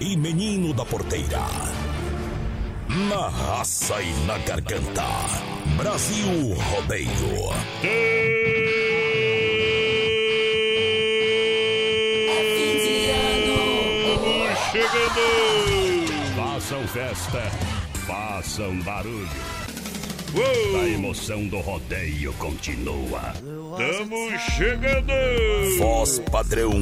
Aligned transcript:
e 0.00 0.16
Menino 0.16 0.74
da 0.74 0.84
Porteira. 0.84 1.46
Na 3.08 3.28
raça 3.28 4.02
e 4.02 4.12
na 4.26 4.38
garganta. 4.38 5.04
Brasil 5.76 6.52
Rodeio. 6.54 7.06
chegando! 14.72 16.06
Façam 16.34 16.88
festa, 16.88 17.42
façam 18.04 18.76
barulho. 18.80 19.55
Uou! 20.36 20.80
A 20.82 20.88
emoção 20.88 21.46
do 21.46 21.58
rodeio 21.60 22.30
continua. 22.34 23.32
Estamos 23.78 24.42
chegando! 24.56 25.12
Voz 25.78 26.18
padrão 26.30 26.72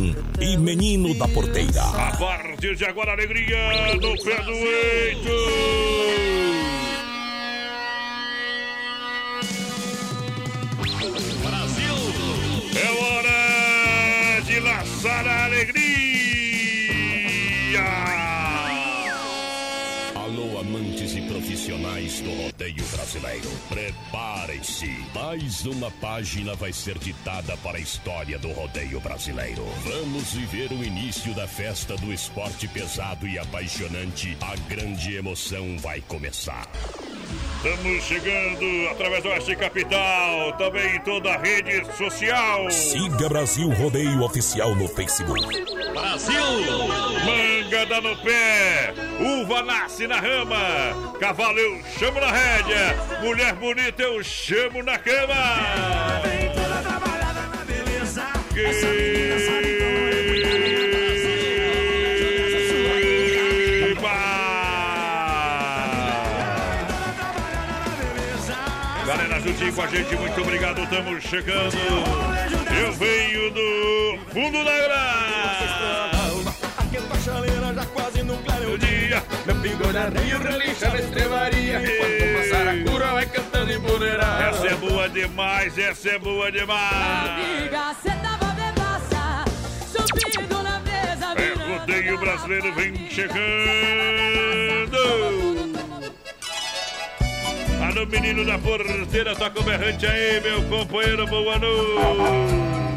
e 0.40 0.56
menino 0.56 1.14
da 1.14 1.28
porteira. 1.28 1.82
A 1.82 2.16
partir 2.16 2.74
de 2.74 2.84
agora, 2.84 3.12
alegria 3.12 3.94
no 3.94 4.22
pé 4.24 4.42
do 4.42 4.50
eito! 4.50 5.30
Rodeio 22.64 22.84
brasileiro. 22.86 23.50
Preparem-se. 23.68 25.04
Mais 25.14 25.66
uma 25.66 25.90
página 25.90 26.54
vai 26.54 26.72
ser 26.72 26.98
ditada 26.98 27.56
para 27.58 27.76
a 27.76 27.80
história 27.80 28.38
do 28.38 28.50
rodeio 28.52 29.00
brasileiro. 29.00 29.64
Vamos 29.84 30.32
viver 30.32 30.72
o 30.72 30.82
início 30.82 31.34
da 31.34 31.46
festa 31.46 31.94
do 31.96 32.12
esporte 32.12 32.66
pesado 32.66 33.28
e 33.28 33.38
apaixonante. 33.38 34.36
A 34.40 34.56
grande 34.68 35.14
emoção 35.14 35.76
vai 35.78 36.00
começar. 36.00 36.66
Estamos 37.56 38.04
chegando 38.04 38.88
através 38.90 39.22
do 39.22 39.28
Oeste 39.30 39.56
Capital, 39.56 40.52
também 40.56 40.96
em 40.96 41.00
toda 41.00 41.34
a 41.34 41.38
rede 41.38 41.84
social. 41.96 42.70
Siga 42.70 43.28
Brasil 43.28 43.68
Rodeio 43.70 44.22
Oficial 44.22 44.74
no 44.74 44.88
Facebook. 44.88 45.40
Brasil! 45.92 46.34
Manga 47.24 47.53
dá 47.86 48.00
no 48.00 48.16
pé, 48.16 48.94
uva 49.20 49.62
nasce 49.62 50.06
na 50.06 50.20
rama, 50.20 51.16
cavalo 51.18 51.58
eu 51.58 51.82
chamo 51.98 52.20
na 52.20 52.30
rédea, 52.30 52.96
mulher 53.22 53.54
bonita 53.54 54.02
eu 54.02 54.22
chamo 54.22 54.82
na 54.82 54.98
cama. 54.98 55.34
Vem 56.22 56.50
toda 56.50 56.82
trabalhada 56.82 57.40
na 57.56 57.64
beleza. 57.64 58.26
Essa 58.56 58.86
menina 58.86 59.38
sabe 59.38 59.84
juntinho 69.44 69.72
com 69.74 69.82
a 69.82 69.86
gente, 69.86 70.16
muito 70.16 70.40
obrigado, 70.40 70.82
estamos 70.82 71.22
chegando. 71.22 71.76
Eu 72.80 72.92
venho 72.92 73.50
do 73.50 74.18
fundo 74.32 74.64
da 74.64 74.72
grama. 74.72 76.13
Chaleira 77.24 77.72
já 77.74 77.86
quase 77.86 78.22
no 78.22 78.36
claro 78.38 78.74
O 78.74 78.78
dia 78.78 79.22
Meu 79.46 79.56
pingo 79.56 79.92
na 79.92 80.08
rio 80.08 80.38
relincha 80.38 80.90
na 80.90 81.00
estrevaria. 81.00 81.80
Enquanto 81.80 82.50
passar 82.50 82.68
a 82.68 82.84
cura 82.84 83.12
vai 83.12 83.26
cantando 83.26 83.72
empoderado. 83.72 84.42
Essa 84.42 84.66
é 84.66 84.74
boa 84.74 85.08
demais, 85.08 85.78
essa 85.78 86.08
é 86.10 86.18
boa 86.18 86.52
demais. 86.52 87.30
Amiga, 87.30 87.94
cê 88.02 88.10
tava 88.10 88.52
bebaça, 88.54 89.44
subindo 89.86 90.62
na 90.62 90.80
mesa, 90.80 91.32
É, 91.36 91.54
virando 91.54 91.78
rodeio 91.78 92.18
brasileiro 92.18 92.74
vem 92.74 93.10
chegando. 93.10 93.44
Alô, 97.86 98.06
menino 98.06 98.44
da 98.44 98.58
porteira, 98.58 99.34
toca 99.36 99.60
o 99.60 99.62
berrante 99.62 100.06
aí, 100.06 100.40
meu 100.40 100.62
companheiro, 100.64 101.26
boa 101.26 101.58
noite. 101.58 102.93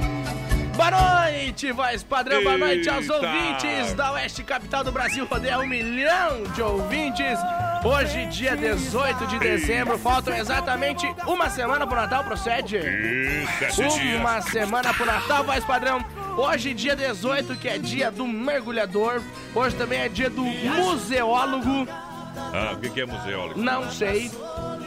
Boa 0.77 0.91
noite, 0.91 1.71
voz 1.71 2.03
padrão, 2.03 2.43
boa 2.43 2.55
noite 2.55 2.88
aos 2.88 3.09
Eita. 3.09 3.15
ouvintes 3.15 3.93
da 3.95 4.11
Oeste 4.11 4.43
Capital 4.43 4.83
do 4.83 4.91
Brasil, 4.91 5.25
rodeia 5.25 5.57
um 5.57 5.65
milhão 5.65 6.43
de 6.53 6.61
ouvintes. 6.61 7.39
Hoje, 7.83 8.27
dia 8.27 8.55
18 8.55 9.25
de 9.25 9.39
dezembro, 9.39 9.97
faltam 9.97 10.35
exatamente 10.37 11.07
uma 11.25 11.49
semana 11.49 11.87
pro 11.87 11.95
Natal, 11.95 12.23
procede? 12.23 12.77
Uma 14.19 14.39
semana 14.41 14.93
pro 14.93 15.07
Natal, 15.07 15.43
voz 15.43 15.66
padrão. 15.66 16.05
Hoje, 16.37 16.75
dia 16.75 16.95
18, 16.95 17.55
que 17.55 17.67
é 17.67 17.79
dia 17.79 18.11
do 18.11 18.27
mergulhador. 18.27 19.19
Hoje 19.55 19.75
também 19.75 20.01
é 20.01 20.07
dia 20.07 20.29
do 20.29 20.43
museólogo. 20.43 21.87
Ah, 22.53 22.73
o 22.73 22.77
que 22.77 22.89
que 22.89 23.01
é 23.01 23.05
museólogo? 23.05 23.59
Não 23.59 23.89
sei. 23.91 24.31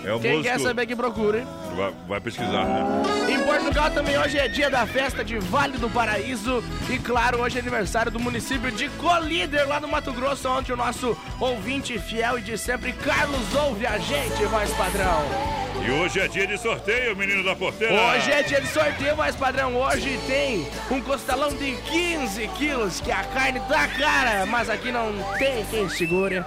É 0.03 0.19
Quem 0.19 0.37
músico. 0.37 0.43
quer 0.43 0.59
saber 0.61 0.87
que 0.87 0.97
procure. 0.97 1.47
Vai, 1.77 1.93
vai 2.09 2.21
pesquisar, 2.21 2.65
né? 2.65 3.03
Em 3.29 3.43
Portugal 3.43 3.91
também 3.91 4.19
hoje 4.19 4.39
é 4.39 4.49
dia 4.49 4.71
da 4.71 4.87
festa 4.87 5.23
de 5.23 5.39
Vale 5.39 5.77
do 5.77 5.91
Paraíso 5.91 6.65
e 6.89 6.99
claro, 6.99 7.41
hoje 7.43 7.59
é 7.59 7.61
aniversário 7.61 8.11
do 8.11 8.19
município 8.19 8.71
de 8.73 8.89
Colíder, 8.91 9.69
lá 9.69 9.79
no 9.79 9.89
Mato 9.89 10.13
Grosso, 10.13 10.49
onde 10.49 10.73
o 10.73 10.77
nosso 10.77 11.17
ouvinte 11.39 11.99
fiel 11.99 12.39
e 12.39 12.43
de 12.43 12.57
sempre, 12.57 12.93
Carlos, 12.95 13.55
ouve 13.55 13.87
a 13.87 13.99
gente, 13.99 14.45
voz 14.47 14.71
padrão. 14.73 15.23
E 15.87 15.91
hoje 15.91 16.21
é 16.21 16.29
dia 16.29 16.47
de 16.47 16.59
sorteio, 16.59 17.17
menino 17.17 17.43
da 17.45 17.55
porteira. 17.55 17.95
Hoje 17.95 18.31
é 18.31 18.43
dia 18.43 18.61
de 18.61 18.69
sorteio, 18.69 19.17
voz 19.17 19.37
padrão. 19.37 19.77
Hoje 19.77 20.19
tem 20.27 20.67
um 20.91 21.01
costelão 21.01 21.51
de 21.51 21.73
15 21.73 22.49
quilos, 22.49 23.01
que 23.01 23.11
é 23.11 23.15
a 23.15 23.25
carne 23.25 23.61
da 23.61 23.87
cara, 23.87 24.47
mas 24.47 24.69
aqui 24.69 24.91
não 24.91 25.13
tem 25.39 25.65
quem 25.67 25.89
segure. 25.89 26.45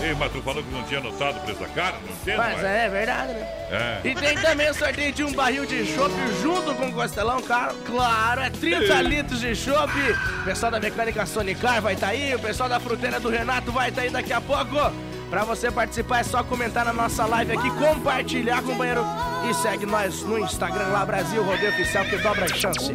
Ei, 0.00 0.14
mas 0.14 0.30
tu 0.30 0.42
falou 0.42 0.62
que 0.62 0.70
não 0.70 0.82
tinha 0.84 1.00
anotado 1.00 1.38
o 1.38 1.40
preço 1.40 1.60
da 1.60 1.68
cara? 1.68 1.96
Não 2.04 2.12
entendo, 2.12 2.36
Mas 2.36 2.62
é 2.62 2.88
verdade, 2.88 3.32
né? 3.32 3.48
É. 3.70 4.00
E 4.04 4.14
tem 4.14 4.36
também 4.36 4.70
o 4.70 4.74
sorteio 4.74 5.12
de 5.12 5.24
um 5.24 5.32
barril 5.32 5.64
de 5.64 5.86
chopp 5.86 6.12
junto 6.42 6.74
com 6.74 6.88
o 6.88 6.92
costelão, 6.92 7.40
cara. 7.42 7.74
Claro, 7.84 8.40
é 8.42 8.50
30 8.50 9.02
litros 9.02 9.40
de 9.40 9.54
chopp. 9.54 9.92
O 10.40 10.44
pessoal 10.44 10.70
da 10.70 10.78
mecânica 10.78 11.24
Sonicar 11.24 11.80
vai 11.80 11.94
estar 11.94 12.08
aí, 12.08 12.34
o 12.34 12.38
pessoal 12.38 12.68
da 12.68 12.78
fruteira 12.78 13.18
do 13.18 13.28
Renato 13.28 13.72
vai 13.72 13.88
estar 13.88 14.02
aí 14.02 14.10
daqui 14.10 14.32
a 14.32 14.40
pouco. 14.40 14.76
Pra 15.30 15.42
você 15.44 15.72
participar 15.72 16.20
é 16.20 16.22
só 16.22 16.44
comentar 16.44 16.84
na 16.84 16.92
nossa 16.92 17.26
live 17.26 17.56
aqui, 17.56 17.70
compartilhar, 17.70 18.62
companheiro. 18.62 19.04
E 19.48 19.54
segue 19.54 19.86
nós 19.86 20.22
no 20.22 20.38
Instagram 20.38 20.88
lá, 20.88 21.04
Brasil 21.04 21.42
Rodeio 21.42 21.70
Oficial, 21.70 22.04
que 22.04 22.16
dobra 22.18 22.44
as 22.44 22.52
chances. 22.52 22.90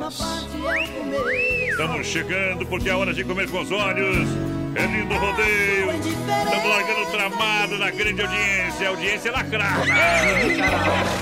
Estamos 1.70 2.08
chegando 2.08 2.66
porque 2.66 2.90
é 2.90 2.96
hora 2.96 3.14
de 3.14 3.24
comer 3.24 3.50
com 3.50 3.60
os 3.60 3.72
olhos. 3.72 4.28
É 4.76 4.86
lindo 4.86 5.16
rodeio. 5.16 5.92
Estamos 5.92 6.70
largando 6.70 7.02
o 7.02 7.06
tramado 7.12 7.78
na 7.78 7.92
grande 7.92 8.22
audiência. 8.22 8.88
A 8.88 8.90
audiência 8.90 9.30
é 9.30 9.32
lacrada. 9.32 9.86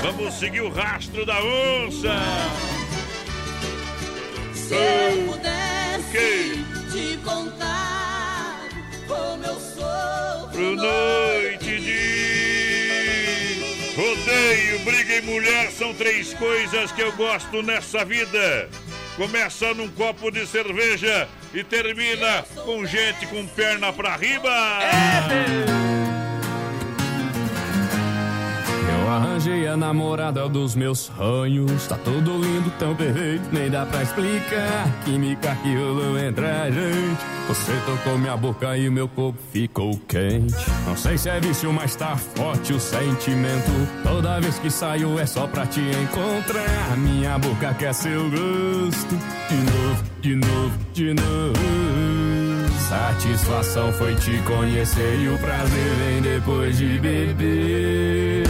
Vamos 0.04 0.34
seguir 0.36 0.62
o 0.62 0.70
rastro 0.70 1.26
da 1.26 1.44
onça. 1.44 2.16
Se 4.54 4.74
eu 4.76 5.34
pudesse 5.34 6.12
quê? 6.12 6.60
te 6.92 7.18
contar 7.24 8.68
como 9.08 9.44
eu 9.44 9.60
sou 9.60 10.50
Pro 10.52 10.76
noite 10.76 11.80
de 11.80 12.00
rodeio, 13.96 14.80
briga 14.86 15.16
e 15.16 15.22
mulher 15.22 15.72
são 15.72 15.94
três 15.94 16.34
coisas 16.36 16.92
que 16.92 17.02
eu 17.02 17.12
gosto 17.14 17.64
nessa 17.64 18.06
vida. 18.06 18.70
Começa 19.16 19.74
num 19.74 19.90
copo 19.90 20.32
de 20.32 20.46
cerveja 20.48 21.28
e 21.54 21.64
termina 21.64 22.44
com 22.66 22.86
gente 22.86 23.26
com 23.28 23.46
perna 23.48 23.92
pra 23.92 24.16
riba. 24.16 24.50
Eu 25.70 25.79
arranjei 29.10 29.68
a 29.68 29.76
namorada 29.76 30.48
dos 30.48 30.76
meus 30.76 31.00
sonhos. 31.00 31.88
Tá 31.88 31.98
tudo 31.98 32.38
lindo, 32.38 32.72
tão 32.78 32.96
perfeito, 32.96 33.44
nem 33.52 33.70
dá 33.70 33.86
pra 33.86 34.04
explicar. 34.04 34.88
Química 35.06 35.56
que 35.62 35.76
rolou 35.76 36.18
entre 36.18 36.46
a 36.46 36.70
gente. 36.70 37.40
Você 37.48 37.72
tocou 37.86 38.18
minha 38.18 38.38
boca 38.38 38.78
e 38.78 38.90
meu 38.90 39.08
corpo 39.08 39.40
ficou 39.52 40.00
quente. 40.08 40.54
Não 40.86 40.96
sei 40.96 41.18
se 41.18 41.30
é 41.30 41.40
vício, 41.40 41.74
mas 41.74 41.96
tá 41.96 42.16
forte 42.16 42.74
o 42.74 42.80
sentimento. 42.80 43.72
Toda 44.04 44.40
vez 44.40 44.60
que 44.60 44.70
saio 44.70 45.18
é 45.20 45.26
só 45.26 45.48
pra 45.48 45.66
te 45.66 45.80
encontrar. 45.80 46.98
Minha 46.98 47.38
boca 47.40 47.74
quer 47.74 47.94
seu 47.94 48.30
gosto. 48.30 49.16
De 49.50 49.56
novo, 49.56 50.04
de 50.22 50.36
novo, 50.36 50.78
de 50.94 51.14
novo. 51.14 52.00
Satisfação 52.90 53.94
foi 53.94 54.16
te 54.16 54.38
conhecer 54.40 55.20
e 55.20 55.30
o 55.30 55.38
prazer 55.38 55.94
vem 55.96 56.22
depois 56.22 56.78
de 56.78 57.00
beber. 57.00 58.49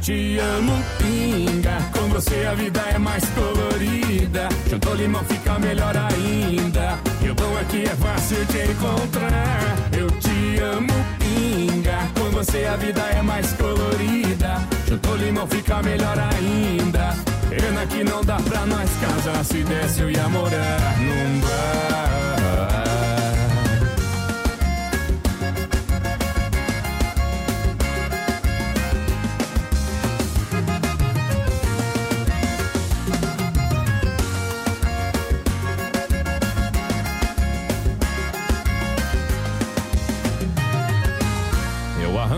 Te 0.00 0.38
amo, 0.38 0.72
pinga. 0.98 1.78
Com 1.92 2.08
você 2.08 2.46
a 2.46 2.54
vida 2.54 2.80
é 2.94 2.98
mais 2.98 3.24
colorida. 3.30 4.48
Juntou 4.70 4.94
limão 4.94 5.22
fica 5.24 5.58
melhor 5.58 5.94
ainda. 5.96 6.98
E 7.20 7.28
o 7.30 7.34
bom 7.34 7.58
é 7.58 7.64
que 7.64 7.82
é 7.82 7.96
fácil 7.96 8.44
de 8.46 8.70
encontrar. 8.70 9.76
Eu 9.96 10.10
te 10.12 10.60
amo, 10.60 10.94
pinga. 11.18 11.98
Com 12.14 12.30
você 12.30 12.64
a 12.66 12.76
vida 12.76 13.02
é 13.02 13.22
mais 13.22 13.52
colorida. 13.52 14.56
Juntou 14.88 15.16
limão 15.16 15.46
fica 15.46 15.82
melhor 15.82 16.16
ainda. 16.18 17.14
Pena 17.50 17.86
que 17.86 18.04
não 18.04 18.24
dá 18.24 18.36
pra 18.36 18.66
nós 18.66 18.90
casar. 19.00 19.44
Se 19.44 19.62
desse 19.64 20.00
eu 20.00 20.10
ia 20.10 20.28
morar 20.28 20.96
num 20.98 21.40
bar. 21.40 22.07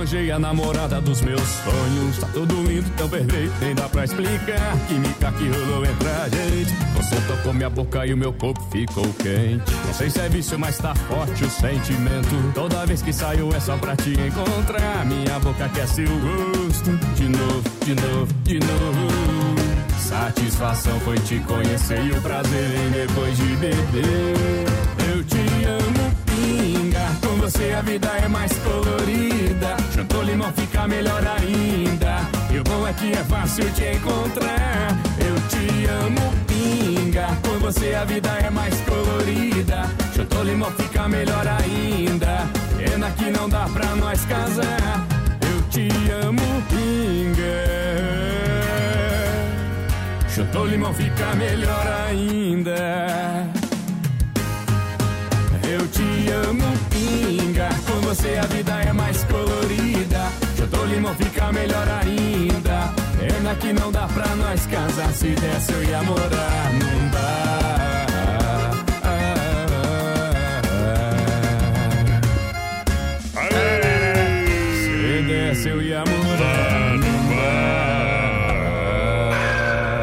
Arranjei 0.01 0.31
a 0.31 0.39
namorada 0.39 0.99
dos 0.99 1.21
meus 1.21 1.43
sonhos. 1.43 2.17
Tá 2.19 2.27
tudo 2.33 2.63
lindo, 2.63 2.91
tão 2.97 3.07
perfeito, 3.07 3.53
nem 3.61 3.75
dá 3.75 3.87
pra 3.87 4.07
explicar. 4.07 4.75
Química 4.89 5.31
que 5.33 5.47
rolou 5.47 5.85
entre 5.85 6.09
a 6.09 6.27
gente. 6.27 6.73
Você 6.95 7.17
tocou 7.27 7.53
minha 7.53 7.69
boca 7.69 8.07
e 8.07 8.15
o 8.15 8.17
meu 8.17 8.33
corpo 8.33 8.63
ficou 8.73 9.05
quente. 9.19 9.71
Não 9.87 9.93
sei 9.93 10.09
se 10.09 10.19
é 10.19 10.29
vício, 10.31 10.59
mas 10.59 10.79
tá 10.79 10.95
forte 10.95 11.45
o 11.45 11.51
sentimento. 11.51 12.53
Toda 12.55 12.87
vez 12.87 13.03
que 13.03 13.13
saio 13.13 13.55
é 13.55 13.61
só 13.61 13.77
pra 13.77 13.95
te 13.95 14.13
encontrar. 14.13 15.05
Minha 15.05 15.39
boca 15.39 15.67
aquece 15.67 16.05
o 16.05 16.19
gosto. 16.19 16.97
De 17.15 17.29
novo, 17.29 17.63
de 17.85 17.95
novo, 17.95 18.33
de 18.45 18.59
novo. 18.59 19.91
Satisfação 19.99 20.99
foi 21.01 21.19
te 21.19 21.39
conhecer 21.41 22.03
e 22.07 22.13
o 22.13 22.23
prazer 22.23 22.71
em 22.87 22.91
depois 22.91 23.37
de 23.37 23.55
beber. 23.57 24.65
Eu 25.13 25.23
te 25.25 25.65
amo, 25.67 26.17
pinga. 26.25 27.07
Com 27.21 27.37
você 27.37 27.75
a 27.75 27.83
vida 27.83 28.09
é 28.09 28.29
mais 28.29 28.51
colorida. 28.61 29.80
Juntou 30.01 30.23
limão 30.23 30.51
fica 30.55 30.89
melhor 30.89 31.23
ainda. 31.27 32.27
E 32.51 32.59
o 32.59 32.65
bom 32.65 32.89
é 32.89 32.93
que 32.95 33.13
é 33.13 33.23
fácil 33.23 33.71
te 33.75 33.85
encontrar. 33.85 34.97
Eu 35.19 35.35
te 35.51 35.85
amo, 35.91 36.35
pinga. 36.47 37.27
Com 37.43 37.59
você 37.59 37.95
a 37.95 38.07
vida 38.07 38.31
é 38.31 38.49
mais 38.49 38.75
colorida. 38.81 39.91
Juntou 40.17 40.43
limão 40.43 40.71
fica 40.71 41.07
melhor 41.07 41.47
ainda. 41.47 42.49
Pena 42.79 43.11
que 43.11 43.31
não 43.31 43.47
dá 43.47 43.69
pra 43.69 43.95
nós 43.95 44.25
casar. 44.25 45.07
Eu 45.43 45.63
te 45.69 45.91
amo, 46.27 46.63
pinga. 46.71 47.61
Chutou 50.35 50.65
limão 50.65 50.95
fica 50.95 51.35
melhor 51.35 51.87
ainda. 52.09 53.51
Eu 55.69 55.87
te 55.89 56.31
amo, 56.49 56.70
você 58.11 58.37
a 58.39 58.47
vida 58.47 58.73
é 58.73 58.93
mais 58.93 59.23
colorida. 59.25 60.33
Chutou 60.57 60.85
limão 60.87 61.15
fica 61.15 61.53
melhor 61.53 61.87
ainda. 61.89 62.93
Pena 63.17 63.55
que 63.55 63.73
não 63.73 63.93
dá 63.93 64.09
pra 64.09 64.27
nós 64.35 64.67
casar. 64.67 65.13
Se 65.13 65.29
desse 65.29 65.73
eu 65.73 65.85
ia 65.85 66.03
morar, 66.03 66.73
não 66.73 67.09
dá. 67.11 68.01
Se 74.83 75.23
desse 75.29 75.69
eu 75.69 75.81
ia 75.81 76.01
morar, 76.05 76.99
não 76.99 77.29
dá. 77.37 77.47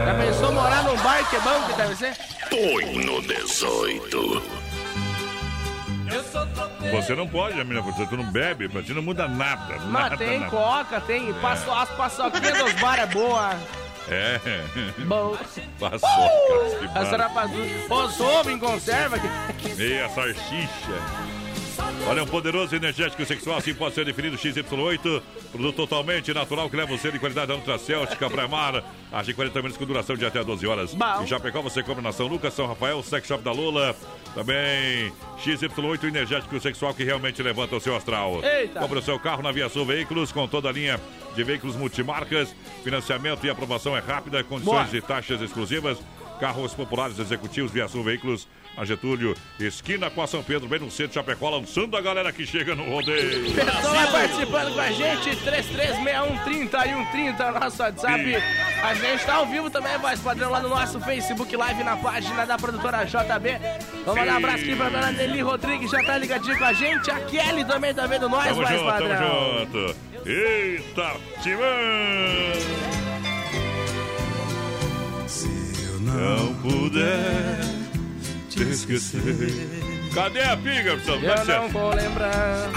Já 0.06 0.14
pensou 0.16 0.54
morar 0.54 0.84
num 0.84 0.96
bar 1.04 1.30
que 1.30 1.36
é 1.36 1.40
bom 1.42 1.62
que 1.68 1.74
deve 1.74 1.96
ser? 1.98 2.14
Põe 2.50 3.06
no 3.06 3.22
18. 3.22 4.57
Você 6.92 7.16
não 7.16 7.28
pode, 7.28 7.56
menina, 7.58 7.84
porque 7.84 8.06
tu 8.06 8.16
não 8.18 8.24
bebe, 8.32 8.70
pra 8.70 8.82
ti 8.82 8.94
não 8.94 9.02
muda 9.02 9.28
nada. 9.28 9.76
Mas 9.80 9.92
nada, 9.92 10.18
tem 10.18 10.40
nada. 10.40 10.52
coca, 10.52 11.02
tem 11.02 11.34
passo, 11.36 11.70
as 11.72 11.90
paçoquinhas 11.90 12.58
dos 12.58 12.74
bar 12.74 13.00
é 13.00 13.06
boa. 13.08 13.56
É. 14.10 14.40
Bom. 15.06 15.36
Passocas, 15.80 16.80
que 16.80 16.98
As 16.98 17.12
rapaduras. 17.12 17.70
Os 17.90 18.48
em 18.48 18.58
conserva. 18.58 19.18
que- 19.20 19.76
Meia 19.76 20.08
salsicha. 20.10 21.27
Olha, 22.10 22.24
um 22.24 22.28
poderoso 22.28 22.74
energético 22.74 23.26
sexual, 23.26 23.58
assim 23.58 23.74
pode 23.74 23.94
ser 23.94 24.06
definido 24.06 24.38
XY8. 24.38 25.22
Produto 25.52 25.76
totalmente 25.76 26.34
natural 26.34 26.70
que 26.70 26.78
leva 26.78 26.94
o 26.94 26.98
selo 26.98 27.14
de 27.14 27.20
qualidade 27.20 27.48
da 27.48 27.56
Nutracéltica 27.56 28.30
para 28.30 28.48
mar. 28.48 28.82
Age 29.12 29.34
40 29.34 29.60
minutos 29.60 29.78
com 29.78 29.86
duração 29.86 30.16
de 30.16 30.26
até 30.26 30.42
12 30.42 30.66
horas. 30.66 30.94
Bom. 30.94 31.24
Em 31.24 31.28
Chapecó 31.28 31.62
você 31.62 31.84
compra 31.84 32.02
na 32.02 32.14
São 32.14 32.28
Lucas, 32.28 32.54
São 32.54 32.66
Rafael, 32.66 33.04
Sex 33.04 33.28
Shop 33.28 33.44
da 33.44 33.52
Lula. 33.52 33.94
Também 34.34 35.12
XY8 35.44 36.06
energético 36.06 36.58
sexual 36.62 36.94
que 36.94 37.04
realmente 37.04 37.44
levanta 37.44 37.76
o 37.76 37.80
seu 37.82 37.94
astral. 37.94 38.42
Eita. 38.42 38.80
Compre 38.80 39.00
o 39.00 39.02
seu 39.02 39.20
carro 39.20 39.44
na 39.44 39.52
Via 39.52 39.68
Sul 39.68 39.86
Veículos 39.86 40.32
com 40.32 40.48
toda 40.48 40.70
a 40.70 40.72
linha 40.72 41.02
de 41.36 41.44
veículos 41.44 41.76
multimarcas. 41.76 42.56
Financiamento 42.86 43.46
e 43.46 43.50
aprovação 43.50 43.98
é 43.98 44.00
rápida, 44.00 44.42
condições 44.46 44.90
Boa. 44.90 44.98
e 44.98 45.02
taxas 45.02 45.42
exclusivas. 45.42 45.98
Carros 46.40 46.74
populares 46.74 47.18
executivos 47.20 47.72
Via 47.72 47.88
Sul 47.88 48.04
Veículos, 48.04 48.48
a 48.78 48.86
Getúlio, 48.86 49.34
esquina 49.60 50.08
com 50.10 50.22
a 50.22 50.28
São 50.28 50.44
Pedro, 50.44 50.68
bem 50.70 50.80
no 50.80 50.92
centro 50.92 51.08
de 51.08 51.14
Chapecó, 51.16 51.50
lançando 51.50 51.98
a 51.98 52.02
galera 52.02 52.32
que 52.32 52.46
chega 52.46 52.76
no 52.76 52.84
rodeio. 52.84 53.52
Pessoal 53.52 53.94
vai 53.96 54.12
participando 54.12 54.74
com 54.76 54.80
a 54.80 54.92
gente, 54.92 55.36
336130 55.38 56.86
e 56.86 56.90
130, 56.94 57.52
nosso 57.54 57.82
WhatsApp. 57.82 58.36
A 58.84 58.94
gente 58.94 59.26
tá 59.26 59.34
ao 59.36 59.48
vivo 59.48 59.70
também, 59.72 59.98
voz 59.98 60.20
padrão, 60.20 60.52
lá 60.52 60.60
no 60.60 60.70
nosso 60.70 61.00
Facebook 61.02 61.56
Live, 61.56 61.84
na 61.84 61.98
página 61.98 62.46
da 62.46 62.56
produtora 62.58 63.04
JB. 63.04 63.58
Vamos 64.06 64.20
mandar 64.20 64.34
um 64.34 64.38
abraço 64.38 64.64
aqui 64.64 64.76
pra 64.76 64.90
dona 64.90 65.12
Nelly 65.12 65.42
Rodrigues, 65.42 65.90
já 65.90 66.04
tá 66.04 66.18
ligadinho 66.20 66.58
com 66.58 66.66
a 66.66 66.74
gente. 66.74 67.10
A 67.10 67.20
Kelly 67.22 67.66
também 67.66 67.94
tá 67.96 68.06
vendo 68.06 68.30
nós, 68.30 68.44
Tamo 68.46 68.56
voz 68.62 68.70
junto, 68.70 68.84
tamo 68.86 69.10
padrão. 69.10 69.60
junto. 69.60 69.96
Eita, 70.30 71.14
Timão! 71.42 72.97
Não 76.18 76.54
puder 76.56 77.60
te 78.50 78.64
esquecer. 78.64 79.22
Cadê 80.14 80.42
a 80.42 80.58
pinga, 80.58 80.92
professor? 80.98 81.24
Eu 81.24 81.36
Vai 81.36 81.46
ser. 81.46 81.60
não 81.60 81.70
vou 81.70 81.94
lembrar. 81.94 82.70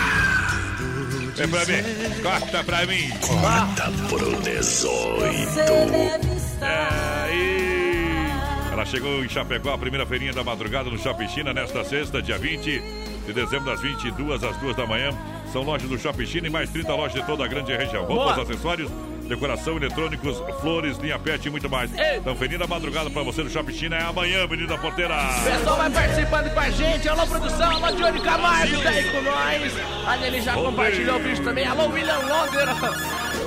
É 1.39 1.47
pra 1.47 1.65
mim. 1.65 2.23
Corta 2.23 2.65
pra 2.65 2.87
mim. 2.87 3.11
Corta 3.27 3.91
pro 4.09 4.37
18. 4.43 5.49
Você 5.49 5.65
deve 5.65 6.37
estar. 6.37 7.25
Aí. 7.25 8.31
Ela 8.73 8.85
chegou 8.85 9.25
em 9.25 9.29
Chapecó, 9.29 9.73
a 9.73 9.79
primeira 9.79 10.05
feirinha 10.07 10.33
da 10.33 10.45
madrugada 10.45 10.91
no 10.91 10.99
Shopping 10.99 11.29
China, 11.29 11.53
nesta 11.55 11.83
sexta, 11.85 12.21
dia 12.23 12.39
20 12.39 12.83
de 13.27 13.33
dezembro, 13.33 13.71
das 13.71 13.81
22 13.81 14.43
às 14.45 14.57
2 14.59 14.77
da 14.77 14.87
manhã. 14.87 15.11
São 15.53 15.63
lojas 15.63 15.89
do 15.89 15.99
Shopping 15.99 16.27
China 16.27 16.47
e 16.47 16.51
mais 16.51 16.69
30 16.71 16.95
lojas 16.95 17.15
de 17.21 17.27
toda 17.27 17.45
a 17.45 17.49
grande 17.49 17.75
região. 17.75 18.05
Roupas, 18.05 18.39
acessórios, 18.39 18.91
decoração, 19.31 19.77
eletrônicos, 19.77 20.43
flores, 20.61 20.99
linha 20.99 21.19
pet 21.19 21.47
e 21.47 21.51
muito 21.51 21.71
mais. 21.71 21.97
Ei. 21.97 22.19
Então, 22.19 22.35
feirinha 22.35 22.59
da 22.59 22.67
madrugada 22.67 23.09
pra 23.09 23.23
você 23.23 23.43
no 23.43 23.49
Shopping 23.49 23.73
China 23.73 23.97
é 23.97 24.03
amanhã, 24.03 24.47
Menina 24.47 24.77
Porteira. 24.77 25.17
Pessoal 25.45 25.77
vai 25.77 25.91
participando 25.91 26.53
com 26.53 26.61
a 26.61 26.71
gente. 26.71 27.09
Alô, 27.09 27.27
produção. 27.27 27.71
Alô, 27.71 27.97
Johnny 27.97 28.21
Camargo, 28.21 28.83
tá 28.83 28.91
aí 28.91 29.05
com 29.05 29.23
nós. 29.23 29.73
A 30.07 30.17
Nelly 30.17 30.43
já 30.43 30.55
compartilhou 30.55 31.17
o 31.17 31.23
vídeo 31.23 31.45
também. 31.45 31.67
Alô, 31.67 31.87
William 31.87 32.19
Londer. 32.19 32.69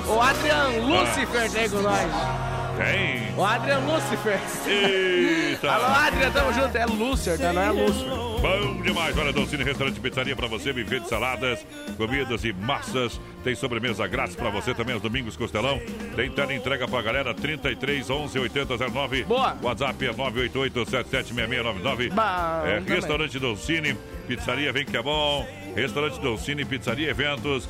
O 0.08 0.20
Adrian 0.20 0.68
Lucifer 0.86 1.50
tá 1.50 1.58
aí 1.60 1.68
com 1.68 1.82
nós. 1.82 2.53
Tem. 2.76 3.34
O 3.36 3.44
Adrian 3.44 3.78
Lucifer. 3.80 4.38
Eita. 4.66 5.70
Alô, 5.70 5.84
Adrian, 5.86 6.30
tamo 6.30 6.52
junto. 6.52 6.76
É 6.76 6.86
Lúcifer, 6.86 7.38
tá? 7.38 7.52
Não 7.52 7.62
é 7.62 7.70
Lúcifer. 7.70 8.10
Bom 8.10 8.82
demais, 8.82 9.16
olha, 9.16 9.32
Doncini 9.32 9.64
Restaurante 9.64 9.98
Pizzaria 10.00 10.36
pra 10.36 10.46
você, 10.46 10.70
buffet 10.72 11.00
de 11.00 11.08
saladas, 11.08 11.64
comidas 11.96 12.44
e 12.44 12.52
massas. 12.52 13.18
Tem 13.42 13.54
sobremesa 13.54 14.06
grátis 14.06 14.36
pra 14.36 14.50
você 14.50 14.74
também 14.74 14.92
aos 14.94 15.02
domingos, 15.02 15.36
Costelão. 15.36 15.80
Tem 16.14 16.30
tela 16.30 16.52
entrega 16.52 16.86
pra 16.86 17.00
galera, 17.00 17.32
33 17.32 18.10
11 18.10 18.38
80 18.38 18.76
09. 18.90 19.24
Boa. 19.24 19.56
WhatsApp 19.62 20.04
é 20.06 20.12
988 20.12 20.90
776699. 20.90 22.10
Bom, 22.10 22.22
É, 22.66 22.74
também. 22.80 22.94
restaurante 22.94 23.38
Doncini, 23.38 23.96
pizzaria, 24.28 24.72
vem 24.72 24.84
que 24.84 24.96
é 24.96 25.02
bom. 25.02 25.46
Restaurante 25.74 26.20
Doncini, 26.20 26.64
pizzaria, 26.64 27.08
eventos, 27.10 27.68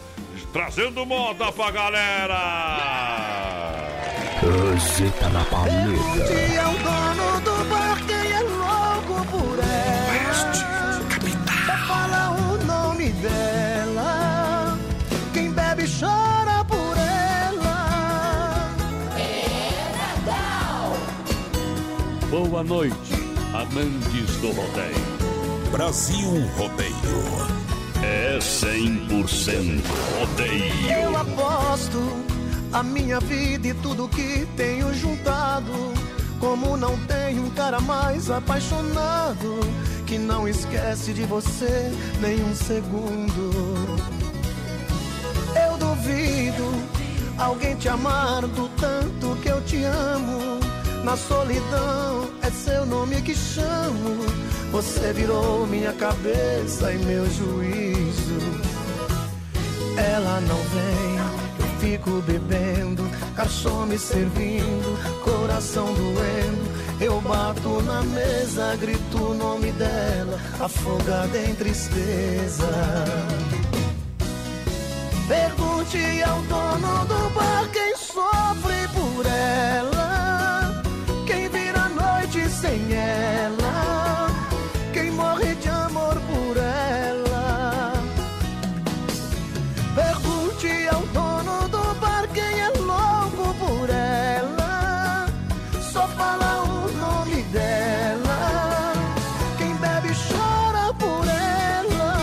trazendo 0.54 1.04
moda 1.04 1.50
pra 1.50 1.70
galera. 1.72 2.38
Roseta 4.40 5.28
na 5.30 5.44
paleta. 5.46 6.32
E 6.32 6.56
é 6.56 6.64
o 6.64 6.78
dono 6.78 7.40
do 7.40 7.64
bar, 7.68 7.98
quem 8.06 8.32
é 8.32 8.40
louco 8.40 9.26
por 9.32 9.58
ela. 9.58 10.54
Só 11.66 11.76
fala 11.88 12.30
o 12.30 12.64
nome 12.64 13.10
dela. 13.14 14.78
Quem 15.32 15.50
bebe 15.50 15.86
chora 15.88 16.64
por 16.64 16.96
ela. 16.96 18.70
Boa 22.30 22.62
noite, 22.62 23.14
amantes 23.52 24.36
do 24.36 24.52
rodeio. 24.52 25.14
Brasil 25.72 26.46
Rodeio. 26.56 27.63
É 28.04 28.38
100% 28.38 29.82
rodeio. 30.18 30.90
Eu 30.90 31.16
aposto 31.16 31.98
a 32.70 32.82
minha 32.82 33.18
vida 33.20 33.68
e 33.68 33.74
tudo 33.74 34.08
que 34.08 34.46
tenho 34.56 34.92
juntado. 34.92 35.72
Como 36.38 36.76
não 36.76 36.98
tem 37.06 37.40
um 37.40 37.48
cara 37.50 37.80
mais 37.80 38.30
apaixonado 38.30 39.60
que 40.06 40.18
não 40.18 40.46
esquece 40.46 41.14
de 41.14 41.22
você 41.24 41.90
nem 42.20 42.42
um 42.44 42.54
segundo. 42.54 43.96
Eu 45.66 45.78
duvido 45.78 46.64
alguém 47.38 47.74
te 47.76 47.88
amar 47.88 48.42
do 48.42 48.68
tanto 48.80 49.36
que 49.40 49.48
eu 49.48 49.62
te 49.62 49.82
amo. 49.84 50.60
Na 51.04 51.16
solidão 51.16 52.30
é 52.42 52.50
seu 52.50 52.86
nome 52.86 53.20
que 53.20 53.34
chamo. 53.34 54.24
Você 54.72 55.12
virou 55.12 55.66
minha 55.66 55.92
cabeça 55.92 56.92
e 56.92 56.98
meu 57.04 57.24
juízo. 57.30 58.40
Ela 59.96 60.40
não 60.40 60.56
vem, 60.56 61.16
eu 61.60 61.66
fico 61.78 62.10
bebendo, 62.22 63.08
garçom 63.36 63.86
me 63.86 63.98
servindo, 63.98 64.98
coração 65.22 65.92
doendo. 65.92 66.74
Eu 67.00 67.20
bato 67.20 67.82
na 67.82 68.02
mesa, 68.02 68.74
grito 68.76 69.18
o 69.18 69.34
nome 69.34 69.72
dela, 69.72 70.40
afogada 70.58 71.38
em 71.38 71.54
tristeza. 71.54 72.68
Pergunte 75.28 76.22
ao 76.22 76.40
dono 76.42 77.04
do 77.06 77.30
bar 77.34 77.68
quem 77.72 77.96
sofre 77.96 78.88
por 78.94 79.26
ela, 79.26 80.03
sem 82.74 82.92
ela, 82.92 84.28
quem 84.92 85.10
morre 85.12 85.54
de 85.54 85.68
amor 85.68 86.16
por 86.28 86.56
ela. 86.56 87.92
Pergunte 89.94 90.88
ao 90.88 91.02
dono 91.18 91.68
do 91.68 91.94
bar 92.00 92.26
quem 92.34 92.60
é 92.60 92.68
louco 92.70 93.54
por 93.60 93.88
ela, 93.88 95.26
só 95.92 96.08
fala 96.08 96.62
o 96.62 96.90
nome 96.92 97.42
dela, 97.52 98.92
quem 99.56 99.72
bebe 99.76 100.12
chora 100.28 100.92
por 100.94 101.28
ela. 101.28 102.16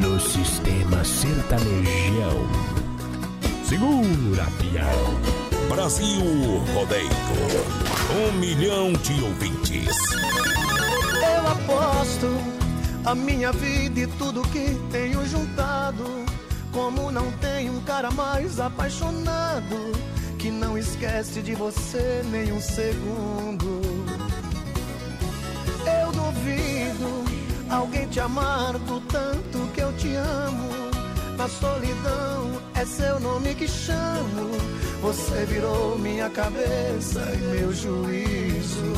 No 0.00 0.20
sistema 0.20 1.04
sertanejão. 1.04 2.46
Segura, 3.64 4.46
pião. 4.60 5.38
Brasil 5.68 6.24
Rodeio. 6.74 7.97
Um 8.10 8.32
milhão 8.38 8.92
de 8.94 9.22
ouvintes. 9.22 9.94
Eu 11.12 11.46
aposto 11.52 12.26
a 13.04 13.14
minha 13.14 13.52
vida 13.52 14.00
e 14.00 14.06
tudo 14.06 14.40
que 14.48 14.80
tenho 14.90 15.26
juntado. 15.26 16.04
Como 16.72 17.12
não 17.12 17.30
tem 17.32 17.68
um 17.68 17.80
cara 17.82 18.10
mais 18.10 18.58
apaixonado 18.58 19.92
que 20.38 20.50
não 20.50 20.78
esquece 20.78 21.42
de 21.42 21.54
você 21.54 22.22
nem 22.30 22.50
um 22.50 22.60
segundo. 22.60 23.82
Eu 26.00 26.12
duvido 26.12 27.24
alguém 27.68 28.08
te 28.08 28.20
amar 28.20 28.72
do 28.78 29.00
tanto 29.02 29.70
que 29.74 29.82
eu 29.82 29.92
te 29.98 30.14
amo. 30.14 30.68
Na 31.36 31.46
solidão 31.46 32.60
é 32.74 32.86
seu 32.86 33.20
nome 33.20 33.54
que 33.54 33.68
chamo. 33.68 34.50
Você 35.00 35.44
virou 35.46 35.98
minha 35.98 36.28
cabeça 36.28 37.20
e 37.32 37.38
meu 37.38 37.72
juízo. 37.72 38.92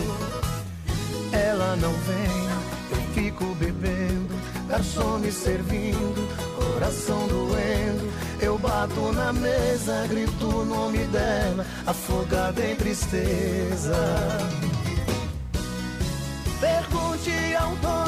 Ela 1.32 1.76
não 1.76 1.92
vem, 1.92 2.50
eu 2.90 3.14
fico 3.14 3.44
bebendo, 3.56 4.34
garçom 4.68 5.18
me 5.18 5.30
servindo, 5.30 6.28
coração 6.56 7.28
doendo. 7.28 8.10
Eu 8.40 8.58
bato 8.58 9.12
na 9.12 9.32
mesa, 9.32 10.06
grito 10.08 10.46
o 10.46 10.64
nome 10.64 10.98
dela, 11.08 11.66
afogada 11.86 12.64
em 12.64 12.74
tristeza. 12.74 13.94
Pergunte 16.60 17.54
ao 17.54 17.76
dono 17.76 17.99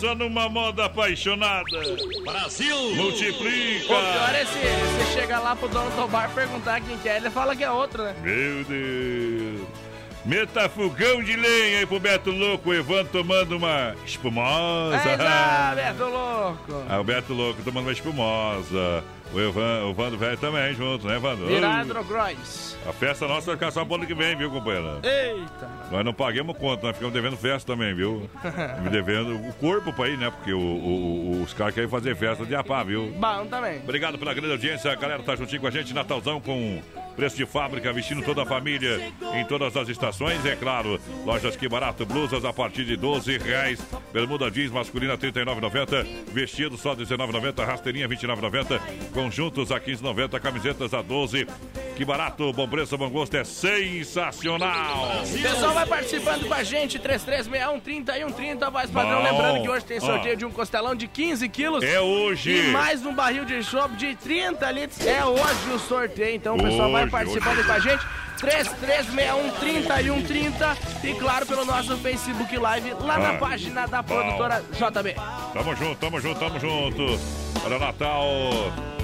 Pensa 0.00 0.14
numa 0.14 0.48
moda 0.48 0.86
apaixonada. 0.86 1.78
Brasil! 2.24 2.94
Multiplica! 2.94 3.84
O 3.84 4.12
pior 4.12 4.34
é 4.34 4.46
se 4.46 4.58
você 4.58 5.20
chega 5.20 5.38
lá 5.38 5.54
pro 5.54 5.68
dono 5.68 5.90
do 5.90 6.08
bar 6.08 6.30
perguntar 6.34 6.80
quem 6.80 6.96
que 6.96 7.06
é, 7.06 7.18
ele 7.18 7.28
fala 7.28 7.54
que 7.54 7.62
é 7.62 7.70
outro, 7.70 8.04
né? 8.04 8.16
Meu 8.22 8.64
Deus! 8.64 9.79
Meta 10.24 10.68
fogão 10.68 11.22
de 11.22 11.34
lenha 11.34 11.78
aí 11.78 11.86
pro 11.86 11.98
Beto 11.98 12.30
Louco, 12.30 12.68
o 12.70 12.74
Evandro 12.74 13.08
tomando 13.10 13.56
uma 13.56 13.94
espumosa. 14.04 14.96
É, 14.96 15.74
Beto 15.74 16.04
Louco. 16.04 16.84
Ah, 16.88 17.00
o 17.00 17.04
Beto 17.04 17.32
Louco 17.32 17.62
tomando 17.62 17.86
uma 17.86 17.92
espumosa. 17.92 19.02
O 19.32 19.40
Evan, 19.40 19.84
o 19.84 19.94
Vando 19.94 20.18
velho 20.18 20.36
também 20.38 20.74
junto, 20.74 21.06
né, 21.06 21.16
Vando? 21.16 21.46
Virado 21.46 22.02
Grois. 22.02 22.76
A 22.84 22.92
festa 22.92 23.28
nossa 23.28 23.46
vai 23.46 23.54
ficar 23.54 23.70
só 23.70 23.84
pro 23.84 23.94
ano 23.94 24.04
que 24.06 24.12
vem, 24.12 24.34
viu, 24.36 24.50
companheira? 24.50 24.98
Eita. 25.04 25.70
Nós 25.88 26.04
não 26.04 26.12
pagamos 26.12 26.56
conta, 26.58 26.88
nós 26.88 26.96
ficamos 26.96 27.14
devendo 27.14 27.36
festa 27.36 27.72
também, 27.72 27.94
viu? 27.94 28.28
Me 28.82 28.90
devendo 28.90 29.36
o 29.36 29.52
corpo 29.54 29.92
pra 29.92 30.08
ir, 30.08 30.18
né? 30.18 30.30
Porque 30.30 30.52
o- 30.52 30.58
o- 30.58 31.42
os 31.44 31.54
caras 31.54 31.72
querem 31.74 31.88
fazer 31.88 32.16
festa 32.16 32.44
de 32.44 32.56
apá, 32.56 32.82
viu? 32.82 33.12
Bom 33.16 33.46
também. 33.46 33.78
Obrigado 33.84 34.18
pela 34.18 34.34
grande 34.34 34.50
audiência, 34.50 34.90
a 34.90 34.96
galera 34.96 35.22
tá 35.22 35.36
juntinho 35.36 35.60
com 35.60 35.68
a 35.68 35.70
gente, 35.70 35.94
Natalzão 35.94 36.40
com 36.40 36.82
preço 37.20 37.36
de 37.36 37.44
fábrica, 37.44 37.92
vestindo 37.92 38.22
toda 38.22 38.44
a 38.44 38.46
família 38.46 39.12
em 39.34 39.44
todas 39.44 39.76
as 39.76 39.90
estações, 39.90 40.42
é 40.46 40.56
claro. 40.56 40.98
Lojas 41.26 41.54
que 41.54 41.68
barato, 41.68 42.06
blusas 42.06 42.46
a 42.46 42.50
partir 42.50 42.82
de 42.86 42.96
12 42.96 43.36
reais, 43.36 43.78
bermuda 44.10 44.50
jeans 44.50 44.70
masculina 44.70 45.18
39,90, 45.18 46.06
vestido 46.32 46.78
só 46.78 46.96
19,90, 46.96 47.62
rasteirinha 47.62 48.08
29,90, 48.08 48.80
conjuntos 49.12 49.70
a 49.70 49.78
15,90, 49.78 50.40
camisetas 50.40 50.94
a 50.94 51.02
12. 51.02 51.46
Que 51.94 52.06
barato, 52.06 52.50
bom 52.54 52.66
preço, 52.66 52.96
bom 52.96 53.10
gosto, 53.10 53.36
é 53.36 53.44
sensacional. 53.44 55.22
O 55.22 55.42
pessoal 55.42 55.74
vai 55.74 55.84
participando 55.84 56.48
com 56.48 56.54
a 56.54 56.62
gente, 56.62 56.98
3361 56.98 57.80
3130, 57.80 58.70
voz 58.70 58.90
padrão. 58.90 59.18
Bom. 59.18 59.30
Lembrando 59.30 59.62
que 59.62 59.68
hoje 59.68 59.84
tem 59.84 60.00
sorteio 60.00 60.34
Ó. 60.36 60.38
de 60.38 60.44
um 60.46 60.50
costelão 60.50 60.94
de 60.94 61.06
15 61.06 61.46
quilos. 61.50 61.84
É 61.84 62.00
hoje. 62.00 62.68
E 62.68 62.72
mais 62.72 63.04
um 63.04 63.12
barril 63.12 63.44
de 63.44 63.62
chopp 63.62 63.94
de 63.96 64.16
30 64.16 64.70
litros. 64.70 65.06
É 65.06 65.22
hoje 65.22 65.70
o 65.74 65.78
sorteio, 65.78 66.34
então 66.34 66.56
o 66.56 66.62
pessoal 66.62 66.90
vai 66.90 67.09
participando 67.10 67.64
com 67.66 67.72
a 67.72 67.78
gente. 67.78 68.04
3361 68.38 69.50
3130 69.60 70.76
e 71.04 71.14
claro 71.14 71.44
pelo 71.44 71.64
nosso 71.66 71.94
Facebook 71.98 72.56
Live 72.56 72.94
lá 73.00 73.18
na 73.18 73.30
Ah. 73.32 73.38
página 73.38 73.86
da 73.86 74.00
Bom. 74.00 74.14
produtora 74.14 74.62
JB. 74.72 75.14
Tamo 75.52 75.76
junto, 75.76 75.96
tamo 75.96 76.20
junto, 76.20 76.40
tamo 76.40 76.58
junto. 76.58 77.20
Olha, 77.66 77.78
Natal, 77.78 78.24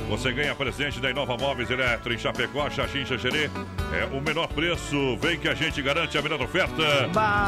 você 0.09 0.33
ganha 0.33 0.55
presente 0.55 1.01
da 1.01 1.11
Inova 1.11 1.37
Móveis 1.37 1.71
Eletro 1.71 2.13
em 2.13 2.19
Chapecó, 2.19 2.71
Xaxim, 2.71 3.05
Xaxerê. 3.05 3.51
É 3.93 4.05
o 4.17 4.21
menor 4.21 4.49
preço. 4.49 5.17
Vem 5.17 5.39
que 5.39 5.49
a 5.49 5.55
gente 5.55 5.83
garante 5.83 6.17
a 6.17 6.23
melhor 6.23 6.41
oferta. 6.41 6.83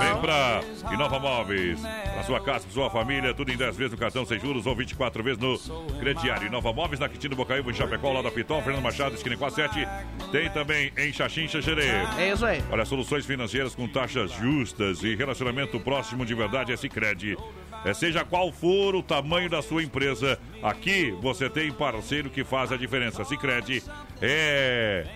Vem 0.00 0.20
pra 0.20 0.60
Inova 0.92 1.18
Móveis. 1.18 1.80
Na 1.82 2.22
sua 2.24 2.40
casa, 2.40 2.64
pra 2.64 2.72
sua 2.72 2.90
família, 2.90 3.32
tudo 3.32 3.52
em 3.52 3.56
10 3.56 3.76
vezes 3.76 3.92
no 3.92 3.98
cartão 3.98 4.24
sem 4.24 4.38
juros 4.40 4.66
ou 4.66 4.74
24 4.74 5.22
vezes 5.22 5.38
no 5.38 5.56
crediário. 5.98 6.46
Inova 6.46 6.72
Móveis 6.72 7.00
na 7.00 7.08
Quitino 7.08 7.36
Bocaíba, 7.36 7.70
em 7.70 7.74
Chapecó, 7.74 8.12
lá 8.12 8.22
da 8.22 8.30
Pitol, 8.30 8.62
Fernando 8.62 8.82
Machado, 8.82 9.14
esquina 9.14 9.36
47. 9.36 9.86
Tem 10.32 10.50
também 10.50 10.92
em 10.96 11.12
Xaxim, 11.12 11.46
Xaxerê. 11.46 11.88
É 12.18 12.32
isso 12.32 12.44
aí. 12.44 12.62
Olha, 12.70 12.84
soluções 12.84 13.24
financeiras 13.24 13.74
com 13.74 13.86
taxas 13.86 14.32
justas 14.32 15.02
e 15.02 15.14
relacionamento 15.14 15.78
próximo 15.80 16.26
de 16.26 16.34
verdade 16.34 16.72
é 16.72 16.76
Sicredi. 16.76 17.36
É, 17.84 17.94
seja 17.94 18.24
qual 18.24 18.52
for 18.52 18.94
o 18.94 19.02
tamanho 19.02 19.48
da 19.48 19.62
sua 19.62 19.82
empresa, 19.82 20.38
aqui 20.62 21.10
você 21.22 21.48
tem 21.48 21.70
parceiro 21.70 22.30
que 22.30 22.44
faz 22.44 22.72
a 22.72 22.76
diferença. 22.76 23.24
Sicredi 23.24 23.82
é 24.20 25.06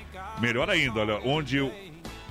melhor 0.40 0.71
ainda, 0.71 1.00
olha, 1.00 1.21
onde 1.25 1.61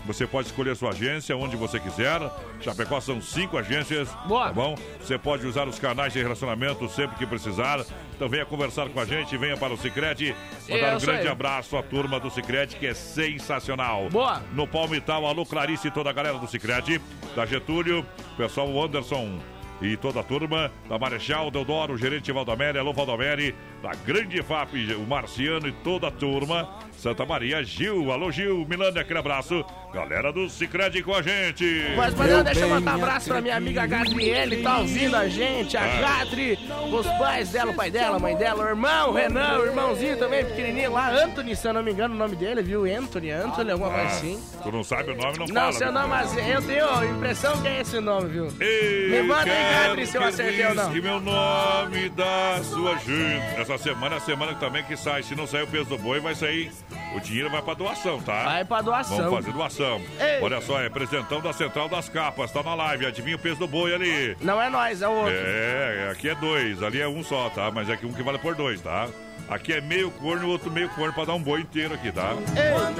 você 0.05 0.25
pode 0.25 0.47
escolher 0.47 0.71
a 0.71 0.75
sua 0.75 0.89
agência 0.89 1.35
onde 1.37 1.55
você 1.55 1.79
quiser. 1.79 2.19
Chapecó 2.59 2.99
são 2.99 3.21
cinco 3.21 3.57
agências. 3.57 4.09
Boa. 4.25 4.47
Tá 4.47 4.53
bom? 4.53 4.75
Você 4.99 5.17
pode 5.17 5.45
usar 5.45 5.67
os 5.67 5.77
canais 5.77 6.13
de 6.13 6.21
relacionamento 6.21 6.87
sempre 6.89 7.17
que 7.17 7.25
precisar. 7.25 7.85
Então 8.15 8.27
venha 8.27 8.45
conversar 8.45 8.89
com 8.89 8.99
a 8.99 9.05
gente, 9.05 9.37
venha 9.37 9.57
para 9.57 9.73
o 9.73 9.77
Sicredi. 9.77 10.35
Mandar 10.67 10.93
um 10.93 10.97
Isso 10.97 11.05
grande 11.05 11.27
abraço 11.27 11.77
à 11.77 11.83
turma 11.83 12.19
do 12.19 12.29
Sicredi 12.29 12.75
que 12.77 12.87
é 12.87 12.93
sensacional. 12.93 14.09
Boa. 14.09 14.41
No 14.53 14.67
Palmital, 14.67 15.25
alô 15.25 15.45
Clarice 15.45 15.87
e 15.87 15.91
toda 15.91 16.09
a 16.09 16.13
galera 16.13 16.37
do 16.37 16.47
Cicred, 16.47 16.99
da 17.35 17.45
Getúlio, 17.45 18.05
pessoal 18.37 18.67
Anderson 18.83 19.39
e 19.81 19.97
toda 19.97 20.19
a 20.19 20.23
turma, 20.23 20.71
da 20.87 20.99
Marechal, 20.99 21.49
Deodoro, 21.49 21.97
gerente 21.97 22.31
Valdomere, 22.31 22.77
alô 22.77 22.93
Valdomere, 22.93 23.55
da 23.81 23.91
Grande 24.05 24.41
FAP, 24.43 24.73
o 24.95 25.07
Marciano 25.07 25.67
e 25.67 25.71
toda 25.71 26.07
a 26.07 26.11
turma, 26.11 26.69
Santa 26.95 27.25
Maria, 27.25 27.63
Gil, 27.63 28.11
alô 28.11 28.31
Gil, 28.31 28.63
Milânia, 28.69 29.01
aquele 29.01 29.17
abraço, 29.17 29.65
galera 29.91 30.31
do 30.31 30.47
Cicred 30.47 31.01
com 31.01 31.15
a 31.15 31.21
gente. 31.23 31.65
Mas, 31.97 32.13
padrão, 32.13 32.43
deixa 32.43 32.59
eu 32.59 32.69
mandar 32.69 32.91
um 32.97 33.01
abraço 33.03 33.27
pra 33.29 33.41
minha 33.41 33.55
amiga 33.57 33.87
Gabriele, 33.87 34.57
tá 34.61 34.77
ouvindo 34.77 35.15
a 35.17 35.27
gente, 35.27 35.75
a 35.77 35.81
Ah. 35.81 36.01
Gadri, 36.19 36.59
os 36.91 37.07
pais 37.17 37.49
dela, 37.49 37.71
o 37.71 37.73
pai 37.73 37.89
dela, 37.89 38.17
a 38.17 38.19
mãe 38.19 38.35
dela, 38.35 38.63
o 38.63 38.67
irmão, 38.67 39.09
o 39.09 39.13
Renan, 39.13 39.57
o 39.59 39.65
irmãozinho 39.65 40.15
também, 40.17 40.45
pequenininho 40.45 40.91
lá, 40.93 41.09
Anthony, 41.09 41.55
se 41.55 41.67
eu 41.67 41.73
não 41.73 41.81
me 41.81 41.91
engano 41.91 42.13
o 42.13 42.17
nome 42.17 42.35
dele, 42.35 42.61
viu? 42.61 42.85
Anthony, 42.85 43.31
Anthony, 43.31 43.71
alguma 43.71 43.89
coisa 43.89 44.07
assim. 44.07 44.39
Tu 44.61 44.71
não 44.71 44.83
sabe 44.83 45.11
o 45.11 45.15
nome, 45.15 45.39
não, 45.39 45.47
Não, 45.47 45.55
fala. 45.55 45.71
seu 45.73 45.91
meu 45.91 45.93
nome, 46.01 46.07
mas 46.07 46.37
eu 46.37 46.61
tenho 46.61 46.87
a 46.87 47.05
impressão 47.05 47.59
que 47.59 47.67
é 47.67 47.81
esse 47.81 47.99
nome, 47.99 48.29
viu? 48.29 48.47
Ei, 48.59 49.09
Me 49.09 49.23
manda 49.23 49.51
aí, 49.51 49.87
Gadri, 49.87 50.05
se 50.05 50.17
eu 50.17 50.23
acertei 50.23 50.65
ou 50.67 50.75
não. 50.75 50.91
meu 50.91 51.19
nome 51.19 52.09
da 52.09 52.61
sua 52.63 52.95
gente. 52.97 53.70
Essa 53.73 53.83
semana 53.85 54.17
a 54.17 54.19
semana 54.19 54.53
também 54.55 54.83
que 54.83 54.97
sai. 54.97 55.23
Se 55.23 55.33
não 55.33 55.47
sair 55.47 55.63
o 55.63 55.67
peso 55.67 55.85
do 55.85 55.97
boi, 55.97 56.19
vai 56.19 56.35
sair 56.35 56.71
O 57.15 57.19
dinheiro 57.21 57.49
vai 57.49 57.61
pra 57.61 57.73
doação, 57.73 58.21
tá? 58.21 58.43
Vai 58.43 58.65
pra 58.65 58.81
doação. 58.81 59.17
Vamos 59.17 59.33
fazer 59.33 59.53
doação. 59.53 60.01
Ei. 60.19 60.41
Olha 60.41 60.59
só, 60.59 60.79
é 60.79 60.83
representante 60.83 61.41
da 61.41 61.53
Central 61.53 61.87
das 61.87 62.09
Capas, 62.09 62.51
tá 62.51 62.61
na 62.61 62.75
live. 62.75 63.05
Adivinha 63.05 63.37
o 63.37 63.39
peso 63.39 63.59
do 63.59 63.67
boi 63.67 63.93
ali? 63.93 64.35
Não 64.41 64.61
é 64.61 64.69
nós, 64.69 65.01
é 65.01 65.07
o 65.07 65.11
outro. 65.11 65.33
É, 65.33 66.09
aqui 66.11 66.29
é 66.29 66.35
dois, 66.35 66.83
ali 66.83 66.99
é 66.99 67.07
um 67.07 67.23
só, 67.23 67.49
tá? 67.49 67.71
Mas 67.71 67.89
é 67.89 67.93
aqui 67.93 68.05
um 68.05 68.13
que 68.13 68.21
vale 68.23 68.39
por 68.39 68.55
dois, 68.55 68.81
tá? 68.81 69.07
Aqui 69.49 69.73
é 69.73 69.81
meio 69.81 70.11
corno, 70.11 70.47
o 70.47 70.49
outro 70.49 70.71
meio 70.71 70.89
corno 70.89 71.13
pra 71.13 71.25
dar 71.25 71.33
um 71.33 71.41
boi 71.41 71.61
inteiro 71.61 71.93
aqui, 71.93 72.11
tá? 72.11 72.33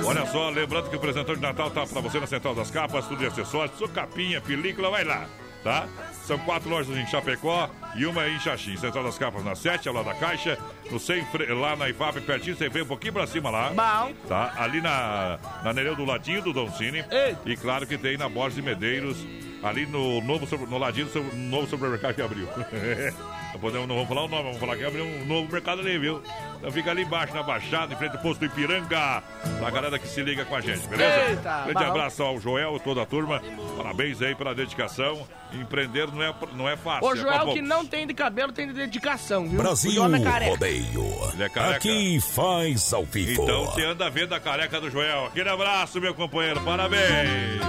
Olha 0.06 0.26
só, 0.26 0.50
lembrando 0.50 0.90
que 0.90 0.96
o 0.96 1.00
presentão 1.00 1.36
de 1.36 1.42
Natal 1.42 1.70
tá 1.72 1.86
pra 1.86 2.02
você 2.02 2.20
na 2.20 2.28
Central 2.28 2.54
das 2.56 2.70
Capas, 2.70 3.08
tudo 3.08 3.20
de 3.20 3.26
acessórios, 3.26 3.78
sua 3.78 3.88
capinha, 3.88 4.42
película, 4.42 4.90
vai 4.90 5.06
lá, 5.06 5.26
tá? 5.64 5.88
São 6.26 6.38
quatro 6.40 6.70
lojas 6.70 6.96
em 6.96 7.06
Chapecó 7.08 7.70
e 7.96 8.06
uma 8.06 8.28
em 8.28 8.40
Xaxim. 8.40 8.78
Central 8.78 9.04
das 9.04 9.18
Capas 9.18 9.44
na 9.44 9.56
7, 9.56 9.88
ao 9.88 9.96
lado 9.96 10.06
da 10.06 10.14
Caixa. 10.14 10.58
No 10.90 11.00
sem. 11.00 11.26
Lá 11.50 11.76
na 11.76 11.90
IFAP, 11.90 12.22
pertinho, 12.22 12.56
você 12.56 12.70
vem 12.70 12.84
um 12.84 12.88
pouquinho 12.88 13.14
pra 13.14 13.28
cima 13.28 13.50
lá. 13.50 13.70
Bom. 13.70 14.14
Tá? 14.28 14.54
Ali 14.58 14.82
na, 14.82 15.40
na 15.64 15.74
Nereu 15.74 15.96
do 15.96 16.06
ladinho 16.06 16.42
do 16.42 16.54
Don 16.54 16.72
Cine. 16.72 17.04
Ei. 17.10 17.36
E 17.46 17.58
claro 17.58 17.88
que 17.88 17.98
tem 17.98 18.18
na 18.18 18.30
Borges 18.30 18.56
de 18.56 18.62
Medeiros, 18.62 19.18
ali 19.64 19.86
no, 19.86 20.22
novo, 20.22 20.48
no 20.68 20.78
ladinho 20.78 21.08
do 21.08 21.24
novo 21.36 21.68
supermercado 21.68 22.16
que 22.16 22.22
abriu. 22.22 22.48
não, 23.54 23.60
podemos, 23.60 23.88
não 23.88 23.96
vamos 23.96 24.10
falar 24.10 24.24
o 24.24 24.28
nome, 24.28 24.44
vamos 24.44 24.58
falar 24.60 24.78
que 24.78 24.84
abriu 24.86 25.06
um 25.06 25.26
novo 25.26 25.52
mercado 25.52 25.82
ali, 25.82 25.98
viu? 25.98 26.22
Então 26.58 26.72
fica 26.72 26.92
ali 26.92 27.02
embaixo, 27.04 27.34
na 27.34 27.42
Baixada, 27.44 27.94
em 27.94 27.98
frente 27.98 28.16
ao 28.16 28.22
posto 28.22 28.46
Ipiranga. 28.46 29.24
A 29.66 29.70
galera 29.72 29.98
que 29.98 30.08
se 30.08 30.22
liga 30.22 30.46
com 30.46 30.56
a 30.56 30.62
gente, 30.62 30.88
beleza? 30.88 31.30
Eita, 31.30 31.62
Grande 31.64 31.84
bom. 31.84 31.90
abraço 31.90 32.24
ao 32.24 32.40
Joel 32.40 32.76
e 32.76 32.80
toda 32.80 33.02
a 33.02 33.06
turma. 33.06 33.42
Parabéns 33.78 34.22
aí 34.22 34.36
pela 34.36 34.54
dedicação. 34.54 35.28
Empreender 35.54 36.08
não 36.12 36.24
é, 36.24 36.34
não 36.54 36.70
é 36.70 36.78
fácil. 36.78 37.08
O 37.08 37.12
é 37.12 37.14
pra 37.14 37.22
Joel 37.22 37.40
que 37.40 37.46
poucos. 37.46 37.68
não 37.68 37.86
tem 37.86 38.08
de 38.08 38.14
cabelo 38.14 38.52
tem 38.54 38.68
de 38.68 38.74
dedicação, 38.74 39.50
viu? 39.50 39.58
Brasil 39.60 40.16
é 40.16 40.20
careca. 40.20 40.52
Rodeio. 40.52 41.32
Ele 41.34 41.44
é 41.44 41.50
careca. 41.50 41.76
Aqui 41.78 42.20
faz 42.22 42.94
ao 42.94 43.04
vivo. 43.04 43.44
Então 43.44 43.66
você 43.66 43.84
anda 43.84 44.10
vendo 44.10 44.34
a 44.34 44.40
careca 44.40 44.80
do 44.80 44.90
Joel. 44.90 45.26
Aquele 45.26 45.50
abraço, 45.50 46.00
meu 46.00 46.14
companheiro. 46.14 46.62
Parabéns. 46.62 47.60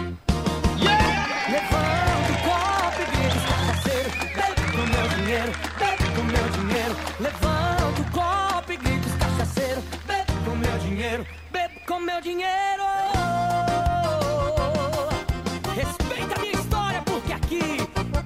Levanta 1.50 2.41
dinheiro, 5.32 5.52
bebe 5.78 6.04
com 6.14 6.22
meu 6.24 6.48
dinheiro. 6.50 6.96
Levanta 7.18 8.00
o 8.00 8.10
copo 8.12 8.72
e 8.72 8.76
grita, 8.76 9.08
cachaceiro, 9.18 9.82
bebe 10.06 10.32
com 10.44 10.54
meu 10.56 10.78
dinheiro, 10.78 11.26
bebe 11.50 11.80
com 11.86 12.00
meu 12.00 12.20
dinheiro. 12.20 12.82
Respeita 15.74 16.34
a 16.34 16.38
minha 16.38 16.52
história, 16.52 17.02
porque 17.02 17.32
aqui 17.32 17.62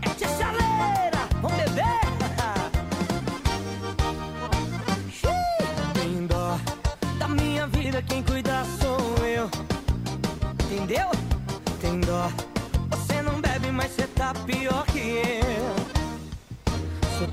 é 0.02 0.08
tia 0.16 0.28
chaleira. 0.28 1.28
Vamos 1.40 1.56
beber? 1.58 1.86
Tem 5.94 6.26
dó 6.26 6.58
da 7.18 7.28
minha 7.28 7.68
vida, 7.68 8.02
quem 8.02 8.22
cuida 8.24 8.64
sou 8.80 9.24
eu. 9.24 9.48
Entendeu? 10.64 11.10
Tem 11.80 12.00
dó. 12.00 12.28
Você 12.90 13.22
não 13.22 13.40
bebe, 13.40 13.70
mas 13.70 13.92
você 13.92 14.08
tá 14.08 14.34
pior 14.44 14.85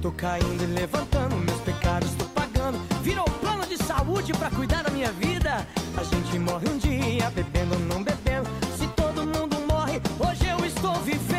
tô 0.04 0.12
caindo 0.12 0.62
e 0.62 0.68
levantando, 0.68 1.34
meus 1.38 1.62
pecados 1.62 2.12
tô 2.16 2.26
pagando. 2.26 2.78
Virou 3.02 3.24
plano 3.40 3.66
de 3.66 3.78
saúde 3.78 4.34
pra 4.34 4.50
cuidar 4.50 4.84
da 4.84 4.92
minha 4.92 5.10
vida. 5.14 5.66
A 5.96 6.04
gente 6.04 6.38
morre 6.40 6.68
um 6.68 6.78
dia, 6.78 7.30
bebendo 7.30 7.76
ou 7.76 7.80
não 7.80 8.04
bebendo. 8.04 8.50
Se 8.78 8.86
todo 8.88 9.26
mundo 9.26 9.56
morre, 9.66 10.02
hoje 10.20 10.46
eu 10.46 10.66
estou 10.66 10.96
vivendo. 10.96 11.33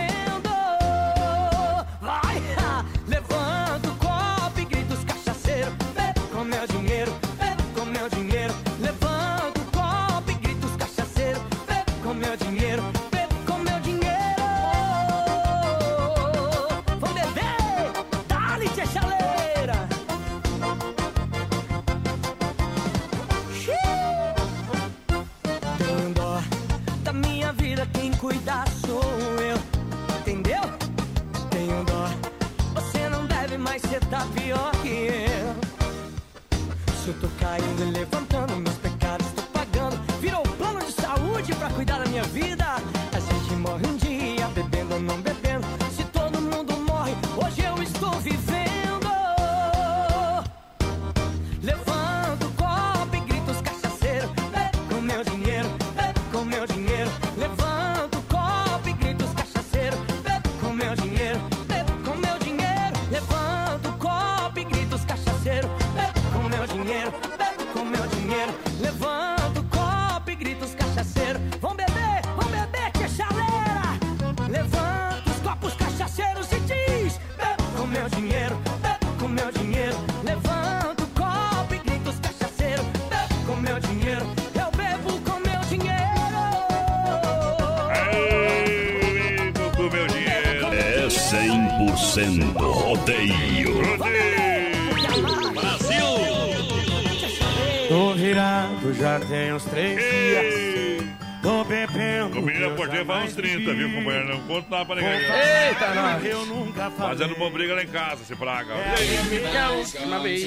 30, 103.35 103.75
viu, 103.75 103.93
companheiro? 103.93 104.29
Não 104.29 104.41
conta 104.47 104.69
nada 104.71 104.85
pra 104.85 104.95
ninguém. 104.97 105.13
Eita, 105.13 105.95
nós. 105.95 106.25
Eu 106.25 106.47
nunca 106.47 106.91
falei. 106.91 107.17
Fazendo 107.17 107.35
uma 107.37 107.51
briga 107.51 107.75
lá 107.75 107.83
em 107.83 107.89
casa, 107.89 108.23
esse 108.23 108.37
praga. 108.37 108.75
É 108.75 109.59
a 109.59 109.71
última 109.71 110.21
vez. 110.21 110.45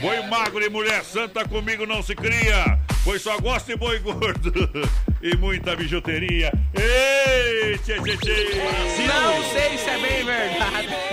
Boi 0.00 0.22
magro 0.28 0.64
e 0.64 0.68
mulher 0.68 1.04
santa 1.04 1.46
comigo 1.46 1.86
não 1.86 2.02
se 2.02 2.14
cria, 2.14 2.78
pois 3.04 3.22
só 3.22 3.38
gosto 3.38 3.66
de 3.66 3.76
boi 3.76 3.98
gordo 3.98 4.52
e 5.22 5.36
muita 5.36 5.74
bijuteria. 5.76 6.52
Ei, 6.74 7.78
tchê, 7.78 8.00
tchê, 8.00 8.16
tchê. 8.16 9.06
Não 9.06 9.42
sei 9.52 9.78
se 9.78 9.90
é 9.90 9.98
bem 9.98 10.24
verdade. 10.24 11.05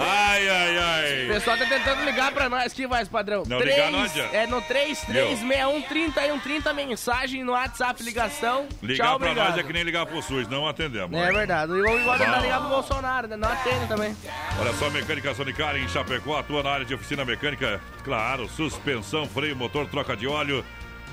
Ai, 0.00 0.48
ai, 0.48 0.76
O 0.76 0.80
ai. 0.80 1.26
pessoal 1.34 1.56
tá 1.56 1.66
tentando 1.66 2.04
ligar 2.04 2.30
pra 2.32 2.48
nós 2.48 2.72
aqui, 2.72 2.86
mais 2.86 3.08
padrão. 3.08 3.42
Não, 3.46 3.58
Três- 3.58 3.74
ligar 3.76 3.90
não 3.90 4.02
adianta. 4.02 4.36
É 4.36 4.46
no 4.46 4.60
336130 4.62 6.72
mensagem 6.72 7.42
no 7.44 7.52
WhatsApp, 7.52 8.02
ligação. 8.02 8.66
Ligar 8.82 9.06
Tchau, 9.08 9.18
pra 9.18 9.28
obrigado. 9.30 9.48
nós 9.50 9.58
é 9.58 9.62
que 9.62 9.72
nem 9.72 9.82
ligar 9.82 10.06
pro 10.06 10.22
SUS, 10.22 10.48
não 10.48 10.66
atendemos. 10.68 11.16
É 11.18 11.32
verdade. 11.32 11.72
Igual, 11.72 11.98
igual 12.00 12.18
tentar 12.18 12.40
ligar 12.40 12.60
pro 12.60 12.68
Bolsonaro, 12.68 13.28
né? 13.28 13.36
Não 13.36 13.48
atende 13.50 13.86
também. 13.86 14.16
Olha 14.60 14.72
só, 14.74 14.90
Mecânica 14.90 15.34
Sonicar 15.34 15.76
em 15.76 15.88
Chapecó, 15.88 16.38
atua 16.38 16.62
na 16.62 16.70
área 16.70 16.84
de 16.84 16.94
oficina 16.94 17.24
mecânica, 17.24 17.80
claro, 18.04 18.48
suspensão, 18.48 19.26
freio, 19.28 19.56
motor, 19.56 19.86
troca 19.88 20.16
de 20.16 20.26
óleo. 20.26 20.64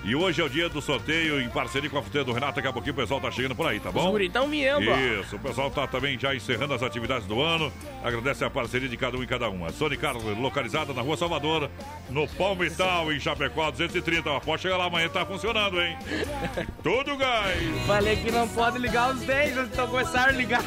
E 0.07 0.15
hoje 0.15 0.39
é 0.39 0.45
o 0.45 0.49
dia 0.49 0.69
do 0.69 0.79
sorteio 0.83 1.41
em 1.41 1.49
parceria 1.49 1.89
com 1.89 1.97
a 1.97 2.01
fruteira 2.01 2.23
do 2.23 2.31
Renato. 2.31 2.57
Daqui 2.57 2.67
a 2.67 2.71
pouquinho 2.71 2.93
o 2.93 2.95
pessoal 2.95 3.19
tá 3.19 3.31
chegando 3.31 3.55
por 3.55 3.65
aí, 3.65 3.79
tá 3.79 3.91
bom? 3.91 4.11
guri 4.11 4.29
tão 4.29 4.47
vindo, 4.47 4.91
ó. 4.91 4.97
Isso, 5.19 5.35
o 5.35 5.39
pessoal 5.39 5.71
tá 5.71 5.87
também 5.87 6.17
já 6.19 6.35
encerrando 6.35 6.75
as 6.75 6.83
atividades 6.83 7.25
do 7.25 7.41
ano. 7.41 7.73
Agradece 8.03 8.45
a 8.45 8.49
parceria 8.49 8.87
de 8.87 8.95
cada 8.95 9.17
um 9.17 9.23
e 9.23 9.27
cada 9.27 9.49
uma. 9.49 9.71
Sonicar 9.71 10.15
localizada 10.15 10.93
na 10.93 11.01
Rua 11.01 11.17
Salvador, 11.17 11.71
no 12.07 12.27
Palmital, 12.27 13.11
em 13.11 13.19
Chapecó, 13.19 13.71
230. 13.71 14.29
Ó, 14.29 14.39
Pode 14.39 14.61
chegar 14.61 14.77
lá 14.77 14.85
amanhã, 14.85 15.09
tá 15.09 15.25
funcionando, 15.25 15.81
hein? 15.81 15.97
Todo 16.83 17.17
gás. 17.17 17.57
Falei 17.87 18.15
que 18.17 18.29
não 18.29 18.47
pode 18.47 18.77
ligar 18.77 19.11
os 19.11 19.21
10, 19.21 19.57
então 19.57 19.87
começaram 19.87 20.29
a 20.29 20.37
ligar. 20.37 20.63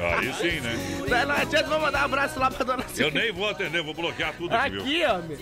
Aí 0.00 0.32
sim, 0.34 0.60
né? 0.60 0.76
Não, 1.08 1.26
não 1.28 1.34
adianta, 1.34 1.68
vamos 1.68 1.84
mandar 1.84 2.02
um 2.02 2.04
abraço 2.04 2.38
lá 2.38 2.50
pra 2.50 2.64
dona 2.64 2.84
Eu 2.96 3.10
nem 3.10 3.32
vou 3.32 3.48
atender, 3.48 3.82
vou 3.82 3.94
bloquear 3.94 4.34
tudo 4.36 4.54
aqui, 4.54 4.70
viu? 4.70 4.82
Aqui, 4.82 5.04
homem. 5.06 5.38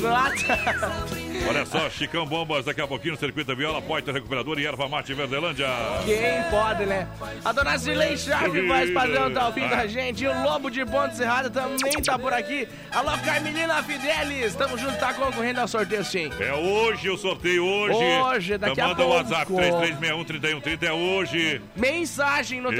WhatsApp. 0.00 1.18
Olha 1.48 1.66
só, 1.66 1.90
Chicão 1.90 2.26
Bombas, 2.26 2.64
daqui 2.64 2.80
a 2.80 2.86
pouquinho 2.86 3.14
no 3.14 3.18
Circuito 3.20 3.48
da 3.48 3.54
Viola, 3.54 3.82
Poiter 3.82 4.14
Recuperador 4.14 4.58
e 4.58 4.66
Erva 4.66 4.88
Mate 4.88 5.14
Verdelândia. 5.14 5.66
Quem 6.04 6.42
pode, 6.50 6.86
né? 6.86 7.08
A 7.44 7.52
dona 7.52 7.76
Zilei 7.76 8.16
Chave, 8.16 8.66
voz 8.66 8.90
padrão, 8.90 9.32
tá 9.32 9.46
ouvindo 9.46 9.72
a 9.72 9.86
gente. 9.86 10.24
E 10.24 10.28
o 10.28 10.42
Lobo 10.42 10.70
de 10.70 10.84
Ponte 10.84 11.16
Serrada 11.16 11.50
também 11.50 11.92
tá 12.02 12.18
por 12.18 12.32
aqui. 12.32 12.68
Alô, 12.90 13.10
Carmelina 13.24 13.82
Fidelis. 13.82 14.54
Tamo 14.54 14.76
junto, 14.78 14.98
tá 14.98 15.12
concorrendo 15.14 15.60
ao 15.60 15.68
sorteio 15.68 16.04
sim. 16.04 16.30
É 16.40 16.52
hoje 16.52 17.10
o 17.10 17.16
sorteio, 17.16 17.64
hoje. 17.64 17.98
Hoje, 17.98 18.58
daqui 18.58 18.72
então 18.72 18.84
a 18.84 18.88
manda 18.88 19.02
pouco. 19.04 19.14
o 19.14 19.16
WhatsApp 19.16 19.52
3361-3130, 19.52 20.82
é 20.82 20.92
hoje. 20.92 21.62
Mensagem 21.76 22.60
no 22.60 22.70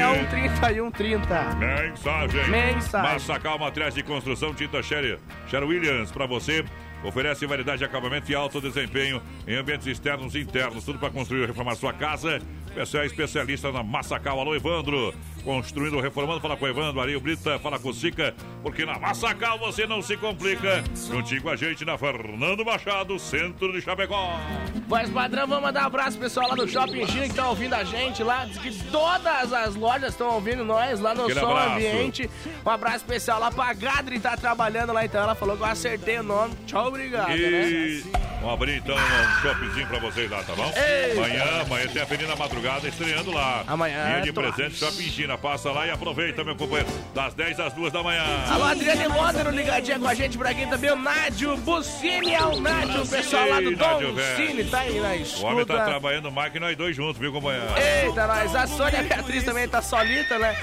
3361-3130. 0.00 1.56
Mensagem. 1.56 2.50
Mensagem. 2.50 3.12
Massacal 3.12 3.58
Materiais 3.58 3.94
de 3.94 4.02
Construção, 4.02 4.54
tinta 4.54 4.82
Sherry, 4.82 5.18
Sherry 5.48 5.66
Williams, 5.66 6.10
pra 6.10 6.26
você. 6.26 6.64
Oferece 7.02 7.46
variedade 7.46 7.78
de 7.78 7.84
acabamento 7.84 8.30
e 8.30 8.34
alto 8.34 8.60
desempenho 8.60 9.22
em 9.46 9.54
ambientes 9.54 9.86
externos 9.86 10.34
e 10.34 10.40
internos. 10.40 10.84
Tudo 10.84 10.98
para 10.98 11.08
construir 11.10 11.40
ou 11.40 11.46
reformar 11.46 11.74
sua 11.74 11.94
casa. 11.94 12.40
Você 12.76 12.98
é 12.98 13.06
especialista 13.06 13.70
na 13.72 13.82
Massacal. 13.82 14.38
Alô, 14.38 14.54
Evandro. 14.54 15.14
Construindo 15.44 15.98
reformando, 16.00 16.40
fala 16.40 16.56
com 16.56 16.64
o 16.66 16.68
Evandro. 16.68 17.00
Areio 17.00 17.20
Brita, 17.20 17.58
fala 17.58 17.78
com 17.78 17.88
o 17.88 17.94
Sica. 17.94 18.34
Porque 18.62 18.84
na 18.84 18.98
Massacal 18.98 19.58
você 19.58 19.86
não 19.86 20.02
se 20.02 20.16
complica. 20.16 20.82
Juntinho 21.08 21.42
com 21.42 21.48
a 21.48 21.56
gente 21.56 21.84
na 21.84 21.98
Fernando 21.98 22.64
Machado, 22.64 23.18
centro 23.18 23.72
de 23.72 23.80
Chapecó. 23.80 24.38
Voz 24.86 25.10
padrão, 25.10 25.46
vamos 25.46 25.64
mandar 25.64 25.82
um 25.82 25.86
abraço 25.86 26.18
pessoal 26.18 26.48
lá 26.48 26.54
do 26.54 26.68
Shopping 26.68 27.06
China 27.06 27.28
que 27.28 27.34
tá 27.34 27.48
ouvindo 27.48 27.74
a 27.74 27.84
gente 27.84 28.22
lá. 28.22 28.44
Diz 28.44 28.58
que 28.58 28.84
todas 28.90 29.52
as 29.52 29.74
lojas 29.74 30.10
estão 30.10 30.34
ouvindo 30.34 30.64
nós 30.64 31.00
lá 31.00 31.14
no 31.14 31.24
Aquele 31.24 31.40
Som 31.40 31.50
abraço. 31.50 31.72
Ambiente. 31.72 32.30
Um 32.64 32.70
abraço 32.70 32.96
especial 32.98 33.40
lá 33.40 33.50
pra 33.50 33.72
Gadri, 33.72 34.20
tá 34.20 34.36
trabalhando 34.36 34.92
lá 34.92 35.04
então. 35.04 35.22
Ela 35.22 35.34
falou 35.34 35.56
que 35.56 35.62
eu 35.62 35.66
acertei 35.66 36.18
o 36.18 36.22
nome. 36.22 36.54
Tchau, 36.66 36.86
obrigado, 36.88 37.28
né? 37.30 37.36
E 37.36 38.04
vamos 38.40 38.54
abrir 38.54 38.76
então 38.76 38.94
um 38.94 39.42
shoppingzinho 39.42 39.86
pra 39.86 39.98
vocês 39.98 40.30
lá, 40.30 40.42
tá 40.42 40.54
bom? 40.54 40.70
Eita. 40.76 41.18
Amanhã, 41.18 41.62
amanhã 41.62 41.86
tem 41.88 42.02
a 42.02 42.04
Avenida 42.04 42.36
Madrugada 42.36 42.59
estreando 42.84 43.32
lá. 43.32 43.64
Amanhã 43.66 44.04
Linha 44.04 44.16
é 44.18 44.20
de 44.20 44.32
presente 44.32 44.76
Shopping 44.76 45.08
China. 45.08 45.38
Passa 45.38 45.70
lá 45.70 45.86
e 45.86 45.90
aproveita, 45.90 46.44
meu 46.44 46.54
companheiro. 46.54 46.90
Das 47.14 47.34
10 47.34 47.60
às 47.60 47.72
2 47.72 47.92
da 47.92 48.02
manhã. 48.02 48.22
Alô, 48.48 48.64
Adriane 48.64 49.08
Módero, 49.08 49.50
ligadinha 49.50 49.98
com 49.98 50.06
a 50.06 50.14
gente 50.14 50.36
por 50.36 50.46
aqui 50.46 50.66
também. 50.66 50.90
O 50.90 50.96
Nádio 50.96 51.56
Bucini 51.58 52.34
é 52.34 52.42
o 52.42 52.60
Nádio, 52.60 53.02
o 53.02 53.08
pessoal 53.08 53.48
lá 53.48 53.60
do 53.60 53.70
Nádio, 53.70 54.12
Dom. 54.12 54.20
Cine, 54.36 54.64
tá 54.64 54.80
aí 54.80 55.00
na 55.00 55.08
O 55.08 55.10
homem 55.10 55.64
tá 55.64 55.74
escuta. 55.74 55.84
trabalhando 55.84 56.30
mais 56.30 56.52
que 56.52 56.60
nós 56.60 56.76
dois 56.76 56.94
juntos, 56.94 57.18
viu, 57.18 57.32
companheiro? 57.32 57.66
Eita, 57.76 58.26
nós. 58.26 58.54
A 58.54 58.66
Sônia 58.66 59.02
Beatriz 59.02 59.44
também 59.44 59.68
tá 59.68 59.80
solita, 59.80 60.38
né? 60.38 60.54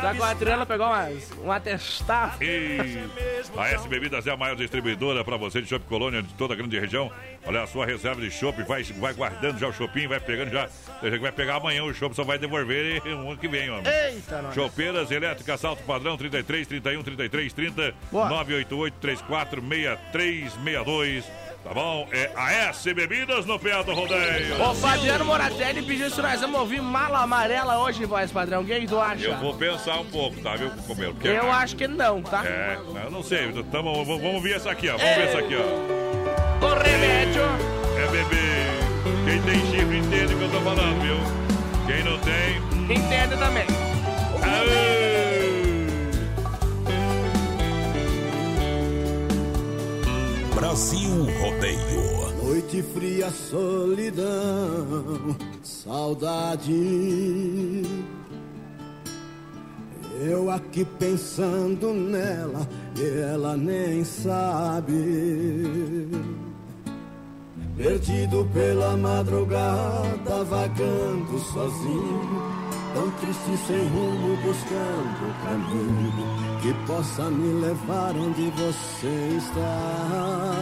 Tá 0.00 0.14
com 0.14 0.24
a 0.24 0.30
Adriana, 0.30 0.66
pegou 0.66 0.86
umas, 0.86 1.32
um 1.42 1.52
atestado. 1.52 2.42
E 2.42 2.98
a 3.56 3.68
S 3.68 3.88
Bebidas 3.88 4.26
é 4.26 4.30
a 4.30 4.36
maior 4.36 4.56
distribuidora 4.56 5.24
para 5.24 5.36
você 5.36 5.62
de 5.62 5.68
Chopp 5.68 5.86
Colônia 5.86 6.22
de 6.22 6.34
toda 6.34 6.54
a 6.54 6.56
grande 6.56 6.78
região. 6.78 7.10
Olha 7.46 7.62
a 7.62 7.66
sua 7.66 7.86
reserva 7.86 8.20
de 8.20 8.30
chopp, 8.30 8.60
vai, 8.64 8.82
vai 8.82 9.14
guardando 9.14 9.58
já 9.58 9.68
o 9.68 9.72
chopinho, 9.72 10.08
vai 10.08 10.18
pegando 10.18 10.50
já. 10.50 10.68
Vai 11.20 11.32
pegar 11.36 11.56
amanhã 11.56 11.84
o 11.84 11.92
chopp, 11.94 12.16
só 12.16 12.24
vai 12.24 12.38
devolver 12.38 13.02
um 13.06 13.28
ano 13.30 13.36
que 13.36 13.46
vem, 13.46 13.70
homem. 13.70 13.84
Eita, 13.86 14.42
nós. 14.42 14.54
Chopeiras 14.54 15.10
elétricas, 15.10 15.60
salto 15.60 15.82
padrão 15.84 16.16
33 16.16 16.66
31 16.66 17.02
33 17.02 17.52
30 17.52 17.94
Boa. 18.10 18.28
988 18.28 18.94
34 19.00 19.60
6362. 19.62 21.24
Tá 21.64 21.74
bom? 21.74 22.08
É 22.12 22.30
a 22.36 22.52
S 22.68 22.94
Bebidas 22.94 23.44
no 23.44 23.58
pé 23.58 23.82
do 23.82 23.92
rodeio. 23.92 24.62
O 24.62 24.72
Fabiano 24.76 25.24
Moratelli 25.24 25.82
pediu 25.82 26.08
se 26.08 26.22
nós 26.22 26.40
vamos 26.40 26.60
ouvir 26.60 26.80
Mala 26.80 27.22
Amarela 27.22 27.80
hoje, 27.80 28.04
voz 28.04 28.30
padrão. 28.30 28.62
O 28.62 28.64
que 28.64 28.86
tu 28.86 29.00
acha? 29.00 29.24
Eu 29.24 29.36
vou 29.38 29.52
pensar 29.54 29.98
um 29.98 30.04
pouco, 30.06 30.40
tá, 30.40 30.54
viu, 30.54 30.70
companheiro? 30.70 31.14
Porque- 31.14 31.26
Eu 31.26 31.50
acho 31.50 31.74
que 31.74 31.88
não, 31.88 32.22
tá? 32.22 32.46
É, 32.46 32.78
eu 33.04 33.10
não 33.10 33.20
sei. 33.20 33.50
Tamo, 33.72 34.04
vamos 34.04 34.22
vamos 34.22 34.42
ver 34.44 34.56
essa 34.56 34.70
aqui, 34.70 34.88
ó. 34.88 34.96
Vamos 34.96 35.16
ver 35.16 35.24
essa 35.28 35.38
aqui, 35.40 35.56
ó. 35.56 36.66
O 36.66 36.74
remédio. 36.78 37.42
É 37.98 38.06
bebê. 38.12 38.85
Quem 39.26 39.42
tem 39.42 39.58
chifre 39.66 39.98
entende 39.98 40.34
o 40.34 40.38
que 40.38 40.44
eu 40.44 40.50
tô 40.52 40.60
falando, 40.60 41.02
viu? 41.02 41.16
Quem 41.84 42.04
não 42.04 42.16
tem. 42.20 42.62
Entende 42.96 43.36
também. 43.36 43.66
Aê! 44.40 45.56
Brasil 50.54 51.26
Rodeio. 51.40 52.06
Noite 52.40 52.84
fria, 52.94 53.28
solidão, 53.32 54.24
saudade. 55.60 56.72
Eu 60.20 60.48
aqui 60.52 60.84
pensando 60.84 61.92
nela 61.92 62.68
e 62.96 63.22
ela 63.22 63.56
nem 63.56 64.04
sabe. 64.04 64.94
Perdido 67.76 68.48
pela 68.54 68.96
madrugada, 68.96 70.44
vagando 70.44 71.38
sozinho, 71.38 72.42
tão 72.94 73.10
triste 73.10 73.66
sem 73.66 73.86
rumo, 73.88 74.34
buscando 74.38 75.28
o 75.28 75.34
caminho 75.44 76.60
que 76.62 76.72
possa 76.86 77.30
me 77.30 77.60
levar 77.60 78.16
onde 78.16 78.50
você 78.52 79.36
está. 79.36 80.56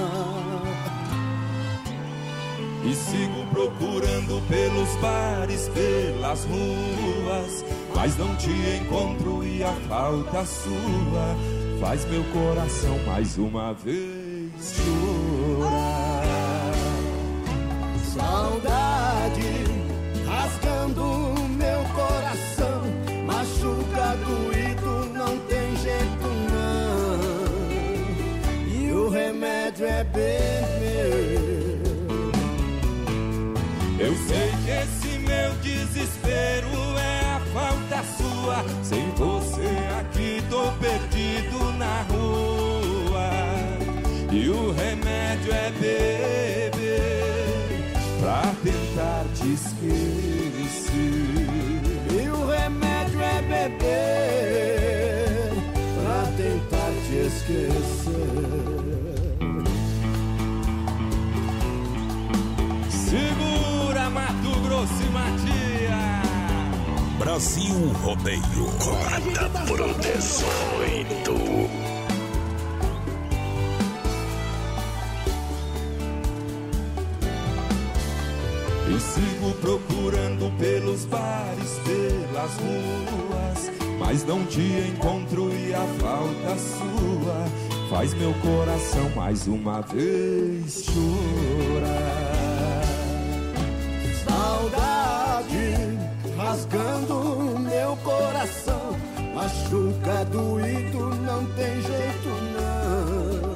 E 2.85 2.95
sigo 2.97 3.47
procurando 3.53 4.43
pelos 4.49 4.97
bares, 4.97 5.69
pelas 5.69 6.45
ruas, 6.47 7.65
mas 7.95 8.17
não 8.19 8.35
te 8.35 8.51
encontro 8.51 9.45
e 9.45 9.63
a 9.63 9.73
falta 9.89 10.45
sua 10.45 11.37
faz 11.81 12.05
meu 12.07 12.25
coração 12.25 12.99
mais 13.07 13.39
uma 13.39 13.73
vez 13.73 14.75
chorar. 14.75 15.24
Saudade 18.25 19.53
rasgando 20.27 21.35
meu 21.51 21.85
coração, 21.95 22.81
machuca 23.27 24.17
doído, 24.25 25.13
não 25.13 25.39
tem 25.41 25.77
jeito 25.77 26.29
não. 26.51 27.21
E 28.67 28.91
o 28.93 29.11
remédio 29.11 29.87
é 29.87 30.05
beber. 30.05 31.83
Eu 33.99 34.15
sei 34.27 34.51
que 34.65 34.71
esse 34.71 35.19
meu 35.19 35.53
desespero 35.63 36.69
é 36.99 37.37
a 37.37 37.41
falta 37.53 38.03
sua. 38.17 38.65
Sem 38.83 39.11
você 39.11 39.69
aqui 40.01 40.43
tô 40.49 40.73
perdido 40.81 41.73
na 41.79 42.03
rua. 42.11 43.31
E 44.33 44.49
o 44.49 44.73
remédio 44.73 45.53
é 45.53 45.71
beber 45.71 47.24
tentar 48.65 49.25
te 49.35 49.53
esquecer. 49.53 50.95
E 52.11 52.29
o 52.31 52.47
remédio 52.47 53.21
é 53.23 53.43
beber 53.43 54.49
pra 56.01 56.25
tentar 56.37 56.91
te 57.07 57.15
esquecer. 57.27 58.25
Segura 62.89 64.05
Mato 64.11 64.53
Grosso 64.67 65.03
e 65.03 65.11
Matias. 65.11 66.25
Brasil 67.19 67.93
Rodeio. 68.03 68.65
Comanda 68.79 69.51
por 69.67 69.81
18. 70.01 71.84
E 78.95 79.01
sigo 79.01 79.53
procurando 79.61 80.57
pelos 80.57 81.05
bares, 81.07 81.81
pelas 81.85 82.53
ruas, 82.59 83.73
mas 83.99 84.25
não 84.25 84.45
te 84.47 84.61
encontro 84.61 85.51
e 85.53 85.75
a 85.75 85.85
falta 85.99 86.57
sua 86.57 87.65
faz 87.91 88.15
meu 88.15 88.33
coração 88.35 89.11
mais 89.17 89.49
uma 89.49 89.81
vez 89.81 90.85
chorar. 90.85 91.85
Saudade 94.25 95.99
rasgando 96.37 97.59
meu 97.59 97.97
coração, 97.97 98.97
machuca 99.35 100.25
doído, 100.27 101.17
não 101.17 101.45
tem 101.55 101.83
jeito 101.83 102.29
não. 102.55 103.55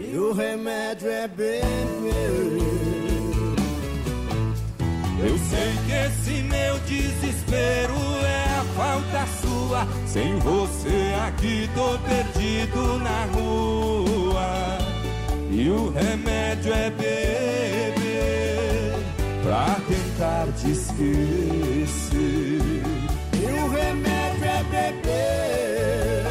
E 0.00 0.16
o 0.16 0.32
remédio 0.32 1.10
é 1.10 1.28
beber. 1.28 2.67
Eu 5.20 5.36
sei 5.36 5.72
que 5.84 5.92
esse 5.92 6.42
meu 6.42 6.78
desespero 6.80 7.94
é 8.24 8.44
a 8.60 8.64
falta 8.76 9.26
sua. 9.40 9.86
Sem 10.06 10.38
você 10.38 11.12
aqui 11.26 11.68
tô 11.74 11.98
perdido 11.98 13.00
na 13.00 13.24
rua. 13.34 14.78
E 15.50 15.68
o 15.68 15.90
remédio 15.90 16.72
é 16.72 16.90
beber 16.90 17.94
pra 19.42 19.76
tentar 19.88 20.46
te 20.56 20.70
esquecer. 20.70 22.12
E 23.34 23.44
o 23.44 23.68
remédio 23.70 24.44
é 24.44 24.62
beber 24.70 26.28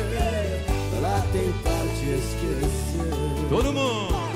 pra 0.98 1.20
tentar 1.34 1.84
te 1.98 2.06
esquecer. 2.06 3.50
Todo 3.50 3.74
mundo! 3.74 4.27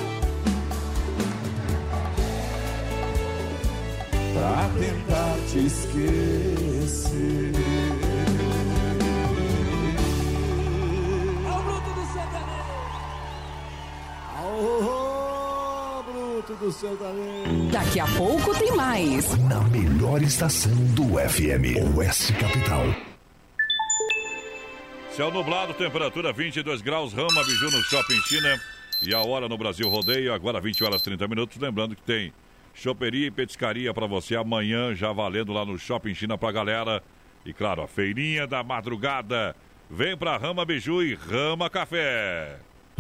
Pra 4.42 4.68
tentar 4.70 5.38
te 5.52 5.68
esquecer. 5.68 7.52
Ao 11.48 11.62
bruto 11.62 11.92
do 11.94 12.06
sertanejo! 12.12 12.82
Ao 14.36 16.04
bruto 16.04 16.56
do 16.56 16.72
sertanejo! 16.72 17.70
Daqui 17.72 18.00
a 18.00 18.08
pouco 18.18 18.58
tem 18.58 18.76
mais. 18.76 19.38
Na 19.48 19.62
melhor 19.66 20.24
estação 20.24 20.74
do 20.96 21.20
FM, 21.20 21.96
Oeste 21.96 22.34
Capital. 22.34 22.86
Céu 25.16 25.30
nublado, 25.30 25.76
temperatura 25.76 26.34
22 26.34 26.82
graus, 26.82 27.14
Rama 27.14 27.44
Biju 27.46 27.70
no 27.70 27.84
Shopping 27.84 28.20
China. 28.24 28.60
E 29.04 29.14
a 29.14 29.20
hora 29.20 29.48
no 29.48 29.56
Brasil 29.56 29.88
Rodeio, 29.88 30.34
agora 30.34 30.60
20 30.60 30.84
horas 30.84 31.04
30 31.04 31.28
minutos. 31.28 31.58
Lembrando 31.60 31.96
que 31.96 32.02
tem 32.02 32.34
choperia 32.74 33.28
e 33.28 33.32
petiscaria 33.32 33.94
para 33.94 34.08
você 34.08 34.36
amanhã, 34.36 34.94
já 34.96 35.12
valendo 35.12 35.54
lá 35.54 35.66
no 35.66 35.78
Shopping 35.78 36.14
China 36.14 36.38
pra 36.38 36.52
galera. 36.52 37.04
E 37.46 37.54
claro, 37.54 37.82
a 37.82 37.88
feirinha 37.88 38.46
da 38.46 38.64
madrugada. 38.64 39.56
Vem 39.90 40.16
pra 40.16 40.38
Rama 40.38 40.64
Biju 40.64 41.04
e 41.04 41.16
Rama 41.16 41.70
Café. 41.70 42.60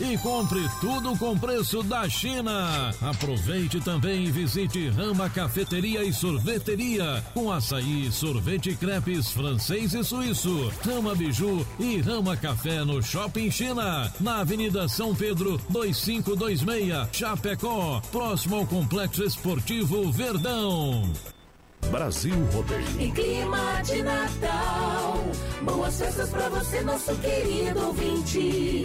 e 0.00 0.16
compre 0.18 0.60
tudo 0.80 1.16
com 1.18 1.38
preço 1.38 1.82
da 1.82 2.08
China. 2.08 2.94
Aproveite 3.00 3.80
também 3.80 4.24
e 4.24 4.30
visite 4.30 4.88
Rama 4.88 5.28
Cafeteria 5.28 6.02
e 6.04 6.12
Sorveteria 6.12 7.24
com 7.34 7.50
açaí, 7.50 8.10
sorvete 8.10 8.70
e 8.70 8.76
crepes 8.76 9.30
francês 9.30 9.94
e 9.94 10.04
suíço. 10.04 10.72
Rama 10.84 11.14
Biju 11.14 11.66
e 11.78 12.00
Rama 12.00 12.36
Café 12.36 12.84
no 12.84 13.02
Shopping 13.02 13.50
China, 13.50 14.12
na 14.20 14.40
Avenida 14.40 14.88
São 14.88 15.14
Pedro 15.14 15.60
2526, 15.68 17.08
Chapecó, 17.12 18.00
próximo 18.12 18.56
ao 18.56 18.66
Complexo 18.66 19.24
Esportivo 19.24 20.10
Verdão. 20.12 21.12
Brasil 21.90 22.34
Rodeio. 22.52 23.00
Em 23.00 23.12
clima 23.12 23.82
de 23.84 24.02
Natal, 24.02 25.18
boas 25.62 25.98
festas 25.98 26.30
pra 26.30 26.48
você, 26.48 26.80
nosso 26.82 27.14
querido 27.16 27.86
ouvinte. 27.86 28.84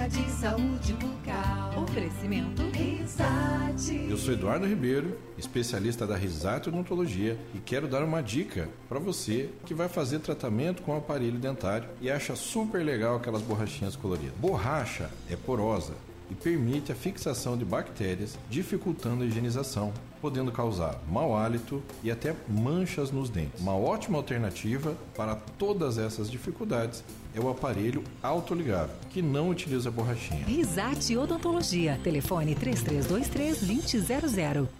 Dica 0.00 0.08
de 0.08 0.30
saúde 0.30 0.92
bucal. 0.94 1.82
Oferecimento 1.82 2.62
Risate. 2.72 4.06
Eu 4.08 4.16
sou 4.16 4.32
Eduardo 4.32 4.66
Ribeiro, 4.66 5.18
especialista 5.36 6.06
da 6.06 6.16
Risate 6.16 6.70
Odontologia 6.70 7.38
e 7.54 7.58
quero 7.58 7.86
dar 7.86 8.02
uma 8.02 8.22
dica 8.22 8.68
para 8.88 8.98
você 8.98 9.50
que 9.66 9.74
vai 9.74 9.88
fazer 9.88 10.20
tratamento 10.20 10.80
com 10.82 10.96
aparelho 10.96 11.38
dentário 11.38 11.86
e 12.00 12.10
acha 12.10 12.34
super 12.34 12.82
legal 12.82 13.16
aquelas 13.16 13.42
borrachinhas 13.42 13.94
coloridas. 13.94 14.34
Borracha 14.38 15.10
é 15.28 15.36
porosa 15.36 15.92
e 16.30 16.34
permite 16.34 16.92
a 16.92 16.94
fixação 16.94 17.58
de 17.58 17.64
bactérias, 17.66 18.38
dificultando 18.48 19.22
a 19.22 19.26
higienização, 19.26 19.92
podendo 20.20 20.52
causar 20.52 21.00
mau 21.08 21.36
hálito 21.36 21.82
e 22.02 22.10
até 22.10 22.34
manchas 22.48 23.10
nos 23.10 23.30
dentes. 23.30 23.60
Uma 23.60 23.76
ótima 23.76 24.18
alternativa 24.18 24.94
para 25.16 25.34
todas 25.34 25.98
essas 25.98 26.30
dificuldades 26.30 27.02
é 27.34 27.40
o 27.40 27.48
aparelho 27.48 28.02
autoligável, 28.22 28.94
que 29.10 29.22
não 29.22 29.48
utiliza 29.48 29.90
borrachinha. 29.90 30.44
Risate 30.44 31.16
Odontologia. 31.16 31.98
Telefone 32.02 32.54
3323 32.54 33.60
2000. 33.60 34.79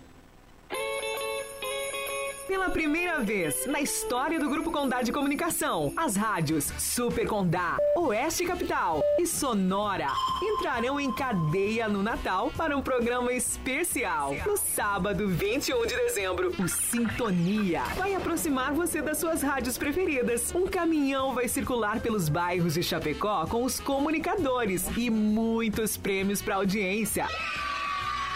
Pela 2.50 2.68
primeira 2.68 3.20
vez 3.20 3.64
na 3.66 3.80
história 3.80 4.40
do 4.40 4.50
Grupo 4.50 4.72
Condá 4.72 5.02
de 5.02 5.12
Comunicação, 5.12 5.92
as 5.96 6.16
rádios 6.16 6.64
Super 6.80 7.24
Condá, 7.24 7.78
Oeste 7.96 8.44
Capital 8.44 9.04
e 9.20 9.24
Sonora 9.24 10.08
entrarão 10.42 10.98
em 10.98 11.12
cadeia 11.12 11.88
no 11.88 12.02
Natal 12.02 12.50
para 12.56 12.76
um 12.76 12.82
programa 12.82 13.32
especial. 13.32 14.34
No 14.44 14.56
sábado, 14.56 15.28
21 15.28 15.86
de 15.86 15.94
dezembro, 15.94 16.52
o 16.58 16.66
Sintonia 16.66 17.84
vai 17.96 18.16
aproximar 18.16 18.72
você 18.72 19.00
das 19.00 19.18
suas 19.18 19.42
rádios 19.42 19.78
preferidas. 19.78 20.52
Um 20.52 20.66
caminhão 20.66 21.32
vai 21.32 21.46
circular 21.46 22.00
pelos 22.00 22.28
bairros 22.28 22.74
de 22.74 22.82
Chapecó 22.82 23.46
com 23.46 23.62
os 23.62 23.78
comunicadores 23.78 24.88
e 24.96 25.08
muitos 25.08 25.96
prêmios 25.96 26.42
para 26.42 26.56
audiência. 26.56 27.28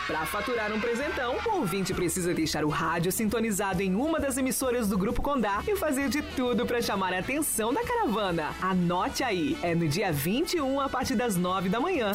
Para 0.06 0.26
faturar 0.26 0.70
um 0.70 0.78
presentão, 0.78 1.36
o 1.46 1.56
ouvinte 1.60 1.94
precisa 1.94 2.34
deixar 2.34 2.62
o 2.62 2.68
rádio 2.68 3.10
sintonizado 3.10 3.80
em 3.80 3.94
uma 3.94 4.20
das 4.20 4.36
emissoras 4.36 4.86
do 4.86 4.98
Grupo 4.98 5.22
Condá 5.22 5.62
e 5.66 5.74
fazer 5.76 6.10
de 6.10 6.20
tudo 6.20 6.66
para 6.66 6.82
chamar 6.82 7.14
a 7.14 7.20
atenção 7.20 7.72
da 7.72 7.82
caravana. 7.82 8.54
Anote 8.60 9.24
aí, 9.24 9.56
é 9.62 9.74
no 9.74 9.88
dia 9.88 10.12
21 10.12 10.78
a 10.78 10.90
partir 10.90 11.14
das 11.14 11.36
9 11.36 11.70
da 11.70 11.80
manhã. 11.80 12.12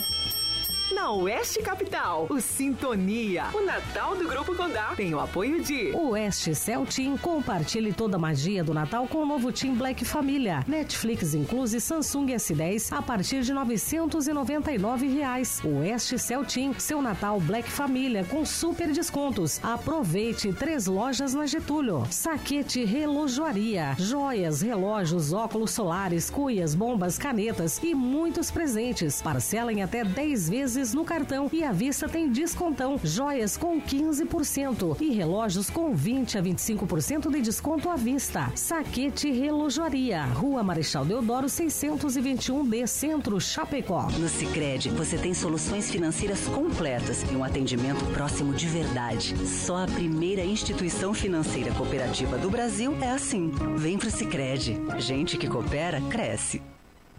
Na 0.93 1.11
Oeste 1.11 1.61
Capital, 1.61 2.25
o 2.31 2.41
Sintonia, 2.41 3.45
o 3.53 3.63
Natal 3.63 4.15
do 4.15 4.27
Grupo 4.27 4.55
Condá, 4.55 4.95
tem 4.95 5.13
o 5.13 5.19
apoio 5.19 5.63
de 5.63 5.91
Oeste 5.95 6.55
Cell 6.55 6.83
Team. 6.83 7.15
Compartilhe 7.15 7.93
toda 7.93 8.15
a 8.15 8.19
magia 8.19 8.63
do 8.63 8.73
Natal 8.73 9.07
com 9.07 9.19
o 9.19 9.25
novo 9.25 9.51
Team 9.51 9.75
Black 9.75 10.03
Família. 10.03 10.63
Netflix 10.67 11.35
incluse 11.35 11.79
Samsung 11.79 12.27
S10 12.27 12.91
a 12.91 13.03
partir 13.03 13.43
de 13.43 13.53
999 13.53 15.07
reais. 15.07 15.61
Oeste 15.63 16.15
Team, 16.51 16.73
seu 16.79 17.03
Natal 17.03 17.39
Black 17.39 17.69
Família 17.69 18.23
com 18.23 18.43
super 18.43 18.91
descontos. 18.91 19.63
Aproveite 19.63 20.51
três 20.53 20.87
lojas 20.87 21.35
na 21.35 21.45
Getúlio. 21.45 22.03
Saquete 22.09 22.83
Relojoaria, 22.83 23.95
joias, 23.99 24.61
relógios, 24.61 25.33
óculos 25.33 25.69
solares, 25.69 26.31
cuias, 26.31 26.73
bombas, 26.73 27.19
canetas 27.19 27.79
e 27.83 27.93
muitos 27.93 28.49
presentes. 28.49 29.21
Parcela 29.21 29.71
em 29.71 29.83
até 29.83 30.03
10 30.03 30.49
vezes 30.49 30.78
no 30.79 31.03
cartão 31.03 31.49
e 31.51 31.61
à 31.61 31.73
vista 31.73 32.07
tem 32.07 32.31
descontão. 32.31 32.97
Joias 33.03 33.57
com 33.57 33.81
15% 33.81 34.95
e 35.01 35.11
relógios 35.13 35.69
com 35.69 35.93
20 35.93 36.37
a 36.37 36.41
25% 36.41 37.29
de 37.29 37.41
desconto 37.41 37.89
à 37.89 37.97
vista. 37.97 38.49
Saquete 38.55 39.29
Relojoaria, 39.29 40.23
Rua 40.23 40.63
Marechal 40.63 41.03
Deodoro 41.03 41.47
621D, 41.47 42.87
Centro 42.87 43.39
Chapecó. 43.41 44.07
No 44.17 44.29
Sicredi 44.29 44.89
você 44.89 45.17
tem 45.17 45.33
soluções 45.33 45.91
financeiras 45.91 46.47
completas 46.47 47.23
e 47.29 47.35
um 47.35 47.43
atendimento 47.43 48.05
próximo 48.13 48.53
de 48.53 48.67
verdade. 48.67 49.35
Só 49.45 49.83
a 49.83 49.87
primeira 49.87 50.43
instituição 50.43 51.13
financeira 51.13 51.73
cooperativa 51.73 52.37
do 52.37 52.49
Brasil 52.49 52.95
é 53.01 53.11
assim. 53.11 53.51
Vem 53.75 53.97
pro 53.97 54.09
Sicredi. 54.09 54.79
Gente 54.97 55.37
que 55.37 55.47
coopera 55.47 55.99
cresce. 56.09 56.61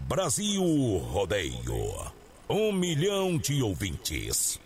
Brasil 0.09 0.63
Rodeio. 1.11 2.20
Um 2.53 2.73
milhão 2.73 3.39
de 3.39 3.63
ouvintes. 3.63 4.59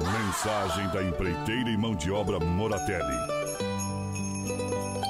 Mensagem 0.00 0.88
da 0.88 1.02
empreiteira 1.02 1.68
e 1.68 1.76
mão 1.76 1.94
de 1.94 2.10
obra 2.10 2.40
Moratelli. 2.40 3.37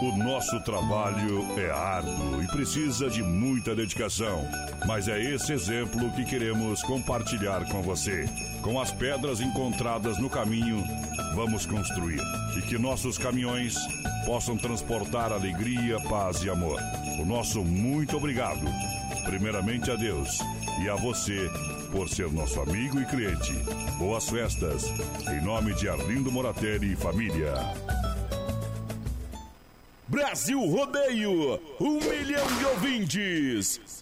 O 0.00 0.16
nosso 0.16 0.60
trabalho 0.60 1.44
é 1.58 1.70
árduo 1.70 2.40
e 2.40 2.46
precisa 2.46 3.10
de 3.10 3.20
muita 3.20 3.74
dedicação, 3.74 4.46
mas 4.86 5.08
é 5.08 5.20
esse 5.20 5.52
exemplo 5.52 6.12
que 6.12 6.24
queremos 6.24 6.84
compartilhar 6.84 7.64
com 7.64 7.82
você. 7.82 8.28
Com 8.62 8.80
as 8.80 8.92
pedras 8.92 9.40
encontradas 9.40 10.16
no 10.18 10.30
caminho, 10.30 10.84
vamos 11.34 11.66
construir 11.66 12.20
e 12.56 12.62
que 12.62 12.78
nossos 12.78 13.18
caminhões 13.18 13.74
possam 14.24 14.56
transportar 14.56 15.32
alegria, 15.32 15.98
paz 16.08 16.44
e 16.44 16.50
amor. 16.50 16.80
O 17.20 17.24
nosso 17.24 17.64
muito 17.64 18.16
obrigado, 18.16 18.64
primeiramente 19.24 19.90
a 19.90 19.96
Deus 19.96 20.38
e 20.80 20.88
a 20.88 20.94
você 20.94 21.50
por 21.90 22.08
ser 22.08 22.30
nosso 22.30 22.60
amigo 22.60 23.00
e 23.00 23.04
cliente. 23.04 23.52
Boas 23.98 24.28
festas, 24.28 24.84
em 25.28 25.44
nome 25.44 25.74
de 25.74 25.88
Arlindo 25.88 26.30
Moratelli 26.30 26.92
e 26.92 26.96
família. 26.96 27.52
Brasil 30.08 30.58
Rodeio, 30.64 31.60
um 31.78 32.00
milhão 32.00 32.46
de 32.46 32.64
ouvintes. 32.64 33.97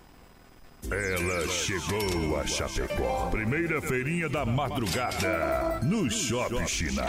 Ela 0.90 1.48
chegou 1.48 2.38
a 2.38 2.46
Chapecó. 2.46 3.28
Primeira 3.32 3.82
feirinha 3.82 4.28
da 4.28 4.46
madrugada 4.46 5.80
no 5.82 6.08
Shopping 6.08 6.64
China. 6.68 7.02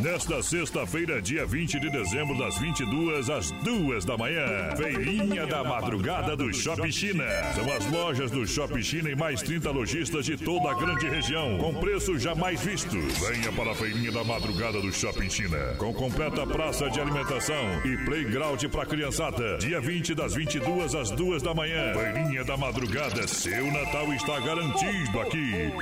Nesta 0.00 0.40
sexta-feira, 0.40 1.20
dia 1.20 1.44
20 1.44 1.80
de 1.80 1.90
dezembro, 1.90 2.38
das 2.38 2.56
22 2.58 3.28
às 3.28 3.50
2 3.50 4.04
da 4.04 4.16
manhã. 4.16 4.70
Feirinha 4.76 5.48
da 5.48 5.64
madrugada 5.64 6.36
do 6.36 6.54
Shopping 6.54 6.92
China. 6.92 7.24
São 7.56 7.72
as 7.72 7.90
lojas 7.90 8.30
do 8.30 8.46
Shopping 8.46 8.82
China 8.82 9.10
e 9.10 9.16
mais 9.16 9.42
30 9.42 9.68
lojistas 9.72 10.24
de 10.24 10.36
toda 10.36 10.70
a 10.70 10.74
grande 10.74 11.08
região, 11.08 11.58
com 11.58 11.74
preços 11.74 12.22
jamais 12.22 12.60
vistos. 12.62 13.18
Venha 13.28 13.50
para 13.52 13.72
a 13.72 13.74
feirinha 13.74 14.12
da 14.12 14.22
madrugada 14.22 14.80
do 14.80 14.92
Shopping 14.92 15.28
China, 15.28 15.58
com 15.76 15.92
completa 15.92 16.46
praça 16.46 16.88
de 16.88 17.00
alimentação 17.00 17.84
e 17.84 17.96
playground 18.04 18.62
para 18.66 18.86
criançada. 18.86 19.58
Dia 19.58 19.80
20 19.80 20.14
das 20.14 20.34
22 20.34 20.94
às 20.94 21.10
2 21.10 21.42
da 21.42 21.52
manhã. 21.52 21.92
Feirinha 21.94 22.44
da 22.44 22.56
madrugada 22.56 23.07
seu 23.26 23.72
Natal 23.72 24.12
está 24.12 24.38
garantido 24.40 25.20
aqui. 25.20 25.72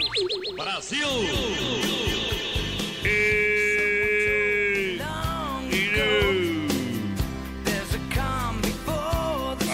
Brasil! 0.56 1.08
E... 3.04 4.98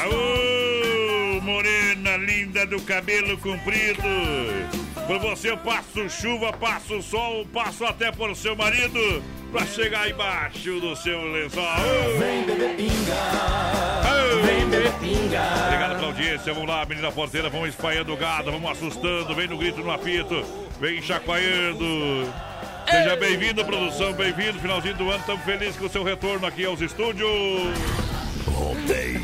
Aô, 0.02 1.40
morena 1.42 2.16
linda 2.16 2.66
do 2.66 2.80
cabelo 2.82 3.36
comprido. 3.38 4.02
Por 5.06 5.18
você 5.18 5.56
passo 5.56 6.08
chuva, 6.08 6.52
passo 6.52 7.02
sol, 7.02 7.46
passo 7.52 7.84
até 7.84 8.10
por 8.10 8.34
seu 8.34 8.56
marido 8.56 9.22
pra 9.52 9.66
chegar 9.66 10.08
embaixo 10.08 10.80
do 10.80 10.96
seu 10.96 11.22
lençol. 11.30 11.62
Vem 12.18 12.44
beber 12.44 12.74
pinga, 12.74 13.14
vem 14.46 14.66
beber 14.66 14.92
pinga. 14.94 15.42
Obrigado 15.66 15.96
pela 15.96 16.06
audiência, 16.06 16.54
vamos 16.54 16.68
lá, 16.68 16.86
menina 16.86 17.12
porteira, 17.12 17.50
vamos 17.50 17.68
espalhando 17.68 18.14
o 18.14 18.16
gado, 18.16 18.50
vamos 18.50 18.70
assustando, 18.70 19.34
vem 19.34 19.46
no 19.46 19.58
grito, 19.58 19.82
no 19.82 19.90
apito, 19.90 20.42
vem 20.80 21.02
chacoalhando. 21.02 22.32
Seja 22.90 23.14
bem-vindo, 23.16 23.64
produção, 23.64 24.12
bem-vindo. 24.14 24.58
Finalzinho 24.58 24.94
do 24.96 25.10
ano, 25.10 25.20
estamos 25.20 25.44
felizes 25.44 25.76
com 25.76 25.84
o 25.84 25.90
seu 25.90 26.02
retorno 26.02 26.46
aqui 26.46 26.64
aos 26.64 26.80
estúdios. 26.80 27.30
Rodeio, 28.46 29.20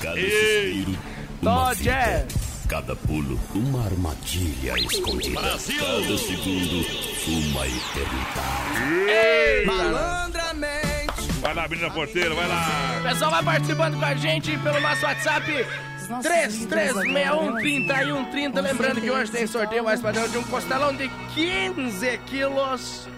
cada 0.00 0.20
suspiro, 0.20 0.98
uma 1.42 1.74
fita, 1.74 2.26
cada 2.68 2.94
pulo, 2.96 3.38
uma 3.54 3.84
armadilha 3.84 4.76
escondida. 4.78 5.40
Brasil. 5.40 5.78
Cada 5.78 6.18
segundo, 6.18 6.84
uma 7.28 7.66
eternidade. 7.66 9.08
Ei, 9.08 9.64
Malandramente. 9.66 11.04
Vai 11.40 11.54
lá, 11.54 11.68
menina 11.68 11.90
porteira, 11.90 12.34
vai 12.34 12.48
lá. 12.48 12.98
O 13.00 13.02
pessoal 13.02 13.30
vai 13.30 13.42
participando 13.42 13.98
com 13.98 14.04
a 14.04 14.14
gente 14.14 14.56
pelo 14.58 14.80
nosso 14.80 15.04
WhatsApp 15.04 15.66
33613130. 16.08 18.60
Lembrando 18.60 19.00
que 19.00 19.10
hoje 19.10 19.30
tem 19.30 19.46
sorteio 19.46 19.84
mais 19.84 20.00
padrão 20.00 20.26
de 20.28 20.38
um 20.38 20.42
costelão 20.44 20.94
de 20.94 21.08
15 21.34 22.18
quilos. 22.26 23.08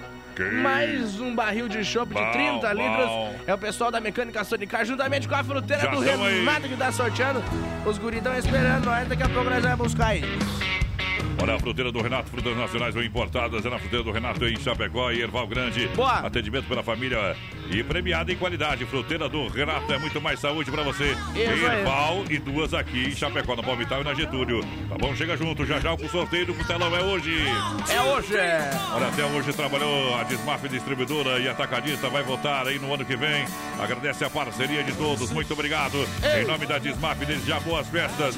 Mais 0.62 1.20
um 1.20 1.34
barril 1.34 1.68
de 1.68 1.84
chopp 1.84 2.14
de 2.14 2.20
Bom, 2.20 2.30
30 2.32 2.60
bom. 2.60 2.74
litros. 2.74 3.40
É 3.46 3.54
o 3.54 3.58
pessoal 3.58 3.90
da 3.90 4.00
Mecânica 4.00 4.44
Sonicar, 4.44 4.84
juntamente 4.84 5.26
com 5.28 5.34
a 5.34 5.42
fruteira 5.44 5.82
Já 5.82 5.90
do 5.90 6.04
tamo 6.04 6.24
aí. 6.24 6.38
Renato 6.40 6.68
que 6.68 6.76
tá 6.76 6.92
sorteando. 6.92 7.42
Os 7.84 7.98
guris 7.98 8.18
estão 8.18 8.36
esperando 8.36 8.84
nós, 8.84 9.08
daqui 9.08 9.22
a 9.22 9.28
pouco 9.28 9.48
nós 9.50 9.62
vamos 9.62 9.78
buscar 9.78 10.08
aí. 10.08 10.22
Olha 11.38 11.54
a 11.54 11.58
fruteira 11.58 11.92
do 11.92 12.00
Renato, 12.00 12.30
frutas 12.30 12.56
nacionais 12.56 12.96
ou 12.96 13.02
importadas, 13.02 13.64
é 13.64 13.68
na 13.68 13.78
fruteira 13.78 14.02
do 14.02 14.10
Renato 14.10 14.44
em 14.46 14.56
Chapecó 14.58 15.10
e 15.10 15.20
Erval 15.20 15.46
Grande. 15.46 15.86
Boa. 15.88 16.20
Atendimento 16.20 16.66
pela 16.66 16.82
família 16.82 17.36
e 17.70 17.82
premiada 17.82 18.32
em 18.32 18.36
qualidade. 18.36 18.86
Fruteira 18.86 19.28
do 19.28 19.46
Renato 19.48 19.92
é 19.92 19.98
muito 19.98 20.20
mais 20.20 20.40
saúde 20.40 20.70
pra 20.70 20.82
você. 20.82 21.12
Isso. 21.34 21.64
Erval 21.66 22.24
e 22.30 22.38
duas 22.38 22.72
aqui 22.72 23.08
em 23.08 23.14
Chapecó, 23.14 23.54
na 23.54 23.62
Palmital 23.62 24.00
e 24.00 24.04
na 24.04 24.14
Getúlio. 24.14 24.60
Tá 24.88 24.96
bom? 24.98 25.14
Chega 25.14 25.36
junto, 25.36 25.66
já 25.66 25.78
já 25.78 25.92
o 25.92 26.08
sorteio 26.08 26.46
do 26.46 26.54
Costelão 26.54 26.94
é 26.96 27.02
hoje. 27.02 27.34
É 27.90 28.00
hoje. 28.00 28.34
Olha, 28.94 29.08
até 29.08 29.24
hoje 29.26 29.52
trabalhou 29.52 30.16
a 30.16 30.24
Desmaf 30.24 30.66
Distribuidora 30.68 31.38
e 31.38 31.48
Atacadista. 31.48 32.08
Vai 32.08 32.22
voltar 32.22 32.66
aí 32.66 32.78
no 32.78 32.92
ano 32.92 33.04
que 33.04 33.14
vem. 33.14 33.44
Agradece 33.78 34.24
a 34.24 34.30
parceria 34.30 34.82
de 34.82 34.92
todos. 34.92 35.30
Muito 35.30 35.52
obrigado. 35.52 35.96
Em 36.40 36.46
nome 36.46 36.64
da 36.64 36.78
Desmaf, 36.78 37.18
desde 37.24 37.46
já 37.46 37.60
boas 37.60 37.86
festas. 37.88 38.36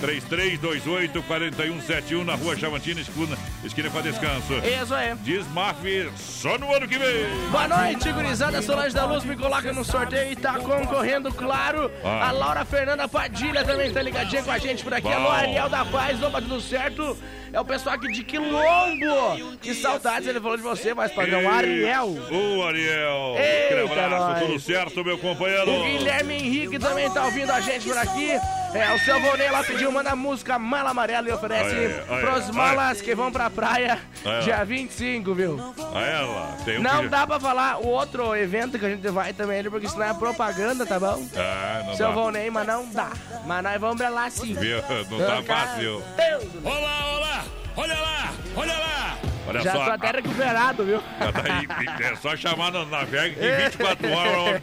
3328-4171 0.00 2.24
na 2.24 2.34
rua 2.34 2.56
Chavantina, 2.56 3.00
esquina, 3.00 3.38
esquina 3.64 3.90
com 3.90 3.98
a 3.98 4.02
descanso. 4.02 4.54
Isso 4.82 4.94
aí. 4.94 5.14
Desmaf 5.16 5.78
só 6.16 6.56
no 6.58 6.72
ano 6.74 6.86
que 6.86 6.98
vem. 6.98 7.26
Boa 7.50 7.68
noite, 7.68 8.12
gurizada. 8.12 8.62
Solange 8.62 8.94
da 8.94 9.06
Luz 9.06 9.24
me 9.24 9.36
coloca 9.36 9.72
no 9.72 9.84
sorteio 9.84 10.32
e 10.32 10.36
tá 10.36 10.58
concorrendo, 10.58 11.32
claro. 11.32 11.90
Ah. 12.04 12.28
A 12.28 12.32
Laura 12.32 12.64
Fernanda 12.64 13.08
Padilha 13.08 13.64
também 13.64 13.92
tá 13.92 14.02
ligadinha 14.02 14.42
com 14.42 14.50
a 14.50 14.58
gente 14.58 14.84
por 14.84 14.94
aqui. 14.94 15.08
Bom. 15.08 15.14
Alô, 15.14 15.30
Ariel 15.30 15.68
da 15.68 15.84
Paz, 15.84 16.22
opa, 16.22 16.40
tudo 16.40 16.60
certo? 16.60 17.16
É 17.52 17.60
o 17.60 17.64
pessoal 17.64 17.94
aqui 17.96 18.08
de 18.12 18.22
Quilombo. 18.24 19.56
Que 19.60 19.74
saudades 19.74 20.28
ele 20.28 20.40
falou 20.40 20.56
de 20.56 20.62
você, 20.62 20.92
mas 20.94 21.10
padrão, 21.12 21.48
Ariel. 21.50 22.08
Ô, 22.30 22.62
Ariel. 22.66 23.36
Eita, 23.38 24.04
abraço, 24.04 24.46
tudo 24.46 24.60
certo, 24.60 25.04
meu 25.04 25.18
companheiro? 25.18 25.70
O 25.70 25.82
Guilherme 25.82 26.34
Henrique 26.34 26.78
também 26.78 27.10
tá 27.10 27.24
ouvindo 27.24 27.50
a 27.50 27.60
gente 27.60 27.86
por 27.88 27.96
aqui. 27.96 28.30
É, 28.74 28.92
o 28.94 28.98
seu 28.98 29.18
Vonei 29.18 29.50
lá 29.50 29.64
pediu, 29.64 29.90
manda 29.90 30.10
a 30.10 30.16
música 30.16 30.58
Mala 30.58 30.90
Amarela 30.90 31.26
e 31.26 31.32
oferece 31.32 31.74
Aê, 31.74 32.02
aê, 32.06 32.20
pros 32.20 32.46
aê. 32.48 32.52
malas 32.52 33.00
que 33.00 33.14
vão 33.14 33.32
pra 33.32 33.48
praia 33.48 33.98
Aê. 34.22 34.40
dia 34.42 34.62
25, 34.62 35.32
viu? 35.34 35.74
A 35.94 36.00
ela. 36.02 36.56
Tem 36.66 36.78
um 36.78 36.82
Não 36.82 37.00
que- 37.04 37.08
dá 37.08 37.26
pra 37.26 37.40
falar 37.40 37.78
o 37.78 37.86
outro 37.88 38.36
evento 38.36 38.78
que 38.78 38.84
a 38.84 38.90
gente 38.90 39.08
vai 39.08 39.32
também, 39.32 39.64
porque 39.64 39.88
senão 39.88 40.04
é 40.10 40.12
propaganda, 40.12 40.84
tá 40.84 41.00
bom? 41.00 41.26
Ah, 41.34 41.82
não 41.86 41.96
Seu 41.96 42.08
dá. 42.08 42.12
Volney, 42.14 42.50
mas 42.50 42.66
não 42.66 42.86
dá. 42.92 43.08
Mas 43.46 43.62
nós 43.62 43.80
vamos 43.80 43.96
pra 43.96 44.10
lá 44.10 44.28
sim. 44.28 44.52
Viu? 44.52 44.82
Não 45.10 45.18
tá 45.26 45.42
fácil. 45.42 46.02
Deus. 46.14 46.44
Olá, 46.62 47.37
olha 47.76 47.94
lá, 48.00 48.32
olha 48.56 48.72
lá. 48.78 49.18
Olha 49.48 49.62
Já 49.62 49.72
só. 49.72 49.84
tô 49.86 49.90
até 49.92 50.10
recuperado, 50.10 50.84
viu? 50.84 51.02
Já 51.18 51.32
tá 51.32 52.04
é 52.04 52.16
só 52.16 52.36
chamar 52.36 52.70
na, 52.70 52.84
na 52.84 53.02
em 53.02 53.64
24 53.64 54.10
horas 54.12 54.62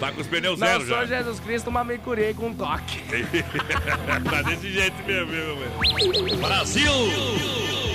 tá 0.00 0.12
com 0.12 0.20
os 0.22 0.26
pneus 0.26 0.58
Não 0.58 0.66
zero 0.66 0.86
sou 0.86 1.06
já. 1.06 1.18
Jesus 1.18 1.38
Cristo, 1.40 1.70
mas 1.70 1.86
me 1.86 1.98
curei 1.98 2.32
com 2.32 2.46
um 2.46 2.54
toque. 2.54 3.02
tá 4.30 4.42
desse 4.42 4.72
jeito 4.72 4.96
mesmo, 5.04 5.26
viu? 5.28 6.36
Brasil! 6.38 6.92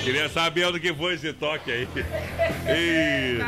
Queria 0.03 0.27
saber 0.29 0.65
onde 0.65 0.79
que 0.79 0.93
foi 0.93 1.13
esse 1.13 1.31
toque 1.33 1.71
aí. 1.71 1.87
E... 2.67 3.39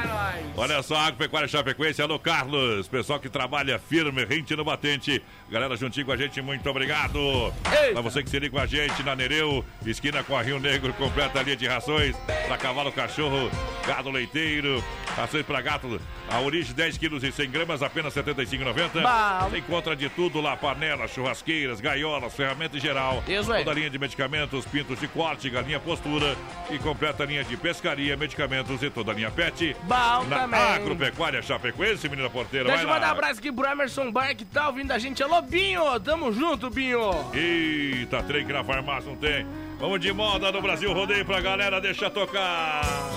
Olha 0.58 0.82
só, 0.82 0.96
Agropecuária 0.96 1.48
Chapecoense, 1.48 2.02
alô 2.02 2.18
Carlos, 2.18 2.88
pessoal 2.88 3.20
que 3.20 3.30
trabalha 3.30 3.78
firme, 3.78 4.26
rente 4.26 4.56
no 4.56 4.66
batente. 4.66 5.22
Galera 5.52 5.76
juntinho 5.78 6.06
com 6.06 6.12
a 6.12 6.18
gente, 6.18 6.42
muito 6.42 6.68
obrigado. 6.68 7.54
Pra 7.92 8.02
você 8.02 8.24
que 8.24 8.30
se 8.30 8.40
liga 8.40 8.56
com 8.56 8.60
a 8.60 8.66
gente 8.66 9.04
na 9.04 9.16
Nereu, 9.16 9.64
esquina 9.86 10.24
com 10.24 10.36
a 10.36 10.42
Rio 10.42 10.60
Negro, 10.60 10.94
completa 10.94 11.40
a 11.40 11.44
linha 11.44 11.56
de 11.56 11.68
rações 11.68 12.16
pra 12.48 12.58
cavalo, 12.64 12.94
cachorro, 12.94 13.52
gado 13.86 14.10
leiteiro, 14.10 14.82
rações 15.18 15.46
pra 15.46 15.60
gato, 15.60 16.00
a 16.30 16.40
origem 16.40 16.74
10 16.74 16.98
quilos 16.98 17.22
e 17.22 17.30
100 17.30 17.52
gramas, 17.52 17.84
apenas 17.84 18.16
R$ 18.16 18.24
75,90. 18.24 19.02
Bom. 19.02 19.50
Você 19.50 19.58
encontra 19.58 19.94
de 19.98 20.08
tudo 20.08 20.40
lá, 20.40 20.56
panelas, 20.56 21.12
churrasqueiras, 21.12 21.82
gaiolas, 21.82 22.34
ferramentas 22.34 22.78
em 22.78 22.80
geral. 22.80 23.22
Isso 23.28 23.52
aí. 23.52 23.66
Toda 23.66 23.72
a 23.72 23.78
linha 23.78 23.90
de 23.90 24.00
medicamentos, 24.00 24.66
pintos 24.66 24.98
de 24.98 25.10
corte, 25.10 25.50
galinha 25.50 25.78
postura 25.78 26.38
e 26.72 26.80
completa 26.80 27.24
a 27.24 27.26
linha 27.26 27.44
de 27.44 27.58
pescaria, 27.58 28.16
medicamentos 28.16 28.82
e 28.82 28.90
toda 28.90 29.12
a 29.12 29.14
linha 29.14 29.30
pet. 29.30 29.76
Bom 29.84 30.24
na 30.30 30.40
também. 30.40 30.62
Agropecuária 30.62 31.42
Chapecoense, 31.42 32.08
menina 32.08 32.30
porteira, 32.30 32.70
Deixa 32.70 32.84
eu 32.84 32.88
mandar 32.88 33.10
um 33.10 33.12
abraço 33.12 33.40
aqui 33.40 33.52
pro 33.52 33.68
Emerson 33.68 34.10
Bar 34.10 34.34
que 34.38 34.46
tá 34.46 34.70
ouvindo 34.70 34.94
a 34.94 34.98
gente. 34.98 35.22
Alô, 35.22 35.42
Binho! 35.42 36.00
Tamo 36.00 36.32
junto, 36.32 36.70
Binho! 36.70 37.12
Eita, 37.34 38.24
trem 38.24 38.46
que 38.46 38.54
na 38.54 38.64
farmácia 38.64 39.10
não 39.10 39.18
tem. 39.18 39.46
Vamos 39.84 40.00
de 40.00 40.14
moda 40.14 40.50
no 40.50 40.62
Brasil, 40.62 40.94
rodeio 40.94 41.26
pra 41.26 41.42
galera, 41.42 41.82
deixa 41.82 42.10
tocar. 42.10 43.12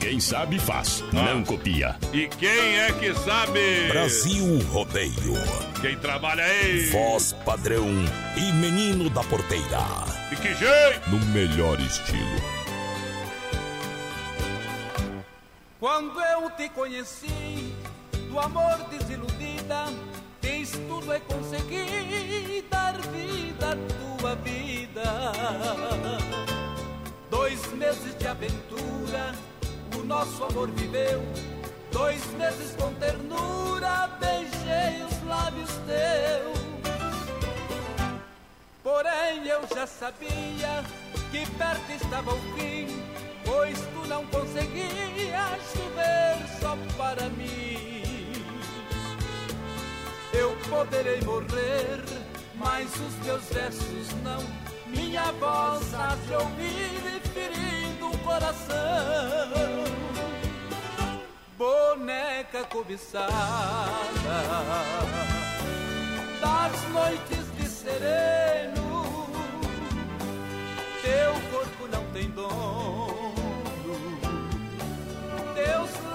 Quem 0.00 0.18
sabe 0.18 0.58
faz, 0.58 1.04
Ah. 1.12 1.22
não 1.22 1.44
copia. 1.44 1.96
E 2.12 2.26
quem 2.26 2.76
é 2.80 2.90
que 2.90 3.14
sabe? 3.14 3.86
Brasil 3.86 4.58
Rodeio. 4.72 5.34
Quem 5.80 5.96
trabalha 5.96 6.42
aí? 6.42 6.86
Voz 6.90 7.32
padrão 7.44 7.86
e 8.36 8.52
menino 8.54 9.08
da 9.08 9.22
porteira. 9.22 9.78
De 10.28 10.34
que 10.34 10.52
jeito? 10.56 11.08
No 11.08 11.24
melhor 11.26 11.78
estilo. 11.78 12.42
Quando 15.78 16.20
eu 16.20 16.50
te 16.50 16.68
conheci, 16.70 17.72
do 18.28 18.40
amor 18.40 18.76
desiludida, 18.90 19.84
tens 20.40 20.72
tudo 20.88 21.12
é 21.12 21.20
conseguir 21.20 22.64
dar 22.68 22.94
vida 23.02 23.70
à 23.70 24.18
tua 24.18 24.34
vida. 24.34 24.65
Dois 27.30 27.66
meses 27.72 28.16
de 28.16 28.26
aventura, 28.26 29.34
o 29.98 30.04
nosso 30.04 30.44
amor 30.44 30.70
viveu. 30.70 31.22
Dois 31.90 32.24
meses 32.32 32.76
com 32.76 32.92
ternura, 32.94 34.08
beijei 34.20 35.02
os 35.04 35.28
lábios 35.28 35.70
teus. 35.86 36.56
Porém 38.82 39.46
eu 39.46 39.62
já 39.74 39.86
sabia 39.86 40.84
que 41.30 41.44
perto 41.58 41.90
estava 41.90 42.32
o 42.32 42.40
fim, 42.56 43.02
pois 43.44 43.78
tu 43.78 44.06
não 44.08 44.24
conseguias 44.26 45.60
viver 45.74 46.58
só 46.60 46.76
para 46.96 47.28
mim. 47.30 48.32
Eu 50.32 50.56
poderei 50.68 51.20
morrer, 51.22 52.04
mas 52.54 52.88
os 52.94 53.26
meus 53.26 53.44
versos 53.46 54.08
não. 54.22 54.75
Minha 54.88 55.32
voz 55.32 55.94
há 55.94 56.16
de 56.26 56.34
ouvir 56.34 57.20
ferindo 57.34 58.08
o 58.08 58.18
coração. 58.18 58.76
Boneca 61.56 62.64
cobiçada 62.64 63.26
das 66.40 66.88
noites 66.90 67.56
de 67.56 67.66
sereno, 67.66 69.26
teu 71.02 71.32
corpo 71.50 71.88
não 71.90 72.04
tem 72.12 72.30
dono, 72.30 73.16
teus 75.54 76.05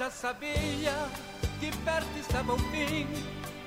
já 0.00 0.10
sabia 0.10 0.94
que 1.60 1.70
perto 1.84 2.18
estava 2.18 2.54
o 2.54 2.58
fim, 2.58 3.06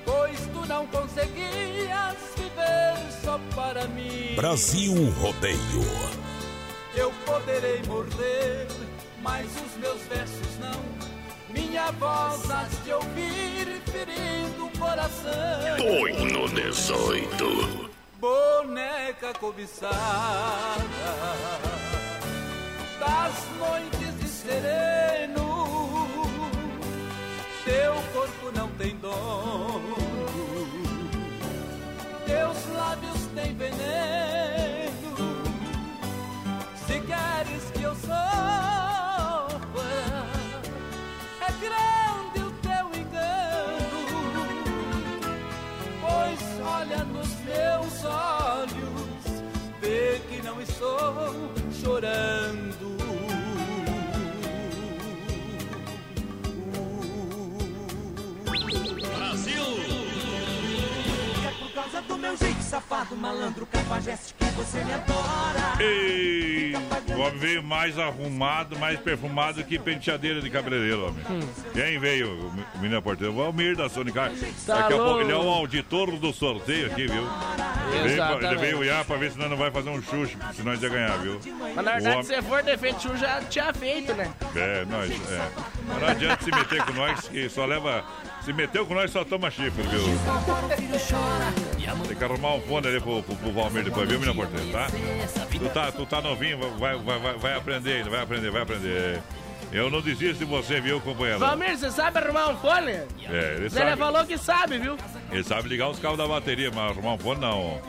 pois 0.04 0.40
tu 0.52 0.66
não 0.66 0.84
conseguias 0.88 2.16
viver 2.36 3.22
só 3.22 3.38
para 3.54 3.86
mim. 3.86 4.34
Brasil 4.34 4.94
Rodeio. 5.20 5.84
Eu 6.96 7.12
poderei 7.24 7.80
morrer, 7.84 8.66
mas 9.22 9.46
os 9.46 9.76
meus 9.76 10.00
versos 10.08 10.58
não. 10.58 10.82
Minha 11.50 11.92
voz 11.92 12.50
há 12.50 12.64
de 12.82 12.92
ouvir 12.92 13.80
ferindo 13.92 14.66
o 14.66 14.76
coração. 14.76 15.76
Põe 15.78 16.32
no 16.32 16.48
18. 16.48 17.90
Boneca 18.18 19.32
cobiçada 19.38 19.94
das 22.98 23.34
noites 23.58 24.18
de 24.18 24.28
sereno, 24.28 25.03
do 62.08 62.16
meu 62.18 62.36
jeito 62.36 62.62
safado, 62.62 63.16
malandro, 63.16 63.66
cafajeste 63.66 64.34
que 64.34 64.44
você 64.52 64.82
me 64.84 64.92
adora. 64.92 65.74
Ei, 65.80 66.74
o 67.14 67.20
homem 67.20 67.38
veio 67.38 67.62
mais 67.62 67.98
arrumado, 67.98 68.78
mais 68.78 68.98
perfumado 69.00 69.62
que 69.64 69.78
penteadeira 69.78 70.40
de 70.40 70.50
cabeleireiro, 70.50 71.08
homem. 71.08 71.24
Hum. 71.30 71.40
Quem 71.72 71.98
veio? 71.98 72.50
O 72.74 72.78
menino 72.78 73.00
porteiro, 73.02 73.34
o 73.34 73.42
Almir 73.42 73.76
da 73.76 73.88
Sonicar. 73.88 74.30
Tá 74.66 74.74
Daqui 74.82 74.94
a 74.94 74.96
pouco 74.96 75.20
ele 75.20 75.32
é 75.32 75.36
o 75.36 75.48
auditor 75.48 76.10
do 76.18 76.32
sorteio 76.32 76.86
aqui, 76.86 77.06
viu? 77.06 77.22
Ele 77.92 78.02
veio, 78.02 78.14
Exatamente. 78.14 78.44
ele 78.46 78.56
veio 78.56 78.78
olhar 78.78 79.04
pra 79.04 79.16
ver 79.16 79.30
se 79.32 79.38
nós 79.38 79.50
não 79.50 79.56
vai 79.56 79.70
fazer 79.70 79.90
um 79.90 80.02
xuxo, 80.02 80.36
se 80.54 80.62
nós 80.62 80.82
ia 80.82 80.88
ganhar, 80.88 81.16
viu? 81.18 81.40
Mas 81.74 81.76
na 81.76 81.92
verdade, 81.92 82.08
homem- 82.08 82.22
se 82.24 82.42
for 82.42 82.62
defeito, 82.62 83.16
já 83.16 83.40
tinha 83.42 83.72
feito, 83.72 84.12
né? 84.14 84.30
É, 84.56 84.84
nós, 84.86 85.10
é. 85.10 85.48
Mas 85.88 86.00
não 86.00 86.08
adianta 86.08 86.44
se 86.44 86.50
meter 86.50 86.82
com 86.84 86.92
nós, 86.92 87.28
que 87.28 87.48
só 87.48 87.64
leva. 87.66 88.04
Se 88.44 88.52
meteu 88.52 88.84
com 88.84 88.94
nós, 88.94 89.10
só 89.10 89.24
toma 89.24 89.50
chifre, 89.50 89.82
viu? 89.84 90.02
Tem 92.06 92.16
que 92.16 92.24
arrumar 92.24 92.54
um 92.54 92.60
fone 92.60 92.86
ali 92.88 93.00
pro, 93.00 93.22
pro, 93.22 93.34
pro 93.36 93.52
Valmir 93.52 93.84
depois, 93.84 94.08
viu, 94.08 94.20
menino 94.20 94.34
porteiro, 94.34 94.70
tá? 94.70 94.86
Tu 95.50 95.68
tá, 95.70 95.92
tu 95.92 96.04
tá 96.06 96.20
novinho, 96.20 96.58
vai, 96.78 96.96
vai, 96.98 97.18
vai, 97.18 97.34
vai 97.38 97.54
aprender 97.56 97.92
ainda, 97.98 98.10
vai 98.10 98.22
aprender, 98.22 98.50
vai 98.50 98.62
aprender. 98.62 99.22
Eu 99.72 99.90
não 99.90 100.00
desisto 100.02 100.38
de 100.38 100.44
você, 100.44 100.78
viu, 100.80 101.00
companheiro? 101.00 101.38
Valmir, 101.40 101.76
você 101.76 101.90
sabe 101.90 102.18
arrumar 102.18 102.50
um 102.50 102.56
fone? 102.58 102.92
É, 102.92 103.54
ele 103.56 103.64
Ele 103.64 103.70
sabe. 103.70 103.96
falou 103.96 104.24
que 104.26 104.36
sabe, 104.38 104.78
viu? 104.78 104.96
Ele 105.32 105.42
sabe 105.42 105.68
ligar 105.68 105.88
os 105.88 105.98
cabos 105.98 106.18
da 106.18 106.28
bateria, 106.28 106.70
mas 106.72 106.90
arrumar 106.92 107.14
um 107.14 107.18
fone 107.18 107.40
não. 107.40 107.80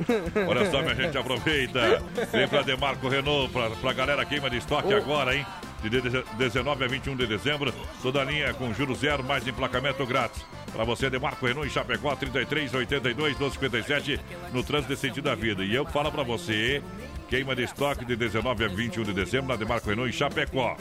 Olha 0.47 0.71
só, 0.71 0.81
minha 0.81 0.95
gente, 0.95 1.17
aproveita. 1.17 2.01
Vem 2.31 2.47
pra 2.47 2.61
Demarco 2.61 3.07
Renault, 3.09 3.51
pra, 3.51 3.69
pra 3.71 3.93
galera 3.93 4.25
queima 4.25 4.49
de 4.49 4.57
estoque 4.57 4.93
agora, 4.93 5.35
hein? 5.35 5.45
De 5.89 6.01
deze- 6.01 6.23
19 6.37 6.83
a 6.83 6.87
21 6.87 7.15
de 7.15 7.27
dezembro, 7.27 7.73
toda 8.01 8.23
linha 8.23 8.53
com 8.53 8.73
juros 8.73 8.99
zero, 8.99 9.23
mais 9.23 9.47
emplacamento 9.47 10.05
grátis. 10.05 10.43
Pra 10.73 10.83
você, 10.83 11.09
Demarco 11.09 11.45
Renault 11.45 11.67
em 11.67 11.71
Chapecó, 11.71 12.15
33, 12.15 12.73
82, 12.73 13.37
1257, 13.37 14.19
no 14.51 14.63
trânsito 14.63 14.93
de 14.93 14.99
sentido 14.99 15.25
da 15.25 15.35
vida. 15.35 15.63
E 15.63 15.73
eu 15.73 15.85
falo 15.85 16.11
pra 16.11 16.23
você, 16.23 16.81
queima 17.27 17.55
de 17.55 17.63
estoque 17.63 18.05
de 18.05 18.15
19 18.15 18.65
a 18.65 18.67
21 18.67 19.03
de 19.03 19.13
dezembro, 19.13 19.47
na 19.47 19.55
Demarco 19.55 19.89
Renault 19.89 20.09
em 20.09 20.13
Chapecó. 20.17 20.77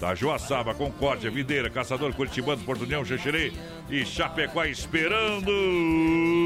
Da 0.00 0.14
Joaçaba, 0.14 0.72
Concórdia, 0.74 1.30
Videira, 1.30 1.68
Caçador, 1.68 2.12
Curitibano, 2.14 2.62
Porto 2.62 2.82
União, 2.84 3.04
Xexerê 3.04 3.52
e 3.90 4.04
Chapecó 4.04 4.64
esperando. 4.64 5.46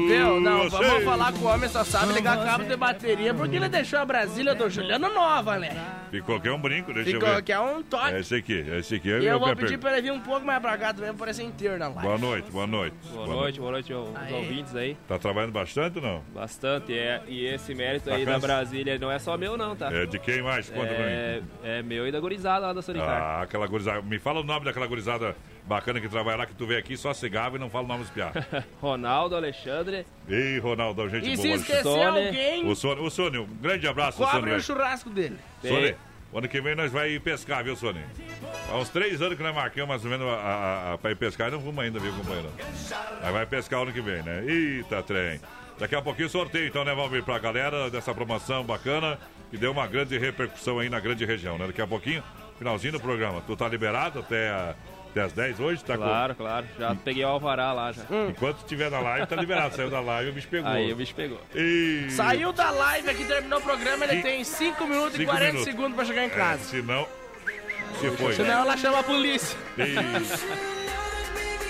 Viu? 0.07 0.39
Não, 0.41 0.69
você. 0.69 0.77
vamos 0.83 1.03
falar 1.03 1.31
com 1.31 1.39
o 1.39 1.47
homem 1.47 1.69
só 1.69 1.83
sabe 1.83 2.13
ligar 2.13 2.43
cabo 2.43 2.63
de 2.65 2.75
bateria 2.75 3.33
porque 3.33 3.55
ele 3.55 3.69
deixou 3.69 3.99
a 3.99 4.05
Brasília 4.05 4.53
do 4.55 4.69
Juliano 4.69 5.13
nova, 5.13 5.57
né? 5.57 5.71
Ficou 6.11 6.39
que 6.39 6.47
é 6.47 6.51
um 6.53 6.59
brinco, 6.59 6.93
deixa 6.93 7.11
Ficou 7.11 7.27
eu 7.29 7.35
ver. 7.35 7.41
que 7.43 7.51
é 7.51 7.59
um 7.59 7.81
toque. 7.83 8.13
É 8.13 8.19
esse 8.19 8.35
aqui, 8.35 8.65
é 8.69 8.79
esse 8.79 8.95
aqui. 8.95 9.09
E 9.09 9.25
eu 9.25 9.39
vou 9.39 9.55
pedir 9.55 9.77
pra 9.77 9.93
ele 9.93 10.01
vir 10.03 10.11
um 10.11 10.19
pouco 10.19 10.45
mais 10.45 10.59
pra 10.61 10.77
cá 10.77 10.93
também 10.93 11.09
pra 11.11 11.19
parecer 11.19 11.43
inteiro 11.43 11.77
na 11.77 11.87
live. 11.87 12.01
Boa 12.01 12.17
noite, 12.17 12.51
boa 12.51 12.67
noite. 12.67 12.95
Boa 13.13 13.27
noite, 13.27 13.59
boa 13.59 13.71
noite 13.71 13.93
aos 13.93 14.15
Aê. 14.15 14.33
ouvintes 14.33 14.75
aí. 14.75 14.97
Tá 15.07 15.17
trabalhando 15.19 15.51
bastante 15.51 15.97
ou 15.97 16.03
não? 16.03 16.21
Bastante, 16.33 16.97
é, 16.97 17.21
e 17.27 17.45
esse 17.45 17.73
mérito 17.73 18.09
Tá 18.09 18.15
aí 18.15 18.25
da 18.25 18.33
cansa- 18.33 18.47
Brasília 18.47 18.97
não 18.99 19.11
é 19.11 19.19
só 19.19 19.37
meu 19.37 19.44
não, 19.57 19.75
tá? 19.75 19.91
É 19.93 20.05
de 20.05 20.17
quem 20.19 20.41
mais? 20.41 20.69
Conta 20.69 20.93
pra 20.93 21.03
é, 21.05 21.41
é 21.63 21.81
meu 21.83 22.07
e 22.07 22.11
da 22.11 22.19
gurizada 22.19 22.67
lá 22.67 22.73
da 22.73 22.81
Sonicar. 22.81 23.09
Ah, 23.21 23.41
aquela 23.43 23.67
gurizada. 23.67 24.01
Me 24.01 24.17
fala 24.19 24.39
o 24.39 24.43
nome 24.43 24.65
daquela 24.65 24.87
gurizada 24.87 25.35
bacana 25.65 25.99
que 26.01 26.09
trabalha 26.09 26.37
lá, 26.37 26.45
que 26.45 26.55
tu 26.55 26.65
vem 26.67 26.77
aqui 26.77 26.97
só 26.97 27.13
cigava 27.13 27.55
e 27.57 27.59
não 27.59 27.69
fala 27.69 27.85
o 27.85 27.87
nome 27.87 28.01
dos 28.01 28.09
piá. 28.09 28.31
Ronaldo, 28.81 29.35
Alexandre. 29.35 30.05
Ei, 30.27 30.57
Ronaldão, 30.59 31.07
gente 31.09 31.29
E 31.29 31.35
boa. 31.35 31.47
se 31.47 31.53
esquecer 31.53 31.83
Sônia. 31.83 32.07
alguém, 32.27 32.67
O 32.67 32.75
Sônia, 32.75 33.03
o 33.03 33.09
Sônia, 33.09 33.41
um 33.41 33.45
grande 33.61 33.87
abraço, 33.87 34.17
cobre 34.17 34.39
Sônia. 34.39 34.55
o 34.57 34.61
churrasco 34.61 35.09
dele. 35.09 35.37
Sônia, 35.61 35.97
ano 36.33 36.47
que 36.47 36.59
vem 36.61 36.75
nós 36.75 36.91
vai 36.91 37.17
pescar, 37.19 37.63
viu, 37.63 37.75
Sônia? 37.75 38.03
Há 38.71 38.77
uns 38.77 38.89
três 38.89 39.21
anos 39.21 39.37
que 39.37 39.43
nós 39.43 39.55
marcamos 39.55 39.87
mais 39.89 40.03
ou 40.03 40.09
menos 40.11 40.27
a, 40.27 40.33
a, 40.35 40.93
a, 40.93 40.97
pra 40.97 41.11
ir 41.11 41.15
pescar 41.15 41.47
e 41.47 41.51
não 41.51 41.59
vamos 41.59 41.83
ainda, 41.83 41.99
viu, 41.99 42.11
companheiro? 42.13 42.49
Aí 43.21 43.31
vai 43.31 43.45
pescar 43.45 43.81
ano 43.81 43.91
que 43.93 44.01
vem, 44.01 44.21
né? 44.23 44.43
Eita, 44.45 45.01
trem. 45.03 45.39
Daqui 45.77 45.93
a 45.93 46.01
pouquinho 46.01 46.29
sorteio, 46.29 46.67
então, 46.67 46.85
né, 46.85 46.95
Valmir, 46.95 47.21
pra 47.23 47.37
galera 47.37 47.89
dessa 47.89 48.13
promoção 48.13 48.63
bacana, 48.63 49.19
que 49.51 49.57
deu 49.57 49.71
uma 49.71 49.87
grande 49.87 50.17
repercussão 50.17 50.79
aí 50.79 50.89
na 50.89 50.99
grande 50.99 51.25
região, 51.25 51.57
né? 51.57 51.67
Daqui 51.67 51.81
a 51.81 51.87
pouquinho, 51.87 52.23
finalzinho 52.57 52.93
do 52.93 52.99
programa. 52.99 53.41
Tu 53.45 53.55
tá 53.55 53.67
liberado 53.67 54.19
até 54.19 54.49
a- 54.49 54.75
Até 55.15 55.21
as 55.23 55.31
10 55.31 55.59
hoje? 55.61 55.81
Tá 55.81 55.95
Claro, 55.95 56.35
claro. 56.35 56.65
Já 56.77 56.93
peguei 56.93 57.23
o 57.23 57.27
alvará 57.29 57.71
lá 57.71 57.89
já. 57.93 58.03
com... 58.03 58.27
Enquanto 58.27 58.57
estiver 58.57 58.91
na 58.91 58.99
live, 58.99 59.25
tá 59.25 59.37
liberado. 59.37 59.73
Saiu 59.73 59.89
da 59.89 60.01
live, 60.01 60.29
o 60.31 60.33
bicho 60.33 60.47
pegou. 60.49 60.69
Aí 60.69 60.91
o 60.91 60.95
bicho 60.97 61.15
pegou. 61.15 61.39
E... 61.55 62.07
Saiu 62.09 62.51
da 62.51 62.69
live 62.69 63.09
aqui, 63.09 63.23
terminou 63.23 63.59
o 63.59 63.61
programa, 63.61 64.03
ele 64.03 64.15
E- 64.19 64.21
tem 64.21 64.43
5 64.43 64.85
minutos 64.85 65.13
e 65.13 65.19
Cinco 65.19 65.31
40 65.31 65.51
minutos. 65.53 65.63
segundos 65.73 65.95
pra 65.95 66.03
chegar 66.03 66.21
em 66.23 66.25
É, 66.25 66.29
casa. 66.31 66.63
se 66.65 66.81
não, 66.81 67.07
se 68.01 68.11
foi. 68.17 68.33
Senão 68.33 68.59
ela 68.59 68.75
chama 68.75 68.99
a 68.99 69.03
polícia. 69.03 69.57
Isso. 69.77 70.45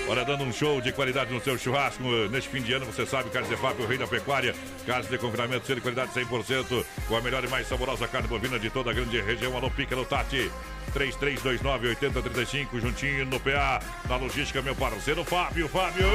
Olha, 0.08 0.24
dando 0.24 0.44
um 0.44 0.54
show 0.54 0.80
de 0.80 0.92
qualidade 0.92 1.34
no 1.34 1.42
seu 1.42 1.58
churrasco. 1.58 2.04
Neste 2.30 2.50
fim 2.50 2.62
de 2.62 2.72
ano, 2.74 2.86
você 2.86 3.08
sabe, 3.08 3.32
Carnes 3.32 3.50
de 3.50 3.58
Fábio, 3.58 3.86
o 3.86 3.88
rei 3.88 3.98
da 3.98 4.06
pecuária. 4.06 4.54
Carnes 4.86 5.10
de 5.10 5.18
confinamento, 5.18 5.66
selo 5.66 5.78
de 5.78 5.82
qualidade 5.82 6.12
100%. 6.12 6.86
Com 7.08 7.18
a 7.18 7.22
melhor 7.22 7.44
e 7.44 7.48
mais 7.48 7.68
saborosa 7.68 8.08
carne 8.08 8.28
bovina 8.28 8.60
de 8.60 8.70
toda 8.70 8.92
a 8.92 8.94
grande 8.94 9.20
região. 9.20 9.58
Alô, 9.58 9.70
pica 9.72 9.96
no 9.96 10.06
Tati. 10.06 10.52
3329-8035, 10.94 12.80
juntinho 12.80 13.26
no 13.26 13.40
PA. 13.40 13.82
Na 14.08 14.18
logística, 14.18 14.62
meu 14.62 14.76
parceiro 14.76 15.24
Fábio. 15.24 15.68
Fábio! 15.68 16.08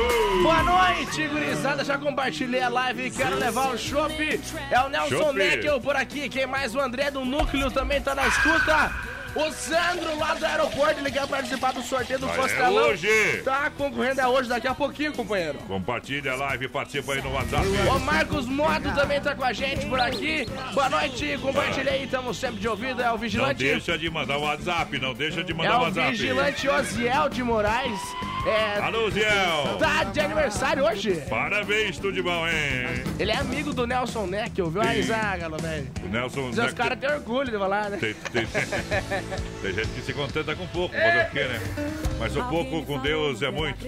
Boa 0.43 0.63
noite, 0.63 1.27
gurizada. 1.27 1.85
Já 1.85 1.99
compartilhei 1.99 2.63
a 2.63 2.69
live 2.69 3.07
e 3.07 3.11
quero 3.11 3.37
levar 3.37 3.75
o 3.75 3.79
chopp. 3.79 4.41
É 4.71 4.81
o 4.81 4.89
Nelson. 4.89 5.33
Neckel 5.33 5.81
por 5.81 5.97
aqui. 5.97 6.29
Quem 6.29 6.47
mais? 6.47 6.77
O 6.77 6.81
André 6.81 7.11
do 7.11 7.25
Núcleo 7.25 7.71
também 7.73 8.01
tá 8.01 8.15
na 8.15 8.29
escuta. 8.29 8.93
O 9.35 9.53
Sandro 9.53 10.19
lá 10.19 10.35
do 10.35 10.45
aeroporto, 10.45 10.99
ele 11.01 11.11
quer 11.11 11.27
participar 11.27 11.73
do 11.73 11.83
sorteio 11.83 12.19
do 12.19 12.27
Ah, 12.29 12.33
é 12.33 12.37
Costelão. 12.37 12.89
hoje. 12.89 13.43
Tá 13.45 13.71
concorrendo 13.71 14.21
é 14.21 14.27
hoje, 14.27 14.49
daqui 14.49 14.67
a 14.67 14.75
pouquinho, 14.75 15.13
companheiro. 15.13 15.59
Compartilha 15.69 16.33
a 16.33 16.37
live, 16.37 16.67
participa 16.69 17.13
aí 17.13 17.23
no 17.23 17.33
WhatsApp. 17.33 17.65
O 17.95 17.99
Marcos 18.01 18.47
Modo 18.47 18.93
também 18.95 19.21
tá 19.21 19.35
com 19.37 19.45
a 19.45 19.53
gente 19.53 19.87
por 19.87 20.01
aqui. 20.01 20.47
Boa 20.75 20.89
noite, 20.91 21.39
compartilha 21.41 21.93
aí, 21.93 22.05
estamos 22.05 22.37
sempre 22.39 22.59
de 22.61 22.67
ouvido. 22.69 23.01
É 23.01 23.09
o 23.09 23.13
Não 23.13 23.19
Vigilante. 23.19 23.63
deixa 23.63 23.97
de 23.97 24.11
mandar 24.11 24.37
o 24.37 24.43
WhatsApp, 24.43 24.99
não 24.99 25.15
deixa 25.15 25.45
de 25.45 25.53
É 25.53 25.55
mandar 25.55 25.77
o 25.77 25.79
o 25.79 25.83
WhatsApp. 25.85 26.11
Vigilante 26.11 26.69
Osiel 26.69 27.29
de 27.29 27.43
Moraes. 27.45 28.01
É, 28.47 28.81
Alô, 28.81 29.11
Ziel! 29.11 29.77
Tá 29.79 30.03
de 30.05 30.19
aniversário 30.19 30.83
hoje. 30.83 31.23
Parabéns, 31.29 31.99
tudo 31.99 32.13
de 32.15 32.23
bom, 32.23 32.49
hein? 32.49 33.05
Ele 33.19 33.31
é 33.31 33.37
amigo 33.37 33.75
do 33.75 33.87
Nelson 33.87 34.27
Neckel, 34.27 34.71
viu? 34.71 34.81
Aí, 34.81 35.03
Sim. 35.03 35.09
Zagalo, 35.09 35.59
velho. 35.59 35.87
Nelson 36.05 36.49
Os 36.49 36.57
Zé- 36.57 36.73
caras 36.73 36.99
têm 36.99 37.11
orgulho 37.11 37.51
de 37.53 37.59
falar, 37.59 37.91
né? 37.91 37.99
Tem, 37.99 38.15
tem, 38.33 38.47
tem 39.63 39.73
gente 39.73 39.89
que 39.89 40.01
se 40.03 40.13
contenta 40.13 40.55
com 40.57 40.67
pouco, 40.69 40.95
fazer 40.95 41.27
o 41.27 41.31
quê, 41.31 41.45
né? 41.45 41.61
Mas 42.19 42.37
o 42.37 42.45
pouco 42.45 42.83
com 42.85 42.99
Deus 42.99 43.41
é 43.43 43.51
muito. 43.51 43.87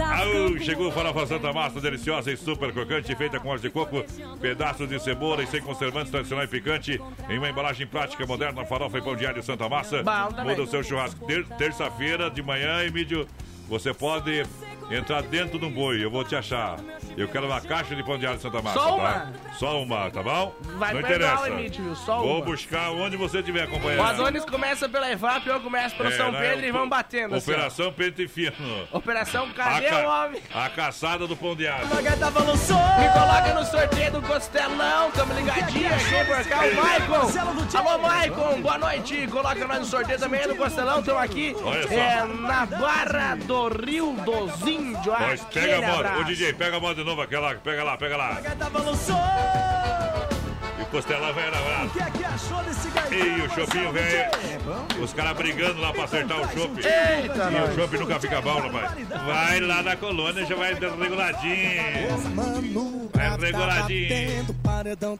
Au, 0.00 0.58
chegou 0.58 0.88
o 0.88 0.92
farofa 0.92 1.26
Santa 1.26 1.52
Massa, 1.52 1.80
deliciosa 1.80 2.30
e 2.32 2.36
super 2.36 2.72
crocante, 2.72 3.14
feita 3.16 3.40
com 3.40 3.48
óleo 3.48 3.60
de 3.60 3.70
coco, 3.70 4.04
pedaços 4.40 4.88
de 4.88 4.98
cebola 5.00 5.42
e 5.42 5.46
sem 5.46 5.60
conservantes, 5.60 6.10
tradicional 6.10 6.44
e 6.44 6.48
picante, 6.48 7.00
em 7.28 7.38
uma 7.38 7.48
embalagem 7.48 7.86
prática, 7.86 8.24
moderna, 8.26 8.64
farofa 8.64 8.98
e 8.98 9.02
pão 9.02 9.16
de 9.16 9.26
alho 9.26 9.42
Santa 9.42 9.68
Massa. 9.68 10.02
Muda 10.44 10.62
o 10.62 10.66
seu 10.66 10.82
churrasco. 10.82 11.24
Ter- 11.26 11.46
Terça-feira 11.58 12.30
de 12.30 12.42
manhã, 12.42 12.84
Emílio, 12.84 13.26
você 13.68 13.92
pode 13.92 14.44
entrar 14.96 15.22
dentro 15.22 15.58
de 15.58 15.64
um 15.64 15.70
boi, 15.70 16.04
eu 16.04 16.10
vou 16.10 16.24
te 16.24 16.34
achar. 16.36 16.76
Eu 17.16 17.28
quero 17.28 17.46
uma 17.46 17.60
caixa 17.60 17.94
de 17.94 18.02
pão 18.02 18.18
de 18.18 18.26
alho 18.26 18.38
Santa 18.40 18.60
Massa, 18.62 18.78
Só 18.78 18.86
tá? 18.88 18.92
uma? 18.94 19.32
Só 19.58 19.82
uma, 19.82 20.10
tá 20.10 20.22
bom? 20.22 20.54
Vai 20.78 20.94
Não 20.94 21.00
interessa. 21.00 21.42
o 21.42 21.46
limite, 21.46 21.80
viu? 21.82 21.94
Só 21.94 22.18
Vou 22.20 22.36
uma. 22.36 22.44
buscar 22.44 22.90
onde 22.90 23.16
você 23.16 23.38
estiver, 23.40 23.66
O 23.66 23.70
companheiro. 23.70 24.02
Adonis 24.02 24.44
começa 24.44 24.88
pela 24.88 25.10
EVAP, 25.10 25.46
eu 25.46 25.60
começo 25.60 25.94
pelo 25.96 26.08
É, 26.08 26.16
São 26.16 26.32
né? 26.32 26.40
Pedro 26.40 26.66
e 26.66 26.70
vamos 26.70 26.88
batendo. 26.88 27.34
assim. 27.34 27.50
Operação 27.50 27.92
Peito 27.92 28.22
e 28.22 28.28
Fino. 28.28 28.52
Operação 28.90 29.48
Cadê 29.52 29.88
a, 29.88 29.98
o 30.08 30.26
homem? 30.26 30.40
a 30.54 30.68
caçada 30.68 31.26
do 31.26 31.36
pão 31.36 31.54
de 31.54 31.66
alho. 31.68 31.86
Me 31.86 33.08
coloca 33.12 33.54
no 33.54 33.64
sorteio 33.66 34.12
do 34.12 34.22
Costelão, 34.22 35.10
tamo 35.12 35.34
ligadinho 35.34 35.88
aqui 35.88 36.24
por 36.26 36.44
cá, 36.48 36.60
o 36.64 36.74
Maicon. 36.74 37.78
Alô, 37.78 37.98
Maicon, 37.98 38.60
boa 38.62 38.78
noite. 38.78 39.26
Coloca 39.28 39.66
nós 39.66 39.78
no 39.80 39.84
sorteio 39.86 40.18
também 40.18 40.46
do 40.48 40.54
Costelão, 40.56 41.02
tamo 41.02 41.18
aqui 41.18 41.54
Olha 41.62 41.82
só. 41.88 41.94
é, 41.94 42.24
na 42.26 42.66
Barra 42.66 43.36
do 43.36 43.68
Rio 43.68 44.12
dos 44.24 44.60
Índios. 44.62 44.81
Pois 45.04 45.42
Aquele 45.42 45.66
pega 45.66 45.86
a 45.86 45.96
moda. 45.96 46.18
Ô 46.18 46.24
DJ, 46.24 46.52
pega 46.52 46.76
a 46.76 46.80
moda 46.80 46.94
de 46.94 47.04
novo, 47.04 47.22
aquela, 47.22 47.54
pega 47.56 47.84
lá, 47.84 47.96
pega 47.96 48.16
lá. 48.16 48.40
E 50.82 50.84
o 50.84 50.86
Costelão 50.86 51.32
vai 51.32 51.46
elaborar. 51.46 51.86
O 51.86 51.90
que 51.90 52.00
é 52.00 52.10
que 52.10 52.24
achou 52.24 52.62
desse 52.64 52.90
garoto? 52.90 53.14
E 53.14 53.42
o 53.42 53.50
chopinho 53.50 53.92
velho. 53.92 54.30
Os 55.00 55.12
caras 55.12 55.36
brigando 55.36 55.80
lá 55.80 55.92
pra 55.92 56.04
acertar 56.04 56.40
o 56.40 56.48
chopp. 56.48 56.76
Eita, 56.76 57.50
E 57.52 57.70
o 57.70 57.74
chopp 57.74 57.98
nunca 57.98 58.18
fica 58.18 58.40
bom, 58.40 58.58
rapaz. 58.60 59.08
Vai 59.08 59.60
lá 59.60 59.82
na 59.82 59.96
colônia, 59.96 60.44
já 60.44 60.56
vai 60.56 60.74
reguladinho. 60.74 61.82
Vai 63.12 63.38
reguladinho. 63.38 64.62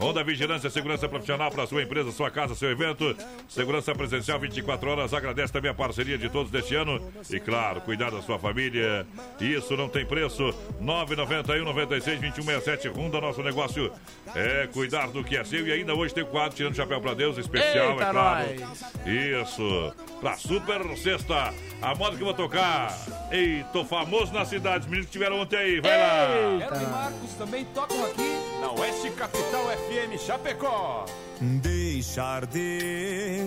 Onda 0.01 0.25
Vigilância, 0.25 0.69
segurança 0.69 1.09
profissional 1.09 1.51
para 1.51 1.67
sua 1.67 1.83
empresa, 1.83 2.11
sua 2.11 2.31
casa, 2.31 2.57
seu 2.57 2.71
evento. 2.71 3.17
Segurança 3.49 3.95
presencial 3.95 4.41
24 4.41 4.91
horas. 4.91 5.15
Agradece 5.15 5.53
também 5.53 5.71
a 5.71 5.75
parceria 5.75 6.19
de 6.19 6.29
todos 6.29 6.51
deste 6.51 6.75
ano. 6.75 7.01
E 7.31 7.39
claro, 7.39 7.81
cuidar 7.83 8.11
da 8.11 8.21
sua 8.21 8.39
família. 8.39 9.07
Isso 9.41 9.77
não 9.77 9.89
tem 9.89 10.05
preço. 10.05 10.53
991 10.81 11.65
96 11.65 12.21
2167. 12.21 12.89
Runda 12.89 13.21
nosso 13.21 13.43
negócio 13.43 13.93
é 14.35 14.69
cuidar 14.73 15.09
do 15.09 15.23
que 15.23 15.37
é 15.37 15.45
seu. 15.53 15.67
E 15.67 15.73
ainda 15.73 15.95
hoje 15.95 16.15
tem 16.15 16.23
o 16.23 16.27
quadro 16.27 16.57
Tirando 16.57 16.73
o 16.73 16.77
Chapéu 16.77 17.01
para 17.01 17.15
Deus, 17.15 17.37
especial, 17.37 17.93
Eita, 17.93 18.05
é 18.05 18.11
claro. 18.11 18.49
nós. 18.61 18.83
Isso. 19.07 19.95
Pra 20.21 20.37
Super 20.37 20.97
Sexta. 20.97 21.53
A 21.83 21.95
moda 21.95 22.17
que 22.17 22.23
eu 22.23 22.27
vou 22.27 22.35
tocar. 22.35 22.97
Ei, 23.31 23.65
tô 23.73 23.85
famoso 23.85 24.33
na 24.33 24.45
cidade. 24.45 24.81
Os 24.81 24.87
meninos 24.87 25.07
que 25.07 25.11
estiveram 25.11 25.41
ontem 25.41 25.57
aí. 25.57 25.81
Vai 25.81 25.99
lá. 25.99 26.65
Edson 26.65 26.81
e 26.81 26.87
Marcos 26.87 27.33
também 27.35 27.65
tocam 27.67 28.05
aqui 28.07 28.31
na 28.61 28.73
Oeste 28.73 29.11
Capital 29.11 29.65
FM 29.67 30.19
Chapecó. 30.19 31.05
Deixa 31.41 32.23
arder, 32.23 33.47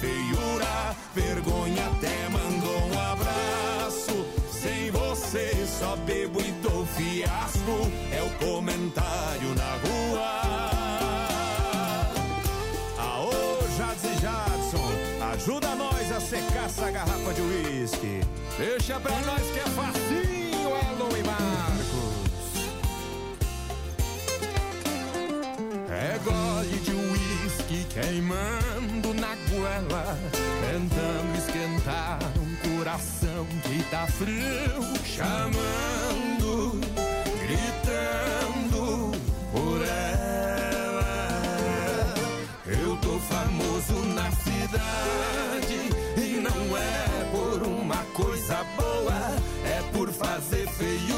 feiura. 0.00 0.96
Vergonha 1.14 1.86
até 1.86 2.28
mandou 2.28 2.78
um 2.88 2.98
abraço. 3.12 4.26
Sem 4.50 4.90
você 4.90 5.66
só 5.66 5.96
bebo 5.96 6.40
e 6.40 6.50
dou 6.62 6.86
fiasco. 6.86 7.90
É 8.12 8.22
o 8.22 8.30
comentário 8.44 9.54
na 9.54 9.76
rua. 9.84 10.44
Aô, 12.98 13.30
Jadson 13.76 14.08
e 14.08 14.20
Jadson, 14.20 14.92
ajuda 15.32 15.74
nós 15.74 16.12
a 16.12 16.20
secar 16.20 16.66
essa 16.66 16.90
garrafa 16.90 17.32
de 17.34 17.40
uísque. 17.40 18.20
Deixa 18.58 19.00
pra 19.00 19.18
nós 19.20 19.42
que 19.50 19.58
é 19.58 19.68
facinho, 19.70 20.74
Alô 20.74 21.16
e 21.16 21.22
Marcos. 21.24 22.14
É 25.90 26.18
gole 26.24 26.78
de 26.80 26.90
uísque 26.90 27.86
queimando 27.94 28.63
goela, 29.64 30.18
tentando 30.60 31.38
esquentar 31.38 32.18
um 32.38 32.76
coração 32.76 33.46
que 33.62 33.82
tá 33.84 34.06
frio, 34.06 34.82
chamando, 35.06 36.80
gritando 37.40 39.12
por 39.50 39.82
ela. 39.82 41.34
Eu 42.66 42.96
tô 42.98 43.18
famoso 43.20 44.04
na 44.14 44.30
cidade 44.32 45.80
e 46.18 46.42
não 46.42 46.76
é 46.76 47.24
por 47.32 47.66
uma 47.66 48.04
coisa 48.12 48.62
boa, 48.76 49.34
é 49.64 49.82
por 49.92 50.12
fazer 50.12 50.68
feiura. 50.68 51.14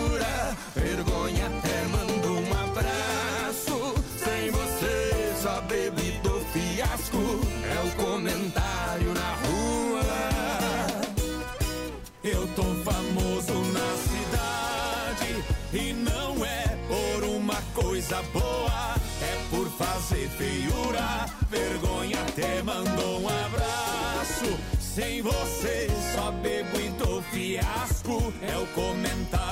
Fazer 19.76 20.28
feiura. 20.30 21.26
Vergonha 21.50 22.20
até 22.20 22.62
mandou 22.62 23.20
um 23.20 23.28
abraço. 23.28 24.58
Sem 24.80 25.22
você 25.22 25.88
só 26.14 26.32
bebo 26.32 26.80
e 26.80 26.88
dou 26.90 27.22
fiasco. 27.22 28.32
É 28.42 28.56
o 28.56 28.66
comentário 28.68 29.45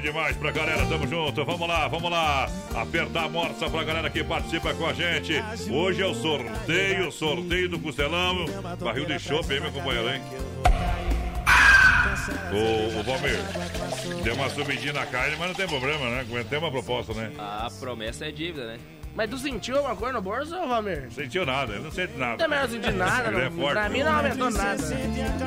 Demais 0.00 0.36
pra 0.36 0.50
galera, 0.50 0.86
tamo 0.86 1.06
junto. 1.06 1.44
Vamos 1.44 1.68
lá, 1.68 1.86
vamos 1.86 2.10
lá. 2.10 2.48
Apertar 2.74 3.24
a 3.24 3.28
morsa 3.28 3.68
pra 3.68 3.84
galera 3.84 4.08
que 4.08 4.24
participa 4.24 4.72
com 4.74 4.86
a 4.86 4.92
gente. 4.92 5.34
Hoje 5.70 6.02
é 6.02 6.06
o 6.06 6.14
sorteio, 6.14 7.12
sorteio 7.12 7.68
do 7.68 7.78
Costelão. 7.78 8.46
Barril 8.80 9.04
de 9.04 9.18
chope 9.18 9.52
aí, 9.52 9.60
meu 9.60 9.70
companheiro, 9.70 10.08
hein? 10.08 10.22
Ô, 12.52 12.98
ô 12.98 13.02
Valmir, 13.02 13.38
deu 14.24 14.34
uma 14.34 14.48
subidinha 14.50 14.92
na 14.92 15.06
carne, 15.06 15.36
mas 15.38 15.48
não 15.48 15.54
tem 15.54 15.68
problema, 15.68 16.08
né? 16.10 16.26
Tem 16.48 16.58
uma 16.58 16.70
proposta, 16.70 17.12
né? 17.12 17.30
A 17.38 17.70
promessa 17.78 18.26
é 18.26 18.32
dívida, 18.32 18.66
né? 18.66 18.78
Mas 19.14 19.28
tu 19.28 19.36
sentiu 19.38 19.76
alguma 19.76 19.96
coisa 19.96 20.12
no 20.14 20.22
bolso, 20.22 20.50
Valmir? 20.50 21.08
Sentiu 21.10 21.44
nada, 21.44 21.74
eu 21.74 21.82
não 21.82 21.90
senti 21.90 22.16
nada. 22.16 22.36
Também 22.38 22.60
não 22.60 22.68
senti 22.68 22.90
nada, 22.92 23.28
Ele 23.28 23.40
é 23.40 23.50
não. 23.50 23.56
forte. 23.58 23.72
pra 23.72 23.88
mim 23.88 24.02
não 24.02 24.16
aumentou 24.16 24.50
nada. 24.50 24.82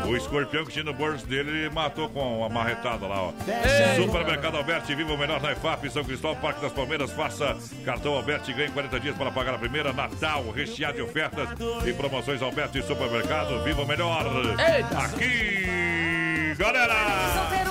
O 0.08 0.18
escorpião 0.18 0.66
que 0.66 0.72
tinha 0.74 0.84
no 0.84 0.94
bolso 0.94 1.26
dele, 1.26 1.50
ele 1.50 1.70
matou 1.70 2.10
com 2.10 2.40
uma 2.40 2.50
marretada 2.50 3.08
lá, 3.08 3.22
ó. 3.24 3.34
Ei. 3.48 4.04
Supermercado 4.04 4.58
Alberti, 4.58 4.94
viva 4.94 5.14
o 5.14 5.18
melhor 5.18 5.42
na 5.42 5.54
EFAP, 5.54 5.90
São 5.90 6.04
Cristóvão, 6.04 6.42
Parque 6.42 6.62
das 6.62 6.74
Palmeiras. 6.74 7.12
Faça 7.14 7.58
cartão 7.86 8.14
Alberti 8.14 8.52
e 8.52 8.54
ganhe 8.54 8.70
40 8.70 9.00
dias 9.00 9.16
para 9.16 9.32
pagar 9.32 9.56
a 9.56 9.58
primeira. 9.58 9.94
Natal, 9.94 10.44
recheado 10.52 10.96
de 10.98 11.02
ofertas 11.02 11.48
e 11.86 11.94
promoções 11.94 12.42
Alberti 12.42 12.82
Supermercado. 12.84 13.64
Viva 13.64 13.82
o 13.82 13.88
melhor. 13.88 14.26
Eita. 14.60 14.98
Aqui, 15.00 15.66
galera! 16.56 16.94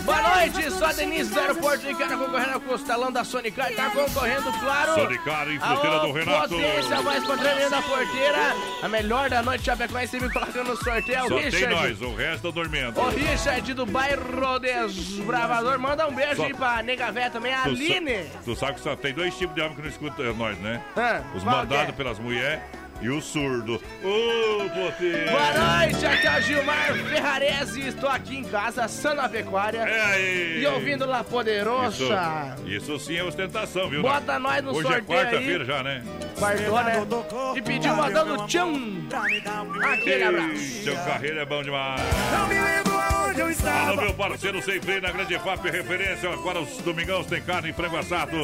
Boa 0.05 0.21
noite, 0.37 0.85
a 0.85 0.93
Denise 0.93 1.33
do 1.33 1.39
aeroporto 1.41 1.87
de 1.87 1.95
cara 1.95 2.17
concorrendo 2.17 2.55
ao 2.55 2.61
costelão 2.61 3.13
da 3.13 3.23
Sonicar. 3.25 3.73
Tá 3.75 3.91
concorrendo, 3.91 4.53
claro. 4.61 4.95
Sonicar 4.95 5.49
em 5.49 5.59
fruteira 5.61 5.99
do 6.01 6.13
Renato. 6.13 6.49
Potência, 6.49 7.03
mais 7.03 7.25
padrão 7.25 7.71
da 7.71 7.83
porteira. 7.83 8.39
A 8.83 8.89
melhor 8.89 9.31
da 9.31 9.43
noite, 9.43 9.65
Chapecoense 9.65 10.19
me 10.21 10.31
colocando 10.33 10.69
no 10.71 10.77
sorteio. 10.77 11.21
Só 11.29 11.29
tem 11.29 11.45
Richard. 11.51 11.75
nós, 11.75 12.03
o 12.03 12.15
resto 12.15 12.53
dormindo. 12.53 12.99
O 13.01 13.09
Richard 13.11 13.75
do 13.75 13.87
bairro 13.87 14.59
Desbravador. 14.59 15.79
Manda 15.79 16.07
um 16.09 16.15
beijo 16.15 16.37
Só- 16.37 16.45
aí 16.45 16.55
pra 16.55 16.83
nega 16.83 17.11
véia 17.13 17.31
também, 17.31 17.55
a 17.55 17.59
Tu 17.63 17.65
sa- 17.65 17.69
Aline. 17.71 18.25
Tu 18.45 18.57
sabe 18.57 18.75
que 18.75 18.81
só 18.81 18.97
tem 18.97 19.15
dois 19.15 19.37
tipos 19.37 19.55
de 19.55 19.61
homem 19.61 19.75
que 19.77 19.83
não 19.83 19.89
escuta 19.89 20.23
nós, 20.33 20.59
né? 20.59 20.81
Ah, 20.97 21.23
Os 21.35 21.45
mandados 21.45 21.89
é? 21.91 21.93
pelas 21.93 22.19
mulheres 22.19 22.61
e 23.03 23.09
o 23.11 23.21
surdo. 23.21 23.75
Ô, 24.03 24.69
Potência! 24.71 25.31
Boa 25.31 25.79
noite, 25.81 26.07
aqui 26.07 26.27
é 26.27 26.39
o 26.39 26.43
Gilmar 26.43 26.95
Ferrarese. 26.95 27.89
Estou 27.89 28.09
aqui 28.09 28.37
em 28.39 28.45
casa, 28.45 28.87
Sana 28.89 29.29
Pecuária. 29.29 29.81
É 29.81 30.01
aí. 30.01 30.63
E 30.63 30.67
ouvindo 30.67 31.05
La 31.05 31.25
Poderosa. 31.25 32.57
Isso, 32.65 32.93
isso 32.95 32.99
sim 32.99 33.17
é 33.17 33.25
ostentação, 33.25 33.89
viu? 33.89 34.03
Bota 34.03 34.39
nós 34.39 34.63
no 34.63 34.71
Hoje 34.71 34.83
sorteio 34.83 35.01
é 35.01 35.03
quarta-feira 35.25 35.65
aí. 35.65 35.67
já, 35.67 35.83
né? 35.83 36.03
Guardou, 36.69 37.21
né? 37.23 37.53
E 37.57 37.63
pediu 37.63 37.97
mandando 37.97 38.47
tchão. 38.47 38.73
Aquele 39.93 40.25
abraço. 40.25 40.59
Seu 40.85 40.97
carreiro 40.97 41.39
é 41.41 41.45
bom 41.45 41.63
demais. 41.63 42.01
Não 42.33 42.47
me 42.49 42.55
lembro 42.55 42.92
aonde 43.33 43.41
eu 43.41 43.47
Alô, 43.47 43.51
estava. 43.53 44.03
meu 44.03 44.15
parceiro 44.15 44.63
sem 44.63 44.81
freio 44.81 45.01
na 45.01 45.11
Grande 45.11 45.39
FAP, 45.39 45.65
referência. 45.71 46.31
Agora 46.31 46.61
os 46.61 46.77
domingãos 46.79 47.27
tem 47.27 47.41
carne 47.41 47.71
e 47.71 47.73
frango 47.73 47.97
assado. 47.97 48.37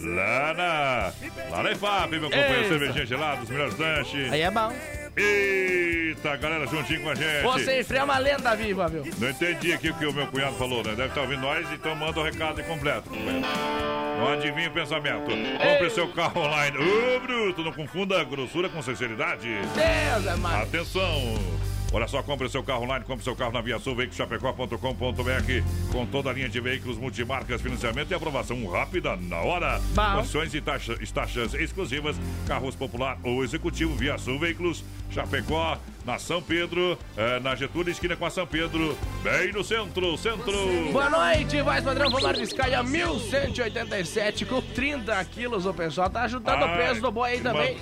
Lá 0.00 0.54
na. 0.54 1.12
Lá 1.50 1.62
na 1.62 1.74
FAP, 1.76 2.10
meu 2.12 2.22
companheiro, 2.22 2.54
Eita. 2.54 2.68
cervejinha 2.68 3.06
gelada, 3.06 3.42
os 3.42 3.48
melhores 3.50 3.78
lanches. 3.78 4.32
Aí 4.32 4.40
é 4.40 4.50
bom. 4.50 4.72
Eita, 5.16 6.36
galera, 6.36 6.66
juntinho 6.66 7.02
com 7.02 7.10
a 7.10 7.14
gente. 7.14 7.42
Você 7.44 7.96
é 7.96 8.02
uma 8.02 8.18
lenda 8.18 8.54
viva, 8.56 8.88
viu? 8.88 9.04
Não 9.18 9.30
entendi 9.30 9.72
aqui 9.72 9.90
o 9.90 9.94
que 9.94 10.06
o 10.06 10.12
meu 10.12 10.26
cunhado 10.26 10.56
falou, 10.56 10.82
né? 10.82 10.90
Deve 10.96 11.08
estar 11.08 11.20
ouvindo 11.20 11.40
nós, 11.40 11.70
então 11.72 11.94
manda 11.94 12.18
o 12.18 12.24
recado 12.24 12.62
completo. 12.64 13.10
Não 13.10 14.32
adivinha 14.32 14.68
o 14.68 14.72
pensamento. 14.72 15.26
Compre 15.26 15.90
seu 15.90 16.08
carro 16.08 16.40
online. 16.40 16.76
Ô, 16.78 17.20
Bruto, 17.20 17.62
não 17.62 17.72
confunda 17.72 18.24
grossura 18.24 18.68
com 18.68 18.82
sinceridade. 18.82 19.46
Deus 19.48 20.26
é 20.26 20.36
mais. 20.36 20.62
Atenção! 20.68 21.73
Olha 21.94 22.08
só, 22.08 22.20
compre 22.24 22.48
seu 22.48 22.60
carro 22.60 22.82
online, 22.82 23.04
compre 23.04 23.22
seu 23.22 23.36
carro 23.36 23.52
na 23.52 23.60
Via 23.60 23.78
Sul, 23.78 23.94
veiculoschapecó.com.br 23.94 25.92
com 25.92 26.04
toda 26.06 26.28
a 26.28 26.32
linha 26.32 26.48
de 26.48 26.58
veículos 26.60 26.98
multimarcas, 26.98 27.62
financiamento 27.62 28.10
e 28.10 28.14
aprovação 28.14 28.66
rápida 28.66 29.14
na 29.16 29.38
hora. 29.38 29.80
Bom. 29.94 30.16
Condições 30.16 30.52
e 30.54 30.60
taxa- 30.60 30.96
e 31.00 31.06
taxas 31.06 31.54
exclusivas, 31.54 32.16
carros 32.48 32.74
popular 32.74 33.16
ou 33.22 33.44
executivo, 33.44 33.94
Via 33.94 34.18
Sul 34.18 34.40
Veículos, 34.40 34.84
Chapecó, 35.12 35.78
na 36.04 36.18
São 36.18 36.42
Pedro, 36.42 36.98
eh, 37.16 37.38
na 37.38 37.54
Getúlio, 37.54 37.92
esquina 37.92 38.16
com 38.16 38.26
a 38.26 38.30
São 38.30 38.44
Pedro, 38.46 38.98
bem 39.22 39.52
no 39.52 39.62
centro, 39.62 40.18
centro. 40.18 40.52
Boa 40.90 41.08
noite, 41.08 41.62
voz 41.62 41.84
padrão, 41.84 42.10
vamos 42.10 42.24
arriscar 42.24 42.74
a 42.74 42.82
1187 42.82 44.44
com 44.46 44.60
30 44.60 45.24
quilos. 45.26 45.64
O 45.64 45.72
pessoal 45.72 46.10
tá 46.10 46.22
ajudando 46.22 46.60
o 46.62 46.64
Ai, 46.64 46.76
peso 46.88 47.00
do 47.00 47.12
boi 47.12 47.30
aí 47.30 47.40
também. 47.40 47.78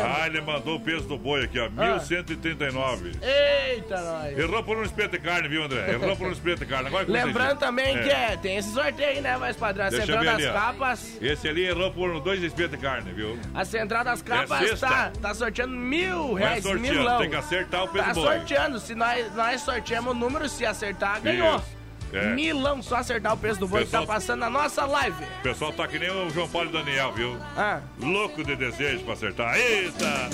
Ah, 0.00 0.26
ele 0.26 0.40
mandou 0.40 0.76
o 0.76 0.80
peso 0.80 1.02
do 1.08 1.16
boi 1.18 1.44
aqui, 1.44 1.58
ó, 1.58 1.66
Ah. 1.76 1.98
1139. 2.00 3.12
Eita, 3.22 4.00
nós. 4.00 4.38
Errou 4.38 4.62
por 4.62 4.76
um 4.76 4.82
espeto 4.82 5.12
de 5.12 5.18
carne, 5.18 5.48
viu, 5.48 5.64
André? 5.64 5.90
Errou 5.92 6.16
por 6.16 6.28
um 6.28 6.32
espeto 6.32 6.60
de 6.60 6.66
carne. 6.66 6.88
Agora 6.88 7.04
Lembrando 7.08 7.58
também 7.58 8.02
que 8.02 8.10
é, 8.10 8.36
tem 8.36 8.56
esse 8.56 8.72
sorteio 8.72 9.08
aí, 9.10 9.20
né, 9.20 9.36
voz 9.38 9.56
padrão? 9.56 9.86
A 9.86 9.90
Deixa 9.90 10.06
central 10.06 10.24
das 10.24 10.34
ali, 10.34 10.52
capas. 10.52 11.18
Esse 11.22 11.48
ali 11.48 11.64
errou 11.66 11.90
por 11.92 12.20
dois 12.20 12.42
espetos 12.42 12.72
de 12.78 12.84
carne, 12.84 13.12
viu? 13.12 13.38
A 13.54 13.64
central 13.64 14.04
das 14.04 14.22
capas 14.22 14.62
É 14.70 14.76
tá, 14.76 15.12
tá 15.20 15.34
sorteando 15.34 15.74
mil 15.76 16.38
é 16.38 16.40
reais, 16.42 16.62
sorteando, 16.62 16.98
milão. 16.98 17.18
tem 17.18 17.30
que 17.30 17.36
acertar 17.36 17.84
o 17.84 17.88
peso 17.88 18.04
Tá 18.04 18.12
do 18.12 18.20
boi. 18.20 18.36
sorteando. 18.38 18.78
Se 18.78 18.94
nós, 18.94 19.34
nós 19.34 19.60
sorteamos 19.60 20.12
o 20.12 20.14
número, 20.14 20.48
se 20.48 20.64
acertar, 20.66 21.20
ganhou. 21.20 21.56
Isso. 21.56 21.83
É. 22.14 22.34
Milão 22.34 22.80
só 22.82 22.96
acertar 22.96 23.32
o 23.34 23.36
peso 23.36 23.58
do 23.60 23.66
boi 23.68 23.80
que 23.80 23.86
Pessoal- 23.86 24.06
tá 24.06 24.12
passando 24.14 24.40
na 24.40 24.50
nossa 24.50 24.84
live. 24.86 25.24
O 25.40 25.42
pessoal 25.42 25.72
tá 25.72 25.86
que 25.88 25.98
nem 25.98 26.10
o 26.10 26.30
João 26.30 26.48
Paulo 26.48 26.70
e 26.70 26.72
Daniel, 26.72 27.12
viu? 27.12 27.36
Ah. 27.56 27.80
Louco 28.00 28.44
de 28.44 28.54
desejo 28.56 29.04
pra 29.04 29.14
acertar. 29.14 29.56
Eita! 29.56 30.30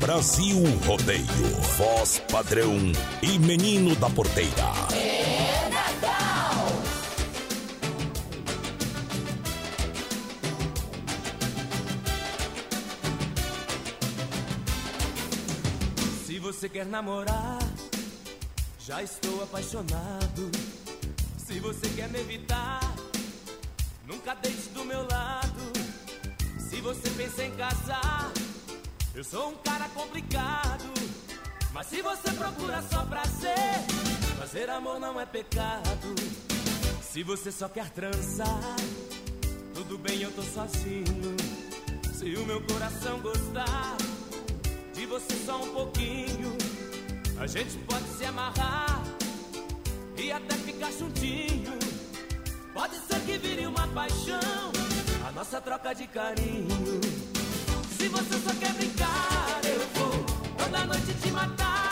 Brasil 0.00 0.56
Rodeio, 0.84 1.24
voz 1.76 2.20
padrão 2.30 2.76
e 3.22 3.38
menino 3.38 3.94
da 3.96 4.10
porteira. 4.10 4.50
É 4.92 5.70
você 16.52 16.68
quer 16.68 16.84
namorar, 16.84 17.58
já 18.78 19.02
estou 19.02 19.42
apaixonado. 19.42 20.50
Se 21.38 21.58
você 21.58 21.88
quer 21.88 22.10
me 22.10 22.20
evitar, 22.20 22.80
nunca 24.06 24.34
deixe 24.34 24.68
do 24.68 24.84
meu 24.84 25.00
lado. 25.08 25.72
Se 26.58 26.78
você 26.82 27.08
pensa 27.10 27.44
em 27.44 27.52
casar, 27.52 28.30
eu 29.14 29.24
sou 29.24 29.48
um 29.48 29.56
cara 29.56 29.88
complicado. 29.88 30.92
Mas 31.72 31.86
se 31.86 32.02
você 32.02 32.30
procura 32.32 32.82
só 32.82 33.02
prazer, 33.06 33.78
fazer 34.38 34.68
amor 34.68 35.00
não 35.00 35.18
é 35.18 35.24
pecado. 35.24 36.14
Se 37.00 37.22
você 37.22 37.50
só 37.50 37.66
quer 37.66 37.88
trançar, 37.90 38.76
tudo 39.74 39.96
bem, 39.96 40.20
eu 40.20 40.30
tô 40.32 40.42
sozinho. 40.42 41.34
Se 42.12 42.34
o 42.36 42.44
meu 42.44 42.60
coração 42.66 43.20
gostar 43.20 43.96
você 45.12 45.36
só 45.44 45.62
um 45.62 45.68
pouquinho, 45.74 46.56
a 47.38 47.46
gente 47.46 47.76
pode 47.80 48.08
se 48.16 48.24
amarrar 48.24 49.02
e 50.16 50.32
até 50.32 50.54
ficar 50.54 50.90
juntinho. 50.90 51.78
Pode 52.72 52.96
ser 52.96 53.20
que 53.26 53.36
vire 53.36 53.66
uma 53.66 53.86
paixão, 53.88 54.72
a 55.28 55.32
nossa 55.32 55.60
troca 55.60 55.94
de 55.94 56.06
carinho. 56.06 56.66
Se 57.98 58.08
você 58.08 58.38
só 58.38 58.54
quer 58.58 58.72
brincar, 58.72 59.60
eu 59.64 59.80
vou 60.00 60.24
toda 60.56 60.86
noite 60.86 61.12
te 61.20 61.30
matar 61.30 61.91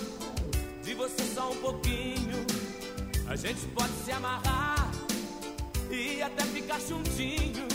de 0.91 0.95
você 0.95 1.23
só 1.33 1.49
um 1.49 1.55
pouquinho, 1.55 2.45
a 3.25 3.35
gente 3.37 3.65
pode 3.67 3.93
se 4.03 4.11
amarrar 4.11 4.91
e 5.89 6.21
até 6.21 6.43
ficar 6.43 6.81
juntinho. 6.81 7.65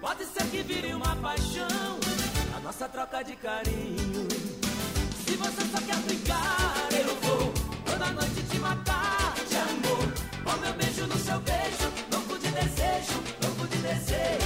Pode 0.00 0.24
ser 0.26 0.44
que 0.44 0.62
vire 0.62 0.94
uma 0.94 1.16
paixão, 1.16 1.98
a 2.56 2.60
nossa 2.60 2.88
troca 2.88 3.24
de 3.24 3.34
carinho. 3.34 4.28
Se 5.26 5.36
você 5.36 5.62
só 5.72 5.80
quer 5.84 5.96
brincar, 6.06 6.88
eu 6.92 7.16
vou 7.16 7.52
toda 7.84 8.12
noite 8.12 8.42
te 8.48 8.58
matar 8.60 9.34
de 9.48 9.56
amor. 9.56 10.12
Ó 10.46 10.56
meu 10.58 10.72
beijo 10.74 11.06
no 11.08 11.18
seu 11.18 11.40
beijo, 11.40 11.92
louco 12.12 12.38
de 12.38 12.48
desejo, 12.52 13.20
louco 13.42 13.66
de 13.66 13.76
desejo. 13.78 14.39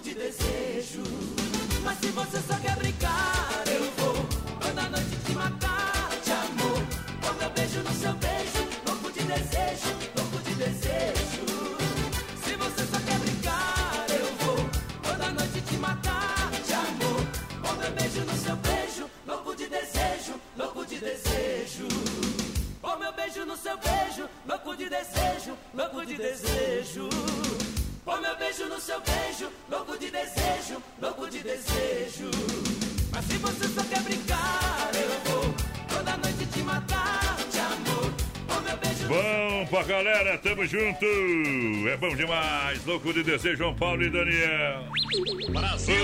Louco 0.00 0.02
de 0.02 0.14
desejo. 0.14 1.02
Mas 1.84 1.98
se 1.98 2.06
você 2.08 2.38
só 2.40 2.54
quer 2.58 2.76
brincar, 2.76 3.64
eu 3.66 3.84
vou 3.98 4.14
toda 4.60 4.88
noite 4.88 5.16
te 5.24 5.32
matar 5.32 6.10
de 6.24 6.32
amor. 6.32 6.82
Ó 7.28 7.32
meu 7.34 7.50
beijo 7.50 7.82
no 7.82 7.92
seu 7.92 8.12
beijo, 8.14 8.68
louco 8.86 9.12
de 9.12 9.22
desejo, 9.24 9.90
louco 10.16 10.38
de 10.42 10.54
desejo. 10.54 11.44
Se 12.44 12.56
você 12.56 12.84
só 12.86 12.98
quer 13.06 13.18
brincar, 13.18 14.06
eu 14.08 14.26
vou 14.44 14.70
toda 15.02 15.30
noite 15.30 15.60
te 15.60 15.76
matar 15.76 16.50
de 16.66 16.72
amor. 16.72 17.26
Ó 17.64 17.72
meu 17.74 17.92
beijo 17.92 18.20
no 18.20 18.36
seu 18.38 18.56
beijo, 18.56 19.10
louco 19.26 19.54
de 19.54 19.66
desejo, 19.68 20.34
louco 20.56 20.86
de 20.86 20.98
desejo. 20.98 21.88
Ó 22.82 22.96
meu 22.96 23.12
beijo 23.12 23.44
no 23.44 23.56
seu 23.56 23.76
beijo, 23.78 24.28
louco 24.46 24.76
de 24.76 24.88
desejo, 24.88 25.58
louco 25.74 26.06
de 26.06 26.16
desejo. 26.16 26.69
Ó 28.10 28.20
meu 28.20 28.36
beijo 28.36 28.66
no 28.66 28.80
seu 28.80 29.00
beijo, 29.02 29.48
louco 29.70 29.96
de 29.96 30.10
desejo, 30.10 30.82
louco 31.00 31.30
de 31.30 31.38
desejo. 31.44 32.28
Mas 33.12 33.24
se 33.24 33.38
você 33.38 33.68
só 33.68 33.84
quer 33.84 34.02
brincar, 34.02 34.19
Bom 39.70 39.76
pra 39.76 39.82
galera, 39.84 40.36
tamo 40.38 40.66
junto. 40.66 41.06
É 41.88 41.96
bom 41.96 42.14
demais. 42.16 42.84
Louco 42.84 43.12
de 43.12 43.22
desejo, 43.22 43.58
João 43.58 43.74
Paulo 43.74 44.02
e 44.02 44.10
Daniel. 44.10 44.84
Brasil! 45.50 45.94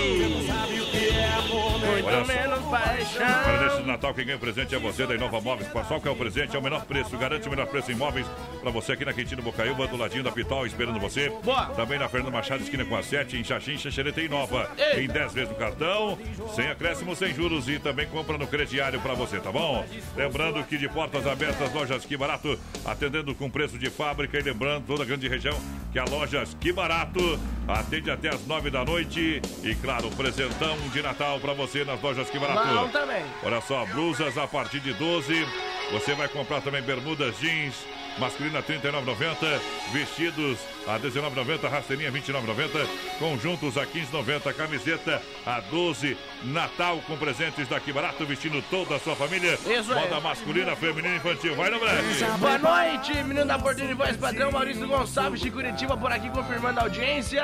Amor, 1.37 1.79
muito 1.79 2.07
Olha 2.07 2.25
só. 2.25 2.33
menos 2.33 2.59
paixão. 2.65 3.43
Para 3.43 3.67
nesse 3.67 3.81
Natal, 3.87 4.13
quem 4.13 4.25
ganha 4.25 4.37
o 4.37 4.39
presente 4.39 4.73
é 4.73 4.79
você 4.79 5.05
da 5.05 5.15
Inova 5.15 5.41
Móveis. 5.41 5.69
Qual 5.69 5.99
que 5.99 6.07
é 6.07 6.11
o 6.11 6.15
presente? 6.15 6.55
É 6.55 6.59
o 6.59 6.61
menor 6.63 6.85
preço. 6.85 7.17
Garante 7.17 7.47
o 7.47 7.49
menor 7.49 7.67
preço 7.67 7.91
em 7.91 7.95
móveis 7.95 8.25
para 8.61 8.71
você 8.71 8.93
aqui 8.93 9.03
na 9.03 9.13
Quintino 9.13 9.41
Bocaiúva, 9.41 9.85
do 9.87 9.97
ladinho 9.97 10.23
da 10.23 10.31
Pitol, 10.31 10.65
esperando 10.65 10.99
você. 10.99 11.29
Boa. 11.43 11.65
Também 11.67 11.99
na 11.99 12.07
Fernanda 12.07 12.31
Machado, 12.31 12.63
esquina 12.63 12.85
com 12.85 12.95
a 12.95 13.03
7, 13.03 13.37
em 13.37 13.43
Xaxim, 13.43 13.77
Xaxereta 13.77 14.21
e 14.21 14.29
Nova. 14.29 14.71
Ei. 14.77 15.03
Em 15.05 15.07
10 15.07 15.33
vezes 15.33 15.49
no 15.49 15.55
cartão, 15.55 16.17
sem 16.55 16.67
acréscimo, 16.69 17.15
sem 17.15 17.33
juros 17.33 17.67
e 17.67 17.79
também 17.79 18.07
compra 18.07 18.37
no 18.37 18.47
crediário 18.47 18.99
para 19.01 19.13
você, 19.13 19.39
tá 19.39 19.51
bom? 19.51 19.85
Lembrando 20.15 20.63
que 20.63 20.77
de 20.77 20.87
portas 20.87 21.27
abertas, 21.27 21.73
lojas 21.73 22.05
Que 22.05 22.15
Barato, 22.15 22.57
atendendo 22.85 23.35
com 23.35 23.49
preço 23.57 23.75
de 23.75 23.89
fábrica 23.89 24.37
e 24.37 24.43
lembrando 24.43 24.85
toda 24.85 25.01
a 25.01 25.05
grande 25.05 25.27
região 25.27 25.59
que 25.91 25.97
a 25.97 26.05
lojas 26.05 26.55
Que 26.59 26.71
Barato 26.71 27.39
atende 27.67 28.11
até 28.11 28.29
as 28.29 28.45
9 28.45 28.69
da 28.69 28.85
noite 28.85 29.41
e 29.63 29.73
claro, 29.81 30.11
presentão 30.11 30.77
de 30.93 31.01
Natal 31.01 31.39
para 31.39 31.53
você 31.53 31.83
nas 31.83 31.99
lojas 31.99 32.29
Que 32.29 32.37
Barato. 32.37 32.67
Bom 32.67 32.87
também. 32.89 33.23
Olha 33.43 33.59
só, 33.61 33.83
blusas 33.87 34.37
a 34.37 34.45
partir 34.45 34.79
de 34.79 34.93
12. 34.93 35.33
Você 35.91 36.13
vai 36.13 36.27
comprar 36.27 36.61
também 36.61 36.83
bermudas 36.83 37.35
jeans 37.39 37.73
masculina 38.19 38.61
39,90, 38.61 39.59
vestidos 39.91 40.59
a 40.87 40.99
19,90, 40.99 41.69
rasteirinha 41.69 42.11
29,90, 42.11 42.87
conjuntos 43.19 43.77
a 43.77 43.85
15,90, 43.85 44.53
camiseta 44.53 45.21
a 45.45 45.59
12, 45.59 46.17
Natal 46.43 47.01
com 47.07 47.17
presentes 47.17 47.67
daqui 47.67 47.91
barato, 47.91 48.25
vestindo 48.25 48.61
toda 48.69 48.95
a 48.95 48.99
sua 48.99 49.15
família. 49.15 49.53
Isso. 49.53 49.93
Moda 49.93 50.19
masculina, 50.19 50.75
feminina 50.75 51.15
e 51.15 51.17
infantil. 51.17 51.55
Vai 51.55 51.69
no 51.69 51.79
breve. 51.79 52.25
Boa 52.39 52.57
noite, 52.57 53.13
menino 53.23 53.45
da 53.45 53.57
Porteira 53.59 53.91
e 53.91 53.95
Voz 53.95 54.15
Padrão, 54.17 54.51
Maurício 54.51 54.87
Gonçalves 54.87 55.41
de 55.41 55.51
Curitiba 55.51 55.97
por 55.97 56.11
aqui 56.11 56.29
confirmando 56.29 56.79
a 56.79 56.83
audiência. 56.83 57.43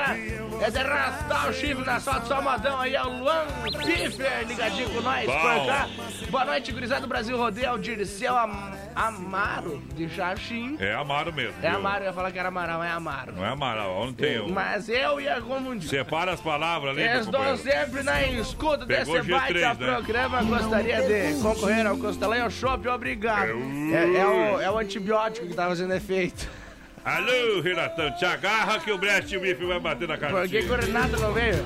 É 0.60 0.70
de 0.70 0.78
arrastar 0.78 1.48
o 1.48 1.52
chifre 1.52 1.84
na 1.84 2.00
sala 2.00 2.20
do 2.20 2.28
Salmadão 2.28 2.80
aí, 2.80 2.94
é 2.94 3.02
o 3.02 3.18
Luan 3.18 3.46
Piffer 3.84 4.46
ligadinho 4.46 4.90
com 4.90 5.00
nós 5.00 5.26
Bom. 5.26 5.32
por 5.32 5.66
cá. 5.66 5.88
Boa 6.30 6.44
noite, 6.44 6.72
gurizada 6.72 7.02
do 7.02 7.06
Brasil 7.06 7.36
Rodeio, 7.36 7.78
Dirceu 7.78 8.36
Am 8.36 8.83
Amaro 8.94 9.82
de 9.94 10.08
Xaxim. 10.08 10.76
É 10.78 10.94
Amaro 10.94 11.32
mesmo. 11.32 11.54
É 11.62 11.68
viu? 11.68 11.78
Amaro, 11.78 12.04
eu 12.04 12.06
ia 12.06 12.12
falar 12.12 12.30
que 12.30 12.38
era 12.38 12.48
Amaral, 12.48 12.82
é 12.82 12.90
Amaro. 12.90 13.32
Não 13.32 13.44
é 13.44 13.48
Amaral, 13.48 14.06
não 14.06 14.12
tem 14.12 14.40
um. 14.40 14.50
Mas 14.50 14.88
eu 14.88 15.20
ia 15.20 15.40
confundir. 15.40 15.88
Separa 15.88 16.32
as 16.32 16.40
palavras 16.40 16.96
ali, 16.96 17.02
Estou 17.02 17.56
sempre 17.56 18.02
na 18.02 18.22
escuta 18.22 18.86
Pegou 18.86 19.14
desse 19.16 19.30
baita 19.30 19.58
G3, 19.58 19.78
né? 19.78 19.94
programa. 19.94 20.42
Gostaria 20.42 21.02
de 21.02 21.42
concorrer 21.42 21.86
ao 21.86 21.96
Costelão 21.96 22.36
e 22.36 22.40
ao 22.40 22.50
Shopping, 22.50 22.88
obrigado. 22.88 23.50
É, 23.92 24.18
é 24.18 24.26
o, 24.26 24.60
é 24.60 24.70
o 24.70 24.78
antibiótico 24.78 25.46
que 25.46 25.54
tá 25.54 25.66
fazendo 25.66 25.92
efeito. 25.94 26.48
Alô, 27.04 27.60
Renatão, 27.62 28.10
te 28.12 28.24
agarra 28.24 28.80
que 28.80 28.90
o 28.90 28.96
Brest 28.96 29.36
Bife 29.36 29.66
vai 29.66 29.78
bater 29.78 30.08
na 30.08 30.16
cara 30.16 30.32
Por 30.32 30.48
que, 30.48 30.62
que 30.62 30.70
o 30.70 30.74
Renato 30.74 31.20
não 31.20 31.34
veio? 31.34 31.62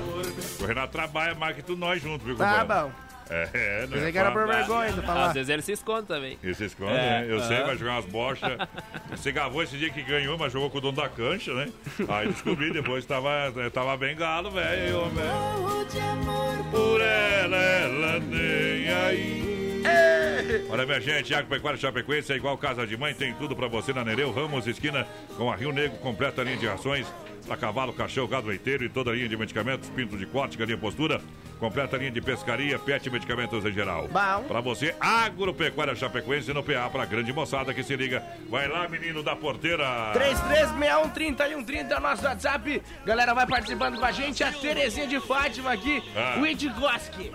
O 0.59 0.65
Renato 0.65 0.91
trabalha 0.91 1.33
mais 1.33 1.55
que 1.55 1.61
tudo 1.61 1.79
nós 1.79 2.01
juntos, 2.01 2.25
viu, 2.25 2.35
Tá 2.35 2.65
bom. 2.65 2.91
É, 3.29 3.49
é, 3.53 3.81
não 3.81 3.89
Pensei 3.89 4.09
é 4.09 4.11
que 4.11 4.17
era 4.17 4.31
por 4.31 4.47
vergonha 4.47 4.91
de 4.91 5.01
falar. 5.01 5.27
Às 5.27 5.33
vezes 5.33 5.49
ele 5.49 5.61
se 5.61 5.71
esconde 5.73 6.07
também. 6.07 6.37
Ele 6.43 6.53
se 6.55 6.65
esconde, 6.65 6.93
É, 6.93 7.21
né? 7.21 7.25
Eu 7.29 7.39
sei, 7.41 7.57
aham. 7.57 7.65
vai 7.67 7.77
jogar 7.77 7.91
umas 7.93 8.05
bochas. 8.05 8.57
Você 9.11 9.31
gravou 9.31 9.61
esse 9.61 9.77
dia 9.77 9.89
que 9.91 10.01
ganhou, 10.01 10.37
mas 10.37 10.51
jogou 10.51 10.69
com 10.69 10.79
o 10.79 10.81
dono 10.81 10.97
da 10.97 11.07
cancha, 11.07 11.53
né? 11.53 11.69
Aí 12.07 12.27
descobri 12.27 12.71
depois 12.73 13.05
tava, 13.05 13.29
tava 13.71 13.95
bem 13.97 14.15
galo, 14.15 14.49
velho. 14.51 15.11
Por 16.71 17.01
ela, 17.01 17.55
ela 17.57 18.19
nem 18.19 18.89
aí. 18.93 19.58
Olha, 20.69 20.85
minha 20.85 21.01
gente, 21.01 21.33
Agropecuária 21.33 21.79
Chapecoense 21.79 22.31
é 22.31 22.35
igual 22.35 22.57
casa 22.57 22.85
de 22.85 22.95
mãe, 22.97 23.13
tem 23.13 23.33
tudo 23.33 23.55
pra 23.55 23.67
você 23.67 23.93
na 23.93 24.03
Nereu 24.03 24.31
Ramos, 24.31 24.67
esquina 24.67 25.07
com 25.37 25.51
a 25.51 25.55
Rio 25.55 25.71
Negro, 25.71 25.97
completa 25.99 26.43
linha 26.43 26.57
de 26.57 26.67
rações 26.67 27.07
para 27.47 27.57
cavalo, 27.57 27.91
cachorro, 27.93 28.27
gado 28.27 28.47
leiteiro 28.47 28.83
e 28.83 28.89
toda 28.89 29.09
a 29.09 29.13
linha 29.15 29.27
de 29.27 29.35
medicamentos, 29.35 29.89
pinto 29.89 30.15
de 30.15 30.25
corte, 30.27 30.55
galinha 30.57 30.77
postura, 30.77 31.19
completa 31.59 31.97
linha 31.97 32.11
de 32.11 32.21
pescaria, 32.21 32.77
pet 32.77 33.07
e 33.07 33.09
medicamentos 33.09 33.65
em 33.65 33.71
geral. 33.71 34.07
Bom. 34.07 34.43
Pra 34.47 34.61
você, 34.61 34.93
Agropecuária 34.99 35.95
Chapecoense 35.95 36.53
no 36.53 36.61
PA, 36.63 36.87
pra 36.91 37.05
grande 37.05 37.33
moçada 37.33 37.73
que 37.73 37.81
se 37.81 37.95
liga. 37.95 38.21
Vai 38.49 38.67
lá, 38.67 38.87
menino 38.87 39.23
da 39.23 39.35
porteira. 39.35 39.83
33613130 40.13 41.91
é 41.91 41.97
o 41.97 42.01
nosso 42.01 42.23
WhatsApp. 42.23 42.81
Galera, 43.03 43.33
vai 43.33 43.47
participando 43.47 43.97
com 43.97 44.05
a 44.05 44.11
gente. 44.11 44.43
A 44.43 44.51
Terezinha 44.51 45.07
de 45.07 45.19
Fátima 45.19 45.71
aqui, 45.73 46.03
Ah. 46.15 46.37
Witgoski. 46.39 47.31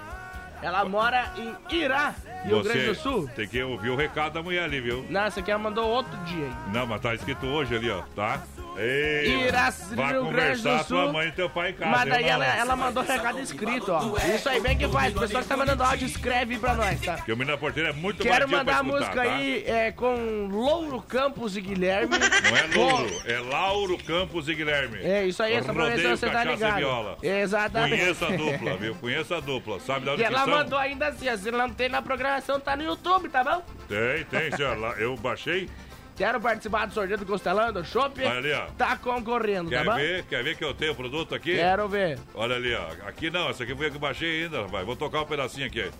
Ela 0.64 0.82
mora 0.82 1.30
em 1.36 1.54
Irá, 1.76 2.14
Rio 2.42 2.62
Grande 2.62 2.86
do 2.86 2.94
Sul. 2.94 3.28
tem 3.36 3.46
que 3.46 3.62
ouvir 3.62 3.90
o 3.90 3.96
recado 3.96 4.32
da 4.32 4.42
mulher 4.42 4.64
ali, 4.64 4.80
viu? 4.80 5.04
Nossa, 5.10 5.40
aqui 5.40 5.50
ela 5.50 5.62
mandou 5.62 5.86
outro 5.86 6.16
dia 6.24 6.46
aí. 6.46 6.72
Não, 6.72 6.86
mas 6.86 7.02
tá 7.02 7.14
escrito 7.14 7.44
hoje 7.44 7.76
ali, 7.76 7.90
ó, 7.90 8.00
tá? 8.16 8.40
Ei, 8.76 9.46
Irá, 9.46 9.72
vai 9.94 10.12
Rio 10.12 10.26
Grande 10.28 10.62
do 10.62 10.78
Sul. 10.78 10.84
tua 10.84 11.12
mãe 11.12 11.28
e 11.28 11.32
teu 11.32 11.48
pai 11.48 11.70
em 11.70 11.74
casa. 11.74 11.90
Mas 11.90 12.08
daí 12.08 12.24
ela, 12.24 12.44
ela 12.44 12.76
mandou 12.76 13.02
recado 13.02 13.40
escrito, 13.40 13.92
ó. 13.92 14.16
Isso 14.34 14.48
aí, 14.48 14.60
bem 14.60 14.76
que 14.76 14.88
faz. 14.88 15.14
O 15.14 15.20
pessoal 15.20 15.42
que 15.42 15.48
tá 15.48 15.56
mandando 15.56 15.82
áudio, 15.82 16.06
escreve 16.06 16.58
pra 16.58 16.74
nós, 16.74 17.00
tá? 17.00 17.16
Que 17.18 17.32
o 17.32 17.36
menino 17.36 17.56
da 17.56 17.60
porteira 17.60 17.90
é 17.90 17.92
muito 17.92 18.22
Quero 18.22 18.48
mandar 18.48 18.78
a 18.78 18.82
música 18.82 19.14
tá? 19.14 19.22
aí 19.22 19.64
é, 19.66 19.92
com 19.92 20.48
Louro 20.50 21.00
Campos 21.02 21.56
e 21.56 21.60
Guilherme. 21.60 22.16
Não 22.18 22.56
é 22.56 22.76
Louro, 22.76 23.22
é 23.26 23.38
Lauro 23.38 23.98
Campos 23.98 24.48
e 24.48 24.54
Guilherme. 24.54 24.98
É, 25.02 25.24
isso 25.24 25.42
aí, 25.42 25.62
só 25.62 25.72
pra 25.72 25.90
você 25.90 26.30
tá 26.30 26.44
ligado. 26.44 26.76
viola. 26.76 27.18
Exatamente. 27.22 28.00
Conheça 28.00 28.26
a 28.26 28.30
dupla, 28.30 28.76
viu? 28.76 28.94
Conheça 28.96 29.36
a 29.36 29.40
dupla. 29.40 29.80
Sabe 29.80 30.06
da 30.06 30.12
onde 30.12 30.22
E 30.22 30.24
ela 30.24 30.46
mandou 30.46 30.78
ainda 30.78 31.08
assim, 31.08 31.28
ó, 31.28 31.36
se 31.36 31.50
não 31.50 31.70
tem 31.70 31.88
na 31.88 32.02
programação, 32.02 32.58
tá 32.60 32.76
no 32.76 32.82
YouTube, 32.82 33.28
tá 33.28 33.44
bom? 33.44 33.62
Tem, 33.88 34.24
tem, 34.24 34.56
senhor. 34.56 34.76
Eu 34.98 35.16
baixei. 35.16 35.68
Quero 36.16 36.40
participar 36.40 36.86
do 36.86 36.94
sorteio 36.94 37.18
do 37.18 37.26
Costelão, 37.26 37.72
do 37.72 37.84
Shopping. 37.84 38.22
Olha 38.24 38.38
ali, 38.38 38.52
ó. 38.52 38.66
Tá 38.78 38.96
concorrendo, 38.96 39.68
Quer 39.68 39.84
tá 39.84 39.90
bom? 39.90 39.96
ver? 39.96 40.24
Quer 40.26 40.44
ver 40.44 40.56
que 40.56 40.64
eu 40.64 40.72
tenho 40.72 40.92
o 40.92 40.94
produto 40.94 41.34
aqui? 41.34 41.56
Quero 41.56 41.88
ver. 41.88 42.18
Olha 42.34 42.54
ali, 42.54 42.72
ó. 42.74 42.86
Aqui 43.08 43.30
não, 43.30 43.48
essa 43.50 43.64
aqui 43.64 43.74
foi 43.74 43.86
a 43.86 43.90
que 43.90 43.96
eu 43.96 44.00
baixei 44.00 44.44
ainda, 44.44 44.62
rapaz. 44.62 44.86
Vou 44.86 44.94
tocar 44.94 45.22
um 45.22 45.26
pedacinho 45.26 45.66
aqui. 45.66 45.90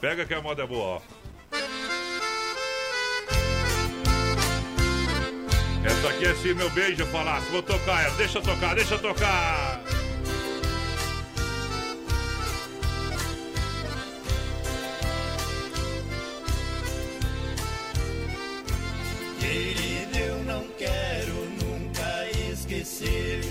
Pega 0.00 0.24
que 0.24 0.34
a 0.34 0.40
moda 0.42 0.64
é 0.64 0.66
boa, 0.66 0.96
ó. 0.96 1.00
Essa 5.84 6.08
aqui 6.10 6.26
é 6.26 6.34
se 6.34 6.52
meu 6.54 6.68
beijo 6.70 7.06
falasse. 7.06 7.50
Vou 7.50 7.62
tocar 7.62 8.04
ela. 8.04 8.14
Deixa 8.16 8.38
eu 8.38 8.42
tocar, 8.42 8.74
deixa 8.74 8.94
eu 8.94 8.98
tocar. 8.98 9.80
Querido, 19.50 20.16
eu 20.16 20.44
não 20.44 20.62
quero 20.78 21.34
nunca 21.58 22.30
esquecer 22.52 23.42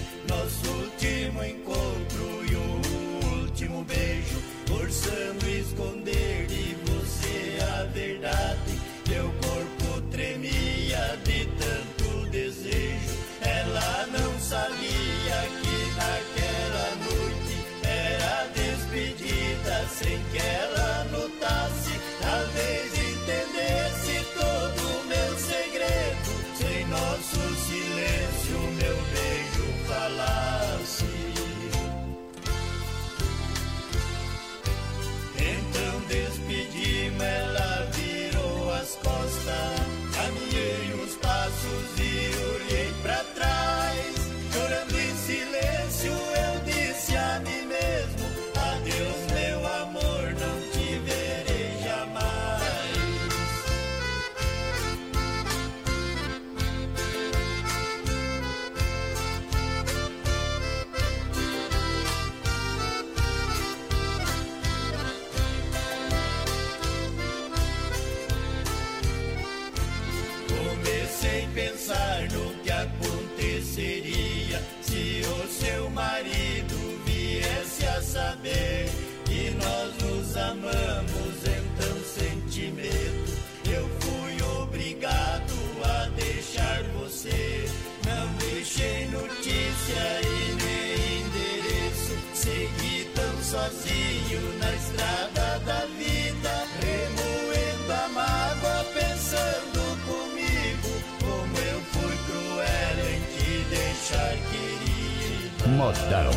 Modão. 105.80 106.30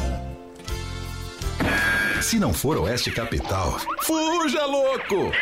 Se 2.22 2.38
não 2.38 2.54
for 2.54 2.78
Oeste 2.78 3.10
Capital, 3.10 3.76
fuja 4.02 4.64
louco! 4.66 5.32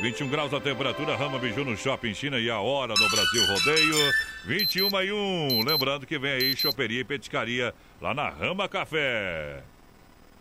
21 0.00 0.28
graus 0.28 0.54
a 0.54 0.60
temperatura, 0.60 1.16
Rama 1.16 1.40
Biju 1.40 1.64
no 1.64 1.76
Shopping 1.76 2.14
China 2.14 2.38
e 2.38 2.48
a 2.48 2.60
hora 2.60 2.94
no 2.96 3.10
Brasil 3.10 3.44
Rodeio. 3.48 4.12
21 4.46 5.02
e 5.02 5.12
1. 5.12 5.64
Lembrando 5.64 6.06
que 6.06 6.20
vem 6.20 6.34
aí 6.34 6.56
choperia 6.56 7.00
e 7.00 7.04
petiscaria 7.04 7.74
lá 8.00 8.14
na 8.14 8.28
Rama 8.28 8.68
Café. 8.68 9.64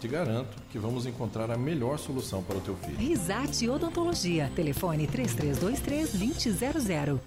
Te 0.00 0.08
garanto 0.08 0.56
que 0.72 0.78
vamos 0.78 1.04
encontrar 1.04 1.50
a 1.50 1.58
melhor 1.58 1.98
solução 1.98 2.42
para 2.42 2.56
o 2.56 2.60
teu 2.62 2.74
filho. 2.74 2.96
Risate 2.96 3.68
Odontologia. 3.68 4.50
Telefone 4.56 5.06
3323-2000. 5.06 7.20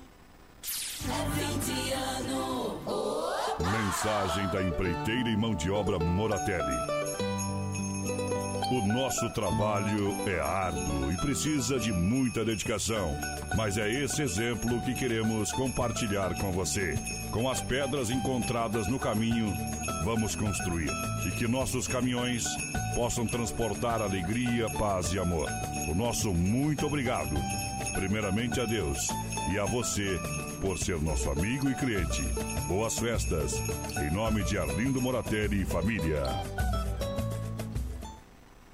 Mensagem 3.60 4.48
da 4.48 4.64
empreiteira 4.64 5.30
e 5.30 5.38
mão 5.38 5.54
de 5.54 5.70
obra 5.70 6.00
Moratelli. 6.00 6.76
O 8.74 8.88
nosso 8.88 9.30
trabalho 9.30 10.16
é 10.28 10.40
árduo 10.40 11.12
e 11.12 11.18
precisa 11.18 11.78
de 11.78 11.94
muita 11.94 12.44
dedicação, 12.44 13.16
mas 13.56 13.78
é 13.78 13.88
esse 13.88 14.24
exemplo 14.24 14.82
que 14.82 14.96
queremos 14.96 15.52
compartilhar 15.52 16.34
com 16.40 16.52
você. 16.52 16.98
Com 17.30 17.48
as 17.48 17.62
pedras 17.62 18.10
encontradas 18.10 18.88
no 18.88 18.98
caminho, 18.98 19.54
vamos 20.04 20.36
construir 20.36 20.90
e 21.24 21.30
que 21.38 21.48
nossos 21.48 21.88
caminhões 21.88 22.46
possam 22.96 23.28
transportar 23.28 24.02
alegria, 24.02 24.68
paz 24.72 25.14
e 25.14 25.20
amor. 25.20 25.48
O 25.92 25.94
nosso 25.94 26.34
muito 26.34 26.88
obrigado, 26.88 27.36
primeiramente 27.94 28.60
a 28.60 28.66
Deus 28.66 29.08
e 29.52 29.60
a 29.60 29.66
você 29.66 30.20
por 30.60 30.80
ser 30.80 31.00
nosso 31.00 31.30
amigo 31.30 31.70
e 31.70 31.76
cliente. 31.76 32.24
Boas 32.68 32.98
festas, 32.98 33.54
em 34.02 34.12
nome 34.12 34.44
de 34.44 34.58
Arlindo 34.58 35.00
Moratelli 35.00 35.62
e 35.62 35.66
família. 35.66 36.24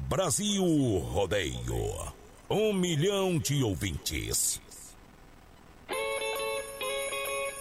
Brasil 0.10 0.66
Rodeio. 1.14 2.12
Um 2.50 2.74
milhão 2.74 3.38
de 3.38 3.64
ouvintes. 3.64 4.60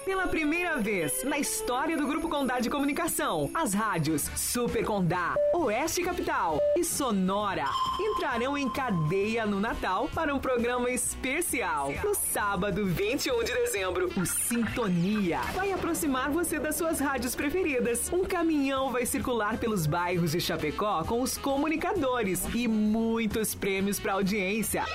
Pela 0.09 0.27
primeira 0.27 0.79
vez 0.79 1.23
na 1.23 1.39
história 1.39 1.95
do 1.95 2.07
Grupo 2.07 2.31
Condá 2.31 2.61
de 2.61 2.71
Comunicação, 2.71 3.51
as 3.53 3.75
rádios 3.75 4.23
Super 4.35 4.83
Condá, 4.83 5.35
Oeste 5.53 6.03
Capital 6.03 6.59
e 6.75 6.83
Sonora 6.83 7.67
entrarão 8.01 8.57
em 8.57 8.71
cadeia 8.71 9.45
no 9.45 9.61
Natal 9.61 10.09
para 10.15 10.35
um 10.35 10.39
programa 10.39 10.89
especial. 10.89 11.93
No 12.03 12.15
sábado, 12.15 12.87
21 12.87 13.45
de 13.45 13.53
dezembro, 13.53 14.11
o 14.17 14.25
Sintonia 14.25 15.41
vai 15.55 15.73
aproximar 15.73 16.31
você 16.31 16.59
das 16.59 16.77
suas 16.77 16.99
rádios 16.99 17.35
preferidas. 17.35 18.11
Um 18.11 18.25
caminhão 18.25 18.91
vai 18.91 19.05
circular 19.05 19.59
pelos 19.59 19.87
bairros 19.87 20.33
de 20.33 20.41
Chapecó 20.41 21.05
com 21.05 21.21
os 21.21 21.37
comunicadores 21.37 22.43
e 22.55 22.67
muitos 22.67 23.55
prêmios 23.55 24.01
para 24.01 24.15
audiência. 24.15 24.87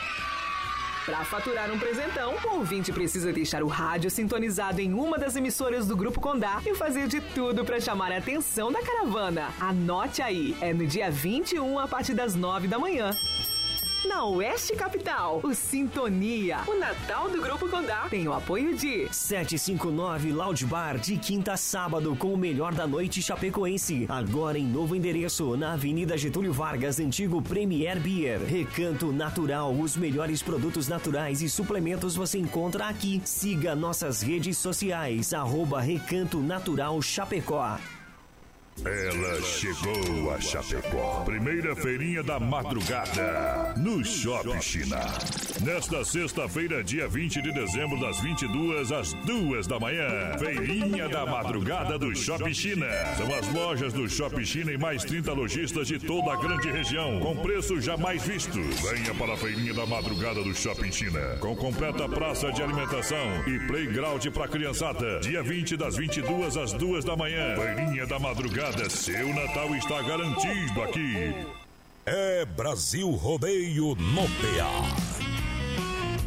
Para 1.06 1.26
faturar 1.26 1.70
um 1.70 1.78
presentão, 1.78 2.34
o 2.46 2.56
ouvinte 2.60 2.94
precisa 2.94 3.34
deixar 3.34 3.62
o 3.62 3.68
rádio 3.68 4.10
sintonizado 4.10 4.80
em 4.80 4.94
uma 4.94 5.18
das 5.18 5.36
emissoras 5.36 5.86
do 5.86 5.98
Grupo 5.98 6.22
Condá 6.22 6.62
e 6.66 6.74
fazer 6.76 7.10
de 7.10 7.20
tudo 7.20 7.66
para 7.66 7.78
chamar 7.78 8.10
a 8.14 8.20
atenção 8.20 8.72
da 8.72 8.82
caravana. 8.82 9.50
Anote 9.60 10.22
aí, 10.22 10.56
é 10.62 10.74
no 10.74 10.88
dia 10.88 11.12
21 11.12 11.78
a 11.78 11.90
partir 11.90 12.14
das 12.14 12.36
9 12.36 12.70
da 12.70 12.80
manhã. 12.80 13.12
Na 14.08 14.26
Oeste 14.26 14.76
Capital, 14.76 15.40
o 15.44 15.54
Sintonia. 15.54 16.60
O 16.68 16.78
Natal 16.78 17.30
do 17.30 17.42
Grupo 17.42 17.70
Condá 17.70 18.10
tem 18.10 18.28
o 18.28 18.34
apoio 18.34 18.76
de 18.76 19.08
759 19.10 20.34
Loud 20.34 20.66
Bar, 20.66 20.98
de 20.98 21.16
quinta 21.16 21.54
a 21.54 21.58
sábado, 21.58 22.14
com 22.14 22.34
o 22.34 22.38
melhor 22.38 22.74
da 22.74 22.86
noite 22.86 23.22
chapecoense. 23.22 24.06
Agora 24.10 24.60
em 24.60 24.66
novo 24.66 24.94
endereço, 24.94 25.56
na 25.56 25.74
Avenida 25.74 26.18
Getúlio 26.18 26.52
Vargas, 26.52 27.00
antigo 27.00 27.42
Premier 27.42 27.98
Beer. 27.98 28.44
Recanto 28.44 29.14
Natural, 29.14 29.74
os 29.74 29.96
melhores 29.96 30.44
produtos 30.44 30.90
naturais 30.90 31.42
e 31.42 31.50
suplementos 31.50 32.14
você 32.14 32.38
encontra 32.38 32.88
aqui. 32.88 33.22
Siga 33.24 33.74
nossas 33.74 34.22
redes 34.22 34.58
sociais, 34.58 35.34
arroba 35.34 35.80
Recanto 35.80 36.40
Natural 36.40 37.02
Chapecó. 37.02 37.78
Ela 38.82 39.42
chegou 39.42 40.34
a 40.34 40.42
Chapecó. 40.42 41.24
Primeira 41.24 41.74
feirinha 41.76 42.24
da 42.24 42.40
madrugada 42.40 43.74
no 43.78 44.04
Shopping 44.04 44.60
China. 44.60 45.00
Nesta 45.62 46.04
sexta-feira, 46.04 46.84
dia 46.84 47.08
20 47.08 47.42
de 47.42 47.54
dezembro, 47.54 47.98
das 48.00 48.20
22 48.22 48.92
às 48.92 49.14
2 49.26 49.68
da 49.68 49.80
manhã. 49.80 50.38
Feirinha 50.38 51.08
da 51.08 51.26
madrugada 51.26 51.98
do 51.98 52.14
Shopping 52.16 52.54
China. 52.54 52.88
São 53.16 53.34
as 53.34 53.48
lojas 53.54 53.94
do 53.94 54.10
Shopping 54.10 54.44
China 54.44 54.74
e 54.74 54.78
mais 54.78 55.06
30 55.06 55.32
lojistas 55.32 55.88
de 55.88 56.00
toda 56.00 56.34
a 56.34 56.36
grande 56.36 56.70
região, 56.70 57.20
com 57.22 57.38
preços 57.38 57.86
jamais 57.86 58.24
vistos. 58.24 58.82
Venha 58.82 59.14
para 59.14 59.34
a 59.34 59.38
feirinha 59.38 59.74
da 59.74 59.86
madrugada 59.86 60.44
do 60.44 60.54
Shopping 60.54 60.92
China, 60.92 61.38
com 61.40 61.56
completa 61.56 62.10
praça 62.10 62.52
de 62.52 62.62
alimentação 62.62 63.48
e 63.48 63.60
playground 63.68 64.26
para 64.28 64.48
criançada. 64.48 65.20
Dia 65.22 65.42
20 65.42 65.78
das 65.78 65.96
22 65.96 66.58
às 66.58 66.74
2 66.74 67.06
da 67.06 67.16
manhã. 67.16 67.56
Feirinha 67.56 68.06
da 68.08 68.20
madrugada 68.20 68.63
seu 68.90 69.28
Natal 69.34 69.76
está 69.76 70.02
garantido 70.02 70.82
aqui. 70.84 71.36
É 72.06 72.46
Brasil 72.46 73.10
Rodeio 73.12 73.94
no 73.96 74.24
PA. 74.24 75.33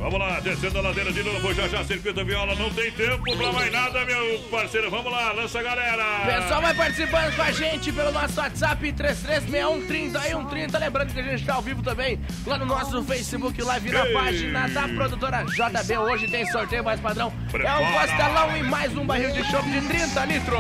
Vamos 0.06 0.20
lá, 0.20 0.38
descendo 0.38 0.78
a 0.78 0.82
ladeira 0.82 1.12
de 1.12 1.20
novo, 1.24 1.52
já 1.52 1.66
já 1.66 1.82
circuito 1.82 2.24
viola, 2.24 2.54
não 2.54 2.70
tem 2.70 2.92
tempo 2.92 3.24
pra 3.36 3.52
mais 3.52 3.72
nada, 3.72 4.04
meu 4.04 4.38
parceiro. 4.52 4.88
Vamos 4.88 5.10
lá, 5.10 5.32
lança 5.32 5.58
a 5.58 5.62
galera. 5.64 6.04
Pessoal 6.24 6.62
vai 6.62 6.74
participando 6.74 7.34
com 7.34 7.42
a 7.42 7.50
gente 7.50 7.90
pelo 7.90 8.12
nosso 8.12 8.38
WhatsApp 8.38 8.92
336130 8.92 10.78
Lembrando 10.78 11.12
que 11.12 11.18
a 11.18 11.22
gente 11.24 11.44
tá 11.44 11.54
ao 11.54 11.62
vivo 11.62 11.82
também 11.82 12.20
lá 12.46 12.56
no 12.56 12.66
nosso 12.66 13.02
Facebook 13.02 13.60
Live 13.60 13.90
na 13.90 14.06
Ei. 14.06 14.12
página 14.12 14.68
da 14.68 14.82
produtora 14.82 15.44
JB. 15.44 15.98
Hoje 15.98 16.28
tem 16.28 16.46
sorteio 16.52 16.84
mais 16.84 17.00
padrão. 17.00 17.32
É 17.48 17.50
Prepara. 17.50 17.80
um 17.84 17.92
costelão 17.92 18.56
e 18.58 18.62
mais 18.62 18.96
um 18.96 19.04
barril 19.04 19.32
de 19.32 19.42
chopp 19.50 19.68
de 19.68 19.80
30 19.88 20.24
litros. 20.26 20.58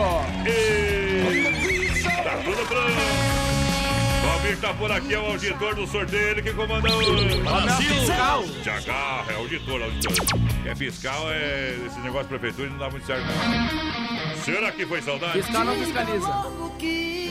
Tá 2.02 2.36
tudo 2.44 2.66
pronto. 2.66 3.25
Valmir 4.46 4.60
tá 4.60 4.74
por 4.74 4.92
aqui, 4.92 5.12
é 5.14 5.18
o 5.18 5.26
auditor 5.26 5.74
do 5.74 5.86
sorteio, 5.86 6.28
ele 6.28 6.42
que 6.42 6.52
comanda 6.52 6.78
o 6.78 7.42
Brasil. 7.42 7.94
fiscal. 7.94 8.44
Te 8.62 8.70
agarra, 8.70 9.32
é 9.32 9.36
auditor, 9.36 9.82
auditor. 9.82 10.12
É 10.64 10.74
fiscal, 10.74 11.32
é 11.32 11.76
esse 11.86 11.98
negócio 12.00 12.28
de 12.28 12.38
prefeitura 12.38 12.70
não 12.70 12.78
dá 12.78 12.90
muito 12.90 13.06
certo, 13.06 13.24
não. 13.24 14.36
Será 14.42 14.70
que 14.70 14.86
foi 14.86 15.02
saudade? 15.02 15.42
Fiscal 15.42 15.64
não 15.64 15.74
fiscaliza. 15.74 16.26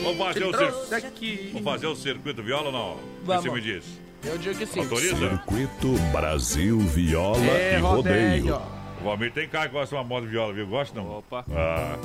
Vamos 0.02 0.18
fazer, 0.18 0.44
o 0.44 0.52
Trouxe 0.52 0.88
cir... 0.88 1.06
aqui. 1.06 1.50
Vamos 1.54 1.64
fazer 1.64 1.86
o 1.86 1.96
circuito 1.96 2.42
viola 2.42 2.66
ou 2.66 2.72
não? 2.72 2.92
O 2.92 2.96
que 2.96 3.26
Vamos. 3.26 3.42
você 3.44 3.50
me 3.50 3.60
diz? 3.60 3.84
Eu 4.24 4.38
digo 4.38 4.54
que 4.58 4.66
sim. 4.66 4.80
Autoriza? 4.80 5.16
Circuito 5.16 5.92
Brasil 6.12 6.78
Viola 6.80 7.38
É, 7.46 7.76
e 7.78 7.80
Rodeio. 7.80 8.46
rodeio. 8.54 8.62
O 9.00 9.04
Valmir 9.04 9.32
tem 9.32 9.48
cara 9.48 9.68
que 9.68 9.72
gosta 9.74 9.88
de 9.88 9.94
uma 9.94 10.04
moda 10.04 10.26
viola, 10.26 10.52
viu? 10.52 10.66
Gosta 10.66 10.98
não? 10.98 11.18
Opa. 11.18 11.44
Ah, 11.54 11.96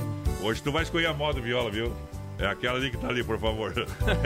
hoje 0.41 0.61
tu 0.61 0.71
vai 0.71 0.83
escolher 0.83 1.07
a 1.07 1.13
moda 1.13 1.39
viola, 1.41 1.69
viu? 1.71 1.91
É 2.39 2.47
aquela 2.47 2.77
ali 2.77 2.89
que 2.89 2.97
tá 2.97 3.07
ali, 3.07 3.23
por 3.23 3.39
favor. 3.39 3.73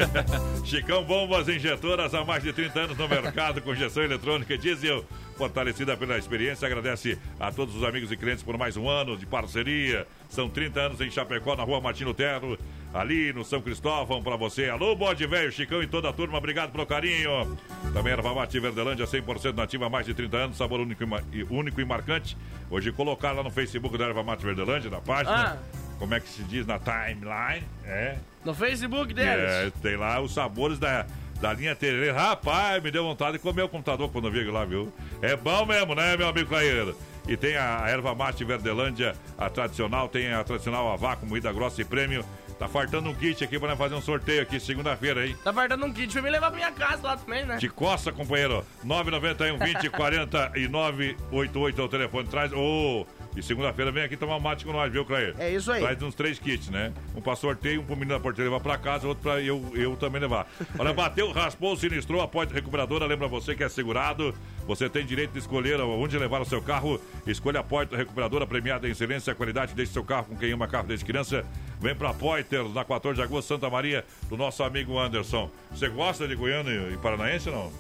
Chicão 0.64 1.04
Bombas 1.04 1.50
Injetoras 1.50 2.14
há 2.14 2.24
mais 2.24 2.44
de 2.44 2.54
30 2.54 2.80
anos 2.80 2.98
no 2.98 3.08
mercado 3.08 3.62
com 3.62 3.74
injeção 3.74 4.04
eletrônica 4.04 4.54
e 4.54 4.58
diesel. 4.58 5.04
Fortalecida 5.38 5.98
pela 5.98 6.18
experiência, 6.18 6.66
agradece 6.66 7.20
a 7.38 7.52
todos 7.52 7.76
os 7.76 7.84
amigos 7.84 8.10
e 8.10 8.16
clientes 8.16 8.42
por 8.42 8.58
mais 8.58 8.78
um 8.78 8.88
ano 8.88 9.18
de 9.18 9.26
parceria. 9.26 10.08
São 10.30 10.50
30 10.50 10.80
anos 10.80 11.02
em 11.02 11.12
Chapecó, 11.12 11.58
na 11.58 11.64
rua 11.64 11.82
Martino 11.82 12.14
Terro, 12.14 12.58
ali 12.94 13.34
no 13.34 13.44
São 13.44 13.62
Cristóvão, 13.62 14.24
pra 14.24 14.38
você. 14.38 14.70
Alô, 14.70 14.96
bode 14.96 15.28
velho, 15.28 15.52
Chicão 15.52 15.84
e 15.84 15.88
toda 15.88 16.08
a 16.08 16.14
turma, 16.14 16.38
obrigado 16.38 16.72
pelo 16.72 16.86
carinho. 16.86 17.58
Também 17.94 18.14
erva 18.14 18.34
mate 18.34 18.58
Verdelândia, 18.62 19.06
100% 19.06 19.54
nativa 19.54 19.88
há 19.88 19.90
mais 19.90 20.06
de 20.06 20.14
30 20.14 20.38
anos, 20.38 20.58
sabor 20.58 20.80
único 20.80 21.04
e, 21.34 21.44
único 21.44 21.82
e 21.82 21.86
marcante. 21.86 22.38
Hoje 22.72 22.94
colocar 22.94 23.34
lá 23.34 23.44
no 23.44 23.52
Facebook 23.52 23.98
da 23.98 24.06
erva 24.06 24.24
mate 24.24 24.46
Verdelândia, 24.46 24.90
na 24.90 25.02
página. 25.02 25.60
Como 26.00 26.14
é 26.14 26.20
que 26.20 26.30
se 26.30 26.44
diz 26.44 26.66
na 26.66 26.80
timeline? 26.80 27.66
É. 27.86 28.18
No 28.44 28.54
Facebook 28.54 29.14
deles. 29.14 29.52
É, 29.52 29.72
tem 29.82 29.96
lá 29.96 30.20
os 30.20 30.34
sabores 30.34 30.78
da, 30.78 31.06
da 31.42 31.54
linha 31.54 31.76
Tererê. 31.76 32.12
Rapaz, 32.12 32.82
me 32.84 32.92
deu 32.92 33.04
vontade 33.04 33.34
de 33.34 33.40
comer 33.40 33.64
o 33.64 33.70
computador 33.70 34.10
quando 34.12 34.28
eu 34.28 34.32
vi 34.32 34.44
lá, 34.44 34.66
viu? 34.66 34.92
É 35.22 35.36
bom 35.36 35.66
mesmo, 35.66 35.96
né, 35.96 36.16
meu 36.16 36.28
amigo 36.28 36.50
Caíra? 36.50 36.94
E 37.28 37.36
tem 37.36 37.58
a 37.58 37.88
erva 37.88 38.14
mate 38.14 38.44
Verdelândia, 38.44 39.16
a 39.38 39.50
tradicional, 39.50 40.08
tem 40.08 40.32
a 40.32 40.44
tradicional 40.44 40.92
a 40.92 40.96
vácuo, 40.96 41.28
moída 41.28 41.52
grossa 41.52 41.82
e 41.82 41.86
prêmio. 41.86 42.24
Tá 42.60 42.70
faltando 42.70 43.10
um 43.10 43.14
kit 43.14 43.44
aqui 43.44 43.60
pra 43.60 43.68
nós 43.68 43.78
fazer 43.78 43.96
um 43.96 44.02
sorteio 44.02 44.42
aqui 44.42 44.60
segunda-feira, 44.62 45.28
hein? 45.28 45.36
Tá 45.44 45.52
guardando 45.52 45.86
um 45.86 45.92
kit 45.92 46.14
pra 46.14 46.22
me 46.22 46.30
levar 46.30 46.48
pra 46.48 46.56
minha 46.56 46.72
casa 46.72 47.06
lá 47.06 47.18
também, 47.18 47.46
né? 47.46 47.58
De 47.58 47.68
costa, 47.68 48.14
companheiro. 48.14 48.66
991 48.82 49.58
20 49.58 49.90
49 49.90 51.18
88 51.32 51.82
é 51.82 51.84
o 51.84 51.90
telefone. 51.90 52.28
Traz. 52.30 52.54
Ô! 52.54 53.06
E 53.36 53.44
segunda-feira 53.44 53.92
vem 53.92 54.04
aqui 54.04 54.16
tomar 54.16 54.38
um 54.38 54.40
mate 54.40 54.64
com 54.66 54.72
nós, 54.72 54.92
viu, 54.92 55.04
Clair? 55.04 55.36
É 55.38 55.50
isso 55.52 55.72
aí. 55.72 55.82
Traz 55.82 56.02
uns 56.02 56.16
três 56.16 56.40
kits, 56.40 56.70
né? 56.70 56.94
Um 57.16 57.22
pra 57.22 57.36
sorteio, 57.36 57.82
um 57.82 57.86
pro 57.86 57.96
menino 57.96 58.14
da 58.16 58.20
porteira 58.20 58.50
levar 58.50 58.64
pra 58.64 58.78
casa, 58.78 59.08
outro 59.08 59.24
pra 59.24 59.42
eu, 59.42 59.72
eu 59.76 59.96
também 59.98 60.22
levar. 60.22 60.48
Olha, 60.80 60.94
bateu, 60.96 61.32
raspou, 61.32 61.76
sinistrou, 61.76 62.22
a 62.22 62.28
Poite 62.28 62.54
Recuperadora. 62.54 63.06
Lembra 63.06 63.28
você 63.28 63.54
que 63.54 63.64
é 63.64 63.70
segurado. 63.70 64.34
Você 64.66 64.90
tem 64.90 65.06
direito 65.06 65.32
de 65.32 65.40
escolher 65.40 65.80
onde 65.82 66.18
levar 66.18 66.42
o 66.42 66.46
seu 66.46 66.62
carro. 66.62 67.00
Escolha 67.28 67.60
a 67.60 67.64
Poiter 67.64 67.98
Recuperadora, 67.98 68.48
premiada 68.48 68.88
em 68.88 68.92
excelência 68.92 69.32
e 69.32 69.36
qualidade. 69.36 69.76
Deixe 69.76 69.92
seu 69.92 70.04
carro 70.04 70.26
com 70.26 70.38
quem 70.38 70.52
ama 70.52 70.68
carro 70.68 70.88
desde 70.88 71.06
criança. 71.06 71.46
Vem 71.80 71.94
pra 71.96 72.14
Poiter, 72.14 72.64
na 72.70 72.86
14 72.86 73.16
de 73.16 73.22
agosto, 73.22 73.48
Santa 73.50 73.70
Maria, 73.70 74.06
do 74.30 74.38
nosso 74.38 74.64
amigo 74.64 74.98
Anderson. 74.98 75.52
Você 75.72 75.90
gosta 75.90 76.28
de 76.28 76.36
Goiânia 76.36 76.90
e 76.92 76.98
Paranaense 76.98 77.50
ou 77.50 77.56
não? 77.56 77.72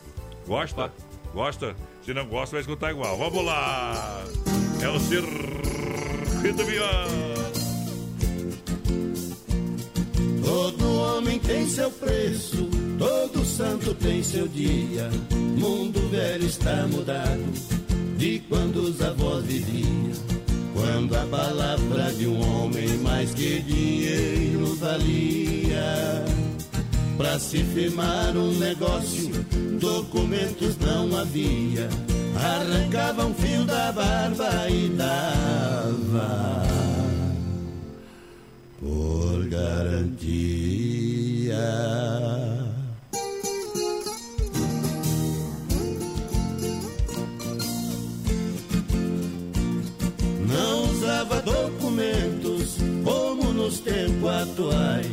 Gosta? 0.45 0.91
Gosta? 1.34 1.76
Se 2.03 2.14
não 2.14 2.26
gosta, 2.26 2.56
vai 2.56 2.62
escutar 2.62 2.91
igual. 2.91 3.18
Vamos 3.18 3.43
lá! 3.43 4.24
É 4.82 4.90
o 4.90 5.00
Circuito 5.00 6.66
Viola. 6.66 7.36
Todo 10.44 10.96
homem 11.02 11.40
tem 11.40 11.68
seu 11.68 11.90
preço, 11.92 12.70
todo 12.98 13.46
santo 13.46 13.94
tem 13.96 14.22
seu 14.22 14.48
dia. 14.48 15.10
Mundo 15.58 16.08
velho 16.10 16.46
está 16.46 16.88
mudado 16.88 17.44
de 18.18 18.40
quando 18.48 18.78
os 18.78 19.02
avós 19.02 19.44
viviam. 19.46 19.96
Quando 20.74 21.16
a 21.16 21.26
palavra 21.26 22.14
de 22.14 22.28
um 22.28 22.40
homem 22.42 22.98
mais 22.98 23.34
que 23.34 23.62
dinheiro 23.62 24.76
valia. 24.76 26.26
Pra 27.18 27.40
se 27.40 27.64
firmar 27.64 28.36
um 28.36 28.52
negócio, 28.60 29.30
documentos 29.80 30.78
não 30.78 31.18
havia. 31.18 31.90
Arrancava 32.36 33.26
um 33.26 33.34
fio 33.34 33.64
da 33.66 33.92
barba 33.92 34.70
e 34.70 34.90
dava 34.90 36.64
por 38.80 39.48
garantia. 39.48 40.76
Não 50.48 50.92
usava 50.92 51.42
documentos 51.42 52.78
como 53.04 53.54
nos 53.54 53.80
tempos 53.80 54.30
atuais. 54.30 55.10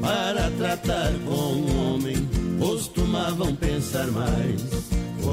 Para 0.00 0.50
tratar 0.58 1.12
com 1.24 1.30
um 1.32 1.94
homem, 1.94 2.28
costumavam 2.58 3.54
pensar 3.56 4.06
mais. 4.08 4.83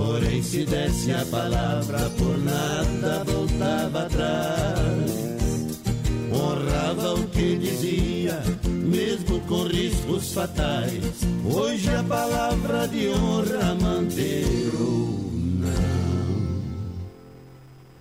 Porém, 0.04 0.41
se 0.41 0.66
desse 0.66 1.12
a 1.12 1.24
palavra, 1.26 2.10
por 2.18 2.38
nada 2.39 3.24
voltava 3.24 4.02
atrás 4.02 5.32
honrava 6.34 7.14
o 7.14 7.28
que 7.28 7.56
dizia, 7.58 8.41
mesmo 8.68 9.39
com 9.41 9.68
riscos 9.68 10.34
fatais. 10.34 11.04
Hoje 11.45 11.93
a 11.93 12.04
palavra 12.04 12.88
de 12.88 13.10
honra 13.10 13.76
manter 13.76 14.72
ou 14.80 15.32
não, 15.60 15.72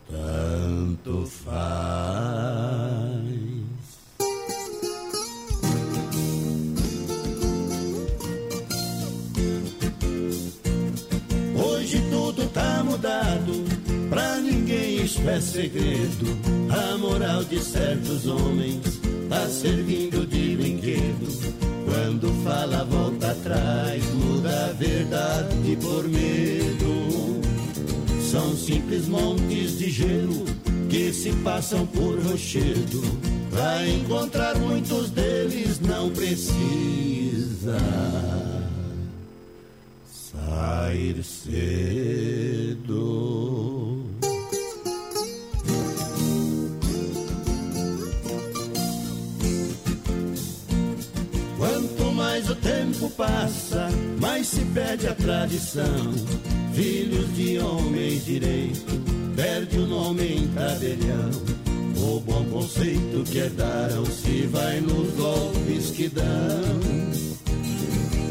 tanto 0.08 1.26
faz. 1.26 2.99
Mudado, 12.90 13.64
pra 14.08 14.38
ninguém 14.38 15.04
isso 15.04 15.20
é 15.28 15.40
segredo. 15.40 16.36
A 16.70 16.98
moral 16.98 17.44
de 17.44 17.60
certos 17.60 18.26
homens 18.26 19.00
tá 19.28 19.48
servindo 19.48 20.26
de 20.26 20.56
brinquedo. 20.56 21.28
Quando 21.84 22.32
fala, 22.44 22.84
volta 22.84 23.30
atrás, 23.30 24.04
muda 24.14 24.66
a 24.66 24.72
verdade 24.72 25.78
por 25.80 26.08
medo. 26.08 27.40
São 28.30 28.56
simples 28.56 29.06
montes 29.06 29.78
de 29.78 29.90
gelo 29.90 30.44
que 30.88 31.12
se 31.12 31.32
passam 31.44 31.86
por 31.86 32.18
rochedo. 32.20 33.02
Vai 33.50 33.90
encontrar 33.90 34.56
muitos 34.56 35.10
deles, 35.10 35.80
não 35.80 36.10
precisa 36.10 37.76
sair 40.46 41.22
cedo. 41.22 42.80
Quanto 51.56 52.12
mais 52.12 52.48
o 52.48 52.54
tempo 52.56 53.10
passa, 53.10 53.88
mais 54.20 54.46
se 54.48 54.64
perde 54.66 55.06
a 55.06 55.14
tradição. 55.14 56.12
Filhos 56.74 57.34
de 57.34 57.58
homens 57.58 58.24
direito, 58.24 59.00
perde 59.36 59.78
o 59.78 59.86
nome 59.86 60.22
em 60.24 60.48
tabelião. 60.48 61.30
O 61.96 62.18
bom 62.20 62.44
conceito 62.46 63.22
que 63.30 63.38
herdaram 63.38 64.06
se 64.06 64.46
vai 64.46 64.80
nos 64.80 65.12
golpes 65.14 65.90
que 65.90 66.08
dão. 66.08 66.80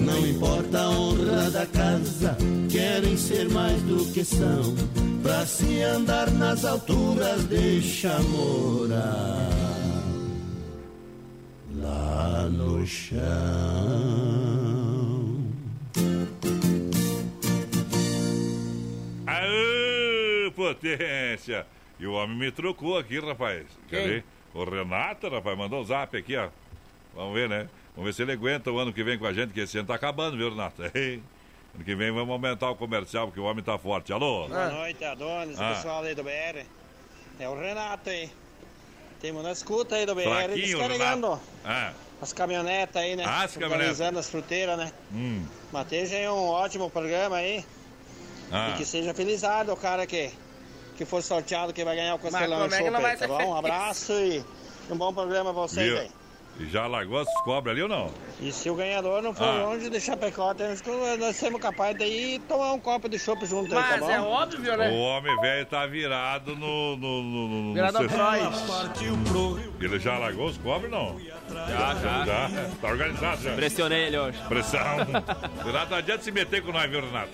Não 0.10 0.28
importa 0.28 0.80
a 0.80 0.90
honra 0.90 1.52
da 1.52 1.66
casa, 1.68 2.36
querem 2.72 3.16
ser 3.16 3.48
mais 3.50 3.80
do 3.84 4.12
que 4.12 4.24
são. 4.26 4.76
Pra 5.22 5.46
se 5.46 5.82
andar 5.84 6.32
nas 6.32 6.66
alturas, 6.66 7.44
deixa 7.46 8.18
morar 8.24 9.50
lá 11.76 12.50
no 12.50 12.86
chão. 12.88 13.20
Aê, 19.28 20.52
potência! 20.56 21.68
E 22.00 22.08
o 22.08 22.14
homem 22.14 22.38
me 22.38 22.52
trocou 22.52 22.98
aqui, 22.98 23.20
rapaz. 23.20 23.66
Quer 23.88 23.98
Quem? 23.98 24.08
ver? 24.08 24.24
O 24.54 24.64
Renato, 24.64 25.30
rapaz, 25.30 25.58
mandou 25.58 25.82
um 25.82 25.86
zap 25.86 26.18
aqui, 26.18 26.36
ó. 26.36 26.50
Vamos 27.16 27.34
ver, 27.36 27.48
né? 27.48 27.68
Vamos 28.00 28.12
ver 28.12 28.14
se 28.14 28.22
ele 28.22 28.32
aguenta 28.32 28.72
o 28.72 28.80
ano 28.80 28.94
que 28.94 29.04
vem 29.04 29.20
com 29.20 29.26
a 29.26 29.34
gente, 29.34 29.52
que 29.52 29.60
esse 29.60 29.78
ano 29.78 29.86
tá 29.90 29.96
acabando, 29.96 30.38
viu, 30.38 30.50
Renato? 30.50 30.82
Ano 31.76 31.86
que 31.86 31.94
vem 31.94 32.12
vamos 32.12 32.32
aumentar 32.32 32.72
o 32.72 32.76
comercial, 32.76 33.28
porque 33.28 33.40
o 33.40 33.44
homem 33.44 33.64
tá 33.64 33.78
forte. 33.78 34.12
Alô? 34.12 34.48
Boa 34.48 34.70
noite, 34.72 35.06
Adonis, 35.06 35.60
Ah. 35.60 35.76
pessoal 35.76 36.02
aí 36.02 36.16
do 36.16 36.24
BR. 36.24 36.66
É 37.40 37.48
o 37.48 37.56
Renato 37.60 38.10
aí. 38.10 38.32
Temos 39.22 39.44
na 39.44 39.52
escuta 39.52 39.96
aí 39.96 40.04
do 40.04 40.16
BR, 40.16 40.24
Fraquinho, 40.24 40.56
descarregando 40.56 41.28
Renato. 41.28 41.42
Ah, 41.64 41.94
as 42.20 42.34
caminhonetas 42.34 42.96
aí, 42.96 43.16
né? 43.16 43.24
Ah, 43.28 43.44
as 43.44 43.56
caminhonetas. 43.56 44.02
As 44.02 44.30
fruteiras, 44.30 44.80
né? 44.80 44.92
hum. 45.14 45.46
Mateja 45.72 46.16
é 46.16 46.32
um 46.32 46.48
ótimo 46.48 46.90
programa 46.90 47.36
aí. 47.36 47.64
Ah. 48.52 48.72
E 48.72 48.78
que 48.78 48.86
seja 48.86 49.14
felizado 49.14 49.72
o 49.72 49.78
cara 49.78 50.08
que, 50.08 50.32
que 50.98 51.06
for 51.06 51.22
sorteado 51.22 51.72
que 51.72 51.86
vai 51.86 51.96
ganhar 51.96 52.16
o 52.16 52.20
Costelão 52.20 52.62
como 52.62 52.74
é 52.74 52.78
que 52.78 52.84
Show 52.84 52.92
não 52.92 53.02
vai 53.02 53.12
aí, 53.12 53.18
tá 53.18 53.28
bom? 53.28 53.46
Um 53.46 53.56
abraço 53.56 54.14
e 54.14 54.44
um 54.90 54.96
bom 54.96 55.14
programa 55.14 55.54
pra 55.54 55.62
vocês 55.62 55.86
Viu? 55.88 56.00
aí. 56.00 56.19
E 56.60 56.66
já 56.70 56.86
largou 56.88 57.20
as 57.20 57.34
cobras 57.44 57.72
ali 57.74 57.82
ou 57.84 57.88
não? 57.88 58.12
E 58.42 58.52
se 58.52 58.70
o 58.70 58.76
ganhador 58.76 59.22
não 59.22 59.34
for 59.34 59.46
Ah. 59.46 59.64
longe 59.64 59.90
de 59.90 60.00
Chapecó, 60.02 60.54
temos 60.54 60.82
que, 60.82 60.90
nós 61.18 61.36
somos 61.38 61.62
capazes 61.62 61.98
de 61.98 62.04
ir 62.06 62.40
tomar 62.42 62.74
um 62.74 62.80
copo 62.80 63.08
de 63.08 63.18
chopp 63.18 63.46
junto 63.46 63.74
aí, 63.78 63.82
tá 63.84 63.90
Mas 63.92 64.00
bom? 64.02 64.12
é 64.12 64.20
óbvio, 64.22 64.76
né? 64.78 64.90
O 64.90 64.96
homem 65.00 65.40
velho 65.40 65.66
tá 65.68 65.86
virado 65.86 66.56
no. 66.58 66.98
no, 66.98 67.24
no, 67.24 67.48
no- 67.48 67.74
Virado 67.74 67.98
sexto- 68.00 69.60
Ele 69.80 70.00
já 70.00 70.18
largou 70.18 70.48
os 70.48 70.58
cobras 70.58 70.92
não? 70.92 71.18
Já, 71.50 71.96
já. 71.96 72.26
Já. 72.26 72.70
Tá 72.82 72.88
organizado 72.90 73.42
já. 73.42 73.54
Pressionei 73.56 74.08
ele 74.08 74.18
hoje. 74.20 74.38
Pressão. 74.50 74.80
Renato, 75.66 75.92
não 75.92 75.98
adianta 75.98 76.24
se 76.24 76.32
meter 76.32 76.62
com 76.62 76.74
nós, 76.74 76.90
viu, 76.92 77.00
Renato? 77.00 77.30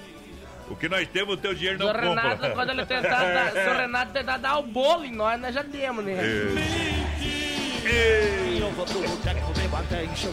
O 0.69 0.75
que 0.75 0.87
nós 0.87 1.07
temos, 1.07 1.33
o 1.33 1.37
teu 1.37 1.53
dinheiro 1.53 1.79
não 1.79 1.89
o 1.89 1.91
Renato, 1.93 2.29
compra. 2.37 2.49
quando 2.51 2.69
ele 2.71 2.85
tentar 2.85 3.23
dar, 3.23 3.51
se 3.51 3.69
o 3.69 3.73
Renato 3.77 4.11
tentar 4.13 4.37
dar 4.37 4.57
o 4.59 4.63
bolo 4.63 5.03
em 5.03 5.11
nós, 5.11 5.39
nós 5.39 5.53
já 5.53 5.61
demos, 5.63 6.05
né? 6.05 6.13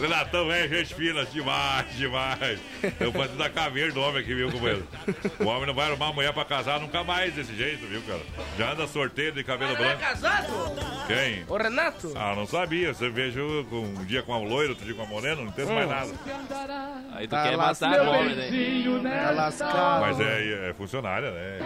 Renatão 0.01 0.51
é 0.51 0.67
gente 0.67 0.93
fina 0.95 1.25
demais, 1.25 1.85
demais. 1.95 2.59
Eu 2.99 3.11
fazendo 3.11 3.37
da 3.37 3.49
caveira 3.49 3.91
do 3.91 4.01
homem 4.01 4.21
aqui, 4.21 4.33
viu, 4.35 4.51
companheiro? 4.51 4.85
O 5.39 5.45
homem 5.45 5.65
não 5.67 5.73
vai 5.73 5.87
arrumar 5.87 6.07
uma 6.07 6.13
mulher 6.13 6.33
pra 6.33 6.43
casar 6.43 6.79
nunca 6.79 7.03
mais 7.03 7.33
desse 7.33 7.55
jeito, 7.55 7.85
viu, 7.87 8.01
cara? 8.01 8.21
Já 8.57 8.71
anda 8.73 8.87
sorteio 8.87 9.31
de 9.31 9.43
cabelo 9.43 9.71
é 9.73 9.75
branco. 9.75 9.99
casado? 10.01 10.47
Quem? 11.07 11.45
O 11.47 11.57
Renato? 11.57 12.11
Ah, 12.15 12.33
não 12.35 12.45
sabia. 12.45 12.93
Você 12.93 13.09
vejo 13.09 13.65
com, 13.69 13.77
um 13.81 14.05
dia 14.05 14.21
com 14.23 14.33
a 14.33 14.37
loira, 14.37 14.69
outro 14.71 14.85
dia 14.85 14.93
com 14.95 15.03
a 15.03 15.07
morena, 15.07 15.35
não 15.35 15.47
entendo 15.47 15.71
mais 15.73 15.85
Hum. 15.87 15.89
nada. 15.89 16.11
Aí 17.13 17.27
tu 17.27 17.31
Tá 17.31 17.43
quer 17.43 17.57
matar 17.57 18.01
o 18.01 18.09
homem, 18.09 18.35
né? 18.35 19.23
Tá 19.25 19.31
lascado. 19.31 20.01
Mas 20.01 20.19
é, 20.19 20.69
é 20.69 20.73
funcionária, 20.73 21.31
né? 21.31 21.59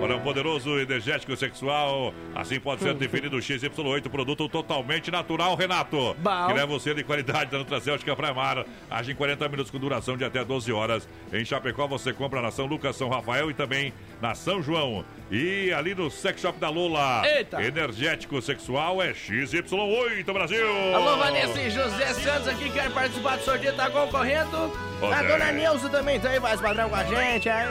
Olha, 0.00 0.14
um 0.14 0.20
poderoso 0.20 0.78
energético 0.78 1.36
sexual, 1.36 2.14
assim 2.32 2.60
pode 2.60 2.82
ser 2.82 2.94
definido 2.94 3.36
o 3.36 3.40
XY8, 3.40 4.08
produto 4.08 4.48
totalmente 4.48 5.10
natural, 5.10 5.56
Renato. 5.56 6.14
Bom. 6.20 6.46
Que 6.46 6.52
leva 6.52 6.66
você 6.66 6.94
de 6.94 7.02
qualidade 7.02 7.50
da 7.50 7.58
Nutracêutica 7.58 8.14
Primar. 8.14 8.64
Age 8.88 9.10
em 9.10 9.14
40 9.16 9.48
minutos 9.48 9.72
com 9.72 9.78
duração 9.78 10.16
de 10.16 10.24
até 10.24 10.44
12 10.44 10.72
horas. 10.72 11.08
Em 11.32 11.44
Chapecó 11.44 11.88
você 11.88 12.12
compra 12.12 12.40
na 12.40 12.52
São 12.52 12.66
Lucas, 12.66 12.94
São 12.94 13.08
Rafael 13.08 13.50
e 13.50 13.54
também 13.54 13.92
na 14.20 14.34
São 14.34 14.62
João. 14.62 15.04
E 15.30 15.72
ali 15.72 15.94
no 15.94 16.10
Sex 16.10 16.40
Shop 16.40 16.58
da 16.58 16.70
Lula. 16.70 17.22
Eita. 17.26 17.62
Energético 17.62 18.40
sexual 18.40 19.02
é 19.02 19.12
XY8, 19.12 20.24
Brasil. 20.32 20.66
Alô, 20.94 21.16
Vanessa 21.18 21.60
e 21.60 21.70
José 21.70 22.14
Santos 22.14 22.48
aqui, 22.48 22.70
quer 22.70 22.90
participar 22.90 23.36
do 23.36 23.44
sorteio, 23.44 23.74
tá 23.74 23.90
concorrendo. 23.90 24.72
A 25.02 25.22
dona 25.22 25.52
Nilza 25.52 25.88
também 25.90 26.18
tá 26.18 26.30
aí, 26.30 26.40
mais 26.40 26.60
padrão 26.60 26.88
com 26.88 26.96
a 26.96 27.04
gente. 27.04 27.48
Aí, 27.48 27.66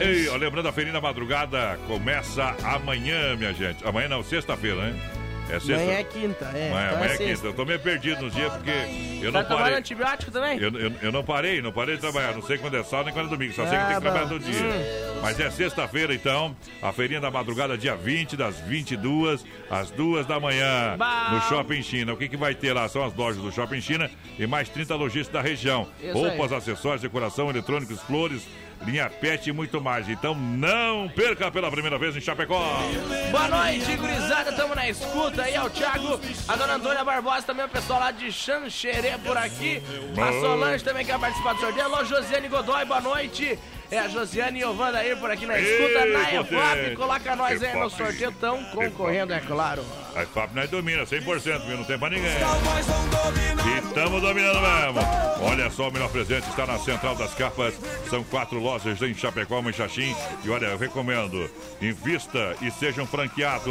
Ei, 0.00 0.28
ó, 0.28 0.36
lembrando 0.36 0.68
a 0.68 0.72
Feirinha 0.72 1.00
Madrugada 1.00 1.78
começa 1.86 2.56
amanhã, 2.64 3.36
minha 3.36 3.52
gente. 3.52 3.86
Amanhã 3.86 4.08
não, 4.08 4.22
sexta-feira, 4.22 4.76
né? 4.76 5.23
É 5.50 5.60
sexta. 5.60 5.74
Amanhã 5.74 5.92
é 5.98 6.04
quinta, 6.04 6.44
é. 6.46 6.70
Amanhã, 6.70 6.86
então 6.86 6.96
amanhã 6.96 7.12
é 7.12 7.16
sexta. 7.16 7.34
quinta. 7.34 7.46
Eu 7.46 7.52
tô 7.52 7.64
meio 7.64 7.78
perdido 7.80 8.22
nos 8.22 8.34
dias 8.34 8.52
porque 8.54 8.70
eu 9.22 9.30
não 9.30 9.44
parei. 9.44 9.74
antibiótico 9.76 10.30
também? 10.32 10.58
Eu, 10.58 10.70
eu, 10.78 10.92
eu 11.02 11.12
não 11.12 11.22
parei, 11.22 11.60
não 11.62 11.70
parei 11.72 11.94
de 11.96 12.00
trabalhar. 12.00 12.32
Não 12.32 12.42
sei 12.42 12.56
quando 12.58 12.76
é 12.76 12.82
sábado 12.82 13.06
nem 13.06 13.14
quando 13.14 13.26
é 13.26 13.30
domingo. 13.30 13.52
Só 13.52 13.62
sei 13.66 13.70
que 13.72 13.76
Ah, 13.76 13.86
tem 13.86 13.94
que 13.96 14.00
trabalhar 14.00 14.24
bom. 14.24 14.30
todo 14.30 14.42
dia. 14.44 14.60
Hum. 14.62 15.20
Mas 15.22 15.38
é 15.38 15.50
sexta-feira, 15.50 16.14
então. 16.14 16.56
A 16.82 16.92
feirinha 16.92 17.20
da 17.20 17.30
madrugada, 17.30 17.76
dia 17.78 17.94
20, 17.94 18.36
das 18.36 18.58
22 18.60 19.44
às 19.70 19.90
2 19.90 20.26
da 20.26 20.40
manhã. 20.40 20.96
Bom. 20.98 21.34
No 21.34 21.40
Shopping 21.42 21.82
China. 21.82 22.14
O 22.14 22.16
que, 22.16 22.28
que 22.28 22.36
vai 22.36 22.54
ter 22.54 22.72
lá? 22.72 22.88
São 22.88 23.04
as 23.04 23.14
lojas 23.14 23.42
do 23.42 23.52
Shopping 23.52 23.80
China 23.80 24.10
e 24.38 24.46
mais 24.46 24.68
30 24.68 24.94
lojistas 24.96 25.32
da 25.32 25.40
região. 25.42 25.86
Isso 26.02 26.12
Roupas, 26.12 26.52
aí. 26.52 26.58
acessórios, 26.58 27.02
decoração, 27.02 27.50
eletrônicos, 27.50 28.00
flores, 28.02 28.46
linha 28.84 29.08
pet 29.08 29.48
e 29.48 29.52
muito 29.52 29.80
mais. 29.80 30.08
Então 30.08 30.34
não 30.34 31.08
perca 31.08 31.50
pela 31.50 31.70
primeira 31.70 31.98
vez 31.98 32.16
em 32.16 32.20
Chapecó. 32.20 32.78
Boa 33.30 33.48
noite, 33.48 33.96
gurizada, 33.96 34.52
tamo 34.52 34.74
na 34.74 34.88
escuta 34.88 35.42
aí, 35.42 35.54
é 35.54 35.62
o 35.62 35.70
Thiago, 35.70 36.20
a 36.48 36.56
dona 36.56 36.74
Antônia 36.74 37.04
Barbosa, 37.04 37.42
também 37.42 37.64
o 37.64 37.68
pessoal 37.68 38.00
lá 38.00 38.10
de 38.10 38.30
Xanxerê 38.30 39.18
por 39.24 39.36
aqui, 39.36 39.82
a 40.16 40.40
Solange 40.40 40.84
também 40.84 41.04
quer 41.04 41.18
participar 41.18 41.54
do 41.54 41.60
sorteio, 41.60 41.84
alô, 41.84 42.04
Josiane 42.04 42.48
Godoy, 42.48 42.84
boa 42.84 43.00
noite, 43.00 43.58
é 43.94 44.00
a 44.00 44.08
Josiane 44.08 44.60
e 44.60 44.64
Ovanda 44.64 44.98
aí 44.98 45.14
por 45.16 45.30
aqui 45.30 45.46
na 45.46 45.58
escuta, 45.58 46.00
Ei, 46.06 46.12
na. 46.12 46.34
EFAP, 46.34 46.96
coloca 46.96 47.36
nós 47.36 47.62
aí 47.62 47.72
no 47.72 47.86
EFAP. 47.86 47.96
sorteio, 47.96 48.32
tão 48.32 48.64
concorrendo, 48.64 49.32
é 49.32 49.40
claro. 49.40 49.84
A 50.14 50.24
FAP 50.26 50.54
nós 50.54 50.70
domina 50.70 51.04
100%, 51.04 51.66
viu? 51.66 51.76
Não 51.76 51.84
tem 51.84 51.98
pra 51.98 52.10
ninguém. 52.10 52.30
E 52.30 53.86
estamos 53.86 54.20
dominando 54.22 54.60
mesmo. 54.60 55.00
Olha 55.42 55.70
só, 55.70 55.88
o 55.88 55.92
melhor 55.92 56.10
presente 56.10 56.48
está 56.48 56.66
na 56.66 56.78
Central 56.78 57.14
das 57.16 57.34
Capas. 57.34 57.74
São 58.08 58.22
quatro 58.24 58.58
lojas 58.58 59.00
em 59.02 59.14
Chapecó, 59.14 59.60
em 59.60 59.72
Xaxim. 59.72 60.14
E 60.44 60.50
olha, 60.50 60.66
eu 60.66 60.78
recomendo, 60.78 61.50
invista 61.80 62.56
e 62.60 62.70
seja 62.70 63.02
um 63.02 63.06
franqueado. 63.06 63.70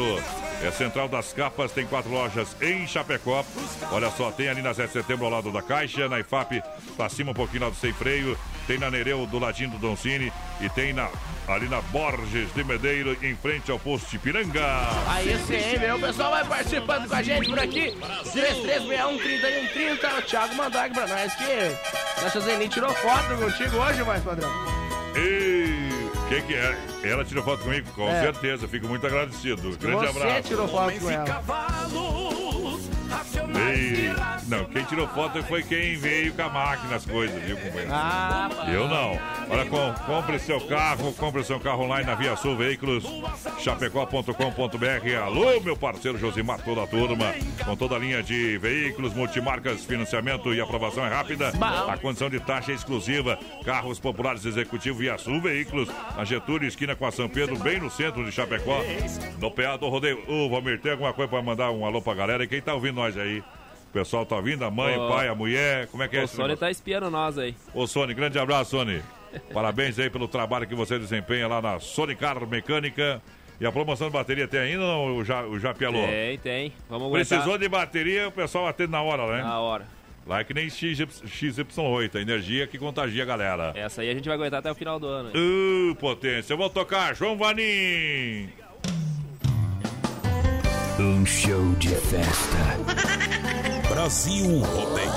É 0.62 0.72
Central 0.72 1.08
das 1.08 1.34
Capas, 1.34 1.72
tem 1.72 1.86
quatro 1.86 2.12
lojas 2.12 2.56
em 2.62 2.88
Chapecó. 2.88 3.44
Olha 3.92 4.10
só, 4.12 4.32
tem 4.32 4.50
ali 4.50 4.62
na 4.62 4.74
7 4.74 4.88
de 4.88 4.94
setembro 4.94 5.26
ao 5.26 5.32
lado 5.32 5.52
da 5.52 5.62
Caixa, 5.62 6.08
na 6.08 6.20
IFAP, 6.20 6.62
pra 6.96 7.10
cima 7.10 7.32
um 7.32 7.34
pouquinho 7.34 7.64
lá 7.64 7.70
do 7.70 7.76
Sem 7.76 7.94
Freio. 7.94 8.38
Tem 8.68 8.78
na 8.78 8.90
Nereu, 8.90 9.26
do 9.26 9.40
ladinho 9.40 9.70
do 9.72 9.78
Doncini. 9.78 10.32
E 10.62 10.70
tem 10.70 10.94
na, 10.94 11.10
ali 11.48 11.68
na 11.68 11.82
Borges 11.82 12.54
de 12.54 12.64
Medeiro, 12.64 13.18
em 13.22 13.36
frente 13.36 13.70
ao 13.72 13.78
posto 13.80 14.10
de 14.10 14.18
Piranga. 14.20 14.66
Aí 15.10 15.38
sim, 15.46 15.78
meu, 15.80 15.98
o 15.98 16.00
pessoal 16.00 16.32
vai 16.32 16.46
participando 16.46 17.08
com 17.10 17.16
a 17.16 17.22
gente 17.24 17.50
por 17.50 17.60
aqui, 17.60 17.94
3361-3130, 18.34 20.18
o 20.18 20.22
Thiago 20.22 20.56
mandou 20.56 20.80
aqui 20.82 20.94
pra 20.94 21.08
nós 21.08 21.34
que 21.36 22.24
nossa 22.24 22.40
Zeni 22.40 22.70
tirou 22.70 22.94
foto 22.94 23.36
contigo 23.38 23.78
hoje, 23.78 24.04
mais 24.04 24.24
padrão. 24.24 24.50
Ei, 25.16 25.90
que 26.30 26.42
que 26.44 26.54
é? 26.54 26.78
Ela 27.04 27.26
tirou 27.26 27.44
foto 27.44 27.64
comigo? 27.64 27.92
Com 27.92 28.08
É. 28.08 28.22
certeza, 28.22 28.68
fico 28.68 28.88
muito 28.88 29.06
agradecido. 29.06 29.78
Grande 29.78 30.08
Você 30.08 30.18
abraço. 30.18 30.44
tirou 30.48 30.68
foto 30.68 31.00
com 31.00 31.10
ela. 31.10 31.44
Ei, 33.70 34.12
não, 34.48 34.66
quem 34.66 34.84
tirou 34.84 35.08
foto 35.08 35.42
foi 35.44 35.64
quem 35.64 35.96
veio 35.96 36.34
com 36.34 36.42
a 36.42 36.50
máquina, 36.50 36.96
as 36.96 37.06
coisas, 37.06 37.42
viu, 37.44 37.56
companheiro? 37.58 37.90
Ah, 37.92 38.50
Eu 38.68 38.88
não. 38.88 39.18
Olha, 39.50 39.66
com, 39.66 39.94
compre 40.06 40.40
seu 40.40 40.60
carro, 40.62 41.14
compre 41.14 41.44
seu 41.44 41.60
carro 41.60 41.84
online 41.84 42.06
na 42.06 42.16
Via 42.16 42.36
Sul 42.36 42.56
Veículos, 42.56 43.04
chapecó.com.br. 43.60 45.24
Alô, 45.24 45.60
meu 45.62 45.76
parceiro 45.78 46.18
Josimar, 46.18 46.62
toda 46.64 46.84
a 46.84 46.88
turma, 46.88 47.34
com 47.66 47.76
toda 47.76 47.96
a 47.96 48.00
linha 48.00 48.22
de 48.24 48.58
veículos, 48.58 49.14
multimarcas, 49.14 49.84
financiamento 49.86 50.54
e 50.54 50.62
aprovação 50.62 51.06
é 51.06 51.10
rápida. 51.10 51.52
A 51.88 51.98
condição 51.98 52.30
de 52.30 52.40
taxa 52.40 52.72
é 52.72 52.76
exclusiva. 52.76 53.38
Carros 53.66 54.00
populares 54.00 54.46
executivo 54.46 55.00
Via 55.00 55.18
Sul 55.18 55.42
Veículos, 55.42 55.90
na 56.16 56.24
Getúlio, 56.26 56.68
esquina 56.68 56.96
com 56.96 57.06
a 57.06 57.12
São 57.12 57.28
Pedro, 57.30 57.58
bem 57.58 57.80
no 57.80 57.90
centro 57.90 58.24
de 58.24 58.32
Chapecó, 58.32 58.82
no 59.40 59.52
PA 59.52 59.78
do 59.78 59.88
Rodeio. 59.90 60.24
Ô, 60.28 60.50
Valmir, 60.50 60.80
tem 60.80 60.92
alguma 60.92 61.14
coisa 61.14 61.30
pra 61.30 61.42
mandar 61.42 61.72
um 61.72 61.86
alô 61.86 62.02
pra 62.02 62.14
galera? 62.14 62.44
E 62.44 62.48
quem 62.48 62.62
tá 62.62 62.74
ouvindo 62.74 62.96
nós 62.96 63.18
aí? 63.18 63.44
O 63.94 64.00
pessoal 64.02 64.26
tá 64.26 64.38
ouvindo? 64.38 64.66
A 64.66 64.72
mãe, 64.72 64.98
o 64.98 65.08
pai, 65.08 65.28
a 65.28 65.36
mulher? 65.36 65.86
Como 65.86 66.02
é 66.02 66.08
que 66.08 66.18
é 66.18 66.22
O 66.22 66.24
esse 66.24 66.36
Sony 66.36 66.56
tá 66.58 66.72
espiando 66.72 67.12
nós 67.12 67.38
aí. 67.38 67.54
Ô, 67.76 67.86
Sony, 67.86 68.16
grande 68.16 68.40
abraço, 68.40 68.72
Sony. 68.72 69.00
Parabéns 69.54 70.00
aí 70.00 70.10
pelo 70.10 70.28
trabalho 70.28 70.66
que 70.66 70.74
você 70.74 70.98
desempenha 70.98 71.48
lá 71.48 71.62
na 71.62 71.80
Sony 71.80 72.16
Car 72.16 72.44
Mecânica. 72.48 73.22
E 73.62 73.66
a 73.68 73.72
promoção 73.72 74.08
de 74.08 74.14
bateria 74.14 74.48
tem 74.48 74.62
ainda 74.62 74.84
ou 74.84 75.10
não, 75.10 75.18
o 75.18 75.24
Ja- 75.24 75.46
o 75.46 75.60
Japi 75.60 75.86
Alô? 75.86 76.08
Tem, 76.08 76.40
tem. 76.40 76.74
Vamos 76.90 77.08
aguentar. 77.08 77.28
Precisou 77.38 77.56
de 77.56 77.70
bateria, 77.70 78.30
o 78.30 78.32
pessoal 78.32 78.68
atende 78.68 78.92
na 78.92 79.04
hora, 79.04 79.28
né? 79.38 79.44
Na 79.44 79.60
hora. 79.60 79.86
Lá 80.26 80.40
é 80.40 80.44
que 80.44 80.56
nem 80.56 80.72
XY, 80.72 81.06
XY8, 81.28 82.16
a 82.16 82.20
energia 82.22 82.66
que 82.66 82.80
contagia 82.80 83.22
a 83.22 83.26
galera. 83.28 83.74
Essa 83.76 84.02
aí 84.02 84.10
a 84.10 84.14
gente 84.16 84.26
vai 84.26 84.34
aguentar 84.36 84.60
até 84.60 84.72
o 84.72 84.76
final 84.76 85.00
do 85.00 85.06
ano. 85.06 85.30
Uh, 85.36 85.94
potência. 85.98 86.52
Eu 86.54 86.58
vou 86.58 86.68
tocar 86.68 87.16
João 87.16 87.38
Vanim. 87.38 88.50
Um 91.00 91.24
show 91.28 91.74
de 91.76 91.90
festa. 91.90 93.43
Brasil 94.04 94.60
Rodeio. 94.60 95.12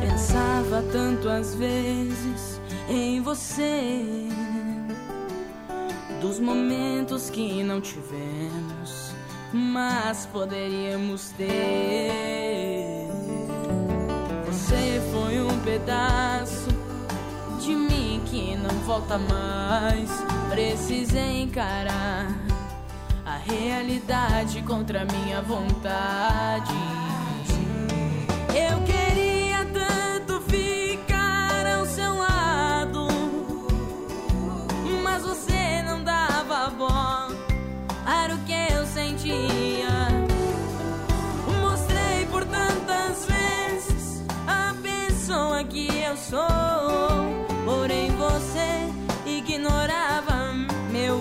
Pensava 0.00 0.82
tanto 0.90 1.28
às 1.28 1.54
vezes 1.56 2.58
em 2.88 3.20
você, 3.20 4.02
dos 6.22 6.40
momentos 6.40 7.28
que 7.28 7.62
não 7.62 7.82
tivemos, 7.82 9.12
mas 9.52 10.24
poderíamos 10.32 11.28
ter. 11.36 13.10
Você 14.46 15.02
foi 15.12 15.38
um 15.38 15.60
pedaço 15.60 16.68
de 17.60 17.74
mim 17.76 18.22
que 18.24 18.56
não 18.56 18.74
volta 18.86 19.18
mais. 19.18 20.07
Precisei 20.50 21.42
encarar 21.42 22.26
a 23.24 23.36
realidade 23.36 24.62
contra 24.62 25.04
minha 25.04 25.42
vontade. 25.42 26.72
Eu 28.54 28.82
queria 28.84 29.07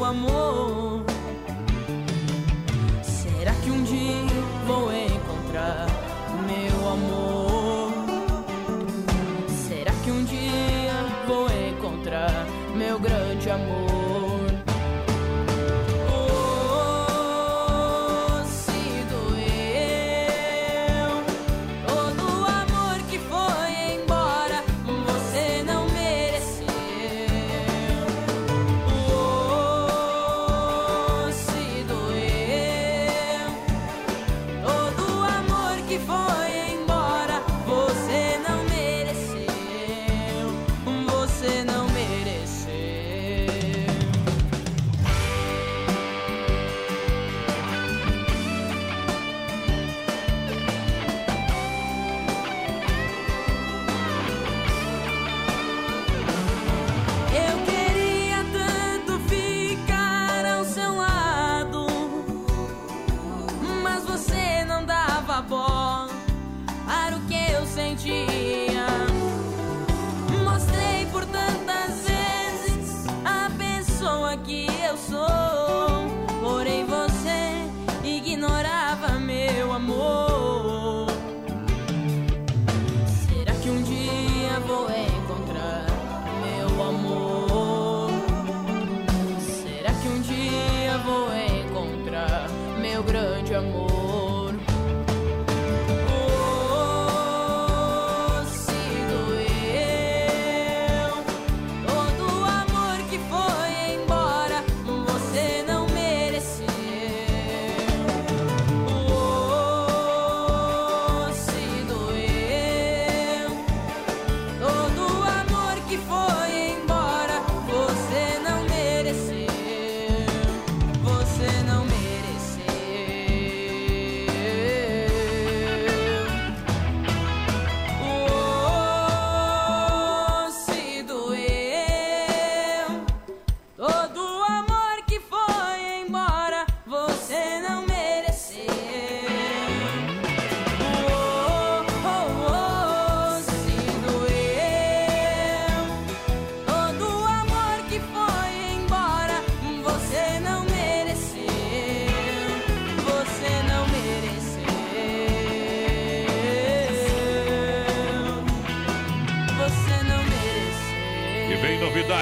amor. 0.08 1.04
Será 3.04 3.52
que 3.64 3.70
um 3.70 3.84
dia 3.84 4.42
vou 4.66 4.90
encontrar 4.94 5.86
meu 6.48 6.90
amor? 6.90 7.92
Será 9.68 9.92
que 10.04 10.12
um 10.12 10.24
dia 10.24 10.94
vou 11.28 11.48
encontrar 11.50 12.48
meu 12.76 12.98
grande 13.00 13.50
amor? 13.50 13.97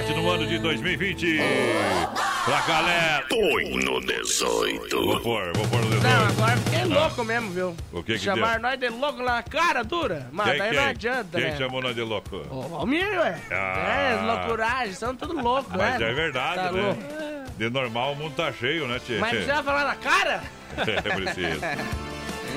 17 0.06 0.14
no 0.14 0.30
ano 0.30 0.46
de 0.46 0.60
2020. 0.60 1.40
Pra 2.46 2.62
galera. 2.62 3.26
Põe 3.28 3.70
no 3.84 4.00
18. 4.00 5.06
Vou 5.06 5.20
pôr, 5.22 5.52
vou 5.56 5.68
pôr 5.68 5.80
no 5.80 5.90
18. 5.90 6.04
Não, 6.04 6.28
agora 6.28 6.58
fiquei 6.58 6.82
ah. 6.82 6.86
louco 6.86 7.24
mesmo, 7.24 7.50
viu? 7.52 7.78
O 7.92 8.04
que 8.04 8.14
que 8.14 8.20
Chamaram 8.20 8.62
nós 8.62 8.80
de 8.80 8.90
louco 8.90 9.24
na 9.24 9.42
cara 9.42 9.84
dura. 9.84 10.30
Mas 10.32 10.50
quem, 10.50 10.58
daí 10.60 10.70
quem? 10.70 10.80
não 10.80 10.86
adianta, 10.88 11.40
quem 11.40 11.52
né? 11.52 11.58
Chamou 11.58 11.82
nós 11.82 11.96
de 11.96 12.02
louco? 12.02 12.36
O 12.52 12.62
Valmir, 12.62 13.20
ué. 13.20 13.42
Ah. 13.52 13.90
É, 13.90 14.22
loucuragem, 14.22 14.94
são 14.94 15.16
tudo 15.16 15.42
louco, 15.42 15.76
né? 15.76 15.92
Mas 15.92 16.02
é 16.02 16.14
verdade, 16.14 16.56
tá 16.56 16.72
né? 16.72 16.82
Louco. 16.82 17.02
De 17.58 17.70
normal 17.70 18.14
o 18.14 18.16
mundo 18.16 18.36
tá 18.36 18.52
cheio, 18.52 18.88
né, 18.88 19.00
Tchê? 19.00 19.18
Mas 19.18 19.32
precisa 19.32 19.64
falar 19.64 19.86
na 19.86 19.96
cara? 19.96 20.44
É, 20.76 21.16
preciso. 21.16 21.62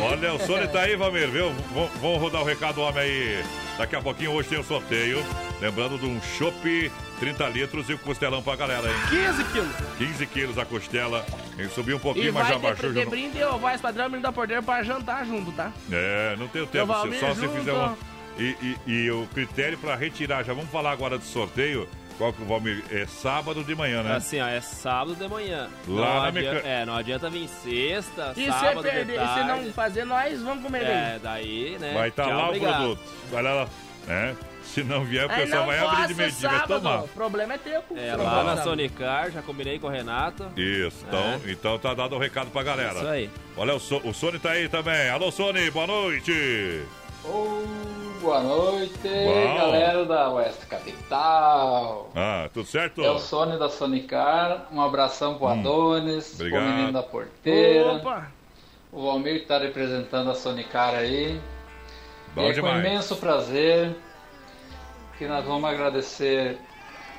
Olha, 0.00 0.34
o 0.34 0.40
Sony 0.40 0.66
tá 0.66 0.80
aí, 0.80 0.96
Valmir, 0.96 1.28
viu? 1.28 1.52
Vamos 2.00 2.20
rodar 2.20 2.42
o 2.42 2.44
recado, 2.44 2.80
homem 2.80 3.02
aí. 3.02 3.44
Daqui 3.76 3.94
a 3.94 4.02
pouquinho 4.02 4.32
hoje 4.32 4.48
tem 4.48 4.58
o 4.58 4.60
um 4.60 4.64
sorteio. 4.64 5.24
Lembrando 5.60 5.98
de 5.98 6.06
um 6.06 6.20
chopp 6.20 6.90
30 7.18 7.48
litros 7.48 7.88
e 7.90 7.94
o 7.94 7.98
costelão 7.98 8.42
pra 8.42 8.56
galera, 8.56 8.86
hein? 8.88 8.94
15 9.10 9.44
quilos. 9.44 9.72
15 9.98 10.26
quilos 10.26 10.58
a 10.58 10.64
costela. 10.64 11.24
Ele 11.58 11.68
subiu 11.70 11.96
um 11.96 11.98
E 11.98 12.02
pouquinho, 12.02 12.32
mas 12.32 12.44
vai 12.44 12.52
já 12.54 12.60
ter, 12.60 12.66
baixou. 12.66 12.92
Já 12.92 13.04
brinde 13.10 13.42
ou 13.42 13.58
vai 13.58 13.78
padrão 13.78 14.08
brinde 14.08 14.22
da 14.22 14.32
porteira 14.32 14.62
pra 14.62 14.82
jantar 14.82 15.24
junto, 15.26 15.50
tá? 15.52 15.72
É, 15.90 16.36
não 16.38 16.48
tem 16.48 16.62
o 16.62 16.66
tempo. 16.66 16.86
se- 16.86 16.92
Valmir 16.98 17.20
Só 17.20 17.34
se 17.34 17.40
junto. 17.40 17.54
fizer 17.58 17.72
uma. 17.72 17.96
E, 18.38 18.56
e- 18.86 18.90
e 18.92 19.10
o 19.10 19.26
critério 19.34 19.76
pra 19.78 19.96
retirar, 19.96 20.44
já 20.44 20.52
vamos 20.52 20.70
falar 20.70 20.92
agora 20.92 21.18
do 21.18 21.24
sorteio. 21.24 21.88
Qual 22.16 22.32
que 22.32 22.42
o 22.42 22.46
Valmir? 22.46 22.82
É 22.90 23.06
sábado 23.06 23.62
de 23.62 23.74
manhã, 23.76 24.02
né? 24.02 24.16
Assim, 24.16 24.40
ó, 24.40 24.46
é 24.46 24.60
sábado 24.60 25.14
de 25.14 25.28
manhã. 25.28 25.68
Lá 25.86 26.14
não 26.14 26.22
na 26.22 26.28
adianta, 26.28 26.54
meca- 26.54 26.68
É, 26.68 26.84
não 26.86 26.96
adianta 26.96 27.30
vir 27.30 27.48
sexta, 27.48 28.32
E 28.36 28.46
sábado 28.46 28.82
se 28.82 28.88
perder, 28.88 29.04
de 29.06 29.12
e 29.12 29.14
se 29.14 29.34
tarde. 29.34 29.48
não 29.66 29.72
fazer, 29.72 30.04
nós 30.04 30.42
vamos 30.42 30.64
comer 30.64 30.82
É, 30.82 31.20
daí, 31.22 31.76
né? 31.80 31.94
Vai 31.94 32.08
estar 32.08 32.24
tchau, 32.24 32.36
lá 32.36 32.46
obrigado. 32.48 32.70
o 32.72 32.96
produto. 32.96 33.00
Vai 33.30 33.42
lá, 33.42 33.68
né? 34.08 34.36
Se 34.74 34.84
não 34.84 35.02
vier, 35.04 35.26
o 35.26 35.32
Aí 35.32 35.42
pessoal 35.42 35.66
vai 35.66 35.78
abrir 35.78 36.08
de 36.08 36.14
vai 36.14 36.30
sábado, 36.30 36.80
tomar. 36.82 37.04
o 37.04 37.08
problema 37.08 37.54
é 37.54 37.58
teu. 37.58 37.82
É, 37.96 38.14
lá 38.14 38.44
na. 38.44 38.62
Sonicar, 38.62 39.30
já 39.30 39.40
combinei 39.40 39.78
com 39.78 39.86
o 39.86 39.90
Renato. 39.90 40.46
Isso, 40.56 41.04
então, 41.06 41.40
então 41.46 41.78
tá 41.78 41.94
dado 41.94 42.14
o 42.14 42.18
recado 42.18 42.50
pra 42.50 42.62
galera. 42.62 42.94
Isso 42.98 43.06
aí. 43.06 43.30
Olha, 43.56 43.74
o, 43.74 43.80
so, 43.80 43.96
o 44.04 44.12
Sony 44.12 44.38
tá 44.38 44.50
aí 44.50 44.68
também. 44.68 45.08
Alô, 45.08 45.30
Sony, 45.32 45.70
boa 45.70 45.86
noite. 45.86 46.82
Ô, 47.24 47.62
boa 48.20 48.40
noite, 48.42 48.98
Bom. 49.02 49.56
galera 49.56 50.04
da 50.04 50.30
Oeste 50.30 50.66
Capital. 50.66 52.10
Ah, 52.14 52.48
tudo 52.52 52.66
certo? 52.66 53.02
É 53.02 53.10
o 53.10 53.18
Sônia 53.18 53.56
da 53.56 53.68
Sonicar. 53.70 54.66
Um 54.70 54.80
abração 54.82 55.36
pro 55.38 55.46
Adonis, 55.48 56.34
Obrigado. 56.34 56.62
pro 56.62 56.70
menino 56.72 56.92
da 56.92 57.02
porteira. 57.02 57.92
Opa! 57.94 58.30
O 58.92 59.06
Valmir 59.06 59.40
que 59.40 59.46
tá 59.46 59.58
representando 59.58 60.30
a 60.30 60.34
Sonicar 60.34 60.94
aí. 60.94 61.40
Bom 62.34 62.42
e 62.42 62.50
é 62.50 62.52
demais. 62.52 62.74
com 62.82 62.86
imenso 62.88 63.16
prazer 63.16 63.96
que 65.18 65.26
nós 65.26 65.44
vamos 65.44 65.68
agradecer 65.68 66.56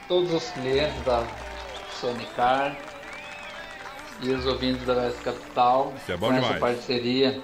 todos 0.07 0.33
os 0.33 0.49
clientes 0.51 1.03
da 1.03 1.21
Sonicar 1.99 2.77
e 4.21 4.31
os 4.31 4.45
ouvintes 4.45 4.85
da 4.85 4.93
Oeste 4.93 5.21
Capital 5.21 5.93
Isso 5.97 6.11
é 6.13 6.17
bom 6.17 6.27
com 6.27 6.33
essa 6.33 6.53
demais. 6.53 6.59
parceria. 6.59 7.41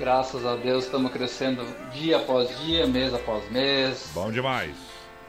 Graças 0.00 0.44
a 0.44 0.56
Deus 0.56 0.84
estamos 0.84 1.12
crescendo 1.12 1.64
dia 1.92 2.16
após 2.16 2.48
dia, 2.60 2.88
mês 2.88 3.14
após 3.14 3.48
mês. 3.50 4.10
Bom 4.12 4.32
demais. 4.32 4.74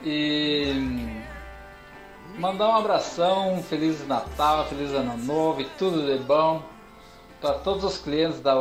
E 0.04 0.74
hum, 0.76 1.22
mandar 2.40 2.70
um 2.70 2.76
abração, 2.76 3.54
um 3.54 3.64
Feliz 3.64 4.06
Natal, 4.08 4.66
Feliz 4.66 4.92
Ano 4.94 5.16
Novo 5.16 5.62
e 5.62 5.66
tudo 5.78 6.06
de 6.12 6.22
bom 6.24 6.64
para 7.40 7.54
todos 7.54 7.84
os 7.84 8.00
clientes 8.00 8.40
da, 8.40 8.56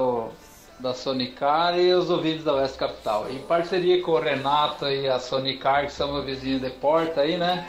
da 0.78 0.92
Sonicar 0.94 1.78
e 1.78 1.92
os 1.94 2.10
ouvintes 2.10 2.44
da 2.44 2.54
Oeste 2.54 2.76
Capital. 2.78 3.26
Em 3.30 3.38
parceria 3.38 4.02
com 4.02 4.12
o 4.12 4.20
Renato 4.20 4.86
e 4.88 5.08
a 5.08 5.18
Sonicar, 5.18 5.86
que 5.86 5.92
são 5.92 6.12
meus 6.12 6.24
vizinhos 6.26 6.60
de 6.60 6.70
porta 6.70 7.22
aí, 7.22 7.36
né? 7.36 7.66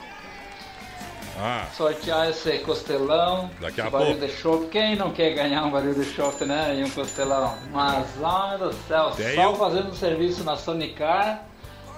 Ah, 1.40 1.68
Sortear 1.76 2.30
esse 2.30 2.58
costelão, 2.60 3.50
Daqui 3.62 3.80
a 3.80 3.90
barril 3.90 4.16
pouco. 4.18 4.26
de 4.26 4.34
chopp. 4.34 4.68
Quem 4.70 4.96
não 4.96 5.12
quer 5.12 5.36
ganhar 5.36 5.64
um 5.66 5.70
barril 5.72 5.94
de 5.94 6.04
chopp, 6.04 6.44
né? 6.46 6.76
E 6.80 6.84
um 6.84 6.90
costelão. 6.90 7.56
Mas, 7.72 8.08
ai 8.24 8.58
do 8.58 8.74
céu, 8.88 9.12
Tem 9.16 9.36
só 9.36 9.52
um- 9.52 9.56
fazendo 9.56 9.94
serviço 9.96 10.44
na 10.44 10.58
Sonicar 10.58 11.44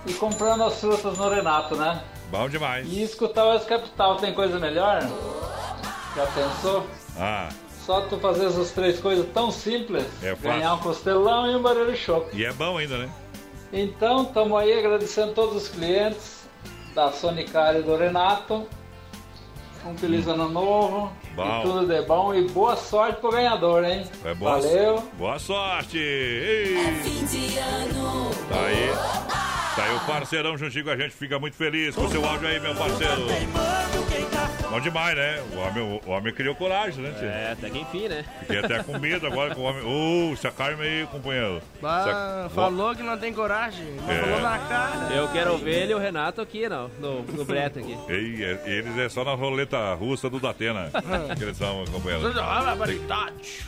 e 0.06 0.14
comprando 0.14 0.64
as 0.65 0.80
frutas 0.80 1.18
no 1.18 1.30
Renato, 1.30 1.76
né? 1.76 2.02
bom 2.30 2.48
demais. 2.49 2.86
E 2.88 3.02
escutar 3.02 3.45
o 3.56 3.60
Capital 3.61 4.18
tem 4.18 4.34
coisa 4.34 4.60
melhor? 4.60 5.02
Já 6.15 6.26
pensou? 6.27 6.86
Ah, 7.18 7.49
Só 7.90 8.02
tu 8.02 8.20
fazer 8.20 8.45
essas 8.45 8.70
três 8.70 8.99
coisas 8.99 9.26
tão 9.34 9.49
simples, 9.49 10.06
É 10.22 10.36
ganhar 10.36 10.76
um 10.76 10.78
costelão 10.78 11.52
e 11.52 11.56
um 11.56 11.61
barulho 11.64 11.91
de 11.91 11.98
chopp. 11.98 12.30
e 12.38 12.45
é 12.45 12.53
bom 12.53 12.78
ainda, 12.78 12.99
né? 12.99 13.10
Então, 13.74 14.22
estamos 14.22 14.60
aí 14.60 14.78
agradecendo 14.78 15.34
todos 15.34 15.64
os 15.64 15.70
clientes 15.70 16.48
da 16.94 17.11
Sonicar 17.11 17.76
e 17.78 17.82
do 17.82 17.98
Renato. 17.98 18.68
Um 19.88 19.98
feliz 19.98 20.28
ano 20.28 20.48
novo. 20.49 21.11
Bom. 21.36 21.61
E 21.61 21.64
tudo 21.64 21.88
de 21.88 22.02
bom. 22.03 22.32
E 22.32 22.48
boa 22.49 22.76
sorte 22.76 23.20
pro 23.22 23.32
ganhador, 23.32 23.84
hein? 23.84 24.06
É 24.24 24.36
boa, 24.36 24.60
Valeu. 24.61 25.03
boa 25.18 25.40
sorte. 25.40 25.98
Ei. 25.98 26.76
Tá 28.49 28.66
aí. 28.68 28.90
Tá 29.76 29.84
aí 29.86 29.95
o 29.95 29.99
parceirão 30.02 30.56
juntinho 30.56 30.84
com 30.84 30.91
a 30.91 30.95
gente. 30.95 31.16
Fica 31.16 31.40
muito 31.40 31.56
feliz 31.56 31.95
com 31.95 32.06
o 32.06 32.10
seu 32.11 32.24
áudio 32.24 32.49
aí, 32.49 32.60
meu 32.60 32.76
parceiro. 32.76 33.24
Bom 34.69 34.79
demais, 34.79 35.15
né? 35.17 35.41
O 35.51 35.57
homem, 35.57 36.01
o 36.05 36.11
homem 36.11 36.31
criou 36.33 36.53
coragem, 36.53 37.03
né, 37.03 37.11
tio? 37.17 37.27
É, 37.27 37.51
até 37.53 37.69
que 37.71 37.79
enfim, 37.79 38.07
né? 38.07 38.23
Fiquei 38.41 38.59
até 38.59 38.83
com 38.83 38.99
medo 38.99 39.25
agora 39.25 39.55
com 39.55 39.61
o 39.61 39.63
homem. 39.63 39.81
Ô, 39.83 40.35
se 40.35 40.45
acalma 40.47 40.83
aí, 40.83 41.07
companheiro. 41.11 41.59
Bah, 41.81 42.47
falou 42.53 42.95
que 42.95 43.01
não 43.01 43.17
tem 43.17 43.33
coragem. 43.33 43.83
Não 43.95 44.11
É. 44.11 44.19
falou 44.19 44.41
na 44.41 44.59
cara. 44.59 45.13
Eu 45.13 45.27
quero 45.29 45.57
ver 45.57 45.83
ele 45.83 45.91
e 45.93 45.95
o 45.95 45.97
Renato 45.97 46.39
aqui, 46.39 46.69
não, 46.69 46.87
no, 46.99 47.23
no 47.23 47.43
brete 47.45 47.79
aqui. 47.79 47.97
Ei, 48.09 48.43
é- 48.43 48.61
eles 48.67 48.95
é 48.97 49.09
só 49.09 49.23
na 49.23 49.33
roleta 49.33 49.91
russa 49.95 50.29
do 50.29 50.39
Datena. 50.39 50.91
que 51.35 51.43
eles 51.43 51.57
são, 51.57 51.83
companheiro. 51.91 52.31
Tem, 52.85 52.99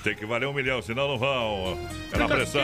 tem 0.03 0.15
que 0.15 0.25
valer 0.27 0.47
um 0.47 0.53
milhão, 0.53 0.83
senão 0.83 1.07
não 1.07 1.17
vão. 1.17 1.79
É 2.13 2.17
na 2.17 2.27
pressão. 2.27 2.61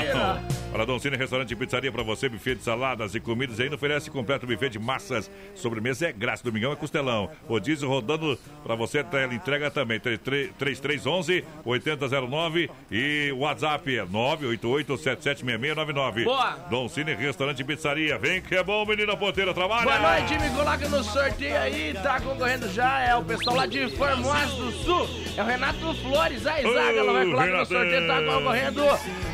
Para 0.71 0.85
Dom 0.85 0.99
Cine 0.99 1.17
Restaurante 1.17 1.51
e 1.51 1.55
Pizzaria 1.55 1.91
para 1.91 2.03
você, 2.03 2.29
buffet 2.29 2.55
de 2.55 2.63
saladas 2.63 3.15
e 3.15 3.19
comidas. 3.19 3.57
E 3.57 3.63
ainda 3.63 3.75
oferece 3.75 4.11
completo 4.11 4.45
buffet 4.45 4.69
de 4.69 4.77
massas. 4.77 5.31
Sobremesa 5.55 6.07
é 6.07 6.11
grátis. 6.11 6.43
Domingão 6.43 6.71
é 6.71 6.75
costelão. 6.75 7.31
Rodízio 7.47 7.89
rodando 7.89 8.26
para 8.63 8.75
você. 8.75 9.03
Tela 9.03 9.33
entrega 9.33 9.69
também. 9.71 9.99
3311 9.99 11.45
8009 11.63 12.69
e 12.91 13.31
WhatsApp 13.37 13.97
é 13.97 14.05
988 14.05 14.97
776699. 14.97 16.23
Boa. 16.23 16.51
Dom 16.69 16.89
Cine 16.89 17.13
Restaurante 17.13 17.63
Pizzaria. 17.63 18.17
Vem 18.17 18.41
que 18.41 18.55
é 18.55 18.63
bom, 18.63 18.85
menina 18.85 19.15
ponteira. 19.15 19.53
Trabalha. 19.53 19.83
Boa 19.83 19.99
noite, 19.99 20.39
me 20.39 20.49
coloca 20.49 20.89
no 20.89 21.03
sorteio 21.03 21.57
aí, 21.57 21.93
tá 22.01 22.19
concorrendo 22.19 22.69
já, 22.69 22.99
é 23.01 23.15
o 23.15 23.23
pessoal 23.23 23.55
lá 23.55 23.65
de 23.65 23.87
Formosa 23.95 24.45
do 24.55 24.71
Sul, 24.71 25.07
é 25.37 25.41
o 25.41 25.45
Renato 25.45 25.93
Flores, 25.95 26.45
a 26.45 26.61
Isaga, 26.61 26.99
ela 26.99 27.13
vai 27.13 27.25
colocar 27.25 27.45
no 27.45 27.51
Renatão. 27.51 27.65
sorteio, 27.65 28.07
tá 28.07 28.21
concorrendo. 28.23 28.83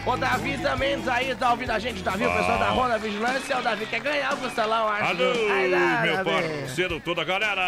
O 0.05 0.17
Davi 0.17 0.57
também 0.59 1.01
tá 1.01 1.13
aí, 1.15 1.35
tá 1.35 1.51
ouvindo 1.51 1.71
a 1.71 1.79
gente, 1.79 2.01
o 2.01 2.03
Davi, 2.03 2.25
o 2.25 2.31
pessoal 2.31 2.59
da 2.59 2.69
Ronda 2.69 2.97
Vigilância, 2.97 3.57
o 3.57 3.61
Davi 3.61 3.85
quer 3.85 3.99
ganhar 4.01 4.33
o 4.33 4.37
costelão, 4.37 4.87
acho. 4.89 5.03
Alô, 5.09 5.31
Ai, 5.51 5.69
lá, 5.69 6.01
meu 6.01 6.15
Davi. 6.23 6.29
parceiro, 6.31 6.99
toda 6.99 7.21
a 7.21 7.25
galera. 7.25 7.63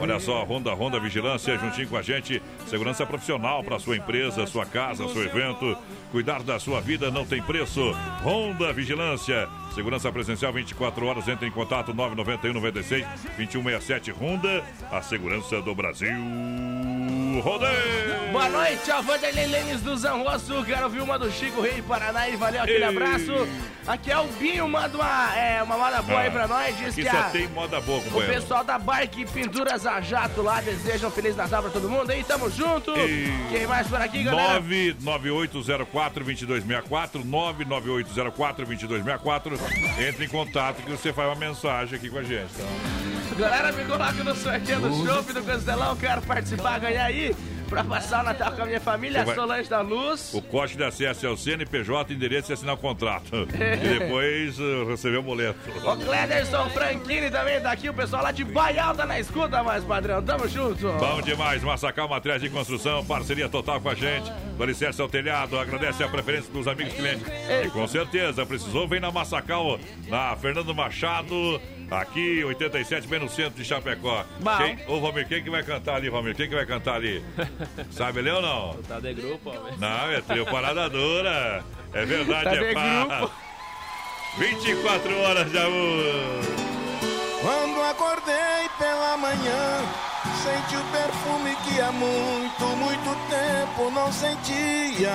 Olha 0.00 0.20
só, 0.20 0.44
Honda, 0.44 0.72
Honda 0.74 1.00
Vigilância 1.00 1.58
juntinho 1.58 1.88
com 1.88 1.96
a 1.96 2.02
gente. 2.02 2.42
Segurança 2.66 3.06
profissional 3.06 3.62
para 3.64 3.78
sua 3.78 3.96
empresa, 3.96 4.46
sua 4.46 4.66
casa, 4.66 5.08
seu 5.08 5.24
evento. 5.24 5.76
Cuidar 6.10 6.42
da 6.42 6.58
sua 6.58 6.80
vida 6.80 7.10
não 7.10 7.24
tem 7.24 7.42
preço. 7.42 7.80
Honda 8.22 8.72
Vigilância. 8.72 9.48
Segurança 9.74 10.10
presencial 10.12 10.52
24 10.52 11.06
horas. 11.06 11.28
Entre 11.28 11.46
em 11.46 11.50
contato 11.50 11.94
991 11.94 12.52
96 12.52 13.06
2167 13.36 14.10
Honda. 14.12 14.64
A 14.90 15.02
segurança 15.02 15.60
do 15.62 15.74
Brasil. 15.74 17.17
Rodeio. 17.40 18.32
Boa 18.32 18.48
noite, 18.48 18.90
a 18.90 19.00
Vanderlei 19.00 19.46
Lênis 19.46 19.80
do 19.80 19.96
Zanrosso, 19.96 20.62
quero 20.64 20.84
ouvir 20.84 21.00
uma 21.00 21.18
do 21.18 21.30
Chico 21.30 21.60
Rei 21.62 21.80
Paraná 21.82 22.28
e 22.28 22.36
valeu 22.36 22.62
aquele 22.62 22.78
Ei. 22.78 22.84
abraço. 22.84 23.48
Aqui 23.86 24.10
é 24.10 24.18
o 24.18 24.24
Binho, 24.24 24.68
manda 24.68 24.98
uma, 24.98 25.34
é, 25.34 25.62
uma 25.62 25.78
moda 25.78 26.02
boa 26.02 26.20
aí 26.20 26.30
pra 26.30 26.46
nós, 26.46 26.76
diz 26.76 26.88
Aqui 26.92 27.04
que 27.04 27.10
só 27.10 27.16
a... 27.18 27.22
tem 27.30 27.48
moda 27.48 27.80
boa, 27.80 28.00
O 28.00 28.26
pessoal 28.26 28.62
da 28.62 28.78
Barque 28.78 29.24
Pinturas 29.24 29.86
a 29.86 29.98
Jato 30.02 30.42
lá 30.42 30.60
desejam 30.60 31.08
um 31.08 31.12
Feliz 31.12 31.34
Natal 31.34 31.62
pra 31.62 31.70
todo 31.70 31.88
mundo 31.88 32.10
aí, 32.10 32.22
tamo 32.22 32.50
junto. 32.50 32.94
E- 32.98 33.32
Quem 33.50 33.66
mais 33.66 33.86
por 33.86 33.98
aqui, 34.00 34.22
galera? 34.24 34.60
99804-2264, 34.60 37.24
99804-2264. 37.24 39.52
Entre 40.06 40.26
em 40.26 40.28
contato 40.28 40.82
que 40.82 40.90
você 40.90 41.10
faz 41.12 41.28
uma 41.28 41.36
mensagem 41.36 41.96
aqui 41.96 42.10
com 42.10 42.18
a 42.18 42.22
gente. 42.22 42.50
Tá? 42.52 42.64
Galera, 43.38 43.70
me 43.72 43.84
coloca 43.84 44.24
no 44.24 44.34
sorteio 44.34 44.80
do 44.80 45.06
Chopp 45.06 45.32
do 45.32 45.42
Castelão, 45.44 45.94
quero 45.96 46.20
participar, 46.22 46.80
ganhar 46.80 47.04
aí. 47.04 47.27
Pra 47.68 47.84
passar 47.84 48.22
o 48.22 48.24
Natal 48.24 48.52
com 48.52 48.62
a 48.62 48.66
minha 48.66 48.80
família, 48.80 49.24
vai- 49.24 49.34
Solange 49.34 49.68
da 49.68 49.82
Luz. 49.82 50.32
O 50.32 50.40
código 50.40 50.78
de 50.78 50.84
acesso 50.84 51.26
é 51.26 51.28
o 51.28 51.36
CNPJ, 51.36 52.14
endereço 52.14 52.50
e 52.50 52.54
assinar 52.54 52.74
o 52.74 52.78
contrato. 52.78 53.46
e 53.52 53.98
depois 53.98 54.58
uh, 54.58 54.86
receber 54.88 55.18
o 55.18 55.22
boleto. 55.22 55.58
O 55.84 55.96
Clederson 55.96 56.70
Franklin 56.70 57.30
também 57.30 57.60
tá 57.60 57.72
aqui, 57.72 57.90
o 57.90 57.94
pessoal 57.94 58.22
lá 58.22 58.32
de 58.32 58.42
Baial 58.42 58.94
tá 58.94 59.04
na 59.04 59.20
escuta, 59.20 59.62
mais 59.62 59.84
padrão, 59.84 60.22
tamo 60.22 60.48
junto. 60.48 60.90
Bom 60.92 61.20
demais, 61.20 61.62
Massacal 61.62 62.08
Materiais 62.08 62.40
de 62.40 62.48
Construção, 62.48 63.04
parceria 63.04 63.48
total 63.50 63.80
com 63.80 63.90
a 63.90 63.94
gente. 63.94 64.32
Do 64.56 64.62
Alicerce 64.62 65.00
ao 65.02 65.08
Telhado, 65.08 65.58
agradece 65.58 66.02
a 66.02 66.08
preferência 66.08 66.50
dos 66.50 66.66
amigos 66.66 66.94
clientes. 66.94 67.26
E 67.64 67.68
com 67.68 67.86
certeza, 67.86 68.46
precisou, 68.46 68.88
vem 68.88 68.98
na 69.00 69.10
Massacal, 69.12 69.78
na 70.08 70.34
Fernando 70.36 70.74
Machado, 70.74 71.60
Aqui, 71.90 72.44
87, 72.44 73.08
bem 73.08 73.18
no 73.18 73.30
centro 73.30 73.54
de 73.54 73.64
Chapecó. 73.64 74.22
Quem, 74.58 74.78
ô, 74.86 75.00
Valmir, 75.00 75.26
quem 75.26 75.42
que 75.42 75.48
vai 75.48 75.62
cantar 75.62 75.94
ali, 75.94 76.10
Valmir? 76.10 76.34
Quem 76.36 76.46
que 76.46 76.54
vai 76.54 76.66
cantar 76.66 76.96
ali? 76.96 77.24
Sabe 77.90 78.18
ele 78.18 78.30
ou 78.30 78.42
não? 78.42 78.74
Tá 78.82 79.00
de 79.00 79.14
grupo, 79.14 79.48
homem. 79.48 79.74
Não, 79.78 80.10
é 80.10 80.20
trio 80.20 80.44
Parada 80.44 80.88
Dura. 80.90 81.64
É 81.94 82.04
verdade, 82.04 82.44
Tá 82.44 82.56
é 82.56 82.74
pá. 82.74 83.06
grupo. 83.16 83.32
24 84.36 85.18
horas 85.20 85.50
de 85.50 85.58
amor. 85.58 86.40
Quando 87.40 87.82
acordei 87.82 88.68
pela 88.78 89.16
manhã, 89.16 89.80
senti 90.42 90.76
o 90.76 90.84
perfume 90.92 91.56
que 91.64 91.80
há 91.80 91.90
muito, 91.90 92.64
muito 92.76 93.16
tempo 93.30 93.90
não 93.92 94.12
sentia. 94.12 95.10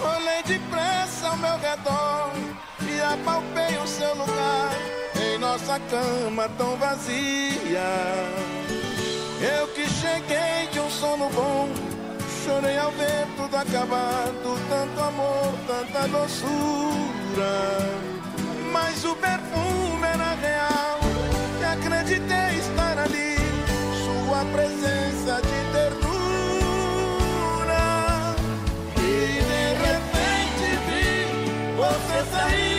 Olhei 0.00 0.42
depressa 0.44 1.28
ao 1.28 1.36
meu 1.38 1.58
redor 1.58 2.30
e 2.96 3.00
apalpei 3.00 3.78
o 3.78 3.86
seu 3.86 4.14
lugar 4.14 4.70
em 5.16 5.38
nossa 5.38 5.78
cama 5.80 6.48
tão 6.56 6.76
vazia. 6.76 7.90
Eu 9.40 9.66
que 9.68 9.88
cheguei 9.88 10.68
de 10.72 10.80
um 10.80 10.90
sono 10.90 11.28
bom, 11.30 11.68
chorei 12.44 12.78
ao 12.78 12.90
ver 12.92 13.26
tudo 13.36 13.56
acabado, 13.56 14.58
tanto 14.68 15.00
amor, 15.00 15.52
tanta 15.66 16.06
doçura. 16.08 17.52
Mas 18.72 19.04
o 19.04 19.16
perfume 19.16 20.06
era 20.14 20.34
real 20.34 21.00
e 21.60 21.64
acreditei 21.64 22.58
estar 22.58 22.98
ali. 22.98 23.36
Sua 24.04 24.44
presença 24.52 25.40
de 25.42 25.58
ternura. 25.72 26.02
E 28.96 29.42
de 29.50 29.64
repente 29.86 30.66
vi 30.86 31.12
você 31.76 32.18
sair 32.32 32.71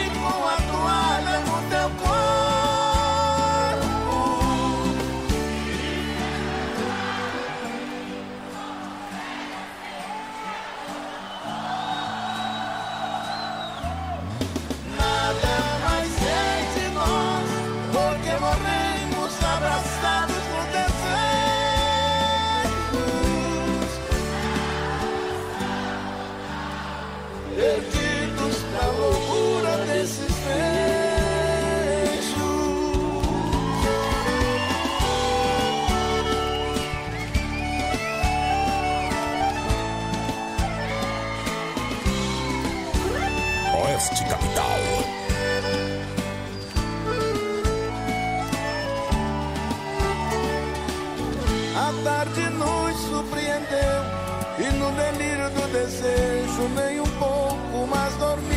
e 54.60 54.70
no 54.78 54.92
delírio 54.92 55.50
do 55.50 55.68
desejo 55.72 56.68
nem 56.76 57.00
um 57.00 57.10
pouco 57.18 57.88
mais 57.88 58.14
dormimos. 58.16 58.54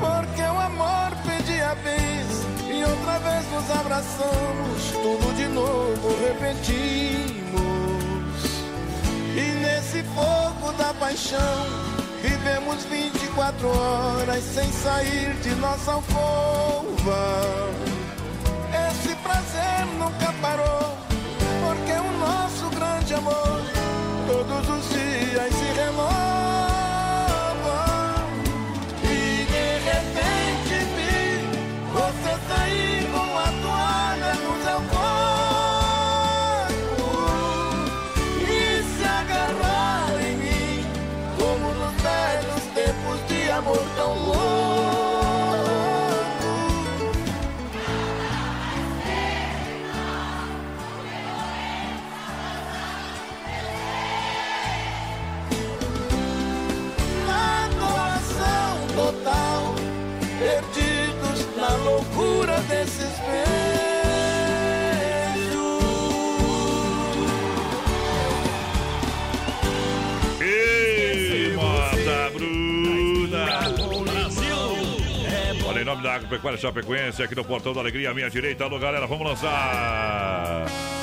Porque 0.00 0.42
o 0.42 0.60
amor 0.60 1.10
pedia 1.26 1.74
vez 1.76 2.46
e 2.70 2.84
outra 2.84 3.18
vez 3.18 3.50
nos 3.52 3.70
abraçamos, 3.70 4.90
tudo 4.92 5.36
de 5.36 5.48
novo 5.48 6.16
repetimos. 6.24 7.38
E 9.36 9.52
nesse 9.62 10.02
fogo 10.14 10.72
da 10.78 10.94
paixão 10.94 11.66
vivemos 12.22 12.84
24 12.84 13.68
horas 13.68 14.42
sem 14.42 14.70
sair 14.72 15.34
de 15.42 15.54
nossa 15.56 15.92
alcova. 15.92 16.88
Esse 18.90 19.14
prazer 19.16 19.86
nunca 19.98 20.32
parou, 20.40 20.97
amor 23.12 23.77
da 76.08 76.14
Agropecuária 76.14 76.58
Chapecoense, 76.58 77.22
aqui 77.22 77.34
no 77.34 77.44
Portão 77.44 77.74
da 77.74 77.80
Alegria, 77.80 78.10
à 78.10 78.14
minha 78.14 78.30
direita. 78.30 78.64
Alô, 78.64 78.78
galera, 78.78 79.06
vamos 79.06 79.28
lançar. 79.28 80.97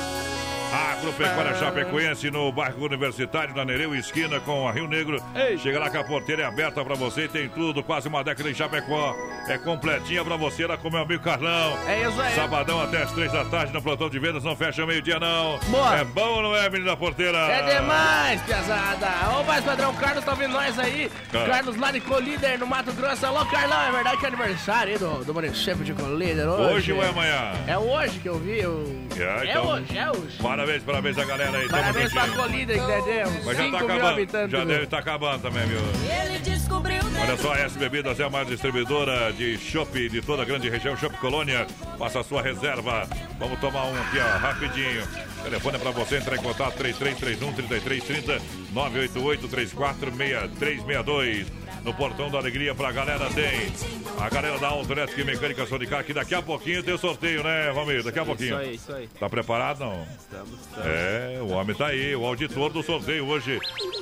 Agropecuária 0.98 1.54
Chapecoense 1.54 2.30
no 2.30 2.50
bairro 2.50 2.84
Universitário, 2.84 3.54
na 3.54 3.64
Nereu, 3.64 3.94
esquina 3.94 4.40
com 4.40 4.66
a 4.66 4.72
Rio 4.72 4.86
Negro. 4.88 5.22
Chega 5.62 5.78
lá 5.78 5.90
que 5.90 5.96
a 5.96 6.04
porteira 6.04 6.42
é 6.42 6.44
aberta 6.46 6.82
pra 6.84 6.94
você 6.94 7.24
e 7.24 7.28
tem 7.28 7.48
tudo, 7.48 7.82
quase 7.82 8.08
uma 8.08 8.24
década 8.24 8.50
em 8.50 8.54
Chapecó. 8.54 9.14
É 9.48 9.58
completinha 9.58 10.24
pra 10.24 10.36
você 10.36 10.66
lá 10.66 10.76
com 10.76 10.90
meu 10.90 11.02
amigo 11.02 11.22
Carlão. 11.22 11.76
É 11.86 12.08
isso 12.08 12.20
aí. 12.20 12.34
Sabadão 12.34 12.80
até 12.82 13.02
as 13.02 13.12
três 13.12 13.30
da 13.30 13.44
tarde 13.44 13.72
no 13.72 13.82
plantão 13.82 14.08
de 14.08 14.18
vendas, 14.18 14.42
não 14.42 14.56
fecha 14.56 14.86
meio-dia 14.86 15.20
não. 15.20 15.58
Boa. 15.68 15.98
É 15.98 16.04
bom 16.04 16.36
ou 16.36 16.42
não 16.42 16.56
é, 16.56 16.68
menina 16.70 16.96
porteira? 16.96 17.38
É 17.38 17.76
demais, 17.78 18.40
piazada! 18.42 19.06
Ô, 19.38 19.44
mais 19.44 19.64
padrão, 19.64 19.94
Carlos 19.94 20.24
tá 20.24 20.32
ouvindo 20.32 20.52
nós 20.52 20.78
aí. 20.78 21.10
Ah. 21.32 21.46
Carlos 21.46 21.76
lá 21.76 21.90
de 21.90 22.00
Colíder, 22.00 22.58
no 22.58 22.66
Mato 22.66 22.92
Grosso. 22.92 23.24
Alô, 23.26 23.44
Carlão, 23.46 23.80
é 23.82 23.92
verdade 23.92 24.16
que 24.18 24.24
é 24.24 24.28
aniversário 24.28 24.92
aí 24.94 24.98
do, 24.98 25.24
do 25.24 25.34
município 25.34 25.84
de 25.84 25.92
Colíder 25.92 26.48
hoje? 26.48 26.74
Hoje 26.74 26.92
ou 26.92 27.02
é 27.04 27.08
amanhã? 27.08 27.52
É 27.66 27.78
hoje 27.78 28.18
que 28.18 28.28
eu 28.28 28.38
vi. 28.38 28.58
Eu... 28.60 29.06
É, 29.16 29.46
É 29.46 29.50
então, 29.50 29.66
hoje, 29.68 29.96
é 29.98 30.10
hoje. 30.10 30.38
Parabéns, 30.42 30.82
parabéns 30.86 31.18
a 31.18 31.24
galera 31.24 31.58
aí. 31.58 31.68
Parabéns 31.68 32.12
pra 32.12 32.26
juntinho. 32.26 32.42
Colíder, 32.42 32.80
que 32.80 33.02
deu 33.02 33.28
uns 33.28 33.44
Mas 33.44 33.56
já 33.56 33.64
5 33.64 33.70
tá 33.78 33.84
acabando. 33.84 34.06
habitantes. 34.06 34.50
Já 34.50 34.64
deve 34.64 34.84
estar 34.84 34.98
acabando 34.98 35.42
também, 35.42 35.66
viu? 35.66 35.80
Ele 36.24 36.38
descobriu 36.38 36.96
Olha 37.18 37.36
só, 37.38 37.52
a 37.54 37.58
S 37.58 37.78
Bebidas 37.78 38.20
é 38.20 38.24
a 38.24 38.30
maior 38.30 38.44
distribuidora 38.44 39.32
de 39.32 39.56
chopp 39.58 40.08
de 40.08 40.20
toda 40.20 40.42
a 40.42 40.44
grande 40.44 40.68
região, 40.68 40.96
Chopp 40.96 41.16
Colônia. 41.18 41.66
Faça 41.98 42.20
a 42.20 42.24
sua 42.24 42.42
reserva. 42.42 43.08
Vamos 43.38 43.58
tomar 43.58 43.84
um 43.86 43.94
aqui, 44.00 44.18
ó, 44.18 44.38
rapidinho. 44.38 45.02
Telefone 45.42 45.76
é 45.76 45.78
pra 45.78 45.90
você 45.92 46.16
entrar 46.18 46.36
em 46.36 46.42
contato 46.42 46.74
3331 46.76 47.52
3330 47.54 48.42
988 48.72 49.48
34 49.48 50.10
6362. 50.14 51.46
No 51.86 51.94
Portão 51.94 52.28
da 52.28 52.38
Alegria 52.38 52.74
pra 52.74 52.90
galera 52.90 53.30
tem 53.30 53.72
a 54.20 54.28
galera 54.28 54.58
da 54.58 54.66
Auto 54.66 54.90
Elétrica 54.90 55.20
e 55.20 55.24
Mecânica 55.24 55.64
Sonicar, 55.66 56.02
que 56.02 56.12
daqui 56.12 56.34
a 56.34 56.42
pouquinho 56.42 56.82
tem 56.82 56.92
o 56.92 56.98
sorteio, 56.98 57.44
né, 57.44 57.70
Valmir? 57.70 58.02
Daqui 58.02 58.18
a 58.18 58.24
pouquinho. 58.24 58.60
Isso 58.60 58.68
aí, 58.68 58.74
isso 58.74 58.92
aí. 58.92 59.08
Tá 59.20 59.30
preparado, 59.30 59.78
não? 59.78 60.02
Estamos, 60.18 60.60
estamos. 60.62 60.84
É, 60.84 61.38
o 61.40 61.52
homem 61.52 61.76
tá 61.76 61.86
aí, 61.86 62.16
o 62.16 62.26
auditor 62.26 62.72
do 62.72 62.82
sorteio 62.82 63.24
hoje. 63.28 63.60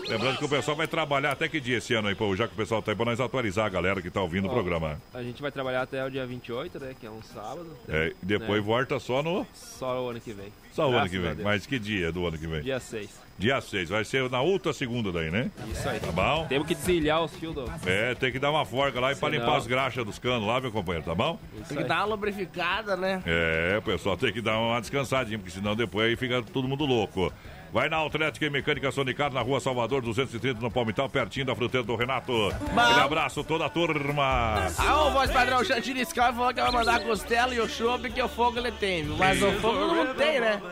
Lembrando 0.09 0.39
que 0.39 0.47
o 0.47 0.48
pessoal 0.48 0.74
vai 0.78 0.86
trabalhar 0.86 1.32
até 1.32 1.47
que 1.47 1.61
dia 1.61 1.77
esse 1.77 1.93
ano 1.93 2.09
aí, 2.09 2.15
pô, 2.15 2.35
já 2.35 2.48
que 2.48 2.55
o 2.55 2.56
pessoal 2.56 2.81
tá 2.81 2.90
aí 2.93 2.97
pra 2.97 3.05
nós 3.05 3.20
atualizar 3.20 3.66
a 3.66 3.69
galera 3.69 4.01
que 4.01 4.11
tá 4.11 4.23
ouvindo 4.23 4.48
o 4.48 4.51
Ó, 4.51 4.55
programa. 4.55 4.98
A 5.12 5.23
gente 5.23 5.43
vai 5.43 5.52
trabalhar 5.52 5.82
até 5.82 6.02
o 6.02 6.11
dia 6.11 6.27
28, 6.27 6.81
né? 6.81 6.94
Que 6.98 7.06
é 7.06 7.11
um 7.11 7.23
sábado. 7.23 7.77
É, 7.86 8.15
e 8.23 8.24
depois 8.24 8.62
né? 8.62 8.66
volta 8.66 8.98
só 8.98 9.23
no. 9.23 9.47
Só 9.52 10.06
o 10.06 10.09
ano 10.09 10.20
que 10.23 10.32
vem. 10.32 10.51
Só 10.75 10.91
o 10.91 10.97
ano 10.97 11.09
que 11.09 11.19
vem. 11.21 11.37
Mas 11.37 11.65
que 11.67 11.79
dia 11.79 12.11
do 12.11 12.27
ano 12.27 12.37
que 12.37 12.49
vem? 12.49 12.61
Dia 12.63 12.81
6. 12.81 13.09
Dia 13.39 13.61
6. 13.61 13.91
Vai 13.91 14.05
ser 14.05 14.29
na 14.29 14.41
outra 14.41 14.73
segunda 14.73 15.13
daí, 15.13 15.31
né? 15.31 15.49
Isso 15.71 15.89
aí. 15.89 16.01
Tá 16.01 16.11
bom? 16.11 16.47
Temos 16.49 16.67
que 16.67 16.75
desilhar 16.75 17.23
os 17.23 17.33
fios 17.37 17.55
do. 17.55 17.65
É, 17.87 18.13
tem 18.17 18.33
que 18.33 18.41
dar 18.41 18.51
uma 18.51 18.65
forca 18.65 18.99
lá 18.99 19.13
e 19.13 19.15
pra 19.15 19.31
Senão- 19.31 19.45
limpar 19.45 19.57
as 19.59 19.69
graxas 19.69 20.05
dos 20.05 20.19
canos 20.19 20.45
lá, 20.49 20.61
meu 20.61 20.73
companheiro, 20.73 21.07
tá 21.07 21.15
bom? 21.15 21.39
Tem 21.69 21.77
que 21.79 21.85
dar 21.85 21.99
uma 21.99 22.07
lubrificada, 22.07 22.97
né? 22.97 23.23
É, 23.25 23.77
o 23.79 23.83
pessoal 23.83 24.17
tem 24.17 24.33
que 24.33 24.41
dar 24.41 24.59
uma 24.59 24.81
descansadinha, 24.81 25.39
porque 25.39 25.53
senão 25.53 25.77
depois 25.77 26.09
aí 26.09 26.17
fica 26.17 26.43
todo 26.43 26.67
mundo 26.67 26.85
louco. 26.85 27.33
Vai 27.75 27.89
na 27.89 28.07
Atlética 28.07 28.47
e 28.47 28.51
Mecânica 28.51 28.93
Sonicar, 28.93 29.33
na 29.33 29.41
rua 29.41 29.59
Salvador 29.59 30.01
230, 30.01 30.61
no 30.61 30.71
Palmital, 30.71 31.09
pertinho 31.09 31.45
da 31.45 31.57
fruteira 31.57 31.85
do 31.85 31.97
Renato. 31.97 32.33
Aquele 32.53 33.01
abraço, 33.01 33.43
toda 33.43 33.67
a 33.67 33.69
turma. 33.69 34.69
Ah, 34.79 35.07
o 35.09 35.11
voz 35.11 35.29
padrão 35.33 35.65
Chantilly 35.65 36.07
Scar 36.07 36.33
falou 36.33 36.55
que 36.55 36.61
vai 36.61 36.71
mandar 36.71 36.95
a 36.95 37.01
costela 37.01 37.53
e 37.53 37.59
o 37.59 37.69
chope 37.69 38.11
que 38.11 38.23
o 38.23 38.29
fogo 38.29 38.59
ele 38.59 38.71
tem, 38.71 39.03
viu? 39.03 39.17
Mas 39.17 39.43
o 39.43 39.51
fogo 39.55 39.87
não 39.93 40.15
tem, 40.15 40.39
né? 40.39 40.63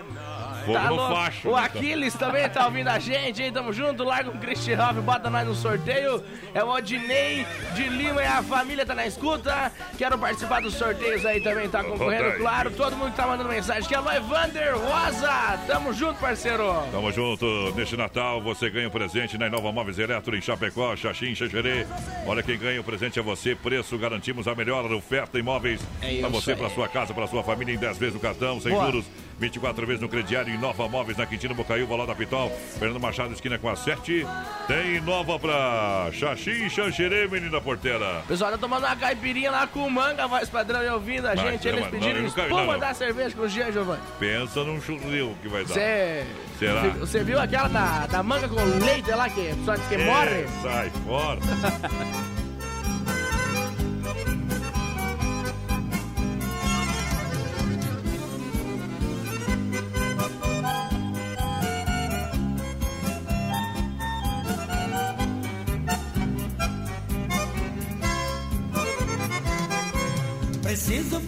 Fogo 0.62 0.78
no 0.78 0.94
louco. 0.94 1.14
facho, 1.14 1.48
O 1.48 1.56
né, 1.56 1.62
Aquiles 1.64 2.14
também 2.14 2.48
tá 2.48 2.64
ouvindo 2.66 2.88
a 2.88 2.98
gente, 2.98 3.42
hein? 3.42 3.52
Tamo 3.52 3.72
junto, 3.72 4.04
larga 4.04 4.30
o 4.30 4.38
Christian 4.38 4.76
Ralph, 4.76 4.96
bota 4.98 5.28
nós 5.30 5.46
no 5.46 5.54
sorteio. 5.54 6.22
É 6.54 6.62
o 6.62 6.68
Odinei 6.68 7.46
de 7.74 7.88
Lima 7.88 8.22
e 8.22 8.26
a 8.26 8.42
família 8.42 8.84
tá 8.86 8.94
na 8.94 9.06
escuta. 9.06 9.72
Quero 9.98 10.18
participar 10.18 10.60
dos 10.60 10.74
sorteios 10.74 11.24
aí 11.26 11.40
também, 11.42 11.68
tá 11.68 11.82
concorrendo, 11.82 12.36
claro. 12.38 12.70
Todo 12.70 12.96
mundo 12.96 13.14
tá 13.14 13.26
mandando 13.26 13.48
mensagem. 13.48 13.88
Que 13.88 13.94
é 13.94 14.00
o 14.00 14.10
Evander 14.10 14.74
Rosa. 14.76 15.58
Tamo 15.66 15.92
junto, 15.92 16.18
parceiro. 16.20 16.64
Tamo 16.90 17.10
junto. 17.12 17.72
Neste 17.74 17.96
Natal 17.96 18.40
você 18.40 18.70
ganha 18.70 18.88
um 18.88 18.90
presente 18.90 19.36
na 19.38 19.46
Inova 19.46 19.72
Móveis 19.72 19.98
Eletro 19.98 20.36
em 20.36 20.40
Chapecó, 20.40 20.94
Xaxim, 20.96 21.34
Xaxerê. 21.34 21.86
Olha 22.26 22.42
quem 22.42 22.58
ganha 22.58 22.80
o 22.80 22.84
presente 22.84 23.18
é 23.18 23.22
você. 23.22 23.54
Preço 23.54 23.96
garantimos 23.98 24.46
a 24.48 24.54
melhor 24.54 24.90
oferta 24.92 25.38
em 25.38 25.42
móveis 25.42 25.80
É 26.00 26.06
para 26.06 26.10
isso 26.12 26.30
você, 26.30 26.50
aí. 26.52 26.56
para 26.56 26.70
sua 26.70 26.88
casa, 26.88 27.14
para 27.14 27.26
sua 27.26 27.42
família 27.42 27.74
em 27.74 27.78
10 27.78 27.98
vezes 27.98 28.14
no 28.14 28.20
cartão, 28.20 28.60
sem 28.60 28.72
Boa. 28.72 28.86
juros, 28.86 29.04
24 29.42 29.86
vezes 29.86 30.00
no 30.00 30.08
crediário. 30.08 30.54
Inova 30.54 30.88
Móveis 30.88 31.18
na 31.18 31.26
Quintino 31.26 31.52
Bocaiúva, 31.54 31.96
lá 31.96 32.06
da 32.06 32.14
Pitol. 32.14 32.48
Fernando 32.78 33.00
Machado, 33.00 33.32
esquina 33.32 33.58
com 33.58 33.68
a 33.68 33.74
7. 33.74 34.24
Tem 34.68 34.96
Inova 34.96 35.36
pra 35.36 36.10
Xaxim, 36.12 36.68
Xaxerê, 36.70 37.26
menina 37.26 37.60
porteira. 37.60 38.22
Pessoal 38.28 38.52
tá 38.52 38.58
tomando 38.58 38.86
uma 38.86 38.94
caipirinha 38.94 39.50
lá 39.50 39.66
com 39.66 39.90
manga, 39.90 40.28
voz 40.28 40.48
padrão, 40.48 40.82
e 40.82 40.88
ouvindo 40.88 41.26
a 41.26 41.34
gente. 41.34 41.66
Eles 41.66 41.80
não, 41.80 41.86
não, 41.86 41.90
pediram 41.90 42.18
eu 42.18 42.22
nunca 42.22 42.42
espuma 42.42 42.64
não, 42.64 42.72
não. 42.72 42.78
da 42.78 42.94
cerveja 42.94 43.34
com 43.34 43.42
o 43.42 43.48
Jean 43.48 43.72
Giovanni. 43.72 44.02
Pensa 44.20 44.62
num 44.62 44.80
churril 44.80 45.34
que 45.42 45.48
vai 45.48 45.64
dar. 45.64 45.74
Você. 45.74 46.26
Será? 46.60 46.82
Você 47.00 47.24
viu 47.24 47.40
aquela 47.40 47.68
da, 47.68 48.06
da 48.06 48.22
manga 48.22 48.48
com 48.48 48.62
leite 48.84 49.10
lá 49.10 49.28
que 49.28 49.50
a 49.50 49.56
pessoa 49.56 49.76
diz 49.76 49.88
que 49.88 49.94
É, 49.96 50.04
morre? 50.04 50.46
Sai 50.62 50.90
fora. 51.04 51.40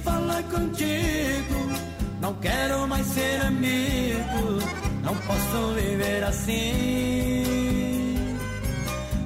falar 0.05 0.43
contigo, 0.45 1.59
não 2.21 2.35
quero 2.35 2.87
mais 2.87 3.07
ser 3.07 3.41
amigo, 3.43 4.59
não 5.03 5.15
posso 5.17 5.75
viver 5.75 6.23
assim. 6.25 7.65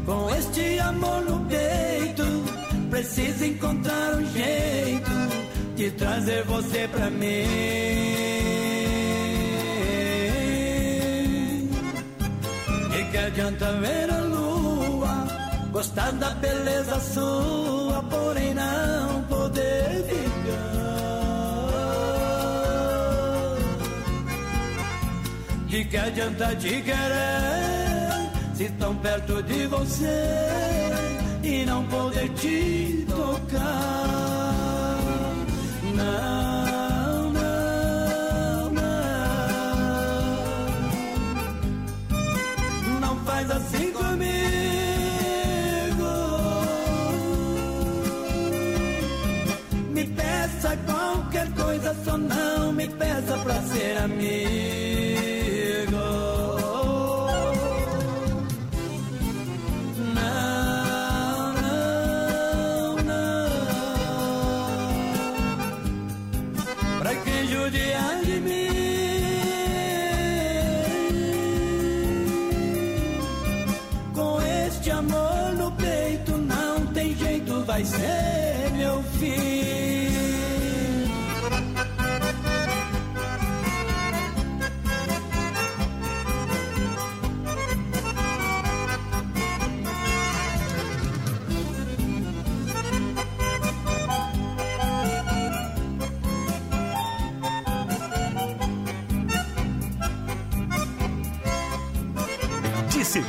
Com 0.07 0.31
este 0.31 0.79
amor 0.79 1.23
no 1.23 1.45
peito, 1.47 2.25
preciso 2.91 3.45
encontrar 3.45 4.15
um 4.15 4.25
jeito 4.33 5.11
de 5.77 5.91
trazer 5.93 6.43
você 6.45 6.89
pra 6.89 7.11
mim. 7.11 7.45
E 12.99 13.05
que 13.11 13.17
adianta 13.19 13.73
ver 13.75 14.11
a 14.11 14.21
lua, 14.23 15.27
gostar 15.71 16.11
da 16.13 16.31
beleza 16.31 16.99
sua, 17.01 17.88
De 25.79 25.85
que 25.85 25.97
adianta 25.97 26.57
te 26.57 26.83
querer, 26.83 28.31
se 28.53 28.69
tão 28.81 28.97
perto 28.97 29.41
de 29.45 29.65
você 29.69 30.27
e 31.41 31.65
não 31.65 31.87
poder 31.87 32.29
te 32.31 33.07
tocar. 33.09 33.63
Não, 35.95 37.31
não, 37.31 38.71
não. 38.71 39.11
Não 43.01 43.17
faz 43.25 43.49
assim 43.49 43.93
comigo. 43.93 44.49
Me 49.93 50.05
peça 50.05 50.77
qualquer 50.87 51.49
coisa, 51.53 51.95
só 52.05 52.19
não 52.19 52.73
me 52.73 52.89
peça 52.89 53.39
pra 53.45 53.63
ser 53.63 53.97
amigo. 53.99 54.88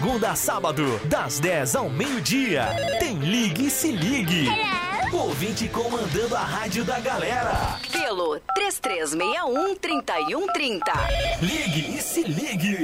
Segunda 0.10 0.32
a 0.32 0.36
sábado, 0.36 1.00
das 1.06 1.40
10 1.40 1.76
ao 1.76 1.88
meio-dia, 1.88 2.66
tem 3.00 3.20
Ligue 3.20 3.68
e 3.68 3.70
Se 3.70 3.92
Ligue. 3.92 4.48
Ouvinte 5.14 5.70
comandando 5.70 6.36
a 6.36 6.40
rádio 6.40 6.84
da 6.84 7.00
galera. 7.00 7.80
Pelo 7.92 8.42
3361-3130. 8.58 10.82
Ligue 11.44 11.96
e 11.96 12.02
Se 12.02 12.24
Ligue. 12.24 12.80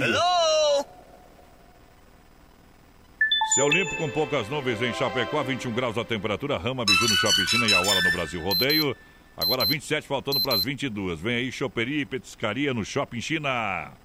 Céu 3.56 3.70
limpo 3.70 3.96
com 3.96 4.08
poucas 4.12 4.48
nuvens 4.48 4.80
em 4.84 4.94
Chapecó, 4.94 5.42
21 5.42 5.72
graus 5.72 5.98
a 5.98 6.06
temperatura, 6.06 6.60
Rama, 6.60 6.86
Biju 6.86 7.08
no 7.10 7.16
Shopping 7.16 7.48
China 7.48 7.66
e 7.66 7.74
a 7.74 7.80
hora 7.80 8.04
no 8.04 8.12
Brasil 8.12 8.44
Rodeio. 8.44 8.96
Agora 9.36 9.66
27 9.66 10.08
faltando 10.08 10.40
para 10.40 10.54
as 10.54 10.64
22. 10.64 11.22
Vem 11.22 11.38
aí 11.38 11.52
choperia 11.52 12.02
e 12.02 12.06
petiscaria 12.06 12.72
no 12.72 12.86
Shopping 12.86 13.20
China. 13.20 14.05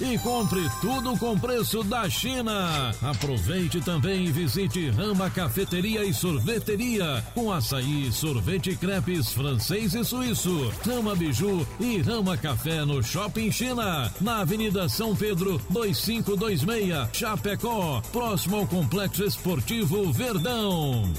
e 0.00 0.18
compre 0.18 0.68
tudo 0.80 1.16
com 1.18 1.38
preço 1.38 1.82
da 1.84 2.08
China. 2.08 2.92
Aproveite 3.02 3.80
também 3.80 4.26
e 4.26 4.32
visite 4.32 4.90
Rama 4.90 5.30
Cafeteria 5.30 6.04
e 6.04 6.12
Sorveteria 6.12 7.24
com 7.34 7.52
açaí, 7.52 8.12
sorvete 8.12 8.70
e 8.70 8.76
crepes 8.76 9.32
francês 9.32 9.94
e 9.94 10.04
suíço. 10.04 10.72
Rama 10.84 11.14
Biju 11.14 11.66
e 11.78 11.98
Rama 11.98 12.36
Café 12.36 12.84
no 12.84 13.02
Shopping 13.02 13.50
China, 13.50 14.12
na 14.20 14.40
Avenida 14.40 14.88
São 14.88 15.14
Pedro 15.14 15.60
2526, 15.70 17.08
Chapecó, 17.12 18.02
próximo 18.12 18.56
ao 18.56 18.66
Complexo 18.66 19.24
Esportivo 19.24 20.12
Verdão. 20.12 21.12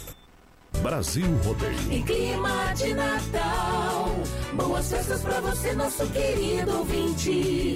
Brasil 0.82 1.28
Rodeio. 1.44 1.92
Em 1.92 2.04
clima 2.04 2.74
de 2.74 2.94
Natal, 2.94 4.16
boas 4.54 4.90
festas 4.90 5.22
pra 5.22 5.40
você, 5.42 5.74
nosso 5.74 6.08
querido 6.08 6.78
ouvinte. 6.78 7.76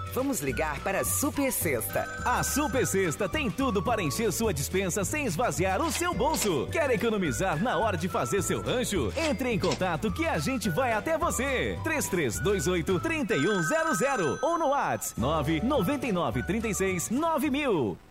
Vamos 0.13 0.41
ligar 0.41 0.79
para 0.81 0.99
a 0.99 1.05
Super 1.05 1.51
Sexta. 1.51 2.05
A 2.25 2.43
Super 2.43 2.85
Sexta 2.85 3.29
tem 3.29 3.49
tudo 3.49 3.81
para 3.81 4.01
encher 4.01 4.31
sua 4.33 4.53
dispensa 4.53 5.05
sem 5.05 5.25
esvaziar 5.25 5.81
o 5.81 5.89
seu 5.91 6.13
bolso. 6.13 6.67
Quer 6.69 6.89
economizar 6.91 7.61
na 7.63 7.77
hora 7.77 7.95
de 7.95 8.09
fazer 8.09 8.41
seu 8.41 8.61
rancho? 8.61 9.13
Entre 9.15 9.49
em 9.53 9.57
contato 9.57 10.11
que 10.11 10.25
a 10.25 10.37
gente 10.37 10.69
vai 10.69 10.91
até 10.91 11.17
você. 11.17 11.79
3328 11.83 12.99
3100 12.99 14.39
ou 14.41 14.57
no 14.59 14.67
WhatsApp 14.69 15.19
999 15.19 16.43
36 16.43 17.09
9000. 17.09 18.10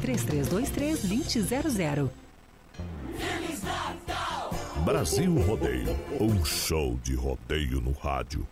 3323-2000. 0.01 2.09
Brasil 4.83 5.35
Rodeio, 5.41 5.95
um 6.19 6.43
show 6.43 6.97
de 7.03 7.13
rodeio 7.13 7.79
no 7.79 7.91
rádio. 7.91 8.47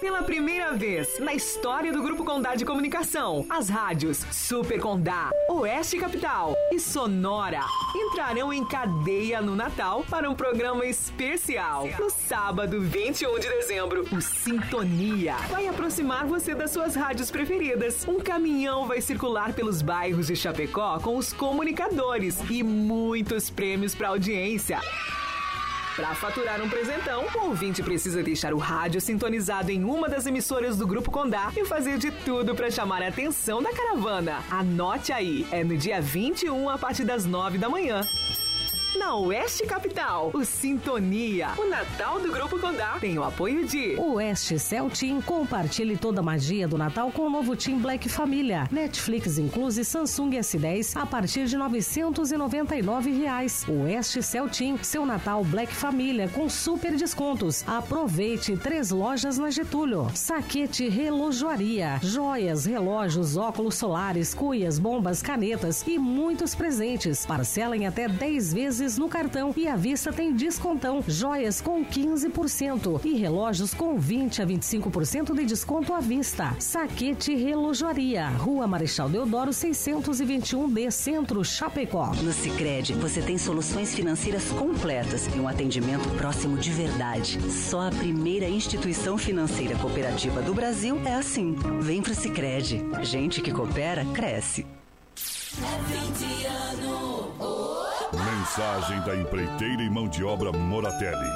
Pela 0.00 0.22
primeira 0.22 0.74
vez 0.74 1.18
na 1.18 1.34
história 1.34 1.92
do 1.92 2.00
Grupo 2.00 2.24
Condá 2.24 2.54
de 2.54 2.64
Comunicação, 2.64 3.44
as 3.50 3.68
rádios 3.68 4.18
Super 4.30 4.78
Condá, 4.80 5.30
Oeste 5.48 5.98
Capital 5.98 6.54
e 6.70 6.78
Sonora 6.78 7.62
entrarão 7.96 8.52
em 8.52 8.64
cadeia 8.64 9.40
no 9.40 9.56
Natal 9.56 10.04
para 10.08 10.30
um 10.30 10.36
programa 10.36 10.86
especial. 10.86 11.88
No 11.98 12.10
sábado, 12.10 12.80
21 12.80 13.40
de 13.40 13.48
dezembro, 13.48 14.06
o 14.12 14.20
Sintonia 14.20 15.34
vai 15.50 15.66
aproximar 15.66 16.26
você 16.26 16.54
das 16.54 16.70
suas 16.70 16.94
rádios 16.94 17.28
preferidas. 17.28 18.06
Um 18.06 18.20
caminhão 18.20 18.86
vai 18.86 19.00
circular 19.00 19.52
pelos 19.52 19.82
bairros 19.82 20.28
de 20.28 20.36
Chapecó 20.36 21.00
com 21.00 21.16
os 21.16 21.32
comunicadores 21.32 22.38
e 22.48 22.62
muitos 22.62 23.50
prêmios 23.50 23.96
para 23.96 24.08
audiência. 24.08 24.78
Para 25.98 26.14
faturar 26.14 26.62
um 26.62 26.68
presentão, 26.68 27.26
o 27.34 27.46
ouvinte 27.48 27.82
precisa 27.82 28.22
deixar 28.22 28.54
o 28.54 28.56
rádio 28.56 29.00
sintonizado 29.00 29.72
em 29.72 29.82
uma 29.82 30.08
das 30.08 30.26
emissoras 30.26 30.76
do 30.76 30.86
Grupo 30.86 31.10
Condá 31.10 31.50
e 31.56 31.64
fazer 31.64 31.98
de 31.98 32.12
tudo 32.12 32.54
para 32.54 32.70
chamar 32.70 33.02
a 33.02 33.08
atenção 33.08 33.60
da 33.60 33.72
caravana. 33.72 34.38
Anote 34.48 35.12
aí, 35.12 35.44
é 35.50 35.64
no 35.64 35.76
dia 35.76 36.00
21 36.00 36.70
a 36.70 36.78
partir 36.78 37.02
das 37.02 37.26
9 37.26 37.58
da 37.58 37.68
manhã. 37.68 38.02
Na 38.96 39.14
Oeste 39.16 39.66
Capital, 39.66 40.30
o 40.32 40.46
Sintonia, 40.46 41.48
o 41.58 41.68
Natal 41.68 42.18
do 42.20 42.32
Grupo 42.32 42.58
Condá, 42.58 42.96
tem 42.98 43.18
o 43.18 43.22
apoio 43.22 43.66
de 43.66 43.96
Oeste 43.96 44.58
Cell 44.58 44.88
Team, 44.88 45.20
compartilhe 45.20 45.94
toda 45.94 46.20
a 46.20 46.22
magia 46.22 46.66
do 46.66 46.78
Natal 46.78 47.12
com 47.12 47.22
o 47.22 47.30
novo 47.30 47.54
Team 47.54 47.80
Black 47.80 48.08
Família. 48.08 48.66
Netflix 48.72 49.36
incluse 49.36 49.84
Samsung 49.84 50.30
S10 50.30 50.96
a 50.96 51.04
partir 51.04 51.44
de 51.44 51.56
999 51.58 53.10
reais. 53.10 53.66
Oeste 53.68 54.20
Team, 54.56 54.78
seu 54.82 55.04
Natal 55.04 55.44
Black 55.44 55.74
Família 55.74 56.26
com 56.28 56.48
super 56.48 56.96
descontos. 56.96 57.62
Aproveite 57.68 58.56
três 58.56 58.90
lojas 58.90 59.36
na 59.36 59.50
Getúlio. 59.50 60.10
Saquete 60.14 60.88
Relojoaria, 60.88 62.00
joias, 62.02 62.64
relógios, 62.64 63.36
óculos 63.36 63.74
solares, 63.74 64.32
cuias, 64.32 64.78
bombas, 64.78 65.20
canetas 65.20 65.84
e 65.86 65.98
muitos 65.98 66.54
presentes. 66.54 67.26
Parcela 67.26 67.76
em 67.76 67.86
até 67.86 68.08
10 68.08 68.54
vezes 68.54 68.77
no 68.78 69.08
cartão 69.08 69.52
e 69.56 69.66
à 69.66 69.74
vista 69.74 70.12
tem 70.12 70.32
descontão. 70.32 71.02
Joias 71.06 71.60
com 71.60 71.84
15% 71.84 73.00
e 73.04 73.14
relógios 73.14 73.74
com 73.74 73.98
20 73.98 74.40
a 74.40 74.46
25% 74.46 75.34
de 75.34 75.44
desconto 75.44 75.92
à 75.92 76.00
vista. 76.00 76.54
Saquete 76.60 77.34
Relojoaria, 77.34 78.28
Rua 78.28 78.68
Marechal 78.68 79.08
Deodoro 79.08 79.50
621B, 79.50 80.92
Centro 80.92 81.44
Chapecó. 81.44 82.12
No 82.22 82.32
Sicredi 82.32 82.94
você 82.94 83.20
tem 83.20 83.36
soluções 83.36 83.92
financeiras 83.92 84.48
completas 84.50 85.26
e 85.34 85.40
um 85.40 85.48
atendimento 85.48 86.08
próximo 86.10 86.56
de 86.56 86.70
verdade. 86.70 87.40
Só 87.50 87.88
a 87.88 87.90
primeira 87.90 88.48
instituição 88.48 89.18
financeira 89.18 89.76
cooperativa 89.76 90.40
do 90.40 90.54
Brasil 90.54 91.00
é 91.04 91.14
assim. 91.14 91.56
Vem 91.80 92.00
pro 92.00 92.14
Sicredi. 92.14 92.80
Gente 93.02 93.42
que 93.42 93.50
coopera 93.50 94.04
cresce. 94.14 94.64
Mensagem 98.48 99.00
da 99.02 99.14
empreiteira 99.14 99.82
e 99.82 99.90
mão 99.90 100.08
de 100.08 100.24
obra 100.24 100.50
Moratelli. 100.50 101.28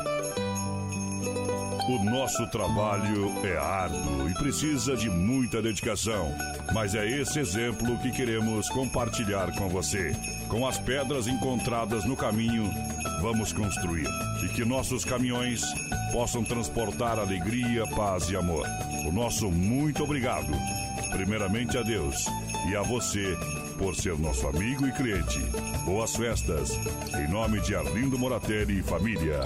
O 1.91 2.05
nosso 2.05 2.47
trabalho 2.47 3.31
é 3.45 3.55
árduo 3.55 4.31
e 4.31 4.35
precisa 4.35 4.97
de 4.97 5.11
muita 5.11 5.61
dedicação, 5.61 6.35
mas 6.73 6.95
é 6.95 7.07
esse 7.07 7.39
exemplo 7.39 7.99
que 7.99 8.11
queremos 8.11 8.67
compartilhar 8.71 9.53
com 9.59 9.69
você. 9.69 10.17
Com 10.49 10.67
as 10.67 10.79
pedras 10.79 11.27
encontradas 11.27 12.07
no 12.07 12.17
caminho, 12.17 12.73
vamos 13.21 13.53
construir 13.53 14.09
e 14.43 14.49
que 14.49 14.65
nossos 14.65 15.05
caminhões 15.05 15.63
possam 16.13 16.43
transportar 16.43 17.19
alegria, 17.19 17.87
paz 17.89 18.31
e 18.31 18.37
amor. 18.37 18.67
O 19.07 19.13
nosso 19.13 19.51
muito 19.51 20.03
obrigado, 20.03 20.51
primeiramente 21.11 21.77
a 21.77 21.83
Deus 21.83 22.25
e 22.71 22.75
a 22.75 22.81
você 22.83 23.37
por 23.79 23.95
ser 23.95 24.19
nosso 24.19 24.47
amigo 24.47 24.87
e 24.87 24.93
cliente. 24.93 25.41
Boas 25.85 26.15
festas, 26.17 26.71
em 27.15 27.31
nome 27.31 27.61
de 27.61 27.75
Arlindo 27.75 28.19
Moratelli 28.19 28.81
e 28.81 28.83
família. 28.83 29.41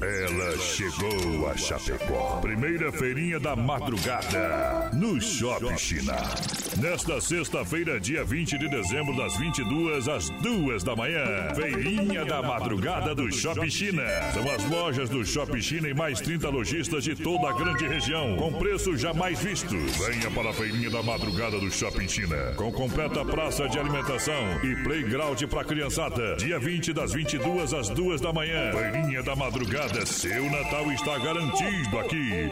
Ela 0.00 0.58
chegou 0.58 1.48
a 1.48 1.56
Chapecó. 1.56 2.40
Primeira 2.40 2.92
feirinha 2.92 3.40
da 3.40 3.56
madrugada. 3.56 4.90
No 4.92 5.20
Shopping 5.20 5.78
China. 5.78 6.16
Nesta 6.80 7.18
sexta-feira, 7.22 7.98
dia 7.98 8.22
20 8.22 8.58
de 8.58 8.68
dezembro, 8.68 9.16
das 9.16 9.34
22 9.38 10.08
às 10.08 10.28
2 10.28 10.82
da 10.82 10.94
manhã. 10.94 11.24
Feirinha 11.54 12.22
da 12.26 12.42
madrugada 12.42 13.14
do 13.14 13.32
Shopping 13.32 13.70
China. 13.70 14.02
São 14.34 14.50
as 14.50 14.62
lojas 14.68 15.08
do 15.08 15.24
Shopping 15.24 15.62
China 15.62 15.88
e 15.88 15.94
mais 15.94 16.20
30 16.20 16.50
lojistas 16.50 17.02
de 17.02 17.16
toda 17.16 17.48
a 17.48 17.52
grande 17.54 17.88
região. 17.88 18.36
Com 18.36 18.52
preços 18.52 19.00
jamais 19.00 19.40
vistos. 19.40 19.96
Venha 20.06 20.30
para 20.30 20.50
a 20.50 20.52
feirinha 20.52 20.90
da 20.90 21.02
madrugada 21.02 21.58
do 21.58 21.70
Shopping 21.70 22.08
China. 22.08 22.36
Com 22.56 22.70
completa 22.70 23.24
praça 23.24 23.66
de 23.70 23.78
alimentação 23.78 24.62
e 24.62 24.76
playground 24.84 25.42
para 25.44 25.64
criançada. 25.64 26.36
Dia 26.36 26.58
20 26.58 26.92
das 26.92 27.14
22 27.14 27.72
às 27.72 27.88
2 27.88 28.20
da 28.20 28.34
manhã. 28.34 28.72
Feirinha 28.72 29.22
da 29.22 29.34
madrugada. 29.34 30.04
Seu 30.04 30.50
Natal 30.50 30.92
está 30.92 31.18
garantido 31.18 31.98
aqui. 31.98 32.50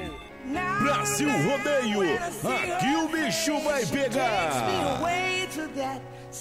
Brasil 0.83 1.29
Rodeio, 1.31 2.03
aqui 2.03 2.97
o 2.97 3.09
bicho 3.09 3.59
vai 3.61 3.87
pegar. 3.87 5.01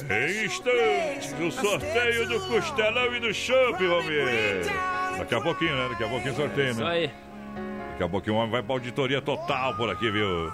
Em 0.10 0.46
instantes, 0.46 1.34
o 1.40 1.52
sorteio 1.52 2.28
do 2.28 2.40
Costelão 2.48 3.16
e 3.16 3.20
do 3.20 3.34
Chopp, 3.34 3.78
ver. 3.78 4.66
Daqui 5.18 5.36
a 5.36 5.42
pouquinho, 5.42 5.76
né? 5.76 5.90
Daqui 5.90 6.04
a 6.04 6.10
pouquinho 6.10 6.36
sorteio, 6.36 6.66
né? 6.66 6.72
Isso 6.72 6.84
aí. 6.84 7.12
Daqui 7.92 8.04
a 8.04 8.10
pouquinho 8.10 8.36
o 8.36 8.40
homem 8.40 8.52
vai 8.52 8.64
pra 8.64 8.74
auditoria 8.74 9.22
total 9.22 9.76
por 9.76 9.90
aqui, 9.90 10.10
viu? 10.10 10.52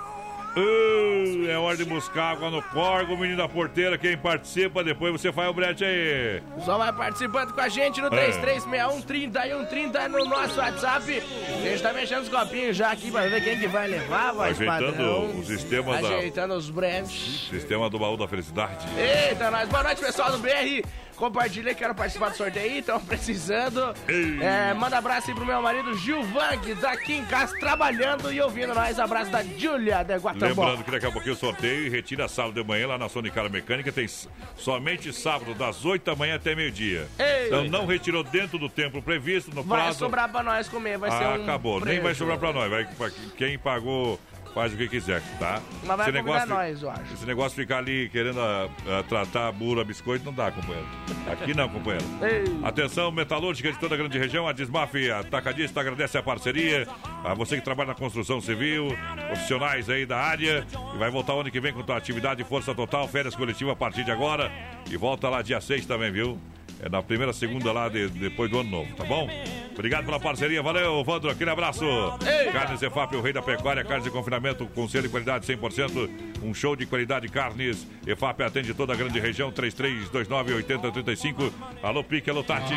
Uh, 0.60 1.50
é 1.50 1.58
hora 1.58 1.78
de 1.78 1.86
buscar 1.86 2.32
água 2.32 2.50
no 2.50 2.62
corgo, 2.62 3.16
menino 3.18 3.38
da 3.38 3.48
porteira. 3.48 3.98
Quem 3.98 4.18
participa, 4.18 4.84
depois 4.84 5.12
você 5.14 5.32
faz 5.32 5.50
o 5.50 5.54
brete 5.54 5.84
aí. 5.86 6.42
Só 6.66 6.78
vai 6.78 6.92
participando 6.92 7.54
com 7.54 7.62
a 7.62 7.70
gente 7.70 8.02
no 8.02 8.08
É. 8.08 8.32
3361-3130 8.32 10.08
no 10.10 10.26
nosso 10.26 10.60
WhatsApp. 10.60 11.24
A 11.48 11.62
gente 11.62 11.82
tá 11.82 11.94
mexendo 11.94 12.22
os 12.24 12.30
copinhos 12.30 12.76
já 12.76 12.92
aqui 12.92 13.10
pra 13.12 13.28
ver 13.28 13.44
quem 13.44 13.60
que 13.60 13.68
vai 13.68 13.88
levar, 13.88 14.34
voz 14.34 14.52
Ajeitando 14.60 14.86
padrão. 14.94 15.26
o 15.40 15.44
sistema 15.46 15.94
da- 16.02 16.08
Ajeitando 16.08 16.54
os 16.56 16.70
breves. 16.70 17.48
Sistema 17.50 17.90
do 17.90 17.98
baú 18.00 18.18
da 18.18 18.28
felicidade. 18.28 18.86
Eita, 18.98 19.50
nós. 19.50 19.68
Boa 19.70 19.84
noite, 19.84 20.02
pessoal 20.02 20.32
do 20.32 20.40
BR. 20.40 20.84
Compartilha, 21.20 21.76
quero 21.76 21.94
participar 21.94 22.30
do 22.30 22.38
sorteio 22.38 22.72
aí, 22.72 22.80
estão 22.80 22.98
precisando. 23.02 23.94
É, 24.42 24.74
manda 24.74 24.98
abraço 24.98 25.30
aí 25.30 25.36
pro 25.36 25.46
meu 25.46 25.62
marido 25.62 25.94
Gilvan, 25.98 26.58
que 26.64 26.74
tá 26.76 26.94
aqui 26.94 27.14
em 27.14 27.26
casa 27.26 27.54
trabalhando 27.60 28.32
e 28.32 28.40
ouvindo 28.40 28.74
nós. 28.74 28.98
Abraço 28.98 29.30
da 29.30 29.44
Júlia 29.44 30.02
de 30.02 30.16
Guatambó. 30.16 30.64
Lembrando 30.64 30.86
que 30.86 30.92
daqui 30.92 31.06
a 31.06 31.12
pouquinho 31.12 31.36
o 31.36 31.38
sorteio 31.38 31.88
e 31.88 31.90
retira 31.90 32.30
sábado 32.30 32.54
de 32.54 32.66
manhã 32.66 32.88
lá 32.88 32.98
na 32.98 33.10
Sonicara 33.10 33.50
Mecânica. 33.50 33.92
Tem 33.92 34.08
somente 34.56 35.12
sábado, 35.12 35.54
das 35.54 35.84
8 35.84 36.06
da 36.06 36.16
manhã 36.16 36.36
até 36.36 36.56
meio-dia. 36.56 37.06
Ei. 37.20 37.48
Então 37.48 37.66
não 37.66 37.86
retirou 37.86 38.24
dentro 38.24 38.58
do 38.58 38.70
tempo 38.70 39.02
previsto, 39.02 39.54
no 39.54 39.62
Vai 39.62 39.82
prazo. 39.82 40.00
sobrar 40.00 40.30
pra 40.30 40.42
nós 40.42 40.70
comer, 40.70 40.98
vai 40.98 41.12
ser 41.12 41.26
ah, 41.26 41.32
um 41.32 41.44
acabou. 41.44 41.82
Nem 41.84 41.96
vai 41.96 42.04
preço. 42.04 42.20
sobrar 42.20 42.38
pra 42.38 42.54
nós. 42.54 42.70
Vai, 42.70 42.86
pra 42.86 43.12
quem 43.36 43.60
pagou 43.60 44.18
faz 44.60 44.74
o 44.74 44.78
que 44.78 44.90
quiser, 44.90 45.22
tá? 45.40 45.62
Mas 45.86 45.98
vai 45.98 46.10
Esse 46.10 46.12
fi- 46.44 46.50
nós, 46.50 46.82
eu 46.84 46.90
acho. 46.90 47.14
Esse 47.14 47.26
negócio 47.26 47.56
de 47.56 47.62
ficar 47.62 47.78
ali 47.78 48.10
querendo 48.10 48.42
ah, 48.42 48.68
ah, 48.90 49.04
tratar 49.08 49.54
bula, 49.54 49.86
biscoito, 49.86 50.26
não 50.26 50.34
dá, 50.34 50.52
companheiro. 50.52 50.86
Aqui 51.32 51.54
não, 51.54 51.70
companheiro. 51.70 52.04
Atenção, 52.62 53.10
metalúrgica 53.10 53.72
de 53.72 53.80
toda 53.80 53.96
a 53.96 53.98
grande 53.98 54.20
região, 54.20 54.50
a 54.50 54.52
Desmaf 54.52 54.94
Atacadista 55.12 55.80
agradece 55.80 56.18
a 56.18 56.24
parceria. 56.24 56.86
A 57.24 57.34
você 57.34 57.56
que 57.56 57.62
trabalha 57.62 57.88
na 57.88 57.96
construção 57.96 58.42
civil, 58.42 58.90
profissionais 59.28 59.90
aí 59.90 60.06
da 60.06 60.18
área. 60.18 60.68
E 60.94 60.98
vai 60.98 61.10
voltar 61.10 61.34
ano 61.34 61.50
que 61.50 61.60
vem 61.62 61.72
com 61.72 61.82
tua 61.82 61.96
atividade 61.96 62.44
Força 62.44 62.76
Total, 62.76 63.08
férias 63.08 63.36
coletivas 63.36 63.72
a 63.72 63.78
partir 63.78 64.04
de 64.04 64.12
agora. 64.12 64.52
E 64.92 64.98
volta 64.98 65.30
lá 65.30 65.42
dia 65.42 65.62
6 65.62 65.86
também, 65.86 66.12
viu? 66.12 66.38
É 66.82 66.88
na 66.88 67.04
primeira 67.04 67.34
segunda 67.34 67.72
lá 67.74 67.90
de- 67.90 68.08
depois 68.10 68.50
do 68.50 68.60
ano 68.60 68.70
novo, 68.70 68.96
tá 68.96 69.04
bom? 69.04 69.28
Obrigado 69.74 70.06
pela 70.06 70.20
parceria, 70.20 70.62
valeu, 70.62 71.04
Vandro, 71.04 71.30
aquele 71.30 71.50
abraço. 71.50 71.84
Carnes 72.52 72.82
EFAP, 72.82 73.16
o 73.16 73.22
rei 73.22 73.34
da 73.34 73.42
pecuária, 73.42 73.84
carnes 73.84 74.04
de 74.06 74.12
confinamento 74.12 74.66
com 74.68 74.88
selo 74.88 75.04
de 75.04 75.10
qualidade 75.10 75.46
100%, 75.46 76.10
um 76.44 76.54
show 76.54 76.76
de 76.76 76.86
qualidade 76.86 77.28
de 77.28 77.32
carnes. 77.34 77.86
EFAP 78.06 78.42
atende 78.44 78.74
toda 78.74 78.94
a 78.94 78.96
grande 78.96 79.20
região, 79.20 79.52
33298035. 79.52 81.52
Alô, 81.84 82.04
Pique, 82.04 82.30
alô, 82.30 82.44
Tati. 82.44 82.74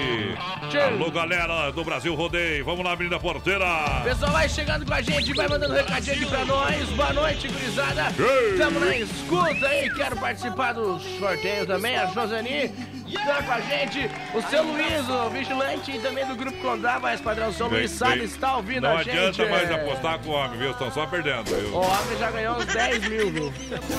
Alô, 0.93 1.11
galera 1.11 1.71
do 1.71 1.85
Brasil 1.85 2.15
Rodeio. 2.15 2.65
Vamos 2.65 2.85
lá, 2.85 2.97
menina 2.97 3.19
porteira. 3.19 3.65
Pessoal, 4.05 4.33
vai 4.33 4.49
chegando 4.49 4.87
com 4.87 4.95
a 4.95 5.03
gente, 5.03 5.33
vai 5.33 5.49
mandando 5.49 5.75
recadinho 5.75 6.17
aqui 6.17 6.27
pra 6.27 6.45
nós. 6.45 6.89
Boa 6.91 7.13
noite, 7.13 7.49
gurizada. 7.49 8.13
Ei! 8.19 8.59
Tamo 8.59 8.81
na 8.81 8.97
escuta 8.97 9.67
aí, 9.67 9.91
quero 9.95 10.17
participar 10.17 10.73
do 10.73 10.99
sorteio 11.19 11.67
também. 11.67 11.97
A 11.97 12.07
Josani 12.07 12.71
tá 13.13 13.43
com 13.43 13.53
a 13.53 13.61
gente. 13.61 14.11
O 14.35 14.43
seu 14.43 14.63
Luiz, 14.63 15.09
o 15.09 15.31
vigilante 15.31 15.99
também 15.99 16.27
do 16.27 16.35
Grupo 16.35 16.59
Condava, 16.59 17.13
Esquadrão 17.15 17.53
São 17.53 17.69
Bem, 17.69 17.81
Luís, 17.81 17.91
sabe, 17.91 18.25
está 18.25 18.57
ouvindo 18.57 18.83
Não 18.83 18.97
a 18.97 19.03
gente. 19.03 19.19
adianta 19.19 19.47
mais 19.47 19.71
é. 19.71 19.75
apostar 19.75 20.19
com 20.19 20.31
o 20.31 20.33
homem, 20.33 20.59
viu? 20.59 20.71
Estão 20.71 20.91
só 20.91 21.07
perdendo, 21.07 21.45
viu? 21.45 21.75
O 21.75 21.81
homem 21.81 22.19
já 22.19 22.31
ganhou 22.31 22.57
uns 22.57 22.67
10 22.67 23.09
mil, 23.09 23.31
viu? 23.31 23.53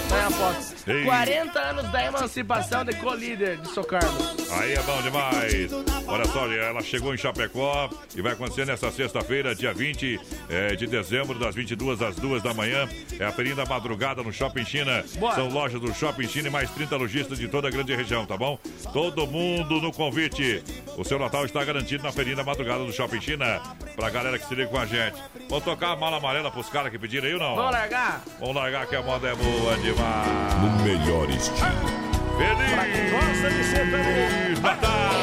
Ganha 0.09 0.27
aposta. 0.27 0.91
Ei. 0.91 1.03
40 1.03 1.59
anos 1.59 1.91
da 1.91 2.05
emancipação 2.05 2.85
de 2.85 2.95
co-líder 2.95 3.57
de 3.57 3.67
Socarmo. 3.69 4.17
Aí 4.51 4.73
é 4.73 4.81
bom 4.81 5.01
demais. 5.01 5.71
Olha 6.07 6.25
só, 6.25 6.51
ela 6.51 6.81
chegou 6.81 7.13
em 7.13 7.17
Chapecó 7.17 7.89
e 8.15 8.21
vai 8.21 8.33
acontecer 8.33 8.65
nesta 8.65 8.91
sexta-feira, 8.91 9.55
dia 9.55 9.73
20 9.73 10.19
eh, 10.49 10.75
de 10.75 10.87
dezembro, 10.87 11.39
das 11.39 11.55
22 11.55 12.01
às 12.01 12.15
2 12.15 12.43
da 12.43 12.53
manhã. 12.53 12.87
É 13.19 13.25
a 13.25 13.31
Feirinha 13.31 13.55
da 13.55 13.65
Madrugada 13.65 14.21
no 14.21 14.31
Shopping 14.31 14.65
China. 14.65 15.03
Bora. 15.17 15.35
São 15.35 15.49
lojas 15.49 15.79
do 15.79 15.93
Shopping 15.93 16.27
China 16.27 16.47
e 16.47 16.51
mais 16.51 16.69
30 16.71 16.95
lojistas 16.97 17.37
de 17.39 17.47
toda 17.47 17.67
a 17.67 17.71
grande 17.71 17.95
região, 17.95 18.25
tá 18.25 18.37
bom? 18.37 18.59
Todo 18.91 19.02
mundo 19.27 19.81
no 19.81 19.91
convite. 19.91 20.63
O 20.97 21.03
seu 21.03 21.19
Natal 21.19 21.45
está 21.45 21.63
garantido 21.63 22.03
na 22.03 22.11
Feirinha 22.11 22.35
da 22.35 22.43
Madrugada 22.43 22.83
do 22.83 22.91
Shopping 22.93 23.21
China. 23.21 23.61
Pra 23.95 24.09
galera 24.09 24.37
que 24.39 24.45
se 24.45 24.55
liga 24.55 24.69
com 24.69 24.77
a 24.77 24.85
gente. 24.85 25.15
Vamos 25.49 25.63
tocar 25.63 25.91
a 25.91 25.95
mala 25.95 26.17
amarela 26.17 26.49
pros 26.51 26.69
caras 26.69 26.91
que 26.91 26.97
pediram 26.99 27.27
aí 27.27 27.33
ou 27.33 27.39
não? 27.39 27.55
Vamos 27.55 27.71
largar? 27.71 28.21
Vamos 28.39 28.55
largar 28.55 28.87
que 28.87 28.95
a 28.95 29.01
moda 29.01 29.29
é 29.29 29.35
boa 29.35 29.77
demais. 29.77 30.53
No 30.61 30.83
melhor 30.83 31.29
estilo. 31.29 32.03
Feliz 32.37 32.71
Pra 32.71 32.85
quem 32.85 33.09
gosta 33.11 33.49
de 33.51 33.63
sertanejo. 33.63 34.61
Natal! 34.61 35.13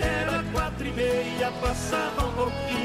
Era 0.00 0.44
quatro 0.52 0.86
e 0.86 0.92
meia, 0.92 1.52
passava 1.60 2.26
um 2.26 2.32
pouquinho, 2.32 2.81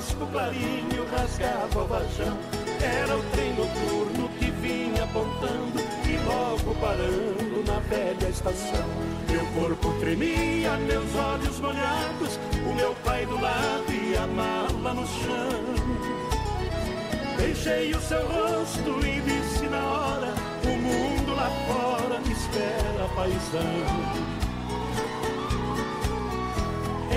fosco 0.00 0.26
clarinho 0.28 1.06
rasgava 1.12 1.82
o 1.82 1.86
vajão. 1.86 2.38
Era 2.82 3.16
o 3.16 3.22
trem 3.30 3.54
noturno 3.54 4.28
que 4.38 4.50
vinha 4.50 5.04
apontando 5.04 5.78
e 6.08 6.16
logo 6.26 6.74
parando 6.80 7.62
na 7.66 7.78
velha 7.80 8.28
estação. 8.28 8.88
Meu 9.28 9.44
corpo 9.46 9.92
tremia, 10.00 10.76
meus 10.78 11.14
olhos 11.14 11.60
molhados, 11.60 12.38
o 12.66 12.74
meu 12.74 12.94
pai 13.04 13.26
do 13.26 13.38
lado 13.40 13.92
e 13.92 14.16
a 14.16 14.26
mala 14.26 14.94
no 14.94 15.06
chão. 15.06 16.00
Beijei 17.36 17.94
o 17.94 18.00
seu 18.00 18.22
rosto 18.26 19.06
e 19.06 19.20
disse 19.20 19.66
na 19.66 19.82
hora: 19.82 20.34
O 20.64 20.78
mundo 20.78 21.34
lá 21.34 21.50
fora 21.66 22.20
me 22.20 22.32
espera, 22.32 23.08
paisão. 23.14 24.49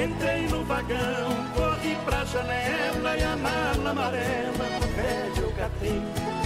Entrei 0.04 0.48
no 0.50 0.66
vagão, 0.66 1.32
corri 1.56 1.96
pra 2.04 2.26
janela 2.26 3.18
e 3.18 3.24
a 3.24 3.38
mala 3.38 3.92
amarela 3.92 4.66
no 4.82 4.88
pé 4.96 5.32
eu 5.38 5.50
catei. 5.54 6.02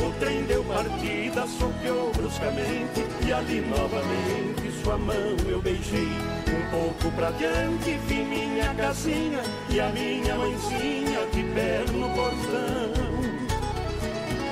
O 0.05 0.19
trem 0.19 0.43
deu 0.43 0.63
partida, 0.63 1.47
soqueou 1.47 2.11
bruscamente 2.11 3.03
e 3.25 3.33
ali 3.33 3.61
novamente 3.61 4.71
sua 4.83 4.95
mão 4.99 5.35
eu 5.49 5.59
beijei. 5.59 6.07
Um 6.47 6.69
pouco 6.69 7.11
pra 7.15 7.31
diante 7.31 7.97
vi 8.05 8.23
minha 8.25 8.75
casinha 8.75 9.41
e 9.71 9.79
a 9.79 9.89
minha 9.89 10.35
mãezinha 10.35 11.25
de 11.33 11.43
pé 11.55 11.83
no 11.91 12.09
portão. 12.11 13.07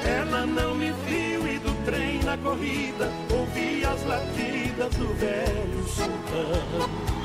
Ela 0.03 0.47
não 0.47 0.73
me 0.73 0.91
viu 1.07 1.47
e 1.47 1.59
do 1.59 1.85
trem 1.85 2.23
na 2.23 2.35
corrida 2.37 3.11
ouvi 3.31 3.85
as 3.85 4.03
latidas 4.03 4.95
do 4.95 5.13
velho 5.13 5.87
sultão. 5.87 7.24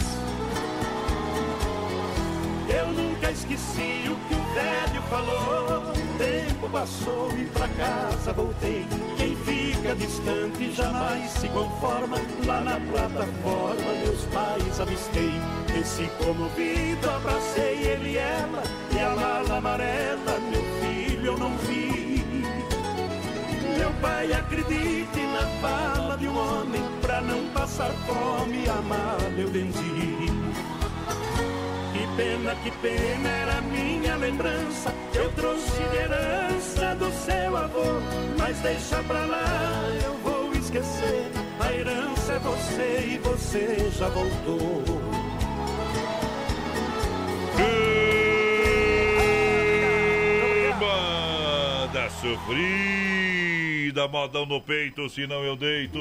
Eu 2.69 2.87
nunca 2.87 3.31
esqueci 3.31 4.03
o 4.07 4.15
que 4.27 4.33
o 4.33 4.53
velho 4.53 5.01
falou. 5.09 5.91
O 5.91 6.17
tempo 6.17 6.69
passou 6.69 7.29
e 7.37 7.45
pra 7.45 7.67
casa 7.69 8.33
voltei. 8.33 8.85
Quem 9.17 9.35
fica 9.35 9.95
distante 9.95 10.71
jamais 10.73 11.31
se 11.31 11.47
conforma. 11.49 12.17
Lá 12.45 12.61
na 12.61 12.79
plataforma 12.79 13.91
meus 14.03 14.25
pais 14.25 14.79
avistei. 14.79 15.31
Desci 15.67 16.09
comovido, 16.17 17.09
abracei 17.09 17.83
ele 17.83 18.11
e 18.11 18.17
ela. 18.17 18.63
E 18.93 18.99
a 18.99 19.15
mala 19.15 19.57
amarela, 19.57 20.39
meu 20.49 20.63
filho, 20.81 21.25
eu 21.25 21.37
não 21.37 21.57
vi. 21.57 22.23
Meu 23.77 23.91
pai, 24.01 24.31
acredite 24.33 25.19
na 25.33 25.47
fala 25.61 26.17
de 26.17 26.27
um 26.27 26.37
homem. 26.37 26.81
Pra 27.01 27.21
não 27.21 27.47
passar 27.53 27.91
fome, 28.05 28.67
a 28.69 28.81
mala 28.81 29.33
eu 29.37 29.47
vendi. 29.47 30.40
Pena, 32.17 32.55
que 32.55 32.71
pena 32.71 33.29
era 33.29 33.61
minha 33.61 34.15
lembrança. 34.17 34.93
Eu 35.13 35.31
trouxe 35.33 35.71
de 35.71 35.97
herança 35.97 36.95
do 36.95 37.11
seu 37.11 37.57
avô. 37.57 38.01
Mas 38.37 38.57
deixa 38.59 39.01
pra 39.03 39.25
lá, 39.25 39.89
eu 40.03 40.13
vou 40.17 40.53
esquecer. 40.53 41.31
A 41.59 41.73
herança 41.73 42.33
é 42.33 42.39
você 42.39 43.05
e 43.13 43.17
você 43.17 43.91
já 43.97 44.09
voltou. 44.09 44.83
Banda 50.79 52.09
sofrida, 52.09 53.50
modão 54.09 54.45
no 54.45 54.61
peito, 54.61 55.09
senão 55.09 55.43
eu 55.43 55.55
deito. 55.55 55.97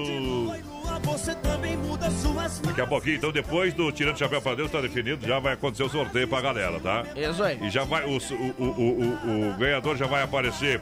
Daqui 2.67 2.81
a 2.81 2.87
pouquinho, 2.87 3.17
então, 3.17 3.33
depois 3.33 3.73
do 3.73 3.91
Tirando 3.93 4.19
Chapéu 4.19 4.43
pra 4.43 4.55
Deus, 4.55 4.71
tá 4.71 4.81
definido, 4.81 5.27
já 5.27 5.39
vai 5.39 5.55
acontecer 5.55 5.83
o 5.85 5.89
sorteio 5.89 6.29
pra 6.29 6.41
galera, 6.41 6.79
tá? 6.81 7.05
Isso 7.17 7.43
aí. 7.43 7.59
E 7.63 7.71
já 7.71 7.85
vai, 7.85 8.05
o, 8.05 8.17
o, 8.19 8.65
o, 8.65 8.65
o, 8.65 9.51
o 9.51 9.57
ganhador 9.59 9.97
já 9.97 10.07
vai 10.07 10.23
aparecer 10.23 10.81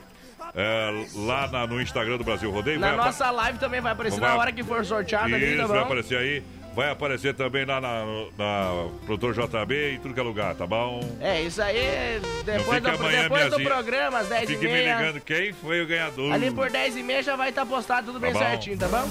é, 0.54 1.04
lá 1.14 1.46
na- 1.48 1.66
no 1.66 1.80
Instagram 1.80 2.16
do 2.16 2.24
Brasil 2.24 2.50
Rodeio. 2.50 2.80
Na 2.80 2.92
nossa 2.96 3.30
live 3.30 3.58
também 3.58 3.80
vai 3.80 3.92
aparecer 3.92 4.18
Vai- 4.20 4.30
na 4.30 4.36
hora 4.36 4.52
que 4.52 4.62
for 4.64 4.84
sorteado 4.84 5.34
ali, 5.34 5.46
Isso, 5.52 5.56
tá 5.58 5.66
vai 5.66 5.78
bom? 5.78 5.84
aparecer 5.84 6.18
aí. 6.18 6.42
Vai 6.78 6.90
aparecer 6.90 7.34
também 7.34 7.64
lá 7.64 7.80
na, 7.80 8.04
na 8.38 8.88
Produtor 9.04 9.34
JB 9.34 9.94
e 9.94 9.98
tudo 9.98 10.14
que 10.14 10.20
é 10.20 10.22
lugar, 10.22 10.54
tá 10.54 10.64
bom? 10.64 11.00
É, 11.20 11.42
isso 11.42 11.60
aí, 11.60 12.20
depois, 12.44 12.80
do, 12.80 12.88
amanhã, 12.90 13.22
depois 13.22 13.50
do 13.50 13.60
programa, 13.64 14.18
às 14.18 14.28
10 14.28 14.48
Fique 14.48 14.64
me 14.64 14.84
ligando 14.84 15.20
quem 15.20 15.52
foi 15.54 15.82
o 15.82 15.88
ganhador. 15.88 16.32
Ali 16.32 16.52
por 16.52 16.70
10 16.70 16.98
e 16.98 17.02
meia 17.02 17.20
já 17.20 17.34
vai 17.34 17.48
estar 17.48 17.66
postado 17.66 18.06
tudo 18.06 18.20
bem 18.20 18.32
bom. 18.32 18.38
certinho, 18.38 18.78
tá 18.78 18.86
bom? 18.86 19.08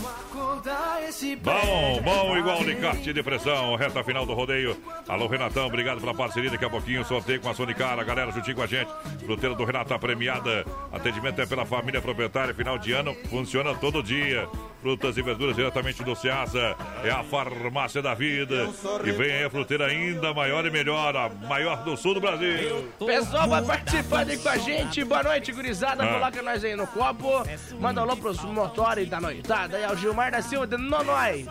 Bom, 1.42 2.02
bom, 2.02 2.38
igual 2.38 2.60
Unicarte 2.60 3.12
de 3.12 3.22
pressão, 3.22 3.76
reta 3.76 4.02
final 4.02 4.26
do 4.26 4.34
rodeio. 4.34 4.82
Alô, 5.06 5.28
Renatão, 5.28 5.68
obrigado 5.68 6.00
pela 6.00 6.14
parceria. 6.14 6.50
Daqui 6.50 6.64
a 6.64 6.70
pouquinho, 6.70 7.04
sorteio 7.04 7.42
com 7.42 7.50
a 7.50 7.54
Sonicara. 7.54 8.02
Galera, 8.06 8.32
juntinho 8.32 8.56
com 8.56 8.64
a 8.64 8.68
gente. 8.68 8.90
Fruteira 9.26 9.54
do 9.54 9.66
Renato 9.66 9.90
tá 9.90 10.00
premiada. 10.00 10.66
Atendimento 10.90 11.42
é 11.42 11.46
pela 11.46 11.66
família 11.66 12.02
proprietária. 12.02 12.54
Final 12.54 12.78
de 12.78 12.94
ano 12.94 13.14
funciona 13.30 13.76
todo 13.76 14.02
dia. 14.02 14.48
Frutas 14.88 15.18
e 15.18 15.22
verduras 15.22 15.54
diretamente 15.54 16.02
do 16.02 16.16
Ceasa. 16.16 16.74
É 17.04 17.12
a 17.12 17.22
farmácia 17.22 18.02
da 18.02 18.14
vida. 18.14 18.70
E 19.04 19.12
vem 19.12 19.34
aí 19.34 19.44
a 19.44 19.50
fruteira 19.50 19.88
ainda 19.88 20.34
maior 20.34 20.66
e 20.66 20.72
melhor, 20.72 21.14
a 21.14 21.28
maior 21.28 21.84
do 21.84 21.98
sul 21.98 22.14
do 22.14 22.22
Brasil. 22.22 22.90
Pessoal, 23.06 23.50
vai 23.50 23.66
participando 23.66 24.30
aí 24.30 24.38
com 24.38 24.48
a 24.48 24.58
gente. 24.58 25.04
Boa 25.04 25.24
noite, 25.24 25.52
gurizada. 25.52 26.06
Ah. 26.06 26.14
Coloca 26.14 26.42
nós 26.42 26.64
aí 26.64 26.74
no 26.74 26.88
copo. 26.88 27.44
Manda 27.82 28.00
um 28.00 28.04
alô 28.06 28.16
pros 28.16 28.42
motores 28.46 29.10
da 29.10 29.20
noitada. 29.20 29.76
Aí 29.76 29.84
é 29.84 29.92
o 29.92 29.98
Gilmar 29.98 30.32
da 30.32 30.42
Silva 30.42 30.66
de 30.66 30.78
Nonói. 30.78 31.46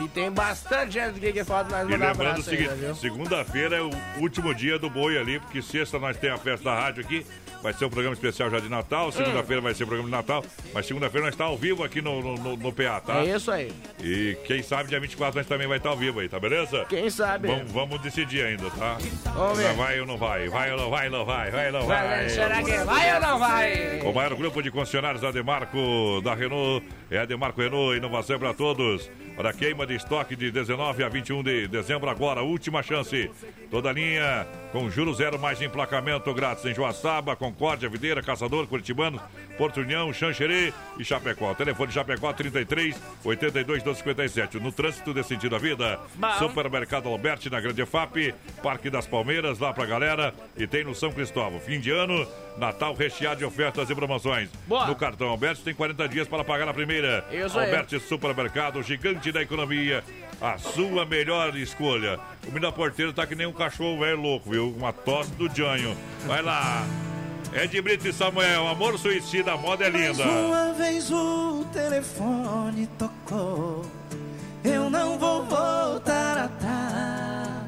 E 0.00 0.08
tem 0.08 0.30
bastante 0.30 0.94
gente 0.94 1.20
que 1.20 1.32
quer 1.32 1.44
falar 1.44 1.64
de 1.64 1.70
nós 1.70 1.88
E 1.88 1.96
lembrando 1.96 2.38
o 2.38 2.42
seguinte, 2.42 2.70
segunda-feira 3.00 3.76
é 3.76 3.82
o 3.82 3.90
último 4.18 4.52
dia 4.52 4.78
do 4.78 4.90
boi 4.90 5.16
ali, 5.16 5.38
porque 5.38 5.62
sexta 5.62 5.98
nós 5.98 6.16
temos 6.16 6.40
a 6.40 6.42
festa 6.42 6.64
da 6.64 6.80
rádio 6.80 7.04
aqui, 7.04 7.26
vai 7.62 7.72
ser 7.72 7.84
um 7.84 7.90
programa 7.90 8.14
especial 8.14 8.48
já 8.50 8.58
de 8.58 8.68
Natal, 8.68 9.12
segunda-feira 9.12 9.60
vai 9.60 9.74
ser 9.74 9.84
o 9.84 9.86
programa 9.86 10.08
de 10.08 10.16
Natal, 10.16 10.44
mas 10.72 10.86
segunda-feira 10.86 11.26
nós 11.26 11.34
está 11.34 11.44
ao 11.44 11.56
vivo 11.56 11.84
aqui 11.84 12.00
no, 12.00 12.20
no, 12.22 12.34
no- 12.36 12.56
no 12.56 12.72
PA, 12.72 13.00
tá? 13.00 13.20
É 13.24 13.36
isso 13.36 13.50
aí. 13.50 13.70
E 14.02 14.36
quem 14.46 14.62
sabe 14.62 14.88
dia 14.88 14.98
24 15.00 15.36
nós 15.38 15.46
também 15.46 15.66
vai 15.68 15.76
estar 15.78 15.90
ao 15.90 15.96
vivo 15.96 16.20
aí, 16.20 16.28
tá 16.28 16.38
beleza? 16.40 16.84
Quem 16.88 17.08
sabe? 17.10 17.48
Vamos, 17.48 17.70
vamos 17.72 18.00
decidir 18.00 18.44
ainda, 18.44 18.70
tá? 18.70 18.96
Vamos 19.34 19.58
ver. 19.58 19.74
Vai 19.74 20.00
ou 20.00 20.06
não 20.06 20.16
vai? 20.16 20.48
Vai 20.48 20.72
ou 20.72 20.78
não 20.78 20.90
vai? 20.90 21.08
Não 21.10 21.24
vai? 21.24 21.50
Vai 21.50 21.66
ou 21.66 21.72
não 21.72 21.86
Vai, 21.86 22.08
vai? 22.08 22.28
será 22.28 22.62
que 22.62 22.78
vai 22.84 23.14
ou 23.14 23.20
não 23.20 23.38
vai? 23.38 24.00
O 24.02 24.12
maior 24.12 24.34
grupo 24.34 24.62
de 24.62 24.70
concessionários 24.70 25.20
da 25.22 25.30
Demarco, 25.30 26.20
da 26.24 26.34
Renault, 26.34 26.84
é 27.10 27.26
Demarco 27.26 27.60
Renault, 27.60 27.96
inovação 27.96 28.38
para 28.38 28.54
todos. 28.54 29.10
Para 29.36 29.52
queima 29.52 29.86
de 29.86 29.94
estoque 29.94 30.36
de 30.36 30.50
19 30.50 31.02
a 31.02 31.08
21 31.08 31.42
de 31.42 31.66
dezembro 31.66 32.08
agora, 32.08 32.42
última 32.42 32.82
chance. 32.82 33.30
Toda 33.70 33.90
linha 33.90 34.46
com 34.70 34.90
juros 34.90 35.16
zero 35.16 35.38
mais 35.38 35.60
emplacamento 35.60 36.32
grátis 36.34 36.64
em 36.64 36.74
Joaçaba, 36.74 37.34
Concórdia, 37.34 37.88
Videira, 37.88 38.22
Caçador, 38.22 38.66
Curitibano, 38.66 39.20
Porto 39.56 39.80
União, 39.80 40.12
Xanxerê 40.12 40.72
e 40.98 41.04
Chapecó. 41.04 41.54
Telefone 41.54 41.90
Chapecó 41.90 42.32
33 42.32 43.00
82 43.24 43.82
257. 43.82 44.60
No 44.60 44.70
trânsito 44.70 45.14
desse 45.14 45.30
sentido 45.30 45.52
da 45.52 45.58
vida. 45.58 45.98
Bom. 46.14 46.32
Supermercado 46.38 47.08
Alberti 47.08 47.50
na 47.50 47.60
Grande 47.60 47.84
FAP, 47.86 48.34
Parque 48.62 48.90
das 48.90 49.06
Palmeiras 49.06 49.58
lá 49.58 49.72
pra 49.72 49.86
galera 49.86 50.34
e 50.56 50.66
tem 50.66 50.84
no 50.84 50.94
São 50.94 51.10
Cristóvão. 51.10 51.60
Fim 51.60 51.80
de 51.80 51.90
ano, 51.90 52.26
Natal 52.60 52.94
recheado 52.94 53.38
de 53.38 53.44
ofertas 53.44 53.88
e 53.90 53.94
promoções. 53.94 54.48
Boa. 54.68 54.86
No 54.86 54.94
cartão 54.94 55.28
Alberti 55.28 55.62
tem 55.62 55.74
40 55.74 56.08
dias 56.08 56.28
para 56.28 56.44
pagar 56.44 56.68
a 56.68 56.74
primeira. 56.74 57.24
Isso 57.32 57.58
aí. 57.58 57.70
Alberti 57.70 57.98
Supermercado, 57.98 58.82
gigante 58.82 59.32
da 59.32 59.42
economia. 59.42 60.04
A 60.40 60.56
sua 60.58 61.04
melhor 61.04 61.56
escolha. 61.56 62.18
O 62.44 62.46
menino 62.46 62.62
da 62.62 62.72
porteira 62.72 63.12
tá 63.12 63.26
que 63.26 63.34
nem 63.34 63.46
um 63.46 63.52
cachorro 63.52 63.98
velho 63.98 64.20
louco, 64.20 64.50
viu? 64.50 64.70
Uma 64.70 64.92
tosse 64.92 65.32
do 65.32 65.54
Janho. 65.54 65.96
Vai 66.26 66.40
lá. 66.40 66.86
É 67.52 67.66
de 67.66 67.82
Brito 67.82 68.06
e 68.06 68.12
Samuel, 68.12 68.68
amor 68.68 68.96
suicida, 68.96 69.52
a 69.52 69.56
moda 69.56 69.84
é 69.84 69.90
linda. 69.90 70.24
Mais 70.24 70.44
uma 70.44 70.72
vez 70.72 71.10
o 71.10 71.64
telefone 71.72 72.86
tocou. 72.96 73.84
Eu 74.62 74.88
não 74.88 75.18
vou 75.18 75.44
voltar 75.44 76.38
atrás. 76.38 77.59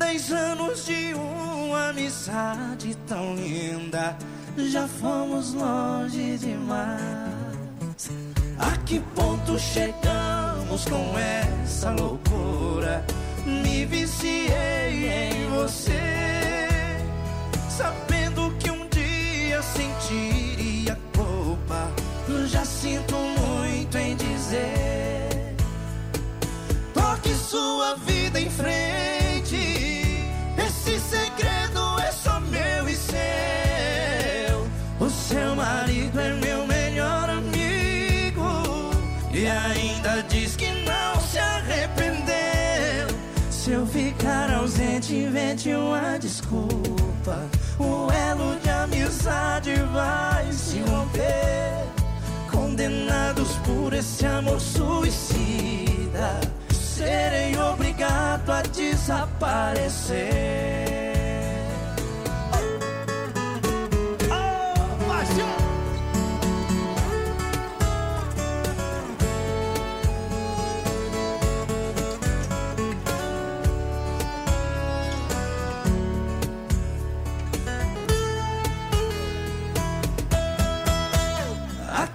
Dez 0.00 0.32
anos 0.32 0.86
de 0.86 1.12
uma 1.12 1.90
amizade 1.90 2.96
tão 3.06 3.34
linda. 3.34 4.16
Já 4.56 4.88
fomos 4.88 5.52
longe 5.52 6.38
demais. 6.38 8.10
A 8.58 8.76
que 8.86 8.98
ponto 9.14 9.58
chegamos 9.58 10.86
com 10.86 11.18
essa 11.18 11.90
loucura? 11.90 13.04
Me 13.44 13.84
viciei 13.84 15.06
em 15.06 15.50
você. 15.50 16.00
Sabendo 17.68 18.50
que 18.58 18.70
um 18.70 18.88
dia 18.88 19.60
sentiria 19.62 20.98
culpa, 21.14 21.90
já 22.46 22.64
sinto 22.64 23.16
muito 23.16 23.98
em 23.98 24.16
dizer. 24.16 25.56
Toque 26.94 27.34
sua 27.34 27.96
vida 27.96 28.40
em 28.40 28.48
frente. 28.48 29.29
Marido 35.60 36.18
é 36.18 36.32
meu 36.34 36.66
melhor 36.66 37.28
amigo. 37.28 38.48
E 39.32 39.46
ainda 39.46 40.22
diz 40.28 40.56
que 40.56 40.70
não 40.82 41.20
se 41.20 41.38
arrependeu. 41.38 43.08
Se 43.50 43.72
eu 43.72 43.86
ficar 43.86 44.52
ausente, 44.54 45.14
invente 45.14 45.72
uma 45.74 46.18
desculpa. 46.18 47.46
O 47.78 48.10
elo 48.10 48.58
de 48.62 48.70
amizade 48.70 49.74
vai 49.92 50.50
se 50.52 50.80
romper. 50.80 51.84
Condenados 52.50 53.52
por 53.66 53.92
esse 53.92 54.26
amor 54.26 54.60
suicida, 54.60 56.40
serei 56.72 57.56
obrigado 57.56 58.50
a 58.50 58.62
desaparecer. 58.62 60.20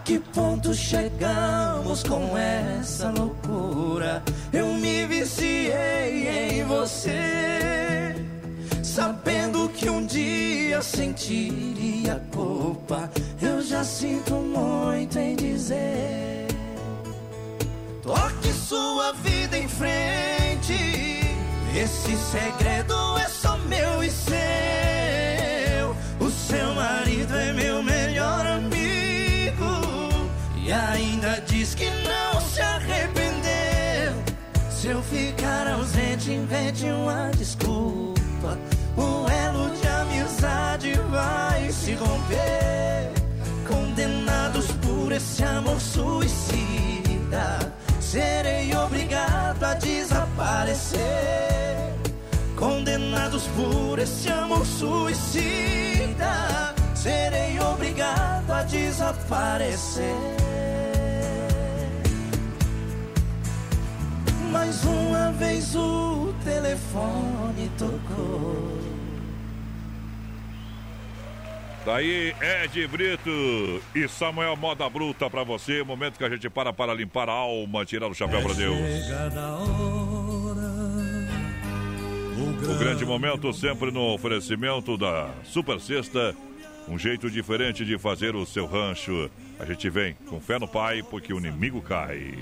Que 0.06 0.20
ponto 0.20 0.72
chegamos 0.72 2.04
com 2.04 2.38
essa 2.38 3.10
loucura? 3.10 4.24
Eu 4.54 4.68
me 4.68 5.06
viciei 5.08 6.60
em 6.60 6.64
você, 6.64 8.16
sabendo 8.84 9.68
que 9.70 9.90
um 9.90 10.06
dia 10.06 10.82
sentiria 10.84 12.22
culpa. 12.32 13.10
Eu 13.42 13.64
já 13.64 13.84
sinto 13.84 14.36
muito 14.36 15.18
em 15.18 15.36
dizer. 15.36 16.48
Toque 18.04 18.54
sua 18.54 19.12
vida 19.14 19.58
em 19.58 19.68
frente. 19.68 20.76
Esse 21.76 22.16
segredo 22.16 23.18
é 23.18 23.28
só 23.28 23.58
meu 23.58 24.04
e 24.04 24.12
seu. 24.12 25.05
Eu 34.96 35.04
ficar 35.04 35.68
ausente, 35.68 36.32
invente 36.32 36.86
uma 36.86 37.30
desculpa. 37.38 38.58
O 38.96 39.30
elo 39.30 39.70
de 39.76 39.86
amizade 39.88 40.94
vai 41.10 41.70
se 41.70 41.96
romper. 41.96 43.12
Condenados 43.68 44.68
por 44.82 45.12
esse 45.12 45.44
amor 45.44 45.82
suicida, 45.82 47.74
serei 48.00 48.74
obrigado 48.76 49.64
a 49.64 49.74
desaparecer. 49.74 51.02
Condenados 52.56 53.48
por 53.48 54.00
esse 54.00 54.30
amor 54.30 54.66
suicida, 54.66 56.74
serei 56.96 57.60
obrigado 57.60 58.50
a 58.50 58.64
desaparecer. 58.64 60.65
Mais 64.66 64.84
uma 64.84 65.32
vez 65.34 65.76
o 65.76 66.34
telefone 66.44 67.70
tocou. 67.78 68.82
Daí 71.86 72.34
Ed 72.42 72.88
Brito 72.88 73.30
e 73.94 74.08
Samuel 74.08 74.56
Moda 74.56 74.90
Bruta 74.90 75.30
pra 75.30 75.44
você. 75.44 75.84
Momento 75.84 76.18
que 76.18 76.24
a 76.24 76.30
gente 76.30 76.50
para 76.50 76.74
para 76.74 76.96
limpar 76.96 77.30
a 77.30 77.34
alma, 77.34 77.86
tirar 77.86 78.08
o 78.08 78.16
chapéu 78.16 78.42
pra 78.42 78.54
Deus. 78.54 78.76
O 82.68 82.80
grande 82.80 83.06
momento 83.06 83.54
sempre 83.54 83.92
no 83.92 84.16
oferecimento 84.16 84.98
da 84.98 85.30
Super 85.44 85.80
Sexta. 85.80 86.36
Um 86.88 86.98
jeito 86.98 87.30
diferente 87.30 87.86
de 87.86 88.00
fazer 88.00 88.36
o 88.36 88.48
seu 88.48 88.66
rancho. 88.66 89.30
A 89.60 89.66
gente 89.66 89.88
vem 89.92 90.16
com 90.28 90.42
fé 90.42 90.58
no 90.58 90.68
Pai, 90.68 91.04
porque 91.04 91.32
o 91.32 91.38
inimigo 91.38 91.84
cai. 91.84 92.34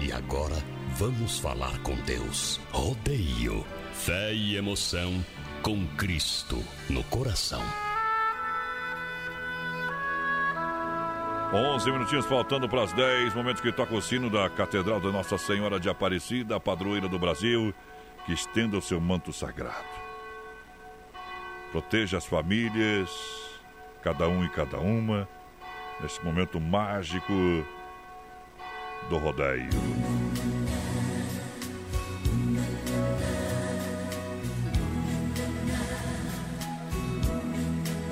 E 0.00 0.10
agora 0.10 0.56
Vamos 1.02 1.40
falar 1.40 1.76
com 1.80 1.96
Deus. 2.02 2.60
Rodeio. 2.70 3.66
Fé 3.92 4.32
e 4.32 4.56
emoção 4.56 5.12
com 5.60 5.84
Cristo 5.96 6.62
no 6.88 7.02
coração. 7.02 7.60
11 11.52 11.90
minutinhos 11.90 12.24
faltando 12.26 12.68
para 12.68 12.84
as 12.84 12.92
10, 12.92 13.34
momentos 13.34 13.60
que 13.60 13.72
toca 13.72 13.92
o 13.92 14.00
sino 14.00 14.30
da 14.30 14.48
Catedral 14.48 15.00
da 15.00 15.10
Nossa 15.10 15.36
Senhora 15.36 15.80
de 15.80 15.90
Aparecida, 15.90 16.54
a 16.54 16.60
padroeira 16.60 17.08
do 17.08 17.18
Brasil, 17.18 17.74
que 18.24 18.32
estenda 18.32 18.78
o 18.78 18.82
seu 18.82 19.00
manto 19.00 19.32
sagrado. 19.32 19.84
Proteja 21.72 22.18
as 22.18 22.26
famílias, 22.26 23.10
cada 24.02 24.28
um 24.28 24.44
e 24.44 24.48
cada 24.50 24.78
uma, 24.78 25.28
nesse 26.00 26.24
momento 26.24 26.60
mágico 26.60 27.32
do 29.10 29.18
rodeio. 29.18 30.61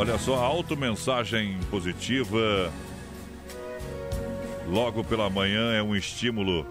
Olha 0.00 0.16
só, 0.16 0.36
a 0.36 0.46
automensagem 0.46 1.58
positiva 1.70 2.72
logo 4.66 5.04
pela 5.04 5.28
manhã 5.28 5.74
é 5.74 5.82
um 5.82 5.94
estímulo 5.94 6.66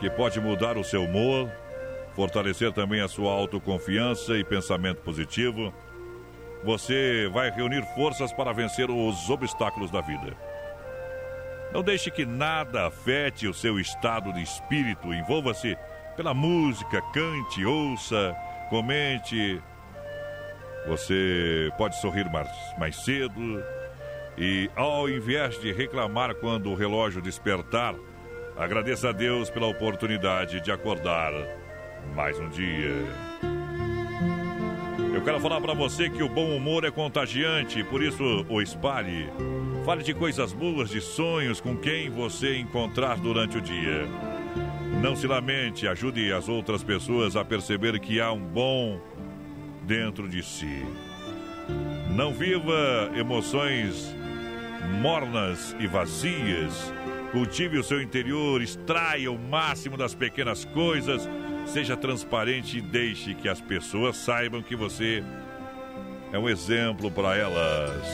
que 0.00 0.10
pode 0.10 0.40
mudar 0.40 0.76
o 0.76 0.82
seu 0.82 1.04
humor, 1.04 1.48
fortalecer 2.16 2.72
também 2.72 3.00
a 3.00 3.06
sua 3.06 3.30
autoconfiança 3.30 4.36
e 4.36 4.42
pensamento 4.42 5.00
positivo. 5.02 5.72
Você 6.64 7.30
vai 7.32 7.52
reunir 7.52 7.84
forças 7.94 8.32
para 8.32 8.52
vencer 8.52 8.90
os 8.90 9.30
obstáculos 9.30 9.88
da 9.88 10.00
vida. 10.00 10.36
Não 11.72 11.84
deixe 11.84 12.10
que 12.10 12.26
nada 12.26 12.88
afete 12.88 13.46
o 13.46 13.54
seu 13.54 13.78
estado 13.78 14.32
de 14.32 14.42
espírito. 14.42 15.14
Envolva-se 15.14 15.78
pela 16.16 16.34
música, 16.34 17.00
cante, 17.12 17.64
ouça, 17.64 18.34
comente. 18.70 19.62
Você 20.86 21.70
pode 21.78 22.00
sorrir 22.00 22.30
mais, 22.30 22.48
mais 22.78 22.96
cedo 22.96 23.62
e, 24.36 24.70
ao 24.74 25.08
invés 25.08 25.60
de 25.60 25.72
reclamar 25.72 26.34
quando 26.34 26.70
o 26.70 26.74
relógio 26.74 27.22
despertar, 27.22 27.94
agradeça 28.56 29.10
a 29.10 29.12
Deus 29.12 29.48
pela 29.48 29.66
oportunidade 29.66 30.60
de 30.60 30.72
acordar 30.72 31.32
mais 32.14 32.38
um 32.38 32.48
dia. 32.48 32.94
Eu 35.14 35.22
quero 35.22 35.40
falar 35.40 35.60
para 35.60 35.74
você 35.74 36.10
que 36.10 36.22
o 36.22 36.28
bom 36.28 36.56
humor 36.56 36.84
é 36.84 36.90
contagiante, 36.90 37.84
por 37.84 38.02
isso 38.02 38.44
o 38.48 38.60
espalhe. 38.60 39.28
Fale 39.84 40.02
de 40.02 40.14
coisas 40.14 40.52
boas, 40.52 40.90
de 40.90 41.00
sonhos 41.00 41.60
com 41.60 41.76
quem 41.76 42.10
você 42.10 42.56
encontrar 42.56 43.18
durante 43.18 43.58
o 43.58 43.60
dia. 43.60 44.08
Não 45.02 45.14
se 45.14 45.26
lamente, 45.26 45.86
ajude 45.86 46.32
as 46.32 46.48
outras 46.48 46.82
pessoas 46.82 47.36
a 47.36 47.44
perceber 47.44 47.98
que 48.00 48.20
há 48.20 48.32
um 48.32 48.40
bom 48.40 49.00
dentro 49.86 50.28
de 50.28 50.42
si. 50.42 50.86
Não 52.10 52.32
viva 52.32 53.10
emoções 53.16 54.14
mornas 55.00 55.74
e 55.78 55.86
vazias. 55.86 56.92
Cultive 57.30 57.78
o 57.78 57.84
seu 57.84 58.02
interior, 58.02 58.60
extraia 58.60 59.32
o 59.32 59.38
máximo 59.38 59.96
das 59.96 60.14
pequenas 60.14 60.64
coisas, 60.66 61.28
seja 61.66 61.96
transparente 61.96 62.78
e 62.78 62.82
deixe 62.82 63.34
que 63.34 63.48
as 63.48 63.60
pessoas 63.60 64.16
saibam 64.16 64.62
que 64.62 64.76
você 64.76 65.24
é 66.30 66.38
um 66.38 66.48
exemplo 66.48 67.10
para 67.10 67.36
elas. 67.36 68.06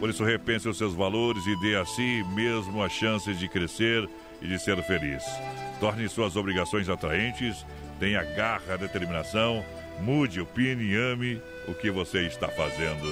Por 0.00 0.10
isso, 0.10 0.24
repense 0.24 0.68
os 0.68 0.76
seus 0.76 0.94
valores 0.94 1.46
e 1.46 1.60
dê 1.60 1.76
a 1.76 1.84
si 1.86 2.24
mesmo 2.34 2.82
a 2.82 2.88
chance 2.88 3.32
de 3.32 3.48
crescer 3.48 4.08
e 4.42 4.46
de 4.46 4.58
ser 4.58 4.82
feliz. 4.82 5.24
Torne 5.80 6.08
suas 6.08 6.36
obrigações 6.36 6.88
atraentes, 6.88 7.64
tenha 7.98 8.22
garra, 8.22 8.76
determinação, 8.76 9.64
mude, 10.00 10.40
opine 10.40 10.84
e 10.84 10.96
ame 10.96 11.40
o 11.68 11.74
que 11.74 11.90
você 11.90 12.26
está 12.26 12.48
fazendo. 12.48 13.06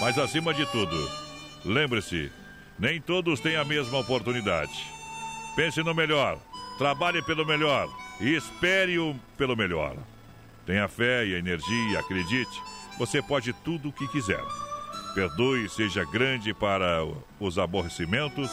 Mas 0.00 0.18
acima 0.18 0.52
de 0.52 0.66
tudo, 0.66 0.96
lembre-se, 1.64 2.30
nem 2.78 3.00
todos 3.00 3.40
têm 3.40 3.56
a 3.56 3.64
mesma 3.64 3.98
oportunidade. 3.98 4.72
Pense 5.54 5.82
no 5.82 5.94
melhor, 5.94 6.38
trabalhe 6.78 7.22
pelo 7.22 7.46
melhor 7.46 7.88
e 8.20 8.34
espere 8.34 8.96
-o 8.96 9.14
pelo 9.36 9.56
melhor. 9.56 9.96
Tenha 10.66 10.88
fé 10.88 11.24
e 11.24 11.34
energia, 11.34 11.98
acredite 11.98 12.60
você 12.98 13.22
pode 13.22 13.52
tudo 13.52 13.88
o 13.88 13.92
que 13.92 14.06
quiser. 14.08 14.42
Perdoe, 15.14 15.68
seja 15.68 16.04
grande 16.04 16.54
para 16.54 17.04
os 17.40 17.58
aborrecimentos, 17.58 18.50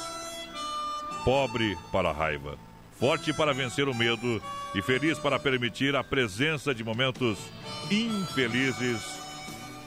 pobre 1.23 1.77
para 1.91 2.09
a 2.09 2.13
raiva, 2.13 2.57
forte 2.99 3.31
para 3.31 3.53
vencer 3.53 3.87
o 3.87 3.95
medo 3.95 4.41
e 4.75 4.81
feliz 4.81 5.17
para 5.17 5.39
permitir 5.39 5.95
a 5.95 6.03
presença 6.03 6.75
de 6.75 6.83
momentos 6.83 7.39
infelizes 7.89 9.17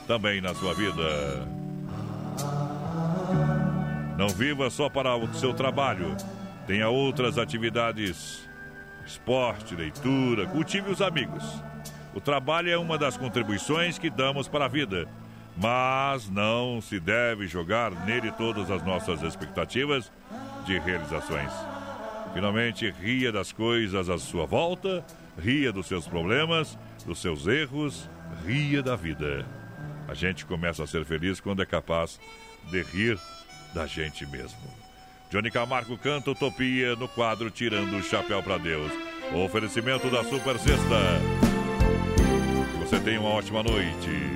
também 0.06 0.40
na 0.40 0.55
sua 0.55 0.72
vida. 0.74 1.47
Não 4.16 4.28
viva 4.28 4.70
só 4.70 4.89
para 4.89 5.14
o 5.14 5.32
seu 5.34 5.52
trabalho. 5.52 6.16
Tenha 6.66 6.89
outras 6.89 7.39
atividades, 7.39 8.48
esporte, 9.06 9.74
leitura, 9.74 10.47
cultive 10.47 10.90
os 10.90 11.02
amigos. 11.02 11.44
O 12.14 12.20
trabalho 12.20 12.70
é 12.70 12.78
uma 12.78 12.97
das 12.97 13.16
contribuições 13.16 13.98
que 13.98 14.09
damos 14.09 14.48
para 14.48 14.66
a 14.66 14.68
vida, 14.68 15.06
mas 15.56 16.30
não 16.30 16.80
se 16.80 16.98
deve 16.98 17.47
jogar 17.47 17.90
nele 18.06 18.30
todas 18.32 18.70
as 18.70 18.82
nossas 18.84 19.22
expectativas 19.22 20.10
de 20.64 20.78
realizações. 20.78 21.51
Finalmente, 22.32 22.90
ria 22.90 23.30
das 23.30 23.52
coisas 23.52 24.09
à 24.09 24.18
sua 24.18 24.46
volta, 24.46 25.04
ria 25.38 25.72
dos 25.72 25.86
seus 25.86 26.06
problemas, 26.06 26.78
dos 27.06 27.20
seus 27.20 27.46
erros, 27.46 28.09
ria 28.46 28.82
da 28.82 28.96
vida. 28.96 29.46
A 30.09 30.14
gente 30.14 30.46
começa 30.46 30.82
a 30.82 30.86
ser 30.86 31.04
feliz 31.04 31.40
quando 31.40 31.62
é 31.62 31.66
capaz 31.66 32.18
de 32.70 32.82
rir 32.82 33.18
da 33.74 33.86
gente 33.86 34.26
mesmo. 34.26 34.59
Johnny 35.30 35.50
Camargo 35.50 35.96
canta 35.96 36.30
Utopia 36.30 36.94
no 36.96 37.09
quadro 37.09 37.50
Tirando 37.50 37.96
o 37.96 38.02
Chapéu 38.02 38.42
para 38.42 38.59
Deus. 38.59 38.92
O 39.32 39.44
oferecimento 39.44 40.10
da 40.10 40.22
Super 40.24 40.59
Sexta 40.59 41.42
você 42.92 43.00
tenha 43.00 43.20
uma 43.20 43.30
ótima 43.30 43.62
noite. 43.62 44.31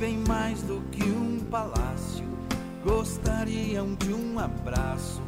Bem 0.00 0.16
mais 0.26 0.62
do 0.62 0.80
que 0.90 1.04
um 1.04 1.38
palácio, 1.50 2.24
gostariam 2.82 3.94
de 3.96 4.14
um 4.14 4.38
abraço 4.38 5.20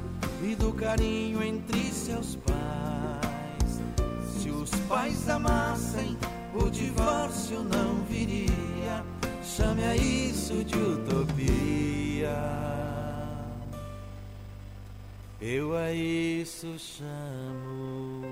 e 0.43 0.55
do 0.55 0.73
carinho 0.73 1.43
entre 1.43 1.93
seus 1.93 2.36
pais. 2.36 3.82
Se 4.35 4.49
os 4.49 4.70
pais 4.89 5.28
amassem, 5.28 6.16
o 6.55 6.70
divórcio 6.70 7.62
não 7.62 8.03
viria. 8.09 9.05
Chame 9.44 9.85
a 9.85 9.94
isso 9.94 10.65
de 10.65 10.74
utopia. 10.74 12.32
Eu 15.39 15.77
a 15.77 15.93
isso 15.93 16.78
chamo. 16.78 18.31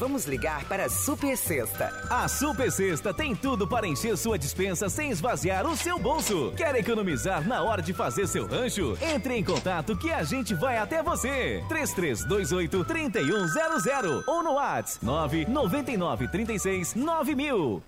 Vamos 0.00 0.24
ligar 0.24 0.64
para 0.64 0.86
a 0.86 0.88
Super 0.88 1.36
Sexta. 1.36 1.92
A 2.08 2.26
Super 2.26 2.72
Sexta 2.72 3.12
tem 3.12 3.36
tudo 3.36 3.68
para 3.68 3.86
encher 3.86 4.16
sua 4.16 4.38
dispensa 4.38 4.88
sem 4.88 5.10
esvaziar 5.10 5.66
o 5.66 5.76
seu 5.76 5.98
bolso. 5.98 6.54
Quer 6.56 6.74
economizar 6.76 7.46
na 7.46 7.62
hora 7.62 7.82
de 7.82 7.92
fazer 7.92 8.26
seu 8.26 8.46
rancho? 8.46 8.96
Entre 9.02 9.36
em 9.36 9.44
contato 9.44 9.94
que 9.98 10.10
a 10.10 10.22
gente 10.22 10.54
vai 10.54 10.78
até 10.78 11.02
você. 11.02 11.62
3328 11.68 12.82
3100 12.82 14.24
ou 14.26 14.42
no 14.42 14.54
WhatsApp 14.54 15.04
999 15.04 16.28
36 16.28 16.94
9000. 16.94 17.82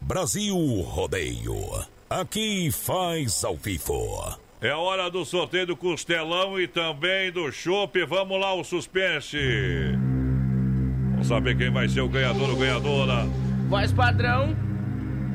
Brasil 0.00 0.56
Rodeio. 0.82 1.84
Aqui 2.08 2.70
faz 2.70 3.42
ao 3.44 3.56
vivo. 3.56 4.38
É 4.60 4.72
hora 4.72 5.10
do 5.10 5.24
sorteio 5.24 5.66
do 5.66 5.76
Costelão 5.76 6.60
e 6.60 6.68
também 6.68 7.32
do 7.32 7.50
Chopp. 7.50 8.04
Vamos 8.04 8.40
lá, 8.40 8.54
o 8.54 8.62
suspense. 8.62 9.36
Vamos 11.20 11.28
saber 11.28 11.54
quem 11.54 11.70
vai 11.70 11.86
ser 11.86 12.00
o 12.00 12.08
ganhador 12.08 12.48
ou 12.48 12.56
ganhadora. 12.56 13.26
Voz 13.68 13.92
padrão. 13.92 14.56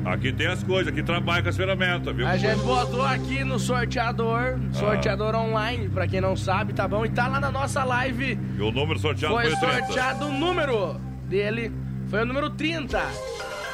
Aqui 0.04 0.32
tem 0.32 0.48
as 0.48 0.60
coisas, 0.64 0.92
aqui 0.92 1.00
trabalha 1.00 1.44
com 1.44 1.48
as 1.48 1.56
ferramentas, 1.56 2.14
viu? 2.14 2.26
A 2.26 2.36
gente 2.36 2.58
botou 2.62 3.04
aqui 3.04 3.44
no 3.44 3.56
sorteador, 3.56 4.58
sorteador 4.72 5.36
online, 5.36 5.88
pra 5.88 6.08
quem 6.08 6.20
não 6.20 6.34
sabe, 6.34 6.72
tá 6.72 6.88
bom? 6.88 7.04
E 7.06 7.10
tá 7.10 7.28
lá 7.28 7.38
na 7.38 7.52
nossa 7.52 7.84
live. 7.84 8.36
E 8.58 8.60
o 8.62 8.72
número 8.72 8.98
sorteado 8.98 9.34
Foi 9.34 9.48
foi, 9.48 9.68
30. 9.68 9.86
sorteado 9.86 10.26
o 10.26 10.32
número 10.32 11.00
dele, 11.28 11.72
foi 12.08 12.22
o 12.22 12.26
número 12.26 12.50
30. 12.50 13.00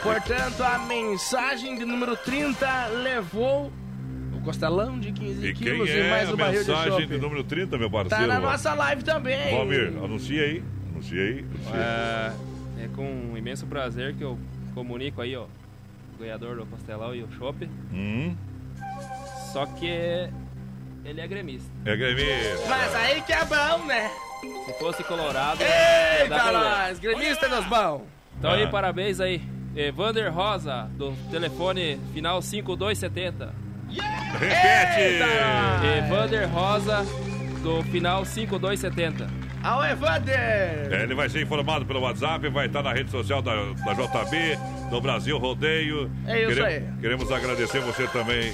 Portanto, 0.03 0.63
a 0.63 0.79
mensagem 0.81 1.79
de 1.79 1.87
número 1.87 2.15
30 2.15 2.89
levou 3.03 3.73
o 4.35 4.41
costelão 4.43 4.99
de 4.99 5.13
15 5.13 5.47
E 5.47 5.55
quilos 5.55 5.89
é 5.89 6.07
e 6.07 6.11
mais 6.11 6.29
a 6.29 6.35
o 6.35 6.37
barril 6.37 6.63
de 6.63 6.69
mensagem 6.69 6.93
chopp. 6.93 7.07
de 7.07 7.19
número 7.19 7.45
30, 7.45 7.79
meu 7.79 7.91
parceiro? 7.91 8.27
Tá 8.29 8.35
na 8.35 8.39
nossa 8.41 8.75
live 8.75 9.03
também. 9.03 9.51
Valmir, 9.55 9.93
anuncia 10.03 10.43
aí. 10.43 10.63
Aí. 11.11 11.19
aí. 11.19 11.45
É, 11.75 12.33
é 12.85 12.89
com 12.95 13.05
um 13.05 13.37
imenso 13.37 13.67
prazer 13.67 14.15
que 14.15 14.23
eu 14.23 14.39
comunico 14.75 15.21
aí, 15.21 15.37
ó, 15.37 15.45
o 16.15 16.19
ganhador 16.21 16.57
do 16.57 16.67
Costelão 16.67 17.15
e 17.15 17.23
o 17.23 17.29
Chopp. 17.33 17.69
Hum, 17.93 18.35
Só 19.53 19.67
que 19.67 19.87
ele 21.05 21.21
é 21.21 21.27
gremista. 21.27 21.71
é 21.85 21.97
gremista. 21.97 22.67
Mas 22.69 22.95
aí 22.95 23.21
que 23.23 23.33
é 23.33 23.45
bom, 23.45 23.85
né? 23.87 24.11
Se 24.67 24.73
fosse 24.79 25.05
colorado, 25.05 25.59
problema. 25.59 26.53
nós, 26.53 26.99
gremista 26.99 27.49
dos 27.49 27.65
bons. 27.67 28.03
Então 28.39 28.51
aí, 28.51 28.65
Ah. 28.65 28.69
parabéns 28.69 29.21
aí. 29.21 29.43
Evander 29.77 30.33
Rosa, 30.33 30.91
do 30.99 31.13
telefone 31.31 31.99
final 32.13 32.43
5270. 32.43 33.55
Repete! 34.39 35.23
Evander 35.99 36.49
Rosa, 36.51 37.05
do 37.63 37.83
final 37.85 38.25
5270. 38.25 39.27
Ao 39.63 39.85
Evander! 39.85 40.93
É, 40.93 41.03
ele 41.05 41.15
vai 41.15 41.29
ser 41.29 41.41
informado 41.43 41.87
pelo 41.87 42.01
WhatsApp, 42.01 42.49
vai 42.49 42.67
estar 42.67 42.83
na 42.83 42.93
rede 42.93 43.11
social 43.11 43.41
da, 43.41 43.55
da 43.55 43.95
JB, 43.95 44.59
do 44.91 45.01
Brasil 45.01 45.39
Rodeio. 45.39 46.11
É 46.27 46.41
isso 46.43 46.49
Queremos- 46.55 46.89
aí. 46.89 47.01
Queremos 47.01 47.33
agradecer 47.33 47.81
você 47.81 48.07
também 48.09 48.53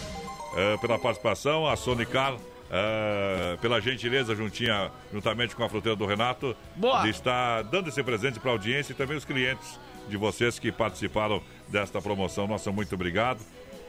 eh, 0.56 0.76
pela 0.80 0.98
participação, 0.98 1.66
a 1.66 1.76
Sonicar, 1.76 2.34
eh, 2.70 3.56
pela 3.62 3.80
gentileza, 3.80 4.34
juntinha, 4.34 4.90
juntamente 5.12 5.56
com 5.56 5.64
a 5.64 5.68
fruteira 5.68 5.96
do 5.96 6.04
Renato, 6.04 6.54
Boa. 6.76 7.02
de 7.02 7.08
estar 7.10 7.62
dando 7.64 7.88
esse 7.88 8.02
presente 8.02 8.38
para 8.38 8.50
a 8.50 8.54
audiência 8.54 8.92
e 8.92 8.94
também 8.94 9.16
os 9.16 9.24
clientes 9.24 9.80
de 10.08 10.16
vocês 10.16 10.58
que 10.58 10.70
participaram 10.70 11.42
desta 11.68 12.00
promoção. 12.02 12.46
Nossa, 12.46 12.70
muito 12.70 12.94
obrigado 12.94 13.40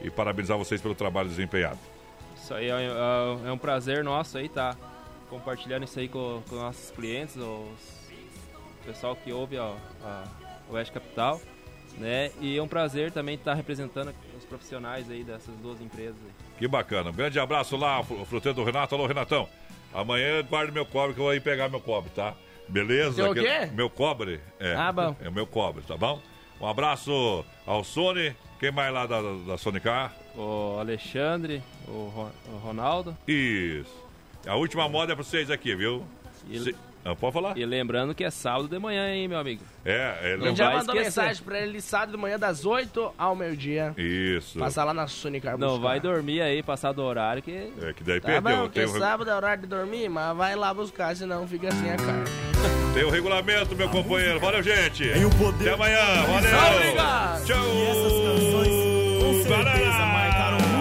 e 0.02 0.10
parabenizar 0.10 0.56
vocês 0.56 0.80
pelo 0.80 0.94
trabalho 0.94 1.28
desempenhado. 1.28 1.78
Isso 2.42 2.54
aí 2.54 2.70
é, 2.70 2.72
é- 2.72 3.48
é 3.48 3.52
um 3.52 3.58
prazer 3.58 4.02
nosso 4.02 4.38
aí, 4.38 4.48
tá? 4.48 4.74
Compartilhando 5.30 5.84
isso 5.84 5.98
aí 5.98 6.08
com, 6.08 6.42
com 6.48 6.56
nossos 6.56 6.90
clientes, 6.90 7.36
os, 7.36 7.42
o 7.44 8.84
pessoal 8.84 9.14
que 9.16 9.32
ouve 9.32 9.56
ó, 9.58 9.74
a 10.02 10.24
Oeste 10.70 10.92
Capital, 10.92 11.40
né? 11.96 12.30
E 12.40 12.58
é 12.58 12.62
um 12.62 12.66
prazer 12.68 13.12
também 13.12 13.36
estar 13.36 13.54
representando 13.54 14.12
os 14.36 14.44
profissionais 14.44 15.08
aí 15.10 15.22
dessas 15.22 15.54
duas 15.56 15.80
empresas. 15.80 16.16
aí. 16.24 16.32
Que 16.58 16.66
bacana. 16.68 17.10
Um 17.10 17.14
grande 17.14 17.38
abraço 17.38 17.76
lá, 17.76 18.02
fru- 18.02 18.24
fruteiro 18.24 18.56
do 18.56 18.64
Renato. 18.64 18.94
Alô, 18.94 19.06
Renatão. 19.06 19.48
Amanhã 19.94 20.26
eu 20.38 20.44
guardo 20.44 20.72
meu 20.72 20.84
cobre 20.84 21.14
que 21.14 21.20
eu 21.20 21.24
vou 21.24 21.34
ir 21.34 21.40
pegar 21.40 21.68
meu 21.68 21.80
cobre, 21.80 22.10
tá? 22.10 22.34
Beleza? 22.68 23.12
Seu 23.14 23.28
o 23.28 23.30
Aquele- 23.30 23.46
quê? 23.48 23.66
Meu 23.72 23.88
cobre. 23.90 24.40
É. 24.58 24.74
Ah, 24.74 24.92
bom. 24.92 25.16
É 25.20 25.28
o 25.28 25.32
meu 25.32 25.46
cobre, 25.46 25.82
tá 25.82 25.96
bom? 25.96 26.20
Um 26.60 26.66
abraço 26.66 27.44
ao 27.66 27.82
Sony. 27.84 28.34
Quem 28.58 28.70
mais 28.70 28.92
lá 28.92 29.06
da, 29.06 29.20
da 29.46 29.56
Sonicar? 29.56 30.12
O 30.36 30.76
Alexandre, 30.78 31.62
o, 31.88 32.12
Ro- 32.14 32.30
o 32.52 32.56
Ronaldo. 32.58 33.16
Isso. 33.26 33.99
A 34.46 34.56
última 34.56 34.88
moda 34.88 35.12
é 35.12 35.14
pra 35.14 35.24
vocês 35.24 35.50
aqui, 35.50 35.74
viu? 35.74 36.04
Se... 36.52 36.74
Ah, 37.04 37.14
pode 37.14 37.32
falar? 37.32 37.56
E 37.56 37.64
lembrando 37.64 38.14
que 38.14 38.22
é 38.22 38.30
sábado 38.30 38.68
de 38.68 38.78
manhã, 38.78 39.08
hein, 39.08 39.26
meu 39.26 39.38
amigo? 39.38 39.62
É, 39.84 40.32
é 40.32 40.36
lembra... 40.36 40.54
Já 40.54 40.70
mandou 40.70 40.94
mensagem 40.94 41.42
pra 41.42 41.58
ele 41.58 41.80
sábado 41.80 42.12
de 42.12 42.18
manhã, 42.18 42.38
das 42.38 42.66
8 42.66 43.14
ao 43.16 43.34
meio-dia. 43.34 43.94
Isso. 43.96 44.58
Passar 44.58 44.84
lá 44.84 44.92
na 44.92 45.06
Sony 45.06 45.40
Car 45.40 45.56
Não 45.56 45.80
vai 45.80 45.98
dormir 45.98 46.42
aí, 46.42 46.62
passar 46.62 46.92
do 46.92 47.02
horário 47.02 47.42
que. 47.42 47.72
É, 47.80 47.92
que 47.94 48.04
daí 48.04 48.20
tá 48.20 48.28
perdeu. 48.28 48.56
Bom, 48.56 48.68
tem 48.68 48.84
um... 48.84 48.98
sábado 48.98 49.30
é 49.30 49.34
horário 49.34 49.62
de 49.62 49.68
dormir, 49.68 50.10
mas 50.10 50.36
vai 50.36 50.54
lá 50.54 50.74
buscar, 50.74 51.16
senão 51.16 51.48
fica 51.48 51.68
assim 51.68 51.90
a 51.90 51.96
carne. 51.96 52.24
Tem 52.92 53.04
o 53.04 53.06
um 53.06 53.10
regulamento, 53.10 53.76
meu 53.76 53.86
a 53.86 53.90
companheiro. 53.90 54.40
Música. 54.40 54.46
Valeu, 54.46 54.62
gente. 54.64 55.08
Tem 55.08 55.24
o 55.24 55.30
poder. 55.30 55.68
Até 55.68 55.74
amanhã. 55.74 56.22
Valeu. 56.26 56.76
Obrigado. 56.76 57.46
Tchau. 57.46 57.56
E 57.56 57.82
essas 57.82 58.12
canções, 58.12 59.22
com 59.22 59.42
certeza, 59.44 60.06
marcaram 60.06 60.79